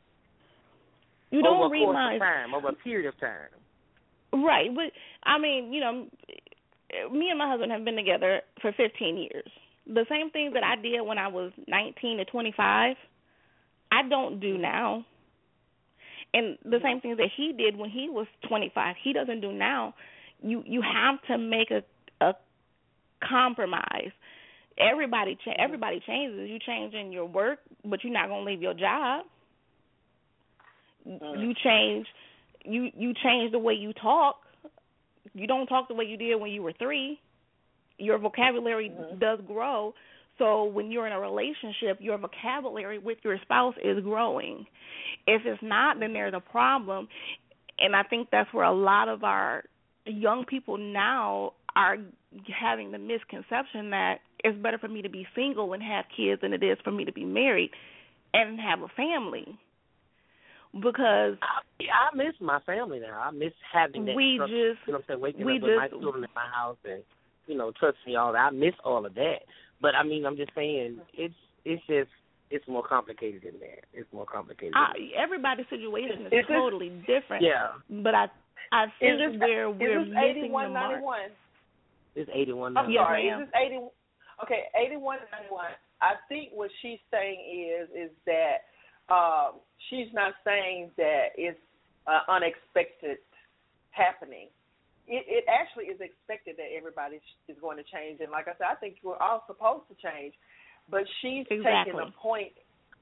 you 1.32 1.40
over 1.40 1.50
don't 1.50 1.66
a 1.66 1.70
read 1.70 1.94
minds. 1.94 2.22
time, 2.22 2.54
over 2.54 2.70
a 2.70 2.74
period 2.74 3.08
of 3.08 3.20
time. 3.20 3.50
Right, 4.34 4.74
but 4.74 4.92
I 5.24 5.38
mean, 5.38 5.72
you 5.72 5.80
know, 5.82 6.08
me 7.12 7.30
and 7.30 7.38
my 7.38 7.50
husband 7.50 7.72
have 7.72 7.84
been 7.86 7.96
together 7.96 8.42
for 8.62 8.72
15 8.72 9.18
years. 9.18 9.50
The 9.88 10.06
same 10.10 10.30
things 10.32 10.54
that 10.54 10.64
I 10.64 10.76
did 10.82 11.02
when 11.02 11.18
I 11.18 11.28
was 11.28 11.52
19 11.68 12.18
to 12.18 12.26
25, 12.26 12.96
I 13.92 14.10
don't 14.10 14.40
do 14.40 14.58
now. 14.58 15.06
And 16.36 16.58
the 16.66 16.80
same 16.84 17.00
things 17.00 17.18
that 17.18 17.30
he 17.38 17.54
did 17.54 17.78
when 17.78 17.90
he 17.90 18.10
was 18.10 18.28
25, 18.50 18.96
he 19.02 19.14
doesn't 19.14 19.40
do 19.40 19.52
now. 19.54 19.94
You 20.44 20.64
you 20.66 20.82
have 20.82 21.22
to 21.30 21.38
make 21.38 21.72
a 21.72 21.82
a 22.20 22.34
compromise. 23.24 24.12
Everybody 24.78 25.38
cha- 25.44 25.56
everybody 25.58 26.02
changes. 26.06 26.50
You 26.50 26.60
change 26.60 26.94
in 26.94 27.12
your 27.14 27.26
work, 27.26 27.60
but 27.86 28.04
you're 28.04 28.12
not 28.12 28.28
going 28.28 28.44
to 28.46 28.52
leave 28.52 28.62
your 28.62 28.74
job. 28.74 29.26
You 31.06 31.54
change 31.64 32.06
you 32.66 32.92
you 32.98 33.14
change 33.24 33.52
the 33.52 33.60
way 33.60 33.74
you 33.74 33.94
talk. 33.94 34.42
You 35.34 35.48
don't 35.48 35.68
talk 35.68 35.88
the 35.88 35.94
way 35.94 36.06
you 36.06 36.18
did 36.18 36.36
when 36.36 36.52
you 36.52 36.62
were 36.64 36.74
3 36.74 37.20
your 37.98 38.18
vocabulary 38.18 38.90
Mhm. 38.90 39.20
does 39.20 39.40
grow. 39.48 39.94
So 40.38 40.66
when 40.66 40.92
you're 40.92 41.08
in 41.08 41.14
a 41.14 41.20
relationship, 41.20 41.98
your 42.00 42.18
vocabulary 42.18 43.00
with 43.00 43.20
your 43.24 43.38
spouse 43.42 43.76
is 43.84 44.04
growing. 44.04 44.66
If 45.28 45.44
it's 45.46 45.62
not, 45.64 46.00
then 46.00 46.14
there's 46.14 46.34
a 46.34 46.40
problem. 46.40 47.08
And 47.80 47.96
I 47.96 48.04
think 48.04 48.30
that's 48.32 48.54
where 48.54 48.66
a 48.66 48.74
lot 48.74 49.08
of 49.08 49.24
our 49.24 49.64
young 50.06 50.46
people 50.46 50.78
now 50.78 51.54
are 51.76 51.98
having 52.60 52.92
the 52.92 52.98
misconception 52.98 53.90
that 53.92 54.20
it's 54.44 54.58
better 54.62 54.78
for 54.78 54.88
me 54.88 55.02
to 55.02 55.10
be 55.10 55.26
single 55.36 55.74
and 55.74 55.82
have 55.82 56.06
kids 56.16 56.42
than 56.42 56.54
it 56.54 56.64
is 56.64 56.78
for 56.84 56.92
me 56.92 57.06
to 57.06 57.12
be 57.12 57.26
married. 57.26 57.72
and 58.34 58.60
have 58.60 58.82
a 58.82 58.88
family 58.96 59.58
because 60.74 61.38
I, 61.42 61.64
I 61.88 62.16
miss 62.16 62.36
my 62.42 62.60
family 62.66 63.00
now. 63.00 63.20
I 63.20 63.32
miss 63.32 63.54
having 63.74 64.06
that. 64.06 64.16
we 64.16 64.36
structure, 64.36 64.74
just 64.74 64.88
you 64.88 64.94
know 64.94 65.00
what 65.00 65.04
I'm 65.04 65.04
saying, 65.08 65.22
waking 65.22 65.46
we 65.46 65.56
up 65.56 65.62
with 65.64 65.72
my 65.78 65.88
just- 65.88 66.02
children 66.02 66.24
in 66.26 66.30
my 66.36 66.48
house 66.54 66.78
and 66.84 67.02
you 67.48 67.58
know 67.58 67.72
trust 67.80 67.98
me 68.06 68.16
all 68.16 68.34
that. 68.34 68.40
I 68.40 68.50
miss 68.52 68.74
all 68.84 69.06
of 69.06 69.16
that. 69.16 69.40
But 69.86 69.94
I 69.94 70.02
mean, 70.02 70.26
I'm 70.26 70.36
just 70.36 70.50
saying 70.56 70.98
it's 71.14 71.36
it's 71.64 71.84
just 71.86 72.10
it's 72.50 72.68
more 72.68 72.82
complicated 72.82 73.44
than 73.46 73.60
that. 73.60 73.86
It's 73.94 74.12
more 74.12 74.26
complicated. 74.26 74.74
I, 74.76 74.94
everybody's 75.16 75.68
situation 75.70 76.22
is, 76.22 76.26
Is 76.26 76.32
this- 76.32 76.46
totally 76.50 76.90
different. 77.06 77.44
yeah, 77.44 77.78
But 78.02 78.16
I 78.16 78.26
I 78.72 78.86
think 79.00 79.22
Is 79.22 79.34
this, 79.34 79.40
where 79.40 79.70
is 79.70 79.76
we're 79.78 80.06
this 80.06 80.10
missing 80.10 80.42
the 80.50 80.50
mark. 80.50 80.72
91? 81.06 81.20
it's 82.16 82.30
81 82.34 82.78
I'm 82.78 82.86
now. 82.86 82.90
Yes, 82.90 83.04
sorry. 83.06 83.28
Is 83.30 83.40
this 83.46 83.50
80? 83.54 83.76
Okay, 84.44 84.62
81, 84.76 85.18
91. 85.32 85.66
I 86.02 86.14
think 86.30 86.50
what 86.58 86.72
she's 86.82 86.98
saying 87.14 87.38
is 87.46 87.86
is 87.94 88.12
that 88.26 88.66
um, 89.14 89.62
she's 89.92 90.10
not 90.14 90.34
saying 90.44 90.90
that 90.98 91.38
it's 91.38 91.62
uh, 92.08 92.22
unexpected 92.28 93.18
happening. 93.92 94.48
It, 95.08 95.24
it 95.28 95.46
actually 95.48 95.86
is 95.86 96.02
expected 96.02 96.58
that 96.58 96.74
everybody 96.76 97.22
is 97.48 97.58
going 97.62 97.78
to 97.78 97.84
change, 97.84 98.22
and 98.22 98.32
like 98.32 98.48
I 98.48 98.58
said, 98.58 98.68
I 98.72 98.76
think 98.76 98.98
we're 99.04 99.18
all 99.22 99.44
supposed 99.46 99.86
to 99.90 99.96
change. 100.02 100.34
But 100.90 101.02
she's 101.22 101.46
Exactly. 101.50 101.94
taking 101.94 102.00
a 102.00 102.12
point. 102.20 102.54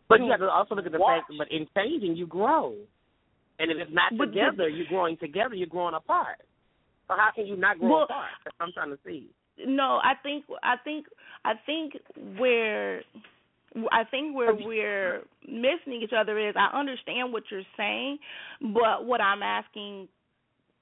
But 0.07 0.19
you 0.19 0.31
have 0.31 0.39
to 0.39 0.49
also 0.49 0.75
look 0.75 0.85
at 0.85 0.91
the 0.91 0.99
Watch. 0.99 1.21
fact. 1.27 1.33
But 1.37 1.51
in 1.51 1.67
changing, 1.75 2.15
you 2.15 2.27
grow. 2.27 2.75
And 3.59 3.71
if 3.71 3.77
it's 3.77 3.91
not 3.91 4.15
But- 4.17 4.27
together, 4.35 4.67
you're 4.67 4.87
growing 4.87 5.17
together. 5.17 5.55
You're 5.55 5.67
growing 5.67 5.93
apart. 5.95 6.39
So 7.07 7.15
how 7.15 7.31
can 7.31 7.45
you 7.47 7.55
not 7.55 7.79
grow 7.79 7.89
Well- 7.89 8.03
apart? 8.03 8.31
That's 8.43 8.55
what 8.59 8.65
I'm 8.67 8.73
trying 8.73 8.91
to 8.95 8.99
see. 9.03 9.29
No, 9.65 9.99
I 10.03 10.15
think 10.15 10.45
I 10.63 10.77
think 10.77 11.05
I 11.45 11.53
think 11.65 11.95
where 12.37 13.03
I 13.91 14.03
think 14.05 14.35
where 14.35 14.53
we're 14.53 15.23
missing 15.47 16.01
each 16.01 16.13
other 16.13 16.37
is 16.39 16.55
I 16.55 16.67
understand 16.77 17.31
what 17.33 17.43
you're 17.51 17.65
saying, 17.77 18.19
but 18.61 19.05
what 19.05 19.21
I'm 19.21 19.43
asking 19.43 20.07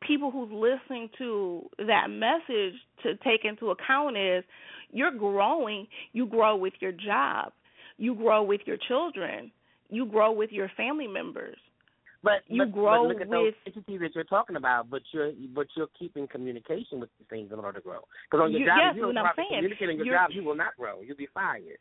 people 0.01 0.31
who's 0.31 0.49
listening 0.51 1.09
to 1.17 1.69
that 1.87 2.09
message 2.09 2.73
to 3.03 3.15
take 3.23 3.45
into 3.45 3.69
account 3.71 4.17
is 4.17 4.43
you're 4.91 5.11
growing, 5.11 5.87
you 6.13 6.25
grow 6.25 6.55
with 6.55 6.73
your 6.79 6.91
job, 6.91 7.53
you 7.97 8.15
grow 8.15 8.43
with 8.43 8.61
your 8.65 8.77
children, 8.87 9.51
you 9.89 10.05
grow 10.05 10.31
with 10.31 10.51
your 10.51 10.69
family 10.75 11.07
members. 11.07 11.57
But 12.23 12.43
You 12.47 12.59
but, 12.65 12.71
grow 12.71 13.03
but 13.03 13.13
look 13.13 13.21
at 13.21 13.27
with- 13.29 13.31
those 13.31 13.53
entities 13.65 13.99
that 14.01 14.13
you're 14.13 14.23
talking 14.25 14.55
about. 14.55 14.91
But 14.91 15.01
you're 15.11 15.31
but 15.55 15.65
you're 15.75 15.89
keeping 15.97 16.27
communication 16.27 16.99
with 16.99 17.09
these 17.17 17.27
things 17.29 17.51
in 17.51 17.57
order 17.57 17.79
to 17.79 17.83
grow. 17.83 18.01
Because 18.29 18.43
on 18.43 18.51
your 18.51 18.59
You- 18.61 18.65
job, 18.67 18.77
yes, 18.77 18.95
you 18.95 19.01
don't 19.01 19.17
I'm 19.17 19.33
saying. 19.35 19.49
communicate 19.49 19.89
on 19.89 19.95
your 19.97 20.05
You're- 20.05 20.17
job, 20.19 20.31
you 20.31 20.43
will 20.43 20.55
not 20.55 20.75
grow. 20.77 21.01
You'll 21.01 21.17
be 21.17 21.25
fired. 21.33 21.79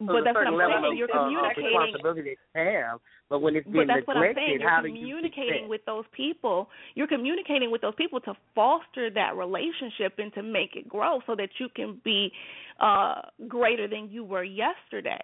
But 0.00 0.22
that's 0.24 0.34
what 0.34 0.46
I'm 0.46 0.58
saying. 0.58 0.92
of, 0.92 0.96
You're 0.96 1.10
uh, 1.10 1.24
communicating 1.24 1.64
responsibility 1.64 2.22
that 2.22 2.30
you 2.30 2.38
have. 2.54 3.00
But 3.28 3.40
when 3.40 3.56
it's 3.56 3.66
But 3.66 3.72
being 3.72 3.86
that's 3.88 4.06
what 4.06 4.16
I'm 4.16 4.34
saying. 4.34 4.60
You're 4.60 4.70
how 4.70 4.80
do 4.80 4.88
you 4.88 4.94
communicating 4.94 5.68
with 5.68 5.84
those 5.86 6.04
people. 6.16 6.70
You're 6.94 7.08
communicating 7.08 7.70
with 7.70 7.80
those 7.82 7.94
people 7.96 8.20
to 8.20 8.34
foster 8.54 9.10
that 9.10 9.36
relationship 9.36 10.14
and 10.18 10.32
to 10.34 10.42
make 10.42 10.76
it 10.76 10.88
grow 10.88 11.20
so 11.26 11.34
that 11.34 11.48
you 11.58 11.68
can 11.74 12.00
be 12.04 12.32
uh 12.80 13.22
greater 13.48 13.88
than 13.88 14.08
you 14.10 14.22
were 14.22 14.44
yesterday. 14.44 15.20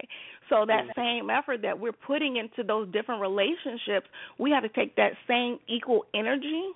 So 0.51 0.66
that 0.66 0.89
Mhm. 0.89 0.95
same 0.97 1.31
effort 1.31 1.62
that 1.62 1.79
we're 1.79 1.93
putting 1.93 2.37
into 2.37 2.64
those 2.64 2.89
different 2.89 3.20
relationships, 3.20 4.09
we 4.39 4.51
have 4.51 4.64
to 4.64 4.68
take 4.70 4.97
that 4.97 5.16
same 5.29 5.61
equal 5.68 6.05
energy 6.14 6.72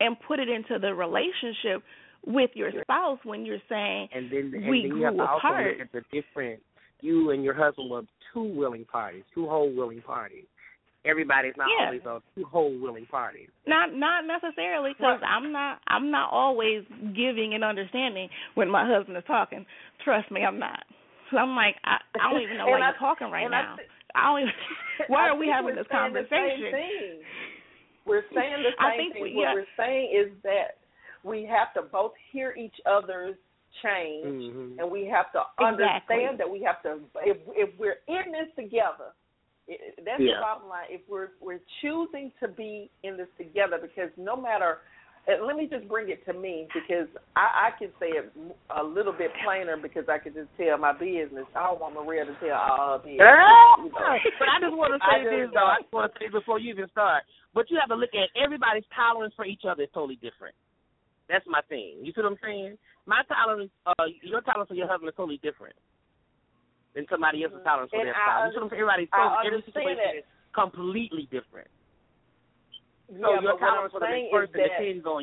and 0.00 0.18
put 0.20 0.40
it 0.40 0.48
into 0.48 0.78
the 0.78 0.94
relationship 0.94 1.82
with 2.24 2.50
your 2.56 2.72
spouse 2.82 3.18
when 3.24 3.44
you're 3.44 3.60
saying 3.68 4.08
and 4.12 4.30
then 4.30 4.52
and 4.54 4.66
we 4.68 4.82
then 4.82 4.86
you 4.86 4.90
grew 4.92 5.02
have 5.02 5.16
to 5.16 5.22
also 5.22 5.38
apart. 5.38 5.78
look 5.78 5.80
at 5.80 5.92
the 5.92 6.02
different. 6.10 6.62
You 7.02 7.30
and 7.30 7.44
your 7.44 7.54
husband 7.54 7.90
were 7.90 8.02
two 8.32 8.44
willing 8.44 8.84
parties, 8.86 9.24
two 9.34 9.46
whole 9.48 9.70
willing 9.74 10.00
parties. 10.00 10.44
Everybody's 11.04 11.56
not 11.56 11.66
Yeah. 11.68 11.86
always 11.86 12.06
on 12.06 12.22
two 12.34 12.44
whole 12.44 12.72
willing 12.78 13.06
parties. 13.06 13.48
Not 13.66 13.92
not 13.92 14.24
necessarily 14.24 14.92
because 14.96 15.20
I'm 15.26 15.50
not 15.50 15.80
I'm 15.88 16.10
not 16.12 16.30
always 16.32 16.84
giving 17.14 17.54
and 17.54 17.64
understanding 17.64 18.28
when 18.54 18.70
my 18.70 18.86
husband 18.86 19.16
is 19.18 19.24
talking. 19.26 19.66
Trust 20.04 20.30
me, 20.30 20.44
I'm 20.44 20.60
not. 20.60 20.84
So 21.32 21.38
I'm 21.38 21.56
like 21.56 21.74
I, 21.84 21.98
I 22.20 22.30
don't 22.32 22.40
even 22.42 22.56
know 22.56 22.66
why 22.70 22.78
I- 22.80 22.90
you're 22.90 22.98
talking 22.98 23.30
right 23.32 23.44
and 23.46 23.54
I 23.54 23.62
now. 23.62 23.76
I 24.14 24.22
don't 24.30 24.40
even. 24.42 24.54
Why 25.08 25.26
I 25.26 25.28
are 25.30 25.36
we 25.36 25.48
having 25.48 25.74
this 25.74 25.86
saying 25.90 26.12
the 26.12 26.20
same 26.30 26.60
conversation? 26.60 27.18
We're 28.06 28.22
saying 28.34 28.62
the 28.62 28.70
I 28.78 28.90
same 28.92 28.98
think 29.00 29.12
thing. 29.14 29.22
we- 29.22 29.36
what 29.36 29.54
we're 29.54 29.66
saying 29.76 30.12
is 30.14 30.30
that 30.44 30.78
we 31.24 31.44
have 31.46 31.72
to 31.74 31.82
both 31.90 32.12
hear 32.30 32.52
each 32.58 32.74
other's 32.84 33.36
change, 33.82 34.52
Mhm. 34.52 34.78
and 34.78 34.90
we 34.90 35.06
have 35.06 35.30
to 35.32 35.40
Exactly. 35.58 35.66
understand 35.66 36.38
that 36.38 36.48
we 36.50 36.62
have 36.62 36.82
to. 36.82 37.00
If 37.24 37.38
if 37.56 37.78
we're 37.78 38.00
in 38.08 38.32
this 38.32 38.48
together, 38.54 39.12
it, 39.68 40.04
that's 40.04 40.20
Yeah. 40.20 40.34
the 40.36 40.40
bottom 40.40 40.68
line. 40.68 40.86
If 40.90 41.08
we're 41.08 41.30
we're 41.40 41.60
choosing 41.80 42.32
to 42.40 42.48
be 42.48 42.90
in 43.02 43.16
this 43.16 43.28
together, 43.38 43.78
because 43.78 44.10
no 44.16 44.36
matter. 44.36 44.80
And 45.28 45.46
let 45.46 45.54
me 45.54 45.68
just 45.68 45.86
bring 45.86 46.08
it 46.10 46.24
to 46.26 46.32
me 46.32 46.66
because 46.74 47.06
I, 47.36 47.68
I 47.68 47.78
can 47.78 47.92
say 48.00 48.08
it 48.10 48.32
a 48.70 48.82
little 48.82 49.12
bit 49.12 49.30
plainer 49.44 49.76
because 49.76 50.08
I 50.08 50.18
can 50.18 50.34
just 50.34 50.48
tell 50.56 50.76
my 50.78 50.90
business. 50.90 51.46
I 51.54 51.62
don't 51.62 51.78
want 51.80 51.94
Maria 51.94 52.24
to 52.24 52.34
tell 52.42 52.58
all 52.58 52.94
of 52.94 53.04
business. 53.04 53.20
you 53.22 53.84
know. 53.84 53.90
But 53.94 54.02
I 54.02 54.58
just 54.58 54.74
want 54.74 54.98
to 55.00 55.06
I 55.06 55.18
say 55.18 55.22
just 55.22 55.30
this 55.30 55.50
though. 55.54 55.66
I 55.66 55.78
just 55.80 55.92
want 55.92 56.12
to 56.12 56.18
say 56.18 56.26
before 56.28 56.58
you 56.58 56.70
even 56.74 56.88
start. 56.90 57.22
But 57.54 57.70
you 57.70 57.78
have 57.78 57.88
to 57.90 57.94
look 57.94 58.10
at 58.16 58.30
everybody's 58.34 58.82
tolerance 58.96 59.32
for 59.36 59.44
each 59.44 59.62
other 59.64 59.84
is 59.84 59.90
totally 59.94 60.16
different. 60.16 60.56
That's 61.28 61.44
my 61.46 61.60
thing. 61.68 62.02
You 62.02 62.12
see 62.12 62.20
what 62.22 62.32
I'm 62.32 62.40
saying? 62.42 62.78
My 63.06 63.22
tolerance, 63.28 63.70
uh, 63.86 64.06
your 64.22 64.40
tolerance 64.42 64.68
for 64.68 64.74
your 64.74 64.88
husband 64.88 65.08
is 65.08 65.16
totally 65.16 65.40
different 65.42 65.76
than 66.94 67.06
somebody 67.08 67.42
else's 67.42 67.64
tolerance 67.64 67.90
for 67.90 68.00
And 68.00 68.08
their 68.08 68.16
spouse. 68.16 68.46
You 68.46 68.52
see 68.52 68.58
what 68.58 68.64
I'm 68.64 68.70
saying? 68.70 68.82
Everybody's 68.82 69.12
every 69.46 69.64
situation 69.64 70.06
that. 70.06 70.18
is 70.22 70.28
completely 70.54 71.24
different. 71.32 71.68
So 73.08 73.28
yeah, 73.28 73.40
your 73.40 73.58
tolerance 73.58 73.92
for 73.92 74.00
the 74.00 74.08
next 74.08 74.32
person 74.32 74.56
that 74.56 74.72
depends 74.78 75.04
on 75.04 75.22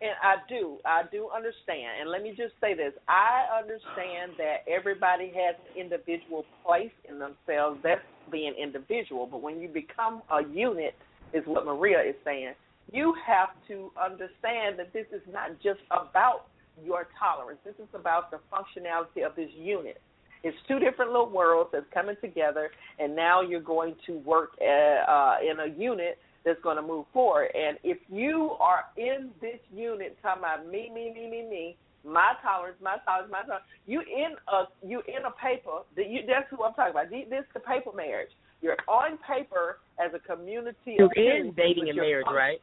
And 0.00 0.16
I 0.20 0.40
do, 0.48 0.78
I 0.84 1.02
do 1.10 1.28
understand. 1.28 2.00
And 2.00 2.10
let 2.10 2.22
me 2.22 2.32
just 2.36 2.56
say 2.60 2.76
this: 2.76 2.92
I 3.08 3.48
understand 3.52 4.36
that 4.36 4.64
everybody 4.68 5.32
has 5.32 5.56
an 5.56 5.80
individual 5.80 6.44
place 6.64 6.94
in 7.08 7.18
themselves. 7.18 7.80
That's 7.82 8.04
being 8.30 8.54
individual. 8.56 9.26
But 9.26 9.42
when 9.42 9.60
you 9.60 9.68
become 9.68 10.22
a 10.32 10.44
unit, 10.44 10.94
is 11.32 11.42
what 11.46 11.66
Maria 11.66 12.00
is 12.00 12.14
saying. 12.24 12.54
You 12.92 13.14
have 13.26 13.50
to 13.68 13.90
understand 14.02 14.78
that 14.78 14.92
this 14.92 15.06
is 15.12 15.22
not 15.32 15.50
just 15.62 15.80
about 15.90 16.46
your 16.84 17.08
tolerance. 17.18 17.58
This 17.64 17.74
is 17.78 17.88
about 17.94 18.30
the 18.30 18.38
functionality 18.52 19.26
of 19.26 19.34
this 19.34 19.50
unit. 19.58 20.00
It's 20.42 20.56
two 20.68 20.78
different 20.78 21.10
little 21.10 21.30
worlds 21.30 21.70
that's 21.72 21.86
coming 21.92 22.16
together, 22.20 22.70
and 22.98 23.16
now 23.16 23.40
you're 23.40 23.60
going 23.60 23.96
to 24.06 24.18
work 24.18 24.50
uh, 24.60 25.10
uh, 25.10 25.36
in 25.42 25.58
a 25.60 25.76
unit 25.76 26.18
that's 26.44 26.60
going 26.62 26.76
to 26.76 26.82
move 26.82 27.06
forward. 27.12 27.48
And 27.54 27.78
if 27.82 27.98
you 28.08 28.52
are 28.60 28.84
in 28.96 29.30
this 29.40 29.58
unit 29.74 30.16
talking 30.22 30.44
about 30.44 30.66
me, 30.70 30.90
me, 30.94 31.12
me, 31.12 31.28
me, 31.28 31.48
me, 31.50 31.76
my 32.06 32.34
tolerance, 32.42 32.78
my 32.80 32.96
tolerance, 33.04 33.32
my 33.32 33.42
tolerance, 33.42 33.64
you 33.86 34.00
in 34.00 34.36
a 34.46 34.64
you 34.86 35.02
in 35.08 35.24
a 35.26 35.34
paper 35.42 35.82
that 35.96 36.08
you 36.08 36.20
that's 36.26 36.46
who 36.50 36.62
I'm 36.62 36.74
talking 36.74 36.92
about. 36.92 37.10
This 37.10 37.40
is 37.40 37.50
the 37.52 37.60
paper 37.60 37.90
marriage. 37.94 38.30
You're 38.62 38.76
on 38.86 39.18
paper 39.26 39.78
as 39.98 40.12
a 40.14 40.20
community. 40.20 40.96
You're 40.96 41.12
in 41.12 41.52
dating 41.56 41.88
and 41.88 41.98
marriage, 41.98 42.26
fun- 42.26 42.34
right? 42.34 42.60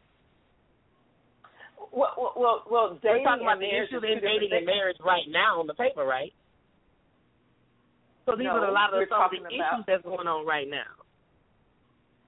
Well, 1.91 2.33
well, 2.37 2.63
well, 2.69 2.99
We're 3.03 3.23
talking 3.23 3.43
about 3.43 3.59
the 3.59 3.67
marriage 3.67 3.89
issues 3.89 4.03
is 4.03 4.09
in 4.17 4.21
dating 4.21 4.49
and 4.53 4.65
marriage 4.65 4.97
right 5.03 5.27
now 5.29 5.59
on 5.59 5.67
the 5.67 5.73
paper, 5.73 6.05
right? 6.05 6.33
So 8.25 8.35
these 8.35 8.45
No, 8.45 8.57
are 8.61 8.65
a 8.65 8.71
lot 8.71 8.93
of 8.93 8.99
we're 8.99 9.07
some 9.09 9.21
of 9.21 9.31
the 9.31 9.37
talking 9.37 9.45
issues 9.51 9.59
about- 9.59 9.85
that's 9.85 10.03
going 10.03 10.27
on 10.27 10.45
right 10.45 10.67
now. 10.67 10.87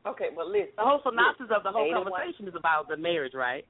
Okay, 0.06 0.30
well, 0.36 0.48
listen. 0.49 0.73
The 0.76 0.84
whole 0.84 1.02
synopsis 1.02 1.49
of 1.49 1.64
the 1.64 1.72
whole 1.72 1.90
one- 1.90 2.03
conversation 2.03 2.48
is 2.48 2.56
about 2.56 2.88
the 2.88 2.98
marriage, 2.98 3.34
right? 3.34 3.65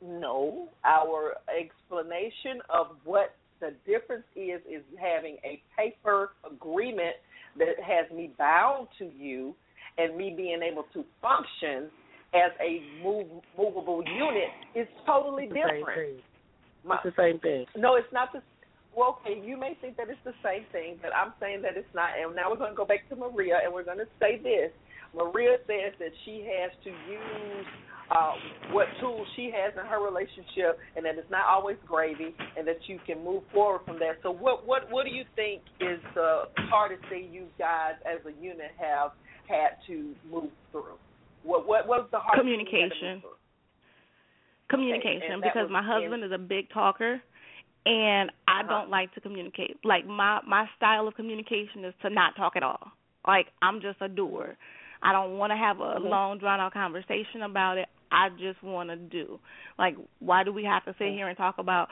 No, 0.00 0.68
our 0.84 1.38
explanation 1.48 2.60
of 2.68 3.04
what 3.04 3.34
the 3.60 3.72
difference 3.86 4.26
is 4.36 4.60
is 4.66 4.84
having 4.98 5.38
a 5.44 5.62
paper 5.76 6.34
agreement 6.44 7.16
that 7.56 7.80
has 7.80 8.10
me 8.10 8.28
bound 8.36 8.88
to 8.98 9.06
you 9.06 9.56
and 9.96 10.16
me 10.16 10.30
being 10.30 10.62
able 10.62 10.84
to 10.92 11.04
function 11.22 11.90
as 12.34 12.50
a 12.60 12.82
move, 13.02 13.26
movable 13.56 14.02
unit 14.04 14.50
is 14.74 14.88
totally 15.06 15.44
It's 15.44 15.54
different. 15.54 16.20
My- 16.84 16.96
It's 16.96 17.16
the 17.16 17.22
same 17.22 17.38
thing. 17.40 17.66
no, 17.76 17.94
it's 17.96 18.12
not 18.12 18.32
the. 18.32 18.42
Well, 18.94 19.18
okay, 19.26 19.40
you 19.44 19.56
may 19.56 19.74
think 19.80 19.96
that 19.96 20.08
it's 20.08 20.22
the 20.24 20.34
same 20.44 20.64
thing, 20.70 20.98
but 21.02 21.10
I'm 21.14 21.32
saying 21.40 21.62
that 21.62 21.76
it's 21.76 21.92
not. 21.94 22.10
And 22.18 22.34
now 22.36 22.50
we're 22.50 22.56
going 22.58 22.70
to 22.70 22.76
go 22.76 22.84
back 22.84 23.08
to 23.08 23.16
Maria, 23.16 23.58
and 23.64 23.72
we're 23.72 23.82
going 23.82 23.98
to 23.98 24.06
say 24.20 24.38
this. 24.38 24.70
Maria 25.14 25.56
says 25.66 25.94
that 25.98 26.10
she 26.24 26.46
has 26.46 26.70
to 26.84 26.90
use 26.90 27.66
uh, 28.10 28.34
what 28.70 28.86
tools 29.00 29.26
she 29.34 29.50
has 29.54 29.72
in 29.78 29.84
her 29.86 29.98
relationship, 30.04 30.78
and 30.94 31.04
that 31.06 31.16
it's 31.18 31.30
not 31.30 31.46
always 31.48 31.76
gravy, 31.86 32.34
and 32.56 32.66
that 32.68 32.78
you 32.86 33.00
can 33.06 33.24
move 33.24 33.42
forward 33.52 33.80
from 33.86 33.98
there. 33.98 34.18
So, 34.22 34.30
what 34.30 34.66
what 34.66 34.90
what 34.90 35.06
do 35.06 35.10
you 35.10 35.24
think 35.34 35.62
is 35.80 35.98
the 36.14 36.42
hardest 36.70 37.02
thing 37.08 37.30
you 37.32 37.46
guys 37.58 37.94
as 38.04 38.20
a 38.26 38.42
unit 38.42 38.70
have 38.78 39.12
had 39.48 39.78
to 39.88 40.14
move 40.30 40.50
through? 40.70 40.98
What 41.44 41.66
what 41.68 41.86
was 41.86 42.08
the 42.10 42.18
hardest 42.18 42.44
thing 42.44 42.52
you 42.52 42.58
had 42.58 42.64
to 42.64 42.72
move 42.72 42.88
Communication. 42.90 43.22
Communication 44.70 45.32
and 45.32 45.42
that 45.42 45.52
because 45.54 45.68
was 45.68 45.70
my 45.70 45.82
husband 45.84 46.24
is 46.24 46.32
a 46.32 46.38
big 46.38 46.68
talker 46.70 47.20
and 47.86 48.30
I 48.48 48.60
Uh-huh. 48.60 48.68
don't 48.68 48.90
like 48.90 49.12
to 49.14 49.20
communicate. 49.20 49.76
Like 49.84 50.06
my 50.06 50.40
my 50.46 50.66
style 50.76 51.06
of 51.06 51.14
communication 51.14 51.84
is 51.84 51.94
to 52.02 52.10
not 52.10 52.34
talk 52.34 52.56
at 52.56 52.62
all. 52.62 52.90
Like 53.26 53.48
I'm 53.62 53.80
just 53.80 54.00
a 54.00 54.08
doer. 54.08 54.56
I 55.02 55.12
don't 55.12 55.36
want 55.36 55.50
to 55.52 55.56
have 55.56 55.80
a 55.80 56.00
Mhm. 56.00 56.08
long 56.10 56.38
drawn 56.38 56.60
out 56.60 56.72
conversation 56.72 57.42
about 57.42 57.76
it. 57.76 57.88
I 58.10 58.30
just 58.30 58.62
want 58.62 58.88
to 58.88 58.96
do. 58.96 59.38
Like 59.78 59.96
why 60.20 60.44
do 60.44 60.52
we 60.52 60.64
have 60.64 60.84
to 60.86 60.92
sit 60.94 61.08
Mhm. 61.08 61.14
here 61.14 61.28
and 61.28 61.36
talk 61.36 61.58
about 61.58 61.90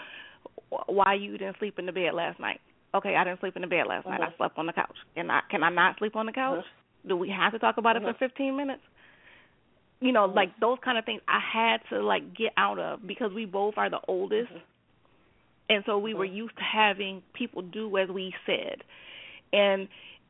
why 0.86 1.12
you 1.12 1.36
didn't 1.36 1.58
sleep 1.58 1.78
in 1.78 1.84
the 1.84 1.92
bed 1.92 2.14
last 2.14 2.38
night? 2.40 2.60
Okay, 2.94 3.16
I 3.16 3.24
didn't 3.24 3.40
sleep 3.40 3.56
in 3.56 3.62
the 3.62 3.68
bed 3.68 3.86
last 3.86 4.06
night. 4.06 4.20
I 4.22 4.28
Mhm. 4.30 4.36
slept 4.38 4.58
on 4.58 4.66
the 4.66 4.72
couch. 4.72 4.96
Can 5.14 5.30
I 5.30 5.42
can 5.50 5.62
I 5.62 5.68
not 5.68 5.98
sleep 5.98 6.16
on 6.16 6.24
the 6.24 6.32
couch? 6.32 6.64
Mhm. 6.64 7.08
Do 7.08 7.16
we 7.18 7.28
have 7.28 7.52
to 7.52 7.58
talk 7.58 7.76
about 7.76 7.96
it 7.96 8.02
for 8.02 8.14
15 8.14 8.56
minutes? 8.56 8.82
You 10.02 10.10
know, 10.10 10.28
Mhm. 10.28 10.34
like 10.34 10.58
those 10.58 10.78
kind 10.84 10.98
of 10.98 11.04
things 11.04 11.22
I 11.28 11.38
had 11.38 11.80
to 11.90 12.02
like 12.02 12.34
get 12.34 12.52
out 12.56 12.78
of 12.78 13.06
because 13.06 13.32
we 13.32 13.46
both 13.46 13.78
are 13.78 13.88
the 13.88 14.00
oldest. 14.08 14.52
Mhm. 14.52 14.60
And 15.70 15.84
so 15.86 15.96
we 15.96 16.12
were 16.12 16.26
Mhm. 16.26 16.34
used 16.34 16.56
to 16.56 16.62
having 16.62 17.22
people 17.32 17.62
do 17.62 17.96
as 17.96 18.08
we 18.08 18.34
said. 18.44 18.82
And 19.52 19.88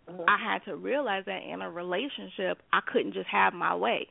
Mhm. 0.09 0.25
I 0.29 0.37
had 0.37 0.65
to 0.67 0.77
realize 0.77 1.25
that 1.25 1.43
in 1.43 1.63
a 1.63 1.71
relationship, 1.71 2.63
I 2.73 2.81
couldn't 2.81 3.15
just 3.15 3.29
have 3.29 3.55
my 3.55 3.75
way. 3.75 4.09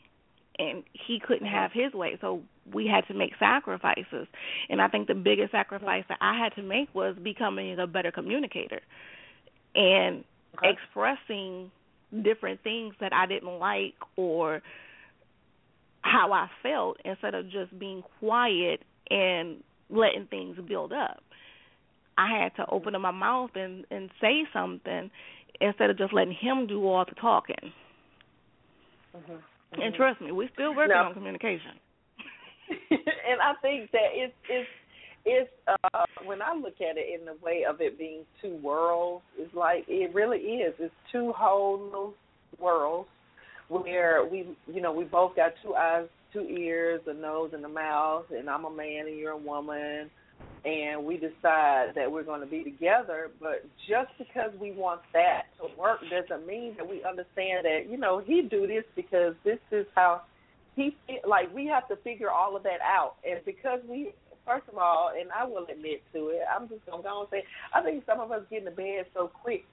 And 0.58 0.84
he 0.94 1.20
couldn't 1.20 1.48
Mhm. 1.48 1.52
have 1.52 1.72
his 1.72 1.94
way. 1.94 2.18
So 2.18 2.42
we 2.72 2.88
had 2.88 3.08
to 3.08 3.14
make 3.14 3.36
sacrifices. 3.38 4.28
And 4.68 4.82
I 4.82 4.88
think 4.88 5.08
the 5.08 5.16
biggest 5.16 5.52
sacrifice 5.52 6.06
that 6.08 6.18
I 6.22 6.38
had 6.38 6.56
to 6.56 6.64
make 6.64 6.94
was 6.96 7.16
becoming 7.18 7.80
a 7.80 7.88
better 7.88 8.12
communicator 8.12 8.82
and 9.76 10.26
Okay. 10.56 10.70
expressing 10.70 11.72
different 12.24 12.62
things 12.62 12.96
that 13.00 13.14
I 13.14 13.26
didn't 13.26 13.60
like 13.60 13.96
or 14.18 14.62
how 16.02 16.32
I 16.34 16.50
felt 16.64 16.98
instead 17.06 17.36
of 17.36 17.50
just 17.50 17.78
being 17.78 18.04
quiet 18.20 18.82
and 19.10 19.64
letting 19.90 20.28
things 20.30 20.58
build 20.68 20.94
up. 20.94 21.24
I 22.18 22.40
had 22.42 22.56
to 22.56 22.70
open 22.70 22.96
up 22.96 23.02
my 23.02 23.12
mouth 23.12 23.52
and 23.56 23.86
and 23.90 24.10
say 24.20 24.46
something 24.54 25.10
instead 25.60 25.90
of 25.90 25.98
just 25.98 26.14
letting 26.14 26.34
him 26.34 26.68
do 26.68 26.86
all 26.86 27.06
the 27.06 27.16
talking. 27.16 27.74
Mhm. 29.16 29.42
And 29.74 29.94
Mhm. 29.94 29.96
trust 29.96 30.22
me, 30.22 30.32
we're 30.32 30.50
still 30.50 30.74
working 30.74 30.96
on 30.96 31.14
communication. 31.14 31.80
and 32.90 33.42
I 33.42 33.54
think 33.62 33.92
that 33.92 34.12
it's 34.14 34.34
it's 34.50 34.70
it's 35.26 35.52
uh 35.68 36.06
when 36.24 36.42
I 36.42 36.54
look 36.54 36.82
at 36.82 36.98
it 36.98 37.20
in 37.20 37.26
the 37.26 37.36
way 37.36 37.64
of 37.66 37.82
it 37.82 37.98
being 37.98 38.26
two 38.42 38.56
worlds, 38.58 39.24
it's 39.38 39.54
like 39.54 39.86
it 39.88 40.14
really 40.14 40.40
is. 40.40 40.74
It's 40.80 40.94
two 41.12 41.32
whole 41.34 41.78
new 41.78 42.14
worlds 42.60 43.10
where 43.72 44.26
we 44.26 44.46
you 44.68 44.82
know, 44.82 44.92
we 44.92 45.06
both 45.06 45.36
got 45.36 45.54
two 45.64 45.76
eyes, 45.76 46.08
two 46.34 46.42
ears, 46.42 47.02
a 47.08 47.14
nose 47.14 47.52
and 47.54 47.64
a 47.64 47.70
mouth 47.70 48.26
and 48.32 48.50
I'm 48.50 48.66
a 48.66 48.72
man 48.72 49.08
and 49.08 49.18
you're 49.18 49.32
a 49.32 49.38
woman 49.38 50.10
and 50.64 51.04
we 51.04 51.16
decide 51.16 51.94
that 51.96 52.12
we're 52.12 52.24
going 52.24 52.42
to 52.42 52.48
be 52.48 52.64
together, 52.64 53.32
but 53.40 53.66
just 53.90 54.12
because 54.18 54.52
we 54.60 54.72
want 54.72 55.02
that 55.14 55.44
to 55.60 55.68
work 55.80 56.00
doesn't 56.10 56.46
mean 56.46 56.76
that 56.78 56.88
we 56.88 57.04
understand 57.04 57.66
that, 57.66 57.88
you 57.90 57.98
know, 57.98 58.20
he 58.20 58.44
do 58.44 58.68
this 58.68 58.84
because 58.96 59.34
this 59.44 59.58
is 59.72 59.88
how 59.96 60.22
he 60.76 60.96
like 61.28 61.54
we 61.54 61.66
have 61.66 61.88
to 61.88 61.96
figure 61.98 62.30
all 62.30 62.56
of 62.56 62.64
that 62.64 62.80
out. 62.84 63.16
And 63.28 63.44
because 63.46 63.80
we 63.90 64.14
first 64.46 64.68
of 64.70 64.78
all 64.78 65.12
and 65.20 65.30
i 65.32 65.46
will 65.46 65.66
admit 65.72 66.02
to 66.14 66.30
it 66.30 66.42
i'm 66.54 66.68
just 66.68 66.86
going 66.86 67.02
to 67.02 67.08
go 67.08 67.20
and 67.22 67.30
say 67.30 67.44
i 67.74 67.82
think 67.82 68.04
some 68.06 68.20
of 68.20 68.32
us 68.32 68.42
get 68.50 68.60
into 68.60 68.72
bed 68.72 69.06
so 69.14 69.28
quick 69.28 69.66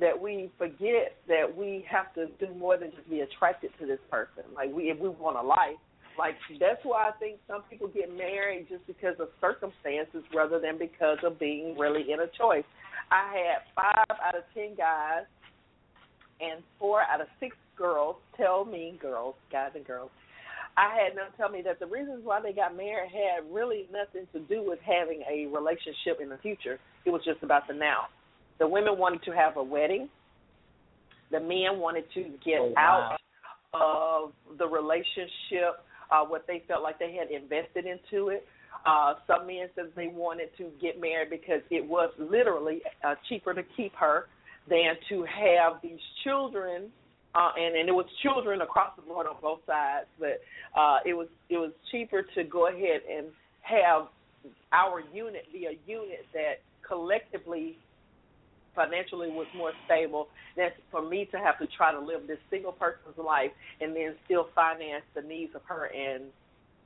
that 0.00 0.20
we 0.20 0.50
forget 0.58 1.16
that 1.28 1.44
we 1.56 1.84
have 1.90 2.12
to 2.14 2.26
do 2.44 2.52
more 2.54 2.76
than 2.76 2.90
just 2.90 3.08
be 3.08 3.20
attracted 3.20 3.70
to 3.80 3.86
this 3.86 4.00
person 4.10 4.44
like 4.54 4.72
we 4.72 4.84
if 4.84 4.98
we 4.98 5.08
want 5.08 5.36
a 5.36 5.42
life 5.42 5.78
like 6.18 6.34
that's 6.58 6.80
why 6.82 7.08
i 7.08 7.12
think 7.18 7.38
some 7.46 7.62
people 7.70 7.88
get 7.88 8.14
married 8.16 8.66
just 8.68 8.86
because 8.86 9.14
of 9.20 9.28
circumstances 9.40 10.22
rather 10.34 10.58
than 10.58 10.78
because 10.78 11.18
of 11.24 11.38
being 11.38 11.76
really 11.78 12.12
in 12.12 12.20
a 12.20 12.26
choice 12.38 12.64
i 13.10 13.32
had 13.32 13.62
five 13.74 14.18
out 14.24 14.36
of 14.36 14.44
ten 14.52 14.74
guys 14.76 15.24
and 16.40 16.62
four 16.78 17.00
out 17.02 17.20
of 17.20 17.28
six 17.38 17.56
girls 17.76 18.16
tell 18.36 18.64
me 18.64 18.98
girls 19.00 19.34
guys 19.50 19.70
and 19.74 19.86
girls 19.86 20.10
I 20.76 20.90
had 20.90 21.16
them 21.16 21.30
tell 21.36 21.48
me 21.48 21.62
that 21.62 21.78
the 21.78 21.86
reasons 21.86 22.22
why 22.24 22.40
they 22.40 22.52
got 22.52 22.76
married 22.76 23.10
had 23.12 23.46
really 23.54 23.86
nothing 23.92 24.26
to 24.32 24.40
do 24.40 24.68
with 24.68 24.80
having 24.82 25.22
a 25.30 25.46
relationship 25.46 26.18
in 26.20 26.28
the 26.28 26.38
future. 26.38 26.80
It 27.04 27.10
was 27.10 27.22
just 27.24 27.44
about 27.44 27.68
the 27.68 27.74
now. 27.74 28.10
The 28.58 28.66
women 28.68 28.98
wanted 28.98 29.22
to 29.24 29.32
have 29.32 29.56
a 29.56 29.62
wedding. 29.62 30.08
The 31.30 31.40
men 31.40 31.78
wanted 31.80 32.04
to 32.14 32.22
get 32.44 32.60
Oh, 32.60 32.72
wow. 32.76 33.16
out 33.16 33.20
of 33.72 34.58
the 34.58 34.66
relationship 34.66 35.82
uh, 36.10 36.24
what 36.24 36.46
they 36.46 36.62
felt 36.68 36.82
like 36.82 36.98
they 36.98 37.14
had 37.14 37.30
invested 37.30 37.86
into 37.86 38.28
it. 38.28 38.46
Uh, 38.86 39.14
some 39.26 39.46
men 39.46 39.68
said 39.74 39.86
they 39.96 40.08
wanted 40.08 40.50
to 40.58 40.70
get 40.80 41.00
married 41.00 41.30
because 41.30 41.62
it 41.70 41.84
was 41.84 42.10
literally 42.18 42.82
uh, 43.04 43.14
cheaper 43.28 43.54
to 43.54 43.62
keep 43.76 43.94
her 43.94 44.26
than 44.68 44.94
to 45.08 45.24
have 45.24 45.80
these 45.82 45.98
children 46.22 46.90
uh, 47.34 47.50
and 47.58 47.74
and 47.74 47.88
it 47.88 47.92
was 47.92 48.06
children 48.22 48.60
across 48.60 48.94
the 48.96 49.02
board 49.02 49.26
on 49.26 49.34
both 49.42 49.58
sides, 49.66 50.06
but 50.20 50.40
uh, 50.78 50.98
it 51.04 51.14
was 51.14 51.26
it 51.50 51.56
was 51.56 51.72
cheaper 51.90 52.22
to 52.34 52.44
go 52.44 52.68
ahead 52.68 53.00
and 53.10 53.26
have 53.62 54.06
our 54.72 55.00
unit 55.12 55.42
be 55.52 55.66
a 55.66 55.74
unit 55.90 56.24
that 56.32 56.60
collectively 56.86 57.76
financially 58.74 59.28
was 59.28 59.46
more 59.56 59.72
stable 59.86 60.28
than 60.56 60.70
for 60.90 61.02
me 61.02 61.28
to 61.30 61.38
have 61.38 61.58
to 61.58 61.66
try 61.76 61.92
to 61.92 62.00
live 62.00 62.26
this 62.26 62.38
single 62.50 62.72
person's 62.72 63.16
life 63.18 63.50
and 63.80 63.94
then 63.94 64.14
still 64.24 64.48
finance 64.54 65.04
the 65.14 65.22
needs 65.22 65.54
of 65.54 65.62
her 65.66 65.86
and 65.86 66.24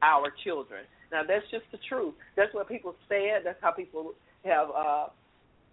our 0.03 0.33
children. 0.45 0.85
Now 1.11 1.23
that's 1.27 1.45
just 1.51 1.65
the 1.73 1.79
truth. 1.89 2.15
That's 2.37 2.53
what 2.55 2.69
people 2.69 2.95
said. 3.09 3.43
That's 3.45 3.59
how 3.61 3.73
people 3.73 4.13
have 4.45 4.69
uh 4.71 5.07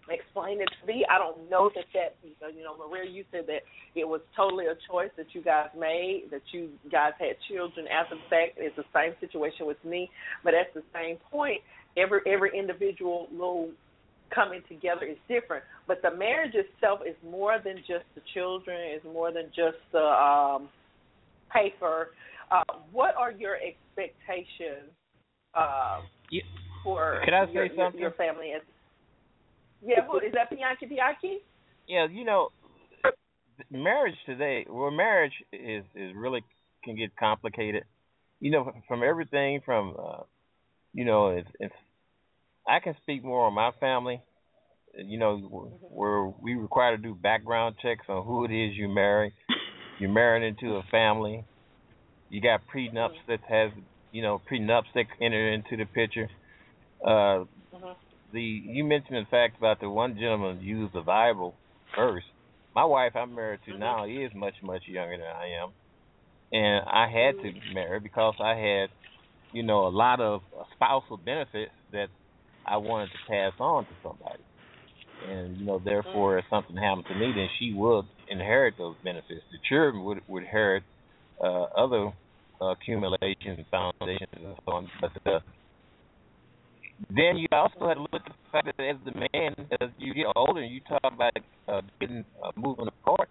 explained 0.09 0.61
it 0.61 0.69
to 0.81 0.87
me. 0.87 1.05
I 1.09 1.17
don't 1.17 1.49
know 1.49 1.69
that 1.75 1.85
that 1.93 2.15
you 2.55 2.63
know, 2.63 2.75
Maria, 2.77 3.09
you 3.09 3.23
said 3.31 3.45
that 3.47 3.61
it 3.95 4.07
was 4.07 4.21
totally 4.35 4.65
a 4.65 4.77
choice 4.89 5.09
that 5.17 5.27
you 5.33 5.41
guys 5.41 5.69
made, 5.77 6.25
that 6.31 6.41
you 6.51 6.69
guys 6.91 7.13
had 7.19 7.35
children 7.49 7.87
after 7.87 8.15
the 8.15 8.21
fact. 8.29 8.57
It's 8.57 8.75
the 8.75 8.85
same 8.93 9.13
situation 9.19 9.65
with 9.65 9.83
me, 9.83 10.09
but 10.43 10.53
at 10.53 10.73
the 10.73 10.83
same 10.93 11.17
point, 11.31 11.61
every 11.97 12.21
every 12.27 12.57
individual 12.57 13.27
little 13.31 13.69
coming 14.33 14.61
together 14.67 15.05
is 15.05 15.17
different. 15.27 15.63
But 15.87 16.01
the 16.01 16.11
marriage 16.15 16.55
itself 16.55 17.01
is 17.07 17.15
more 17.29 17.59
than 17.63 17.77
just 17.77 18.05
the 18.15 18.21
children. 18.33 18.77
It's 18.81 19.05
more 19.05 19.31
than 19.31 19.45
just 19.55 19.77
the 19.91 19.99
um, 19.99 20.69
paper. 21.53 22.09
Uh, 22.51 22.63
what 22.91 23.15
are 23.15 23.31
your 23.31 23.55
expectations 23.55 24.91
uh, 25.53 26.01
for 26.83 27.21
Can 27.25 27.33
I 27.33 27.45
your, 27.51 27.67
say 27.67 27.75
your, 27.75 27.85
something? 27.85 28.01
your 28.01 28.11
family? 28.11 28.51
As, 28.55 28.61
yeah, 29.83 30.05
who, 30.05 30.17
is 30.17 30.33
that 30.33 30.49
Bianchi 30.49 30.85
Bianchi? 30.85 31.37
Yeah, 31.87 32.07
you 32.11 32.25
know, 32.25 32.49
marriage 33.71 34.15
today. 34.25 34.65
Well, 34.69 34.91
marriage 34.91 35.33
is 35.53 35.83
is 35.95 36.13
really 36.15 36.43
can 36.83 36.95
get 36.95 37.15
complicated. 37.15 37.83
You 38.39 38.51
know, 38.51 38.71
from 38.87 39.01
everything 39.01 39.61
from, 39.65 39.95
uh, 39.97 40.23
you 40.93 41.05
know, 41.05 41.29
it's, 41.29 41.49
it's. 41.59 41.73
I 42.67 42.79
can 42.79 42.95
speak 43.01 43.23
more 43.23 43.45
on 43.45 43.53
my 43.53 43.71
family. 43.79 44.21
You 44.97 45.19
know, 45.19 45.37
where 45.89 46.25
we 46.41 46.55
require 46.55 46.95
to 46.95 47.01
do 47.01 47.15
background 47.15 47.75
checks 47.81 48.05
on 48.09 48.25
who 48.25 48.45
it 48.45 48.51
is 48.51 48.75
you 48.77 48.87
marry. 48.87 49.33
You're 49.99 50.11
married 50.11 50.47
into 50.47 50.75
a 50.75 50.83
family. 50.91 51.45
You 52.29 52.41
got 52.41 52.61
prenups 52.73 53.19
that 53.27 53.41
has, 53.47 53.71
you 54.11 54.21
know, 54.21 54.41
prenups 54.51 54.91
that 54.95 55.05
enter 55.21 55.51
into 55.53 55.77
the 55.77 55.85
picture. 55.85 56.29
Uh, 57.05 57.45
Mhm. 57.73 57.95
the 58.31 58.41
you 58.41 58.83
mentioned 58.83 59.17
the 59.17 59.29
fact 59.29 59.57
about 59.57 59.79
the 59.79 59.89
one 59.89 60.17
gentleman 60.17 60.61
used 60.61 60.93
the 60.93 61.01
Bible 61.01 61.59
first. 61.95 62.27
My 62.75 62.85
wife 62.85 63.15
I'm 63.15 63.35
married 63.35 63.61
to 63.65 63.77
now 63.77 64.05
is 64.05 64.33
much 64.33 64.55
much 64.63 64.87
younger 64.87 65.17
than 65.17 65.27
I 65.27 65.47
am, 65.61 65.73
and 66.51 66.85
I 66.87 67.07
had 67.07 67.39
to 67.41 67.53
marry 67.73 67.99
because 67.99 68.35
I 68.39 68.55
had, 68.55 68.89
you 69.53 69.63
know, 69.63 69.87
a 69.87 69.89
lot 69.89 70.19
of 70.21 70.41
spousal 70.75 71.17
benefits 71.17 71.71
that 71.91 72.09
I 72.65 72.77
wanted 72.77 73.09
to 73.11 73.19
pass 73.29 73.53
on 73.59 73.85
to 73.85 73.91
somebody, 74.03 74.43
and 75.29 75.57
you 75.57 75.65
know, 75.65 75.81
therefore, 75.83 76.37
if 76.37 76.45
something 76.49 76.75
happened 76.75 77.05
to 77.09 77.15
me, 77.15 77.31
then 77.35 77.47
she 77.59 77.73
would 77.73 78.05
inherit 78.29 78.75
those 78.77 78.95
benefits. 79.03 79.43
The 79.51 79.59
children 79.69 80.03
would 80.03 80.21
would 80.27 80.43
inherit 80.43 80.83
uh, 81.43 81.63
other 81.77 82.11
uh, 82.61 82.65
accumulations 82.65 83.59
and 83.59 83.65
foundations 83.71 84.29
and 84.33 84.55
so 84.65 84.71
on, 84.73 84.89
but 85.01 85.11
uh, 85.31 85.39
then 87.09 87.37
you 87.37 87.47
also 87.51 87.87
have 87.87 87.97
to 87.97 88.01
look 88.01 88.13
at 88.13 88.25
the 88.25 88.33
fact 88.51 88.67
that 88.77 88.83
as 88.83 88.95
the 89.05 89.11
man, 89.33 89.53
as 89.81 89.89
you 89.97 90.13
get 90.13 90.27
older, 90.35 90.61
and 90.61 90.73
you 90.73 90.79
talk 90.87 91.01
about 91.03 91.31
uh, 91.67 91.81
getting 91.99 92.23
uh, 92.43 92.51
moving 92.55 92.87
apart. 92.87 93.29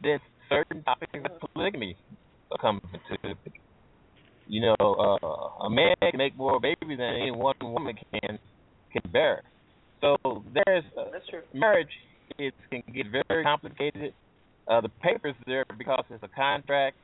There's 0.00 0.20
certain 0.48 0.82
topics 0.82 1.12
of 1.14 1.50
polygamy 1.54 1.96
come 2.60 2.80
into. 2.92 3.36
You 4.46 4.62
know, 4.62 4.74
uh, 4.80 5.64
a 5.66 5.70
man 5.70 5.94
can 6.02 6.18
make 6.18 6.36
more 6.36 6.58
babies 6.58 6.98
than 6.98 7.00
any 7.00 7.30
one 7.30 7.54
woman 7.62 7.94
can 8.12 8.38
can 8.92 9.10
bear. 9.10 9.42
So 10.00 10.16
there's 10.52 10.84
uh, 10.98 11.04
That's 11.12 11.26
true. 11.28 11.42
marriage. 11.54 11.88
It 12.38 12.54
can 12.70 12.82
get 12.94 13.06
very 13.28 13.44
complicated. 13.44 14.14
Uh, 14.66 14.80
the 14.80 14.88
papers 14.88 15.34
there 15.46 15.64
because 15.76 16.04
it's 16.10 16.22
a 16.22 16.28
contract. 16.28 16.96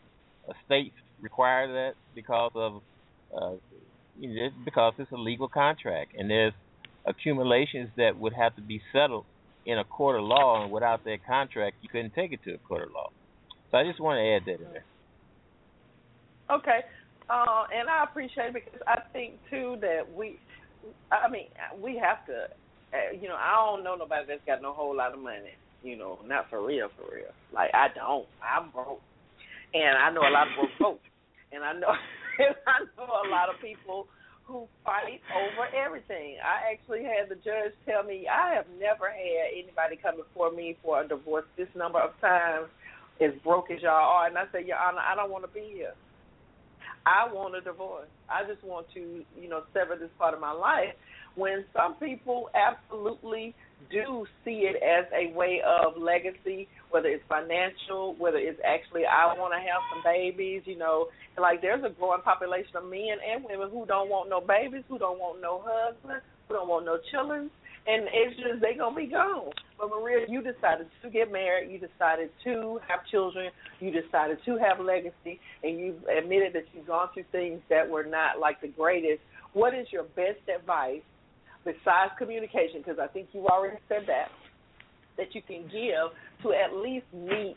A 0.48 0.52
state 0.64 0.92
require 1.20 1.66
that 1.72 1.92
because 2.14 2.52
of 2.54 2.82
uh, 3.36 3.52
you 4.18 4.34
know, 4.34 4.48
because 4.64 4.94
it's 4.98 5.12
a 5.12 5.16
legal 5.16 5.48
contract, 5.48 6.14
and 6.18 6.30
there's 6.30 6.52
accumulations 7.06 7.88
that 7.96 8.18
would 8.18 8.32
have 8.32 8.54
to 8.56 8.62
be 8.62 8.80
settled 8.92 9.24
in 9.66 9.78
a 9.78 9.84
court 9.84 10.18
of 10.18 10.24
law, 10.24 10.62
and 10.62 10.72
without 10.72 11.04
that 11.04 11.18
contract, 11.26 11.76
you 11.82 11.88
couldn't 11.88 12.14
take 12.14 12.32
it 12.32 12.40
to 12.44 12.54
a 12.54 12.58
court 12.58 12.82
of 12.82 12.90
law. 12.92 13.10
So 13.70 13.78
I 13.78 13.84
just 13.84 14.00
want 14.00 14.18
to 14.18 14.24
add 14.24 14.42
that 14.46 14.64
in 14.64 14.72
there. 14.72 14.84
Okay, 16.50 16.80
uh, 17.28 17.64
and 17.74 17.88
I 17.88 18.04
appreciate 18.04 18.46
it 18.46 18.54
because 18.54 18.80
I 18.86 19.00
think 19.12 19.34
too 19.50 19.76
that 19.82 20.02
we, 20.16 20.38
I 21.12 21.28
mean, 21.30 21.48
we 21.80 21.96
have 21.96 22.24
to, 22.26 22.48
uh, 22.92 23.12
you 23.20 23.28
know, 23.28 23.36
I 23.36 23.54
don't 23.56 23.84
know 23.84 23.96
nobody 23.96 24.26
that's 24.28 24.44
got 24.46 24.62
no 24.62 24.72
whole 24.72 24.96
lot 24.96 25.14
of 25.14 25.20
money, 25.20 25.56
you 25.82 25.96
know, 25.96 26.18
not 26.26 26.50
for 26.50 26.64
real, 26.64 26.88
for 26.96 27.14
real. 27.14 27.32
Like 27.52 27.70
I 27.74 27.88
don't, 27.94 28.26
I'm 28.42 28.70
broke, 28.70 29.00
and 29.74 29.96
I 29.98 30.10
know 30.10 30.22
a 30.22 30.32
lot 30.32 30.48
of 30.48 30.54
broke 30.56 30.74
folks, 30.78 31.08
and 31.52 31.64
I 31.64 31.72
know, 31.72 31.92
and 32.38 32.54
I 32.66 32.84
know 32.96 33.08
a 33.08 33.28
lot 33.30 33.48
of 33.48 33.60
people 33.60 34.06
who 34.44 34.66
fight 34.84 35.20
over 35.36 35.68
everything. 35.76 36.36
I 36.40 36.72
actually 36.72 37.04
had 37.04 37.28
the 37.28 37.36
judge 37.36 37.76
tell 37.84 38.02
me 38.02 38.26
I 38.26 38.54
have 38.54 38.64
never 38.80 39.12
had 39.12 39.52
anybody 39.52 40.00
come 40.00 40.16
before 40.16 40.50
me 40.50 40.76
for 40.82 41.02
a 41.02 41.08
divorce 41.08 41.44
this 41.56 41.68
number 41.76 42.00
of 42.00 42.18
times, 42.20 42.68
as 43.20 43.32
broke 43.44 43.70
as 43.70 43.82
y'all 43.82 43.92
are, 43.92 44.26
and 44.26 44.38
I 44.38 44.44
said, 44.52 44.66
Your 44.66 44.78
Honor, 44.78 45.04
I 45.04 45.14
don't 45.14 45.30
want 45.30 45.44
to 45.44 45.52
be 45.52 45.68
here. 45.74 45.92
I 47.06 47.32
want 47.32 47.56
a 47.56 47.60
divorce. 47.60 48.08
I 48.28 48.44
just 48.46 48.62
want 48.64 48.86
to, 48.94 49.24
you 49.40 49.48
know, 49.48 49.62
sever 49.72 49.96
this 49.96 50.10
part 50.18 50.34
of 50.34 50.40
my 50.40 50.52
life. 50.52 50.94
When 51.34 51.64
some 51.74 51.94
people 51.94 52.50
absolutely 52.54 53.54
do 53.90 54.26
see 54.44 54.66
it 54.66 54.76
as 54.82 55.06
a 55.14 55.32
way 55.36 55.60
of 55.64 55.96
legacy, 55.96 56.68
whether 56.90 57.08
it's 57.08 57.22
financial, 57.28 58.16
whether 58.18 58.38
it's 58.38 58.58
actually 58.66 59.02
I 59.06 59.26
want 59.38 59.54
to 59.54 59.60
have 59.60 59.80
some 59.92 60.02
babies, 60.04 60.62
you 60.64 60.76
know, 60.76 61.06
like 61.38 61.62
there's 61.62 61.84
a 61.84 61.90
growing 61.90 62.22
population 62.22 62.76
of 62.76 62.84
men 62.90 63.22
and 63.22 63.44
women 63.44 63.70
who 63.70 63.86
don't 63.86 64.10
want 64.10 64.28
no 64.28 64.40
babies, 64.40 64.82
who 64.88 64.98
don't 64.98 65.18
want 65.18 65.40
no 65.40 65.62
husband, 65.64 66.20
who 66.48 66.54
don't 66.54 66.68
want 66.68 66.86
no 66.86 66.98
children, 67.10 67.50
and 67.86 68.08
it's 68.12 68.36
just 68.36 68.60
they're 68.60 68.76
gonna 68.76 68.96
be 68.96 69.06
gone. 69.06 69.52
But 69.78 69.90
Maria, 69.90 70.26
you 70.28 70.42
decided 70.42 70.88
to 71.02 71.10
get 71.10 71.30
married, 71.30 71.70
you 71.70 71.78
decided 71.78 72.30
to 72.44 72.80
have 72.88 73.06
children, 73.10 73.50
you 73.78 73.90
decided 73.92 74.38
to 74.44 74.58
have 74.58 74.80
a 74.80 74.82
legacy, 74.82 75.38
and 75.62 75.78
you 75.78 75.94
admitted 76.10 76.52
that 76.54 76.64
you've 76.74 76.86
gone 76.86 77.08
through 77.14 77.24
things 77.30 77.60
that 77.70 77.88
were 77.88 78.04
not 78.04 78.40
like 78.40 78.60
the 78.60 78.68
greatest. 78.68 79.20
What 79.52 79.74
is 79.74 79.86
your 79.92 80.02
best 80.02 80.42
advice 80.52 81.02
besides 81.64 82.10
communication? 82.18 82.82
Because 82.84 82.98
I 83.00 83.06
think 83.06 83.28
you 83.32 83.46
already 83.46 83.78
said 83.88 84.02
that 84.08 84.28
that 85.16 85.34
you 85.34 85.42
can 85.42 85.62
give 85.64 86.14
to 86.42 86.54
at 86.54 86.72
least 86.74 87.06
meet 87.12 87.56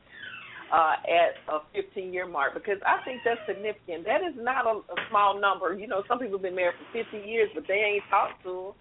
uh, 0.73 0.95
at 1.05 1.37
a 1.53 1.59
15 1.73 2.13
year 2.13 2.27
mark 2.27 2.53
because 2.53 2.77
I 2.85 3.03
think 3.05 3.21
that's 3.23 3.39
significant. 3.47 4.05
That 4.05 4.21
is 4.21 4.33
not 4.35 4.65
a, 4.65 4.79
a 4.79 4.97
small 5.09 5.39
number. 5.39 5.73
You 5.77 5.87
know, 5.87 6.03
some 6.07 6.19
people 6.19 6.37
have 6.37 6.41
been 6.41 6.55
married 6.55 6.75
for 6.91 7.03
50 7.03 7.27
years, 7.27 7.49
but 7.53 7.65
they 7.67 7.75
ain't 7.75 8.03
talked 8.09 8.43
to 8.43 8.49
them. 8.49 8.73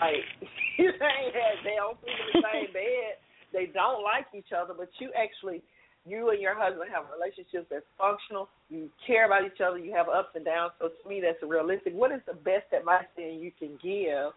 Like 0.00 0.24
they 0.78 0.84
ain't 0.84 1.34
had, 1.34 1.56
they 1.62 1.76
don't 1.76 1.98
sleep 2.02 2.14
in 2.14 2.40
the 2.40 2.46
same 2.52 2.72
bed. 2.78 3.20
They 3.52 3.66
don't 3.72 4.02
like 4.02 4.26
each 4.34 4.50
other, 4.50 4.74
but 4.76 4.90
you 4.98 5.10
actually, 5.14 5.62
you 6.04 6.30
and 6.30 6.42
your 6.42 6.58
husband 6.58 6.90
have 6.92 7.06
a 7.06 7.14
relationship 7.14 7.68
that's 7.70 7.86
functional. 7.96 8.48
You 8.68 8.90
care 9.06 9.26
about 9.26 9.46
each 9.46 9.60
other. 9.62 9.78
You 9.78 9.94
have 9.94 10.08
ups 10.08 10.34
and 10.34 10.44
downs. 10.44 10.72
So 10.80 10.88
to 10.88 11.08
me, 11.08 11.22
that's 11.22 11.38
realistic. 11.42 11.94
What 11.94 12.10
is 12.10 12.20
the 12.26 12.34
best 12.34 12.66
advice 12.76 13.06
then 13.16 13.38
you 13.38 13.52
can 13.54 13.78
give 13.78 14.34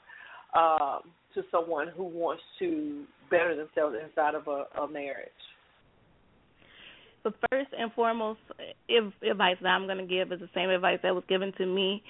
um, 0.54 1.10
to 1.34 1.42
someone 1.50 1.90
who 1.98 2.04
wants 2.04 2.44
to 2.60 3.04
better 3.30 3.56
themselves 3.56 3.96
inside 3.98 4.36
of 4.36 4.48
a, 4.48 4.66
a 4.80 4.88
marriage? 4.88 5.30
The 7.24 7.34
first 7.50 7.70
and 7.78 7.92
foremost 7.94 8.40
if, 8.88 9.12
advice 9.30 9.58
that 9.62 9.68
I'm 9.68 9.86
going 9.86 9.98
to 9.98 10.06
give 10.06 10.32
is 10.32 10.40
the 10.40 10.50
same 10.56 10.70
advice 10.70 11.00
that 11.04 11.14
was 11.14 11.24
given 11.28 11.52
to 11.58 11.66
me. 11.66 12.04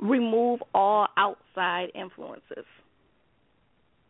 Remove 0.00 0.60
all 0.74 1.06
outside 1.16 1.88
influences. 1.94 2.64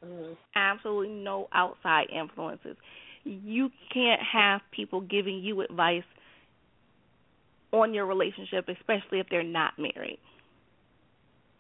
Mm-hmm. 0.05 0.33
Absolutely 0.55 1.15
no 1.15 1.49
outside 1.53 2.07
influences. 2.11 2.77
You 3.25 3.71
can't 3.93 4.21
have 4.21 4.61
people 4.71 5.01
giving 5.01 5.39
you 5.39 5.63
advice 5.63 6.05
on 7.73 7.93
your 7.93 8.07
relationship, 8.07 8.69
especially 8.69 9.21
if 9.21 9.27
they're 9.31 9.43
not 9.43 9.73
married 9.79 10.19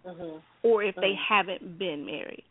mm-hmm. 0.07 0.39
or 0.63 0.83
if 0.83 0.95
mm-hmm. 0.95 1.01
they 1.01 1.15
haven't 1.29 1.79
been 1.79 2.07
married, 2.07 2.45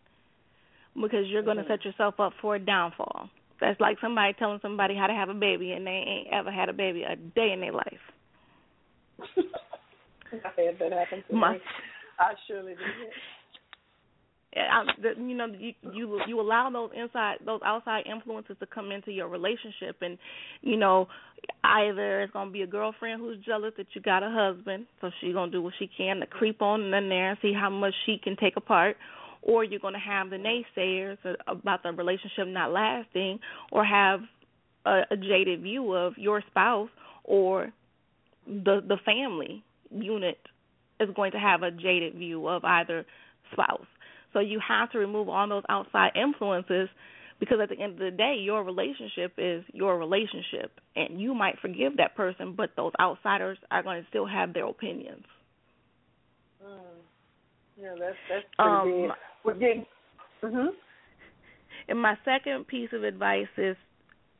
because 0.94 1.26
you're 1.28 1.44
going 1.44 1.57
to 1.57 1.64
mm-hmm. 1.64 1.74
set 1.74 1.86
yourself 1.86 2.20
up 2.20 2.34
for 2.41 2.56
a 2.56 2.60
downfall. 2.60 3.30
That's 3.62 3.80
like 3.80 3.98
somebody 4.02 4.34
telling 4.34 4.60
somebody 4.62 4.95
how 4.95 5.07
to 5.07 5.14
have 5.14 5.30
a 5.30 5.34
baby 5.34 5.72
and 5.72 5.88
they 5.88 5.91
ain't 5.91 6.28
ever 6.34 6.52
had 6.52 6.68
a 6.68 6.74
baby 6.74 7.03
a 7.03 7.16
day 7.16 7.52
in 7.53 7.62
their 7.62 7.72
life. 7.72 7.94
I 9.20 10.62
had 10.62 10.80
that 10.80 10.91
happen 10.91 11.24
to 11.30 11.36
My, 11.36 11.53
me. 11.53 11.60
I 12.20 12.34
surely 12.48 12.74
did. 12.74 12.80
I, 14.56 14.84
you 15.18 15.36
know 15.36 15.48
you 15.48 15.73
you 15.94 16.19
you 16.27 16.40
allow 16.40 16.69
those 16.69 16.91
inside 16.95 17.38
those 17.45 17.61
outside 17.65 18.03
influences 18.10 18.56
to 18.60 18.65
come 18.65 18.91
into 18.91 19.11
your 19.11 19.27
relationship. 19.27 19.98
And 20.02 20.18
you 20.61 20.77
know 20.77 21.07
either 21.64 22.22
it's 22.22 22.34
going 22.34 22.48
to 22.48 22.53
be 22.53 22.61
a 22.61 22.68
girlfriend 22.68 23.22
who's 23.22 23.38
jealous 23.45 23.73
that 23.77 23.88
you 23.94 24.02
got 24.02 24.23
a 24.23 24.30
husband 24.30 24.86
so 25.02 25.11
she's 25.19 25.34
going 25.34 25.52
to 25.52 25.57
do 25.57 25.61
what 25.61 25.73
she 25.77 25.90
can 25.98 26.19
to 26.19 26.26
creep 26.26 26.61
on 26.61 26.94
in 26.94 27.10
there 27.10 27.32
and 27.32 27.40
see 27.41 27.53
how 27.53 27.69
much 27.69 27.94
she 28.06 28.18
can 28.18 28.36
take 28.38 28.56
apart. 28.57 28.98
Or 29.41 29.64
you're 29.64 29.80
going 29.80 29.94
to 29.94 29.99
have 29.99 30.30
the 30.30 30.38
naysayers 30.38 31.18
about 31.48 31.84
the 31.84 31.91
relationship 31.91 32.48
not 32.48 32.72
lasting 32.72 33.40
or 33.72 33.86
have 33.86 34.22
a, 34.86 35.02
a 35.11 35.18
jaded 35.18 35.61
view 35.61 35.94
of 35.94 36.14
your 36.18 36.41
spouse 36.48 36.90
or 37.23 37.72
the 38.48 38.82
the 38.88 38.98
family 39.06 39.64
unit 39.91 40.38
is 40.99 41.10
going 41.15 41.32
to 41.32 41.40
have 41.40 41.61
a 41.61 41.72
jaded 41.72 42.15
view 42.15 42.48
of 42.48 42.64
either 42.64 43.06
spouse 43.52 43.86
so 44.36 44.41
you 44.41 44.60
have 44.68 44.91
to 44.91 44.99
remove 44.99 45.30
all 45.30 45.48
those 45.48 45.64
outside 45.70 46.12
influences 46.22 46.90
because 47.40 47.60
at 47.64 47.70
the 47.70 47.82
end 47.82 47.94
of 47.94 47.99
the 47.99 48.12
day, 48.12 48.36
your 48.40 48.64
relationship 48.64 49.34
is 49.38 49.64
your 49.74 49.98
relationship, 49.98 50.72
and 50.95 51.20
you 51.22 51.34
might 51.34 51.56
forgive 51.62 51.98
that 51.98 52.16
person, 52.16 52.53
but 52.56 52.72
those 52.76 52.91
outsiders 52.99 53.57
are 53.72 53.82
going 53.82 54.02
to 54.02 54.10
still 54.10 54.26
have 54.26 54.53
their 54.53 54.68
opinions. 54.68 55.24
Mm. 56.66 56.80
Yeah, 57.82 57.95
that's 57.98 58.16
that's 58.30 58.45
pretty 58.57 58.72
um, 58.72 59.02
big. 59.02 59.12
We're 59.44 59.53
getting. 59.53 59.86
Mhm. 60.44 60.68
And 61.88 62.02
my 62.02 62.18
second 62.26 62.68
piece 62.68 62.90
of 62.94 63.03
advice 63.03 63.48
is, 63.57 63.78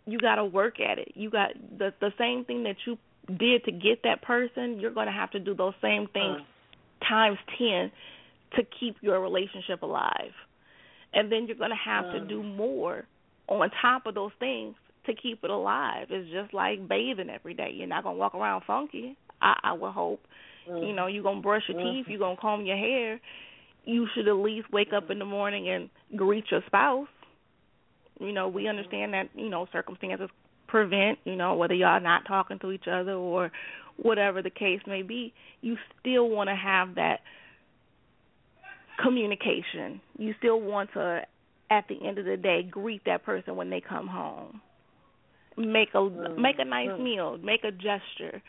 you 0.06 0.18
got 0.20 0.36
to 0.36 0.46
work 0.46 0.80
at 0.80 1.00
it. 1.00 1.14
You 1.16 1.30
got 1.30 1.52
the 1.78 1.94
the 2.02 2.12
same 2.18 2.44
thing 2.44 2.64
that 2.64 2.76
you 2.86 2.98
did 3.28 3.64
to 3.64 3.72
get 3.72 4.04
that 4.04 4.22
person. 4.22 4.80
You're 4.80 4.92
going 4.92 5.08
to 5.08 5.14
have 5.14 5.32
to 5.32 5.40
do 5.40 5.54
those 5.54 5.74
same 5.82 6.08
things 6.14 6.42
mm. 6.42 7.08
times 7.08 7.38
ten 7.58 7.92
to 8.56 8.64
keep 8.80 8.98
your 9.02 9.20
relationship 9.20 9.82
alive. 9.82 10.34
And 11.14 11.32
then 11.32 11.48
you're 11.48 11.58
going 11.58 11.72
to 11.72 11.76
have 11.76 12.12
to 12.12 12.20
do 12.20 12.44
more 12.44 13.06
on 13.48 13.70
top 13.82 14.06
of 14.06 14.16
those 14.16 14.32
things 14.40 14.76
to 15.06 15.14
keep 15.14 15.44
it 15.44 15.50
alive. 15.50 16.08
It's 16.10 16.30
just 16.32 16.54
like 16.54 16.88
bathing 16.88 17.30
every 17.30 17.54
day. 17.54 17.72
You're 17.74 17.88
not 17.88 18.04
going 18.04 18.16
to 18.16 18.20
walk 18.20 18.36
around 18.36 18.64
funky, 18.66 19.16
I, 19.42 19.60
I 19.64 19.74
would 19.74 19.92
hope. 19.92 20.22
Mm. 20.70 20.88
You 20.88 20.94
know, 20.96 21.08
you're 21.08 21.24
going 21.24 21.38
to 21.38 21.42
brush 21.42 21.64
your 21.68 21.80
mm. 21.80 21.94
teeth, 21.94 22.06
you're 22.10 22.20
going 22.20 22.36
to 22.36 22.42
comb 22.42 22.66
your 22.66 22.78
hair. 22.78 23.20
You 23.86 24.08
should 24.14 24.28
at 24.28 24.36
least 24.36 24.72
wake 24.74 24.94
up 24.96 25.12
in 25.12 25.20
the 25.20 25.26
morning 25.26 25.70
and 25.70 25.90
greet 26.18 26.46
your 26.50 26.62
spouse. 26.66 27.08
You 28.20 28.32
know, 28.32 28.48
we 28.48 28.68
understand 28.68 29.14
that, 29.14 29.30
you 29.36 29.50
know, 29.50 29.68
circumstances 29.72 30.30
prevent, 30.68 31.20
you 31.24 31.36
know, 31.36 31.56
whether 31.56 31.76
y'all 31.76 32.02
not 32.02 32.26
talking 32.28 32.58
to 32.60 32.72
each 32.72 32.88
other 32.92 33.12
or 33.12 33.52
whatever 33.98 34.42
the 34.42 34.50
case 34.50 34.82
may 34.88 35.04
be, 35.04 35.34
you 35.62 35.78
still 36.00 36.30
want 36.30 36.50
to 36.50 36.56
have 36.56 36.96
that 36.96 37.20
communication. 39.02 40.02
You 40.18 40.34
still 40.38 40.60
want 40.60 40.92
to, 40.94 41.22
at 41.70 41.86
the 41.88 42.08
end 42.08 42.18
of 42.18 42.26
the 42.26 42.38
day, 42.38 42.64
greet 42.64 43.02
that 43.06 43.24
person 43.24 43.56
when 43.56 43.70
they 43.70 43.82
come 43.82 44.08
home. 44.08 44.62
Make 45.58 45.90
a 45.94 45.98
mm-hmm. 45.98 46.42
make 46.42 46.58
a 46.60 46.66
nice 46.66 47.00
meal. 47.00 47.38
Make 47.38 47.64
a 47.64 47.72
gesture. 47.72 48.42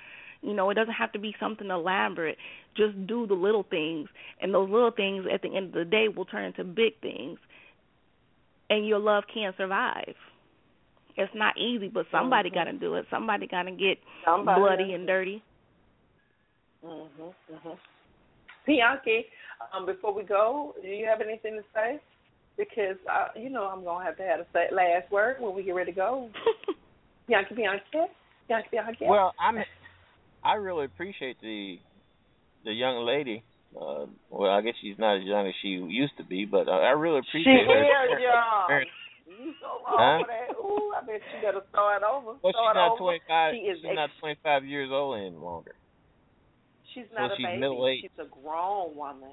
You 0.43 0.55
know, 0.55 0.71
it 0.71 0.75
doesn't 0.75 0.95
have 0.95 1.13
to 1.13 1.19
be 1.19 1.35
something 1.41 1.71
elaborate. 1.71 2.37
Just 2.77 3.07
do 3.07 3.27
the 3.27 3.35
little 3.35 3.65
things, 3.69 4.09
and 4.41 4.53
those 4.53 4.69
little 4.69 4.91
things 4.91 5.25
at 5.33 5.43
the 5.43 5.57
end 5.57 5.69
of 5.69 5.73
the 5.73 5.85
day 5.85 6.07
will 6.15 6.25
turn 6.25 6.47
into 6.47 6.65
big 6.65 7.01
things, 7.01 7.39
and 8.69 8.87
your 8.87 8.99
love 8.99 9.25
can 9.33 9.53
survive. 9.57 10.15
It's 11.17 11.33
not 11.35 11.57
easy, 11.57 11.89
but 11.89 12.07
somebody 12.11 12.51
mm-hmm. 12.51 12.59
got 12.59 12.65
to 12.65 12.73
do 12.73 12.95
it. 12.95 13.07
Somebody 13.11 13.47
got 13.47 13.63
to 13.63 13.71
get 13.71 13.99
somebody 14.25 14.61
bloody 14.61 14.93
and 14.93 15.07
dirty. 15.07 15.43
Mhm. 16.85 17.35
Mhm. 17.51 17.79
Bianchi, 18.77 19.27
um, 19.75 19.87
before 19.87 20.13
we 20.13 20.23
go, 20.23 20.75
do 20.83 20.89
you 20.89 21.07
have 21.07 21.21
anything 21.21 21.55
to 21.55 21.63
say? 21.75 22.01
Because 22.59 22.97
uh, 23.11 23.29
you 23.39 23.51
know 23.51 23.65
I'm 23.65 23.85
gonna 23.85 24.05
have 24.05 24.17
to 24.17 24.23
have 24.23 24.41
a 24.41 24.75
last 24.75 25.11
word 25.13 25.37
when 25.41 25.55
we 25.55 25.63
get 25.63 25.75
ready 25.75 25.93
to 25.93 25.97
go. 25.97 26.31
Bianchi, 27.29 27.55
Bianchi, 27.55 27.85
Bianchi, 28.49 28.69
Bianchi. 28.71 29.05
Well, 29.07 29.35
I'm. 29.39 29.63
I 30.43 30.55
really 30.55 30.87
appreciate 30.87 31.41
the 31.41 31.79
the 32.65 32.73
young 32.73 33.05
lady. 33.05 33.45
Uh, 33.75 34.07
well, 34.31 34.51
I 34.51 34.63
guess 34.63 34.75
she's 34.81 34.99
not 34.99 35.19
as 35.19 35.25
young 35.25 35.47
as 35.47 35.55
she 35.61 35.69
used 35.69 36.17
to 36.19 36.25
be, 36.25 36.47
but 36.47 36.69
uh, 36.69 36.73
I 36.73 36.91
really 36.91 37.19
appreciate 37.19 37.67
she 37.67 37.73
her. 37.73 37.85
She 38.09 38.15
is 38.15 38.21
young. 38.21 38.85
You 39.27 39.53
so 39.61 39.83
wrong 39.83 39.99
huh? 39.99 40.23
for 40.23 40.31
that. 40.31 40.55
Ooh, 40.55 40.95
I 40.95 41.05
bet 41.05 41.19
she 41.19 41.43
better 41.45 41.59
start 41.71 42.03
over. 42.07 42.39
Well, 42.39 42.55
start 42.55 42.55
she's 42.55 42.79
not 42.79 42.93
over. 42.95 43.19
25. 43.27 43.55
She 43.55 43.59
is 43.67 43.79
she's 43.83 43.91
ex- 43.91 43.97
not 43.99 44.11
25 44.23 44.65
years 44.65 44.91
old 44.93 45.19
any 45.19 45.35
longer. 45.35 45.75
She's 46.97 47.05
not 47.15 47.29
well, 47.29 47.33
a 47.33 47.37
she's 47.37 47.45
baby. 47.47 47.61
Middle-aged. 47.61 48.03
She's 48.03 48.25
a 48.27 48.29
grown 48.43 48.97
woman. 48.97 49.33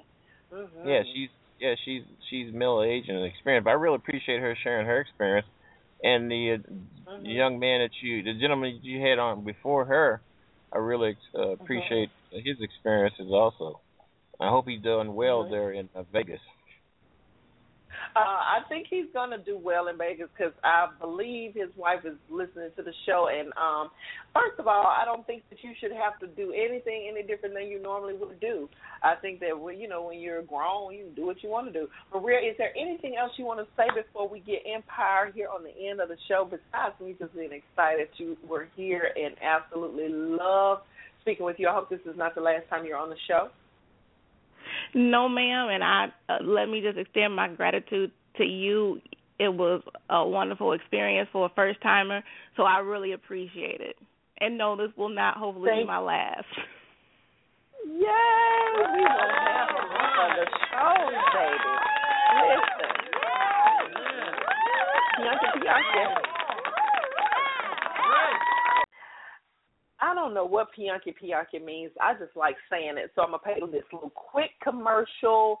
Mm-hmm. 0.52 0.88
Yeah, 0.88 1.02
she's 1.12 1.30
yeah, 1.58 1.74
she's 1.84 2.02
she's 2.28 2.52
middle 2.52 2.82
aged 2.82 3.08
and 3.08 3.24
experienced, 3.24 3.64
but 3.64 3.70
I 3.70 3.74
really 3.74 3.96
appreciate 3.96 4.40
her 4.40 4.56
sharing 4.62 4.86
her 4.86 5.00
experience. 5.00 5.46
And 6.02 6.30
the, 6.30 6.58
uh, 6.58 7.10
mm-hmm. 7.10 7.24
young 7.24 7.58
man 7.58 7.80
that 7.80 7.90
you, 8.02 8.22
the 8.22 8.38
gentleman 8.38 8.80
you 8.82 9.00
had 9.00 9.18
on 9.18 9.44
before 9.44 9.86
her, 9.86 10.20
I 10.72 10.78
really 10.78 11.16
uh, 11.34 11.38
Mm-hmm. 11.38 11.62
appreciate 11.62 12.10
his 12.30 12.56
experiences 12.60 13.28
also. 13.30 13.80
I 14.40 14.50
hope 14.50 14.66
he's 14.68 14.82
doing 14.82 15.14
well 15.14 15.44
Mhm. 15.44 15.50
there 15.50 15.70
in 15.72 15.88
uh, 15.94 16.02
Vegas. 16.12 16.40
Uh, 18.16 18.20
I 18.20 18.58
think 18.68 18.86
he's 18.88 19.06
gonna 19.12 19.38
do 19.38 19.58
well 19.58 19.88
in 19.88 19.98
Vegas 19.98 20.28
because 20.36 20.52
I 20.62 20.86
believe 21.00 21.54
his 21.54 21.70
wife 21.76 22.04
is 22.04 22.14
listening 22.30 22.70
to 22.76 22.82
the 22.82 22.92
show. 23.06 23.26
And 23.26 23.50
um, 23.58 23.90
first 24.32 24.58
of 24.60 24.68
all, 24.68 24.86
I 24.86 25.04
don't 25.04 25.26
think 25.26 25.42
that 25.50 25.58
you 25.62 25.72
should 25.80 25.90
have 25.90 26.20
to 26.20 26.28
do 26.28 26.52
anything 26.52 27.10
any 27.10 27.26
different 27.26 27.56
than 27.56 27.66
you 27.66 27.82
normally 27.82 28.14
would 28.14 28.38
do. 28.38 28.68
I 29.02 29.16
think 29.16 29.40
that 29.40 29.58
when 29.58 29.80
you 29.80 29.88
know 29.88 30.04
when 30.04 30.20
you're 30.20 30.42
grown, 30.42 30.94
you 30.94 31.10
do 31.16 31.26
what 31.26 31.42
you 31.42 31.48
want 31.48 31.66
to 31.66 31.72
do. 31.72 31.88
Maria, 32.14 32.48
is 32.48 32.56
there 32.56 32.70
anything 32.78 33.16
else 33.18 33.32
you 33.36 33.44
want 33.44 33.58
to 33.58 33.66
say 33.76 33.88
before 33.94 34.28
we 34.28 34.38
get 34.38 34.62
Empire 34.64 35.32
here 35.34 35.48
on 35.52 35.64
the 35.64 35.74
end 35.74 36.00
of 36.00 36.08
the 36.08 36.16
show? 36.28 36.48
Besides 36.48 36.94
me 37.00 37.16
just 37.18 37.34
being 37.34 37.50
excited 37.50 38.08
you 38.16 38.36
were 38.48 38.68
here 38.76 39.10
and 39.16 39.34
absolutely 39.42 40.08
love 40.08 40.78
speaking 41.20 41.44
with 41.44 41.56
you. 41.58 41.68
I 41.68 41.74
hope 41.74 41.90
this 41.90 42.00
is 42.06 42.16
not 42.16 42.34
the 42.34 42.40
last 42.40 42.68
time 42.68 42.84
you're 42.84 42.98
on 42.98 43.10
the 43.10 43.16
show. 43.26 43.48
No, 44.94 45.28
ma'am, 45.28 45.68
and 45.70 45.82
I 45.82 46.06
uh, 46.28 46.38
let 46.42 46.68
me 46.68 46.80
just 46.80 46.96
extend 46.98 47.34
my 47.34 47.48
gratitude 47.48 48.12
to 48.36 48.44
you. 48.44 49.00
It 49.38 49.48
was 49.48 49.82
a 50.10 50.24
wonderful 50.26 50.72
experience 50.72 51.28
for 51.32 51.46
a 51.46 51.48
first 51.56 51.80
timer, 51.82 52.22
so 52.56 52.62
I 52.62 52.78
really 52.78 53.12
appreciate 53.12 53.80
it. 53.80 53.96
And 54.40 54.56
no, 54.56 54.76
this 54.76 54.90
will 54.96 55.08
not 55.08 55.36
hopefully 55.36 55.70
Thank- 55.70 55.82
be 55.82 55.86
my 55.86 55.98
last. 55.98 56.44
Yay! 57.84 57.90
We 57.92 58.00
want 58.00 59.30
to 59.30 59.38
have 59.44 59.68
a 59.70 59.82
run 59.92 60.12
on 60.18 60.30
the 60.38 60.46
show, 60.70 60.94
baby. 61.34 61.70
Listen. 62.48 62.90
Bianca, 65.18 65.48
Bianca. 65.60 66.33
I 70.00 70.14
don't 70.14 70.34
know 70.34 70.44
what 70.44 70.68
Pianki 70.76 71.14
Pianki 71.22 71.64
means. 71.64 71.92
I 72.00 72.14
just 72.14 72.36
like 72.36 72.56
saying 72.70 72.94
it. 72.96 73.10
So 73.14 73.22
I'm 73.22 73.30
going 73.30 73.40
to 73.40 73.60
pay 73.60 73.72
this 73.72 73.84
little 73.92 74.10
quick 74.10 74.50
commercial 74.62 75.60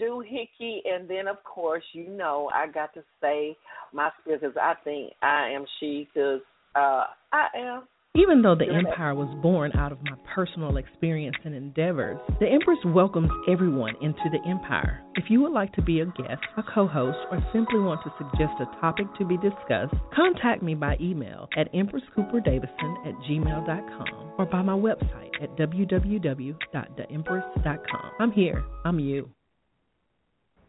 doohickey. 0.00 0.78
And 0.84 1.08
then, 1.08 1.28
of 1.28 1.42
course, 1.44 1.84
you 1.92 2.08
know 2.08 2.50
I 2.54 2.66
got 2.66 2.94
to 2.94 3.02
say 3.20 3.56
my 3.92 4.10
because 4.24 4.56
I 4.60 4.74
think 4.82 5.12
I 5.22 5.50
am 5.50 5.64
she 5.78 6.08
because 6.12 6.40
uh, 6.74 7.04
I 7.32 7.46
am. 7.56 7.82
Even 8.16 8.40
though 8.40 8.54
the 8.54 8.64
Empire 8.64 9.14
was 9.14 9.28
born 9.42 9.72
out 9.76 9.92
of 9.92 10.02
my 10.02 10.16
personal 10.34 10.78
experience 10.78 11.36
and 11.44 11.54
endeavors, 11.54 12.18
the 12.40 12.48
Empress 12.48 12.78
welcomes 12.86 13.28
everyone 13.46 13.94
into 14.00 14.30
the 14.32 14.40
Empire. 14.48 15.02
If 15.16 15.24
you 15.28 15.42
would 15.42 15.52
like 15.52 15.74
to 15.74 15.82
be 15.82 16.00
a 16.00 16.06
guest, 16.06 16.40
a 16.56 16.62
co 16.62 16.86
host, 16.86 17.18
or 17.30 17.46
simply 17.52 17.78
want 17.78 18.00
to 18.04 18.14
suggest 18.16 18.54
a 18.58 18.64
topic 18.80 19.04
to 19.18 19.26
be 19.26 19.36
discussed, 19.36 19.92
contact 20.14 20.62
me 20.62 20.74
by 20.74 20.96
email 20.98 21.46
at 21.58 21.70
empresscooperdavison 21.74 23.06
at 23.06 23.12
gmail.com 23.28 24.32
or 24.38 24.46
by 24.46 24.62
my 24.62 24.72
website 24.72 25.42
at 25.42 25.54
www.theempress.com. 25.58 28.10
I'm 28.18 28.32
here. 28.32 28.64
I'm 28.86 28.98
you. 28.98 29.28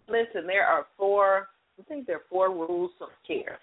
Listen, 0.10 0.46
there 0.48 0.66
are 0.66 0.86
four, 0.98 1.48
I 1.80 1.84
think 1.84 2.08
there 2.08 2.18
are 2.18 2.26
four 2.30 2.50
rules 2.50 2.92
of 3.00 3.08
care 3.26 3.60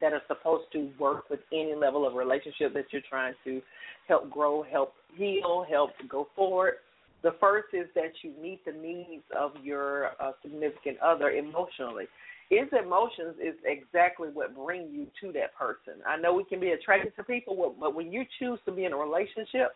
that 0.00 0.12
are 0.12 0.22
supposed 0.28 0.64
to 0.72 0.90
work 0.98 1.28
with 1.30 1.40
any 1.52 1.74
level 1.74 2.06
of 2.06 2.14
relationship 2.14 2.74
that 2.74 2.86
you're 2.92 3.02
trying 3.08 3.34
to 3.44 3.60
help 4.06 4.30
grow, 4.30 4.62
help 4.62 4.94
heal, 5.16 5.64
help 5.68 5.90
go 6.08 6.28
forward. 6.34 6.74
The 7.22 7.32
first 7.40 7.68
is 7.72 7.86
that 7.94 8.12
you 8.22 8.32
meet 8.40 8.64
the 8.64 8.72
needs 8.72 9.24
of 9.36 9.52
your 9.62 10.10
uh, 10.20 10.32
significant 10.42 10.98
other 11.00 11.30
emotionally. 11.30 12.04
His 12.48 12.68
emotions 12.72 13.36
is 13.42 13.54
exactly 13.64 14.28
what 14.32 14.56
bring 14.56 14.88
you 14.90 15.06
to 15.20 15.32
that 15.32 15.54
person. 15.54 16.00
I 16.06 16.16
know 16.16 16.32
we 16.32 16.44
can 16.44 16.60
be 16.60 16.70
attracted 16.70 17.14
to 17.16 17.24
people, 17.24 17.74
but 17.78 17.94
when 17.94 18.10
you 18.10 18.24
choose 18.38 18.58
to 18.64 18.72
be 18.72 18.84
in 18.84 18.92
a 18.92 18.96
relationship, 18.96 19.74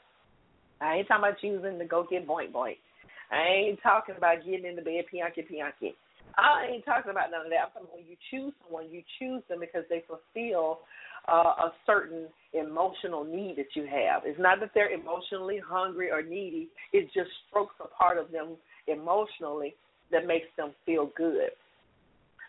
I 0.81 0.97
ain't 0.97 1.09
talking 1.09 1.25
about 1.25 1.41
choosing 1.41 1.79
to 1.79 1.85
go 1.85 2.07
get 2.09 2.27
boink 2.27 2.53
boink. 2.53 2.79
I 3.31 3.47
ain't 3.47 3.83
talking 3.83 4.15
about 4.17 4.45
getting 4.45 4.65
in 4.65 4.77
the 4.77 4.83
bed 4.83 5.05
pianki 5.13 5.45
pianki. 5.51 5.95
I 6.37 6.73
ain't 6.73 6.85
talking 6.85 7.11
about 7.11 7.31
none 7.31 7.47
of 7.47 7.51
that. 7.51 7.61
I'm 7.61 7.73
talking 7.73 7.89
about 7.89 7.97
when 7.97 8.07
you 8.09 8.17
choose 8.31 8.53
someone, 8.65 8.91
you 8.91 9.03
choose 9.19 9.43
them 9.49 9.61
because 9.61 9.85
they 9.91 10.03
fulfill 10.09 10.81
uh, 11.29 11.69
a 11.69 11.73
certain 11.87 12.27
emotional 12.53 13.25
need 13.25 13.57
that 13.57 13.75
you 13.75 13.85
have. 13.85 14.23
It's 14.25 14.41
not 14.41 14.61
that 14.61 14.71
they're 14.75 14.93
emotionally 14.93 15.61
hungry 15.65 16.11
or 16.11 16.23
needy. 16.23 16.69
It 16.93 17.07
just 17.15 17.31
strokes 17.49 17.75
a 17.81 17.89
part 17.89 18.19
of 18.19 18.33
them 18.33 18.57
emotionally 18.87 19.75
that 20.11 20.27
makes 20.27 20.49
them 20.57 20.73
feel 20.85 21.11
good. 21.17 21.51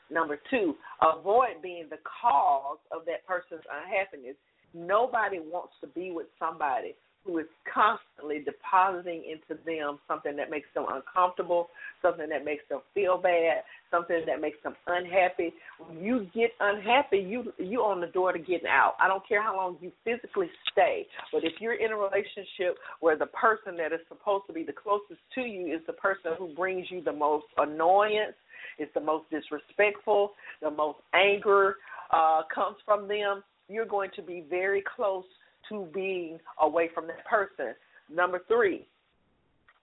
Number 0.10 0.40
two, 0.50 0.76
avoid 1.02 1.62
being 1.62 1.88
the 1.90 1.98
cause 2.22 2.78
of 2.91 3.06
that 3.06 3.26
person's 3.28 3.66
unhappiness. 3.72 4.36
Nobody 4.74 5.40
wants 5.40 5.74
to 5.82 5.88
be 5.88 6.12
with 6.12 6.28
somebody 6.40 6.95
who 7.26 7.38
is 7.40 7.45
constantly 7.74 8.44
depositing 8.44 9.24
into 9.24 9.62
them 9.64 10.00
something 10.08 10.36
that 10.36 10.50
makes 10.50 10.68
them 10.76 10.86
uncomfortable, 10.90 11.70
something 12.02 12.28
that 12.28 12.44
makes 12.44 12.64
them 12.70 12.82
feel 12.94 13.18
bad, 13.18 13.64
something 13.90 14.24
that 14.26 14.41
makes 14.41 14.58
them 14.64 14.76
unhappy. 14.88 15.54
When 15.80 16.04
you 16.04 16.28
get 16.34 16.52
unhappy, 16.60 17.20
you 17.20 17.54
you 17.58 17.80
on 17.80 18.02
the 18.02 18.08
door 18.08 18.34
to 18.34 18.40
getting 18.40 18.68
out. 18.68 18.95
I 19.00 19.08
don't 19.08 19.28
care 19.28 19.41
how 19.41 19.56
long 19.56 19.78
you 19.82 19.91
physically 20.04 20.50
stay, 20.72 21.08
but 21.32 21.44
if 21.44 21.54
you're 21.60 21.76
in 21.76 21.91
a 21.91 21.98
relationship 21.98 22.78
where 23.00 23.18
the 23.18 23.28
person 23.28 23.78
that 23.78 23.94
is 23.94 24.02
supposed 24.10 24.45
to 24.48 24.54
be 24.54 24.64
the 24.64 24.74
closest 24.74 25.22
to 25.36 25.41
you 25.41 25.74
is 25.74 25.82
the 25.88 25.94
person 25.94 26.32
who 26.38 26.54
brings 26.54 26.88
you 26.90 27.02
the 27.02 27.14
most 27.14 27.45
annoyance, 27.58 28.36
is 28.80 28.90
the 28.94 29.02
most 29.02 29.30
disrespectful, 29.30 30.32
the 30.62 30.72
most 30.72 31.00
anger 31.14 31.78
uh, 32.12 32.41
comes 32.54 32.76
from 32.86 33.08
them, 33.08 33.44
you're 33.70 33.86
going 33.86 34.10
to 34.16 34.22
be 34.22 34.44
very 34.50 34.84
close 34.95 35.24
to 35.69 35.88
being 35.94 36.40
away 36.61 36.90
from 36.94 37.07
that 37.07 37.26
person. 37.26 37.73
Number 38.14 38.41
three 38.48 38.88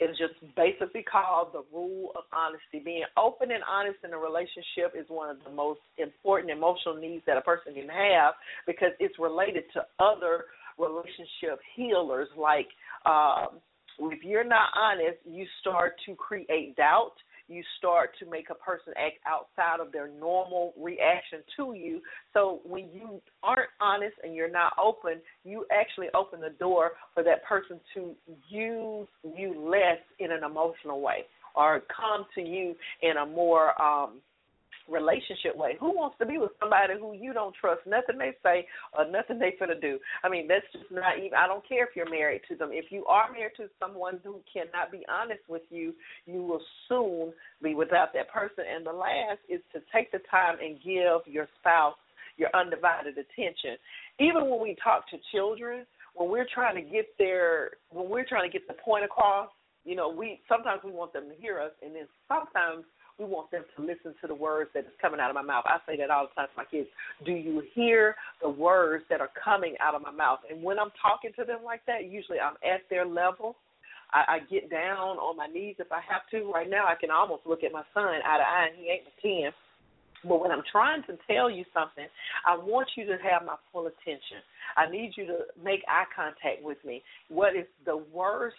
is 0.01 0.17
just 0.17 0.35
basically 0.57 1.03
called 1.03 1.49
the 1.53 1.63
rule 1.73 2.13
of 2.17 2.25
honesty. 2.33 2.81
Being 2.83 3.05
open 3.19 3.51
and 3.51 3.63
honest 3.69 3.99
in 4.03 4.13
a 4.13 4.19
relationship 4.19 4.97
is 4.99 5.05
one 5.09 5.29
of 5.29 5.37
the 5.45 5.51
most 5.51 5.81
important 5.99 6.51
emotional 6.51 6.97
needs 6.97 7.23
that 7.27 7.37
a 7.37 7.43
person 7.43 7.75
can 7.75 7.89
have 7.89 8.35
because 8.67 8.93
it's 8.99 9.19
related 9.19 9.65
to 9.75 9.85
other 9.99 10.45
relationship 10.79 11.61
healers. 11.77 12.29
Like 12.37 12.69
um, 13.05 13.61
if 14.09 14.25
you're 14.25 14.45
not 14.45 14.71
honest, 14.75 15.19
you 15.29 15.45
start 15.61 15.93
to 16.07 16.15
create 16.15 16.77
doubt 16.77 17.13
you 17.51 17.63
start 17.79 18.11
to 18.21 18.31
make 18.31 18.49
a 18.51 18.55
person 18.55 18.93
act 18.97 19.19
outside 19.27 19.85
of 19.85 19.93
their 19.93 20.09
normal 20.09 20.73
reaction 20.79 21.41
to 21.57 21.75
you. 21.75 22.01
So 22.33 22.61
when 22.65 22.89
you 22.95 23.21
aren't 23.43 23.71
honest 23.81 24.15
and 24.23 24.35
you're 24.35 24.51
not 24.51 24.73
open, 24.83 25.21
you 25.45 25.67
actually 25.73 26.07
open 26.15 26.41
the 26.41 26.55
door 26.59 26.93
for 27.13 27.23
that 27.25 27.45
person 27.45 27.81
to 27.95 28.15
use 28.49 29.09
you 29.37 29.69
less 29.69 29.99
in 30.19 30.31
an 30.31 30.45
emotional 30.45 31.01
way 31.01 31.25
or 31.57 31.83
come 31.95 32.27
to 32.35 32.41
you 32.41 32.75
in 33.03 33.17
a 33.17 33.27
more 33.27 33.81
um 33.81 34.21
relationship 34.91 35.57
way. 35.57 35.77
Who 35.79 35.95
wants 35.95 36.17
to 36.19 36.27
be 36.27 36.39
with 36.39 36.51
somebody 36.59 36.95
who 36.99 37.15
you 37.15 37.33
don't 37.33 37.55
trust 37.55 37.83
nothing 37.87 38.19
they 38.19 38.33
say 38.43 38.67
or 38.97 39.11
nothing 39.11 39.39
they 39.39 39.55
finna 39.61 39.81
do? 39.81 39.99
I 40.25 40.29
mean, 40.29 40.49
that's 40.49 40.67
just 40.73 40.91
not 40.91 41.19
even. 41.19 41.35
I 41.35 41.47
don't 41.47 41.67
care 41.67 41.85
if 41.85 41.95
you're 41.95 42.11
married 42.11 42.43
to 42.49 42.57
them. 42.57 42.71
If 42.73 42.87
you 42.91 43.07
are 43.07 43.33
married 43.33 43.53
to 43.59 43.69
someone 43.79 44.21
who 44.25 44.41
cannot 44.53 44.91
be 44.91 45.05
honest 45.09 45.43
with 45.49 45.63
you, 45.71 45.95
you 46.27 46.43
will 46.43 46.63
soon 46.89 47.33
be 47.63 47.75
without 47.75 48.13
that 48.15 48.31
person. 48.31 48.65
And 48.67 48.85
the 48.85 48.93
last 48.93 49.39
is 49.49 49.61
to 49.73 49.81
take 49.95 50.13
the 50.13 50.21
time 50.31 50.57
and 50.63 50.77
give 50.83 51.33
your 51.33 51.49
spouse 51.61 51.95
your 52.37 52.49
undivided 52.55 53.15
attention. 53.19 53.77
Even 54.19 54.49
when 54.49 54.61
we 54.63 54.75
talk 54.83 55.09
to 55.11 55.17
children, 55.31 55.85
when 56.15 56.31
we're 56.31 56.47
trying 56.53 56.75
to 56.75 56.91
get 56.91 57.07
their, 57.19 57.73
when 57.91 58.09
we're 58.09 58.25
trying 58.25 58.51
to 58.51 58.53
get 58.53 58.67
the 58.67 58.75
point 58.75 59.05
across, 59.05 59.51
you 59.85 59.95
know, 59.95 60.09
we 60.11 60.41
sometimes 60.49 60.81
we 60.85 60.91
want 60.91 61.13
them 61.13 61.29
to 61.29 61.35
hear 61.41 61.61
us, 61.61 61.73
and 61.83 61.95
then 61.95 62.07
sometimes 62.29 62.85
we 63.21 63.27
want 63.27 63.51
them 63.51 63.65
to 63.77 63.83
listen 63.83 64.15
to 64.23 64.27
the 64.27 64.35
words 64.35 64.71
that 64.75 64.81
is 64.81 64.97
coming 65.01 65.21
out 65.21 65.29
of 65.29 65.35
my 65.35 65.43
mouth. 65.43 65.65
I 65.67 65.79
say 65.87 65.97
that 65.99 66.11
all 66.11 66.27
the 66.27 66.35
time 66.35 66.49
to 66.49 66.57
my 66.57 66.65
kids. 66.65 66.89
Do 67.25 67.33
you 67.33 67.63
hear 67.75 68.17
the 68.41 68.49
words 68.49 69.05
that 69.11 69.21
are 69.21 69.31
coming 69.37 69.77
out 69.81 69.95
of 69.95 70.01
my 70.01 70.11
mouth? 70.11 70.41
And 70.51 70.63
when 70.63 70.79
I'm 70.79 70.91
talking 71.01 71.31
to 71.39 71.45
them 71.45 71.61
like 71.65 71.85
that, 71.87 72.09
usually 72.09 72.41
I'm 72.41 72.57
at 72.65 72.89
their 72.89 73.05
level. 73.05 73.57
I, 74.13 74.37
I 74.37 74.39
get 74.51 74.71
down 74.71 75.21
on 75.21 75.37
my 75.37 75.47
knees 75.47 75.77
if 75.79 75.93
I 75.93 76.01
have 76.09 76.23
to. 76.33 76.51
Right 76.51 76.69
now, 76.69 76.87
I 76.87 76.95
can 76.99 77.11
almost 77.11 77.43
look 77.47 77.63
at 77.63 77.73
my 77.73 77.85
son 77.93 78.09
eye 78.25 78.39
to 78.39 78.43
eye, 78.43 78.69
and 78.73 78.79
he 78.81 78.91
ain't 78.91 79.05
but 79.05 79.23
ten. 79.23 79.53
But 80.25 80.41
when 80.43 80.51
I'm 80.51 80.65
trying 80.71 81.03
to 81.05 81.17
tell 81.31 81.51
you 81.51 81.65
something, 81.73 82.05
I 82.47 82.57
want 82.57 82.89
you 82.97 83.07
to 83.07 83.17
have 83.23 83.47
my 83.47 83.57
full 83.73 83.87
attention. 83.87 84.45
I 84.77 84.91
need 84.91 85.13
you 85.17 85.27
to 85.27 85.39
make 85.63 85.81
eye 85.89 86.05
contact 86.15 86.63
with 86.63 86.77
me. 86.85 87.03
What 87.29 87.57
is 87.57 87.65
the 87.87 88.03
worst 88.13 88.57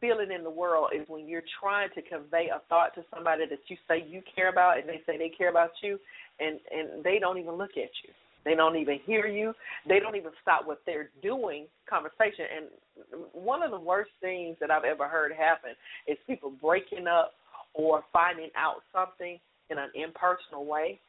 feeling 0.00 0.30
in 0.32 0.42
the 0.42 0.50
world 0.50 0.90
is 0.94 1.06
when 1.08 1.26
you're 1.28 1.42
trying 1.60 1.88
to 1.94 2.02
convey 2.02 2.48
a 2.54 2.60
thought 2.68 2.94
to 2.94 3.02
somebody 3.14 3.44
that 3.48 3.58
you 3.68 3.76
say 3.88 4.04
you 4.06 4.22
care 4.34 4.48
about 4.48 4.78
and 4.78 4.88
they 4.88 5.00
say 5.06 5.18
they 5.18 5.28
care 5.28 5.50
about 5.50 5.70
you 5.82 5.98
and 6.40 6.58
and 6.70 7.04
they 7.04 7.18
don't 7.18 7.38
even 7.38 7.54
look 7.54 7.72
at 7.72 7.90
you. 8.02 8.10
They 8.44 8.54
don't 8.54 8.76
even 8.76 8.98
hear 9.06 9.26
you. 9.26 9.54
They 9.88 10.00
don't 10.00 10.16
even 10.16 10.32
stop 10.42 10.66
what 10.66 10.82
they're 10.84 11.08
doing 11.22 11.66
conversation. 11.88 12.44
And 12.54 13.22
one 13.32 13.62
of 13.62 13.70
the 13.70 13.80
worst 13.80 14.10
things 14.20 14.56
that 14.60 14.70
i've 14.70 14.84
ever 14.84 15.08
heard 15.08 15.32
happen 15.32 15.70
is 16.06 16.18
people 16.26 16.52
breaking 16.60 17.06
up 17.06 17.32
or 17.74 18.04
finding 18.12 18.50
out 18.56 18.82
something 18.92 19.38
in 19.70 19.78
an 19.78 19.90
impersonal 19.94 20.64
way. 20.66 21.00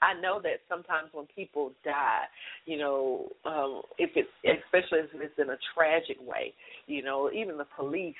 I 0.00 0.18
know 0.20 0.40
that 0.42 0.60
sometimes 0.68 1.08
when 1.12 1.26
people 1.34 1.72
die, 1.84 2.24
you 2.66 2.78
know, 2.78 3.28
um, 3.44 3.82
if 3.98 4.10
it's 4.14 4.28
especially 4.44 5.00
if 5.00 5.08
it's 5.14 5.38
in 5.38 5.50
a 5.50 5.58
tragic 5.74 6.16
way, 6.20 6.54
you 6.86 7.02
know, 7.02 7.30
even 7.32 7.58
the 7.58 7.66
police, 7.76 8.14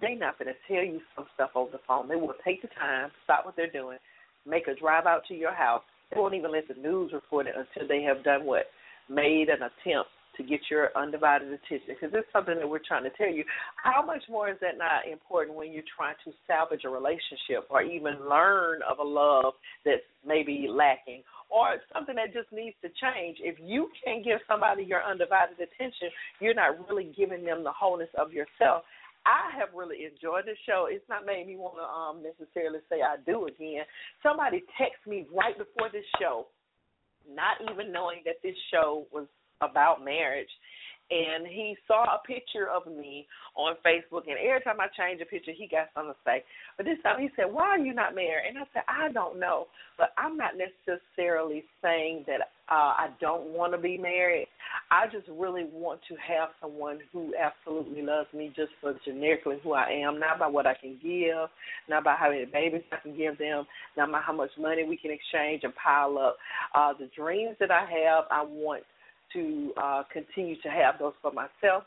they 0.00 0.14
not 0.14 0.38
going 0.38 0.52
to 0.52 0.74
tell 0.74 0.84
you 0.84 1.00
some 1.14 1.26
stuff 1.34 1.50
over 1.54 1.70
the 1.70 1.80
phone. 1.86 2.08
They 2.08 2.16
will 2.16 2.34
take 2.44 2.62
the 2.62 2.68
time, 2.68 3.10
stop 3.24 3.46
what 3.46 3.54
they're 3.56 3.70
doing, 3.70 3.98
make 4.46 4.66
a 4.66 4.74
drive 4.74 5.06
out 5.06 5.22
to 5.28 5.34
your 5.34 5.54
house. 5.54 5.82
They 6.12 6.20
won't 6.20 6.34
even 6.34 6.52
let 6.52 6.68
the 6.68 6.74
news 6.74 7.12
report 7.12 7.46
it 7.46 7.54
until 7.56 7.88
they 7.88 8.02
have 8.02 8.24
done 8.24 8.44
what 8.44 8.66
made 9.08 9.48
an 9.48 9.62
attempt 9.62 10.10
to 10.36 10.42
get 10.42 10.60
your 10.70 10.90
undivided 10.96 11.48
attention 11.48 11.94
because 12.00 12.10
it's 12.14 12.28
something 12.32 12.56
that 12.56 12.68
we're 12.68 12.84
trying 12.86 13.04
to 13.04 13.10
tell 13.10 13.30
you. 13.30 13.44
How 13.82 14.04
much 14.04 14.22
more 14.28 14.48
is 14.48 14.56
that 14.60 14.78
not 14.78 15.10
important 15.10 15.56
when 15.56 15.72
you're 15.72 15.86
trying 15.96 16.16
to 16.24 16.32
salvage 16.46 16.82
a 16.84 16.88
relationship 16.88 17.66
or 17.70 17.82
even 17.82 18.28
learn 18.28 18.80
of 18.88 18.98
a 18.98 19.02
love 19.02 19.54
that's 19.84 20.02
maybe 20.26 20.66
lacking 20.68 21.22
or 21.50 21.76
something 21.92 22.16
that 22.16 22.32
just 22.32 22.50
needs 22.52 22.76
to 22.82 22.88
change? 23.00 23.38
If 23.40 23.56
you 23.62 23.90
can't 24.04 24.24
give 24.24 24.38
somebody 24.48 24.84
your 24.84 25.02
undivided 25.02 25.56
attention, 25.56 26.08
you're 26.40 26.54
not 26.54 26.88
really 26.88 27.12
giving 27.16 27.44
them 27.44 27.64
the 27.64 27.72
wholeness 27.72 28.10
of 28.18 28.32
yourself. 28.32 28.82
I 29.26 29.56
have 29.58 29.72
really 29.74 30.04
enjoyed 30.04 30.44
the 30.44 30.56
show. 30.66 30.86
It's 30.88 31.08
not 31.08 31.24
made 31.24 31.46
me 31.46 31.56
want 31.56 31.80
to 31.80 31.86
um 31.88 32.20
necessarily 32.20 32.80
say 32.90 33.00
I 33.00 33.16
do 33.24 33.46
again. 33.46 33.84
Somebody 34.22 34.62
texted 34.76 35.08
me 35.08 35.26
right 35.32 35.56
before 35.56 35.88
this 35.90 36.04
show, 36.20 36.46
not 37.24 37.56
even 37.72 37.90
knowing 37.90 38.20
that 38.26 38.36
this 38.42 38.56
show 38.70 39.06
was 39.12 39.26
about 39.60 40.04
marriage 40.04 40.50
and 41.10 41.46
he 41.46 41.76
saw 41.86 42.04
a 42.04 42.26
picture 42.26 42.68
of 42.68 42.86
me 42.86 43.26
on 43.56 43.74
Facebook 43.86 44.26
and 44.26 44.38
every 44.38 44.60
time 44.62 44.80
I 44.80 44.86
change 44.96 45.20
a 45.20 45.26
picture 45.26 45.52
he 45.56 45.68
got 45.68 45.88
something 45.94 46.14
to 46.14 46.18
say. 46.24 46.42
But 46.76 46.86
this 46.86 46.98
time 47.02 47.20
he 47.20 47.28
said, 47.36 47.44
Why 47.52 47.64
are 47.64 47.78
you 47.78 47.92
not 47.92 48.14
married? 48.14 48.48
And 48.48 48.58
I 48.58 48.62
said, 48.72 48.82
I 48.88 49.12
don't 49.12 49.38
know. 49.38 49.66
But 49.98 50.10
I'm 50.18 50.36
not 50.36 50.52
necessarily 50.56 51.64
saying 51.82 52.24
that 52.26 52.40
uh 52.70 52.96
I 52.96 53.08
don't 53.20 53.48
want 53.48 53.72
to 53.74 53.78
be 53.78 53.98
married. 53.98 54.48
I 54.90 55.06
just 55.12 55.28
really 55.28 55.66
want 55.72 56.00
to 56.08 56.14
have 56.16 56.48
someone 56.60 57.00
who 57.12 57.32
absolutely 57.38 58.02
loves 58.02 58.32
me 58.32 58.52
just 58.56 58.72
for 58.80 58.94
generically 59.04 59.56
who 59.62 59.74
I 59.74 59.90
am, 59.90 60.18
not 60.18 60.38
by 60.38 60.48
what 60.48 60.66
I 60.66 60.74
can 60.74 60.98
give, 61.02 61.48
not 61.88 62.02
by 62.02 62.16
how 62.18 62.30
many 62.30 62.46
babies 62.46 62.82
I 62.90 62.96
can 62.96 63.16
give 63.16 63.38
them, 63.38 63.66
not 63.96 64.10
by 64.10 64.20
how 64.20 64.32
much 64.32 64.50
money 64.58 64.84
we 64.84 64.96
can 64.96 65.10
exchange 65.10 65.62
and 65.64 65.74
pile 65.76 66.16
up. 66.18 66.38
Uh 66.74 66.94
the 66.98 67.10
dreams 67.14 67.56
that 67.60 67.70
I 67.70 67.80
have 67.82 68.24
I 68.30 68.42
want 68.42 68.84
to 69.34 69.72
uh, 69.82 70.02
continue 70.12 70.60
to 70.62 70.68
have 70.68 70.98
those 70.98 71.14
for 71.20 71.32
myself. 71.32 71.84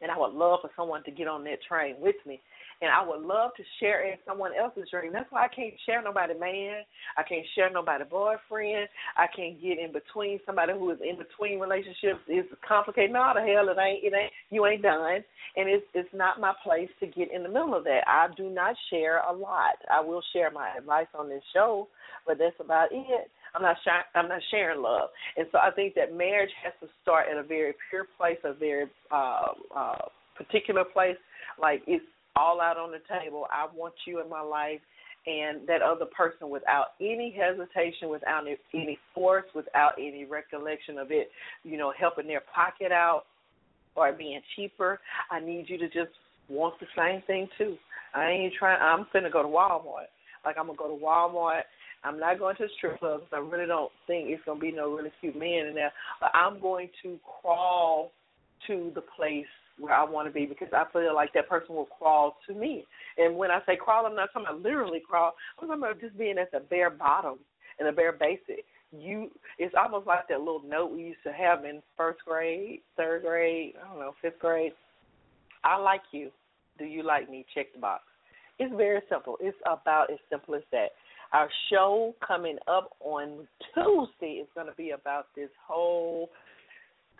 And 0.00 0.10
I 0.10 0.18
would 0.18 0.32
love 0.32 0.58
for 0.62 0.70
someone 0.76 1.04
to 1.04 1.12
get 1.12 1.28
on 1.28 1.44
that 1.44 1.62
train 1.68 1.94
with 2.00 2.16
me. 2.26 2.40
And 2.82 2.90
I 2.90 3.06
would 3.06 3.22
love 3.22 3.52
to 3.56 3.62
share 3.78 4.10
in 4.10 4.18
someone 4.26 4.50
else's 4.60 4.90
dream. 4.90 5.12
That's 5.12 5.30
why 5.30 5.44
I 5.44 5.48
can't 5.48 5.74
share 5.86 6.02
nobody 6.02 6.34
man. 6.36 6.82
I 7.16 7.22
can't 7.22 7.46
share 7.54 7.70
nobody 7.70 8.02
boyfriend. 8.02 8.88
I 9.16 9.26
can't 9.34 9.62
get 9.62 9.78
in 9.78 9.92
between 9.92 10.40
somebody 10.44 10.72
who 10.72 10.90
is 10.90 10.98
in 11.00 11.16
between 11.16 11.60
relationships. 11.60 12.18
It's 12.26 12.48
complicated. 12.66 13.12
No, 13.12 13.30
the 13.32 13.40
hell 13.40 13.68
it 13.68 13.78
ain't. 13.80 14.02
It 14.02 14.12
ain't. 14.12 14.32
You 14.50 14.66
ain't 14.66 14.82
done. 14.82 15.22
And 15.54 15.68
it's 15.68 15.86
it's 15.94 16.08
not 16.12 16.40
my 16.40 16.52
place 16.64 16.90
to 16.98 17.06
get 17.06 17.30
in 17.32 17.44
the 17.44 17.48
middle 17.48 17.76
of 17.76 17.84
that. 17.84 18.02
I 18.08 18.26
do 18.36 18.50
not 18.50 18.74
share 18.90 19.20
a 19.20 19.32
lot. 19.32 19.78
I 19.88 20.00
will 20.00 20.22
share 20.32 20.50
my 20.50 20.70
advice 20.76 21.06
on 21.16 21.28
this 21.28 21.44
show, 21.54 21.86
but 22.26 22.38
that's 22.38 22.58
about 22.58 22.88
it. 22.90 23.30
I'm 23.54 23.62
not 23.62 23.76
sharing, 23.84 24.04
I'm 24.14 24.28
not 24.28 24.40
sharing 24.50 24.82
love, 24.82 25.10
and 25.36 25.46
so 25.52 25.58
I 25.58 25.70
think 25.70 25.94
that 25.94 26.16
marriage 26.16 26.50
has 26.64 26.72
to 26.80 26.88
start 27.02 27.26
at 27.30 27.36
a 27.36 27.42
very 27.42 27.74
pure 27.90 28.06
place, 28.16 28.38
a 28.44 28.54
very 28.54 28.86
uh, 29.10 29.48
uh, 29.74 29.98
particular 30.36 30.84
place. 30.84 31.16
Like 31.60 31.82
it's 31.86 32.04
all 32.34 32.60
out 32.60 32.78
on 32.78 32.90
the 32.90 33.00
table. 33.20 33.46
I 33.50 33.66
want 33.74 33.94
you 34.06 34.20
in 34.22 34.28
my 34.30 34.40
life, 34.40 34.80
and 35.26 35.66
that 35.68 35.82
other 35.82 36.06
person 36.06 36.50
without 36.50 36.88
any 37.00 37.34
hesitation, 37.36 38.08
without 38.08 38.44
any 38.74 38.98
force, 39.14 39.44
without 39.54 39.92
any 39.98 40.24
recollection 40.24 40.98
of 40.98 41.10
it, 41.10 41.30
you 41.62 41.76
know, 41.76 41.92
helping 41.98 42.26
their 42.26 42.42
pocket 42.54 42.90
out 42.90 43.24
or 43.94 44.12
being 44.12 44.40
cheaper. 44.56 44.98
I 45.30 45.40
need 45.40 45.66
you 45.68 45.78
to 45.78 45.86
just 45.86 46.10
want 46.48 46.74
the 46.80 46.86
same 46.96 47.22
thing 47.26 47.48
too. 47.58 47.76
I 48.14 48.30
ain't 48.30 48.54
trying. 48.58 48.80
I'm 48.80 49.06
finna 49.14 49.32
go 49.32 49.42
to 49.42 49.48
Walmart. 49.48 50.10
Like 50.44 50.56
I'm 50.58 50.66
gonna 50.66 50.78
go 50.78 50.88
to 50.88 51.02
Walmart 51.02 51.62
I'm 52.04 52.18
not 52.18 52.38
going 52.38 52.56
to 52.56 52.66
strip 52.76 52.98
clubs. 52.98 53.24
I 53.32 53.38
really 53.38 53.66
don't 53.66 53.92
think 54.06 54.28
it's 54.28 54.44
going 54.44 54.58
to 54.58 54.62
be 54.62 54.72
no 54.72 54.92
really 54.92 55.12
cute 55.20 55.36
men 55.36 55.66
in 55.68 55.74
there. 55.74 55.92
But 56.20 56.30
I'm 56.34 56.60
going 56.60 56.88
to 57.02 57.18
crawl 57.40 58.12
to 58.66 58.92
the 58.94 59.02
place 59.16 59.46
where 59.78 59.94
I 59.94 60.04
want 60.04 60.28
to 60.28 60.32
be 60.32 60.46
because 60.46 60.68
I 60.72 60.84
feel 60.92 61.14
like 61.14 61.32
that 61.34 61.48
person 61.48 61.74
will 61.74 61.86
crawl 61.86 62.36
to 62.46 62.54
me. 62.54 62.84
And 63.18 63.36
when 63.36 63.50
I 63.50 63.60
say 63.66 63.76
crawl, 63.76 64.06
I'm 64.06 64.16
not 64.16 64.30
talking 64.32 64.48
about 64.48 64.62
literally 64.62 65.02
crawl. 65.06 65.32
I'm 65.60 65.68
talking 65.68 65.82
about 65.82 66.00
just 66.00 66.18
being 66.18 66.38
at 66.38 66.50
the 66.50 66.60
bare 66.60 66.90
bottom 66.90 67.38
and 67.78 67.88
the 67.88 67.92
bare 67.92 68.12
basic. 68.12 68.64
You, 68.92 69.30
it's 69.58 69.74
almost 69.78 70.06
like 70.06 70.28
that 70.28 70.40
little 70.40 70.62
note 70.66 70.92
we 70.92 71.02
used 71.02 71.22
to 71.24 71.32
have 71.32 71.64
in 71.64 71.82
first 71.96 72.20
grade, 72.26 72.80
third 72.96 73.22
grade, 73.22 73.74
I 73.82 73.88
don't 73.88 74.00
know, 74.00 74.12
fifth 74.20 74.38
grade. 74.38 74.72
I 75.64 75.78
like 75.78 76.02
you. 76.12 76.30
Do 76.78 76.84
you 76.84 77.02
like 77.02 77.30
me? 77.30 77.46
Check 77.54 77.72
the 77.72 77.80
box. 77.80 78.02
It's 78.58 78.74
very 78.76 79.00
simple. 79.08 79.36
It's 79.40 79.56
about 79.64 80.10
as 80.12 80.18
simple 80.30 80.54
as 80.54 80.62
that. 80.72 80.88
Our 81.32 81.48
show 81.70 82.14
coming 82.26 82.58
up 82.68 82.90
on 83.00 83.48
Tuesday 83.74 84.34
is 84.34 84.48
going 84.54 84.66
to 84.66 84.74
be 84.76 84.90
about 84.90 85.26
this 85.34 85.48
whole 85.66 86.28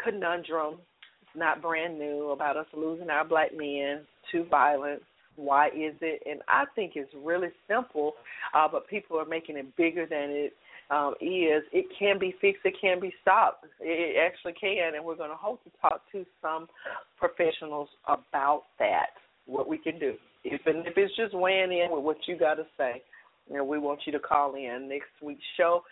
conundrum. 0.02 0.74
It's 1.22 1.30
not 1.34 1.62
brand 1.62 1.98
new 1.98 2.30
about 2.30 2.59
us 2.59 2.66
losing 2.74 3.09
our 3.09 3.24
black 3.24 3.56
men 3.56 4.02
to 4.32 4.44
violence. 4.51 5.02
Why 5.36 5.68
is 5.68 5.94
it? 6.02 6.22
And 6.28 6.43
I 6.47 6.64
think 6.74 6.93
it's 6.94 7.10
really 7.24 7.48
simple, 7.66 8.12
uh, 8.55 8.68
but 8.70 8.86
people 8.86 9.18
are 9.18 9.24
making 9.24 9.56
it 9.56 9.74
bigger 9.76 10.05
than 10.05 10.28
it 10.28 10.52
um, 10.90 11.14
is. 11.22 11.62
It 11.72 11.86
can 11.98 12.18
be 12.18 12.34
fixed. 12.39 12.66
It 12.66 12.74
can 12.78 13.01
be 13.01 13.14
stopped. 13.22 13.64
It 13.80 14.16
actually 14.18 14.52
can, 14.52 14.94
and 14.94 15.02
we're 15.02 15.16
going 15.16 15.30
to 15.30 15.36
hope 15.36 15.64
to 15.64 15.70
talk 15.80 16.02
to 16.12 16.26
some 16.43 16.68
professionals 17.18 17.89
about 18.06 18.64
that. 18.78 19.06
What 19.47 19.68
we 19.68 19.78
can 19.78 19.98
do, 19.98 20.14
and 20.44 20.86
if 20.86 20.93
it's 20.97 21.16
just 21.16 21.34
weighing 21.34 21.72
in 21.72 21.89
with 21.90 22.05
what 22.05 22.18
you 22.28 22.39
got 22.39 22.55
to 22.55 22.66
say. 22.78 23.02
And 23.51 23.66
we 23.66 23.78
want 23.78 24.01
you 24.06 24.12
to 24.12 24.19
call 24.19 24.55
in 24.55 24.89
next 24.89 25.10
week's 25.23 25.43
show. 25.56 25.82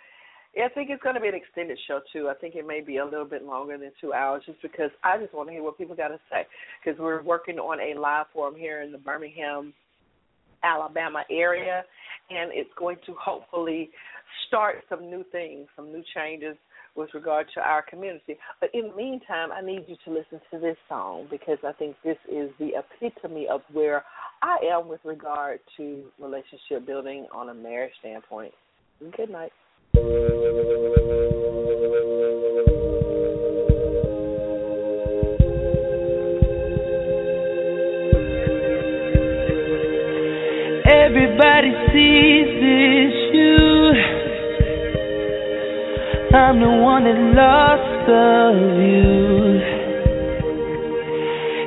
Yeah, 0.57 0.65
I 0.65 0.69
think 0.71 0.91
it's 0.91 1.03
going 1.03 1.15
to 1.15 1.21
be 1.21 1.29
an 1.29 1.35
extended 1.35 1.79
show 1.87 2.01
too. 2.13 2.29
I 2.29 2.35
think 2.35 2.57
it 2.57 2.67
may 2.67 2.81
be 2.81 2.97
a 2.97 3.05
little 3.05 3.25
bit 3.25 3.45
longer 3.45 3.79
than 3.79 3.93
two 4.01 4.13
hours, 4.13 4.43
just 4.47 4.61
because 4.63 4.91
I 5.05 5.17
just 5.19 5.33
want 5.33 5.49
to 5.49 5.53
hear 5.53 5.63
what 5.63 5.79
people 5.79 5.95
got 5.95 6.09
to 6.09 6.19
say. 6.31 6.47
Because 6.85 6.99
we're 6.99 7.23
working 7.23 7.59
on 7.59 7.79
a 7.81 7.99
live 7.99 8.27
forum 8.33 8.55
here 8.57 8.83
in 8.83 8.91
the 8.91 8.99
Birmingham, 8.99 9.73
Alabama 10.65 11.23
area, 11.31 11.85
and 12.31 12.51
it's 12.53 12.71
going 12.77 12.97
to 13.07 13.15
hopefully 13.15 13.91
start 14.49 14.77
some 14.89 15.09
new 15.09 15.25
things, 15.31 15.69
some 15.77 15.93
new 15.93 16.03
changes 16.15 16.57
with 17.01 17.15
regard 17.15 17.47
to 17.55 17.61
our 17.61 17.83
community. 17.83 18.37
But 18.61 18.71
in 18.75 18.89
the 18.89 18.95
meantime, 18.95 19.51
I 19.51 19.63
need 19.63 19.87
you 19.89 19.97
to 20.05 20.11
listen 20.11 20.41
to 20.53 20.59
this 20.61 20.77
song 20.89 21.27
because 21.31 21.59
I 21.67 21.73
think 21.73 21.97
this 22.05 22.19
is 22.31 22.51
the 22.59 22.73
epitome 22.77 23.49
of 23.51 23.63
where 23.73 24.05
I 24.43 24.59
am 24.71 24.87
with 24.87 25.01
regard 25.05 25.61
to 25.79 26.05
relationship 26.21 26.87
building 26.87 27.27
on 27.35 27.49
a 27.49 27.55
marriage 27.55 27.93
standpoint. 28.01 28.53
Good 29.17 29.31
night. 29.31 29.53
Everybody 40.87 41.73
sees 41.93 42.30
I'm 46.33 46.61
the 46.61 46.71
one 46.71 47.03
that 47.05 47.19
lost 47.35 48.07
you. 48.07 49.59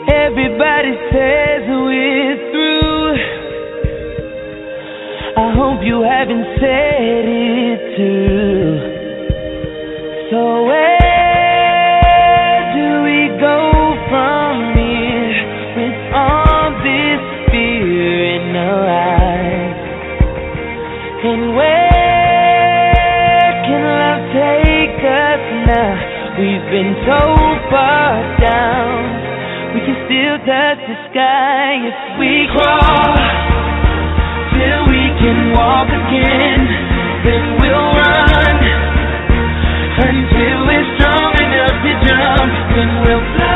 Everybody 0.07 0.94
says 1.11 1.68
we're 1.68 2.38
through. 2.52 3.15
I 5.35 5.52
hope 5.53 5.84
you 5.84 6.03
haven't 6.03 6.45
said 6.61 7.26
it 7.27 7.98
too. 7.98 8.80
So 10.31 10.64
where 10.64 11.12
been 26.74 26.95
so 27.06 27.22
far 27.70 28.18
down 28.41 29.06
we 29.78 29.80
can 29.86 29.94
still 30.10 30.38
touch 30.41 30.82
the 30.90 30.98
sky 31.14 31.78
if 31.86 31.98
we 32.18 32.50
crawl 32.50 33.14
till 34.58 34.82
we 34.90 35.04
can 35.22 35.54
walk 35.54 35.86
again. 35.86 36.62
Then 37.26 37.44
we'll 37.62 37.90
run 37.94 38.58
until 40.02 40.58
we're 40.66 40.90
strong 40.98 41.34
enough 41.45 41.78
to 41.78 41.94
jump. 42.10 42.52
Then 42.74 42.90
we'll 43.06 43.26
fly 43.38 43.53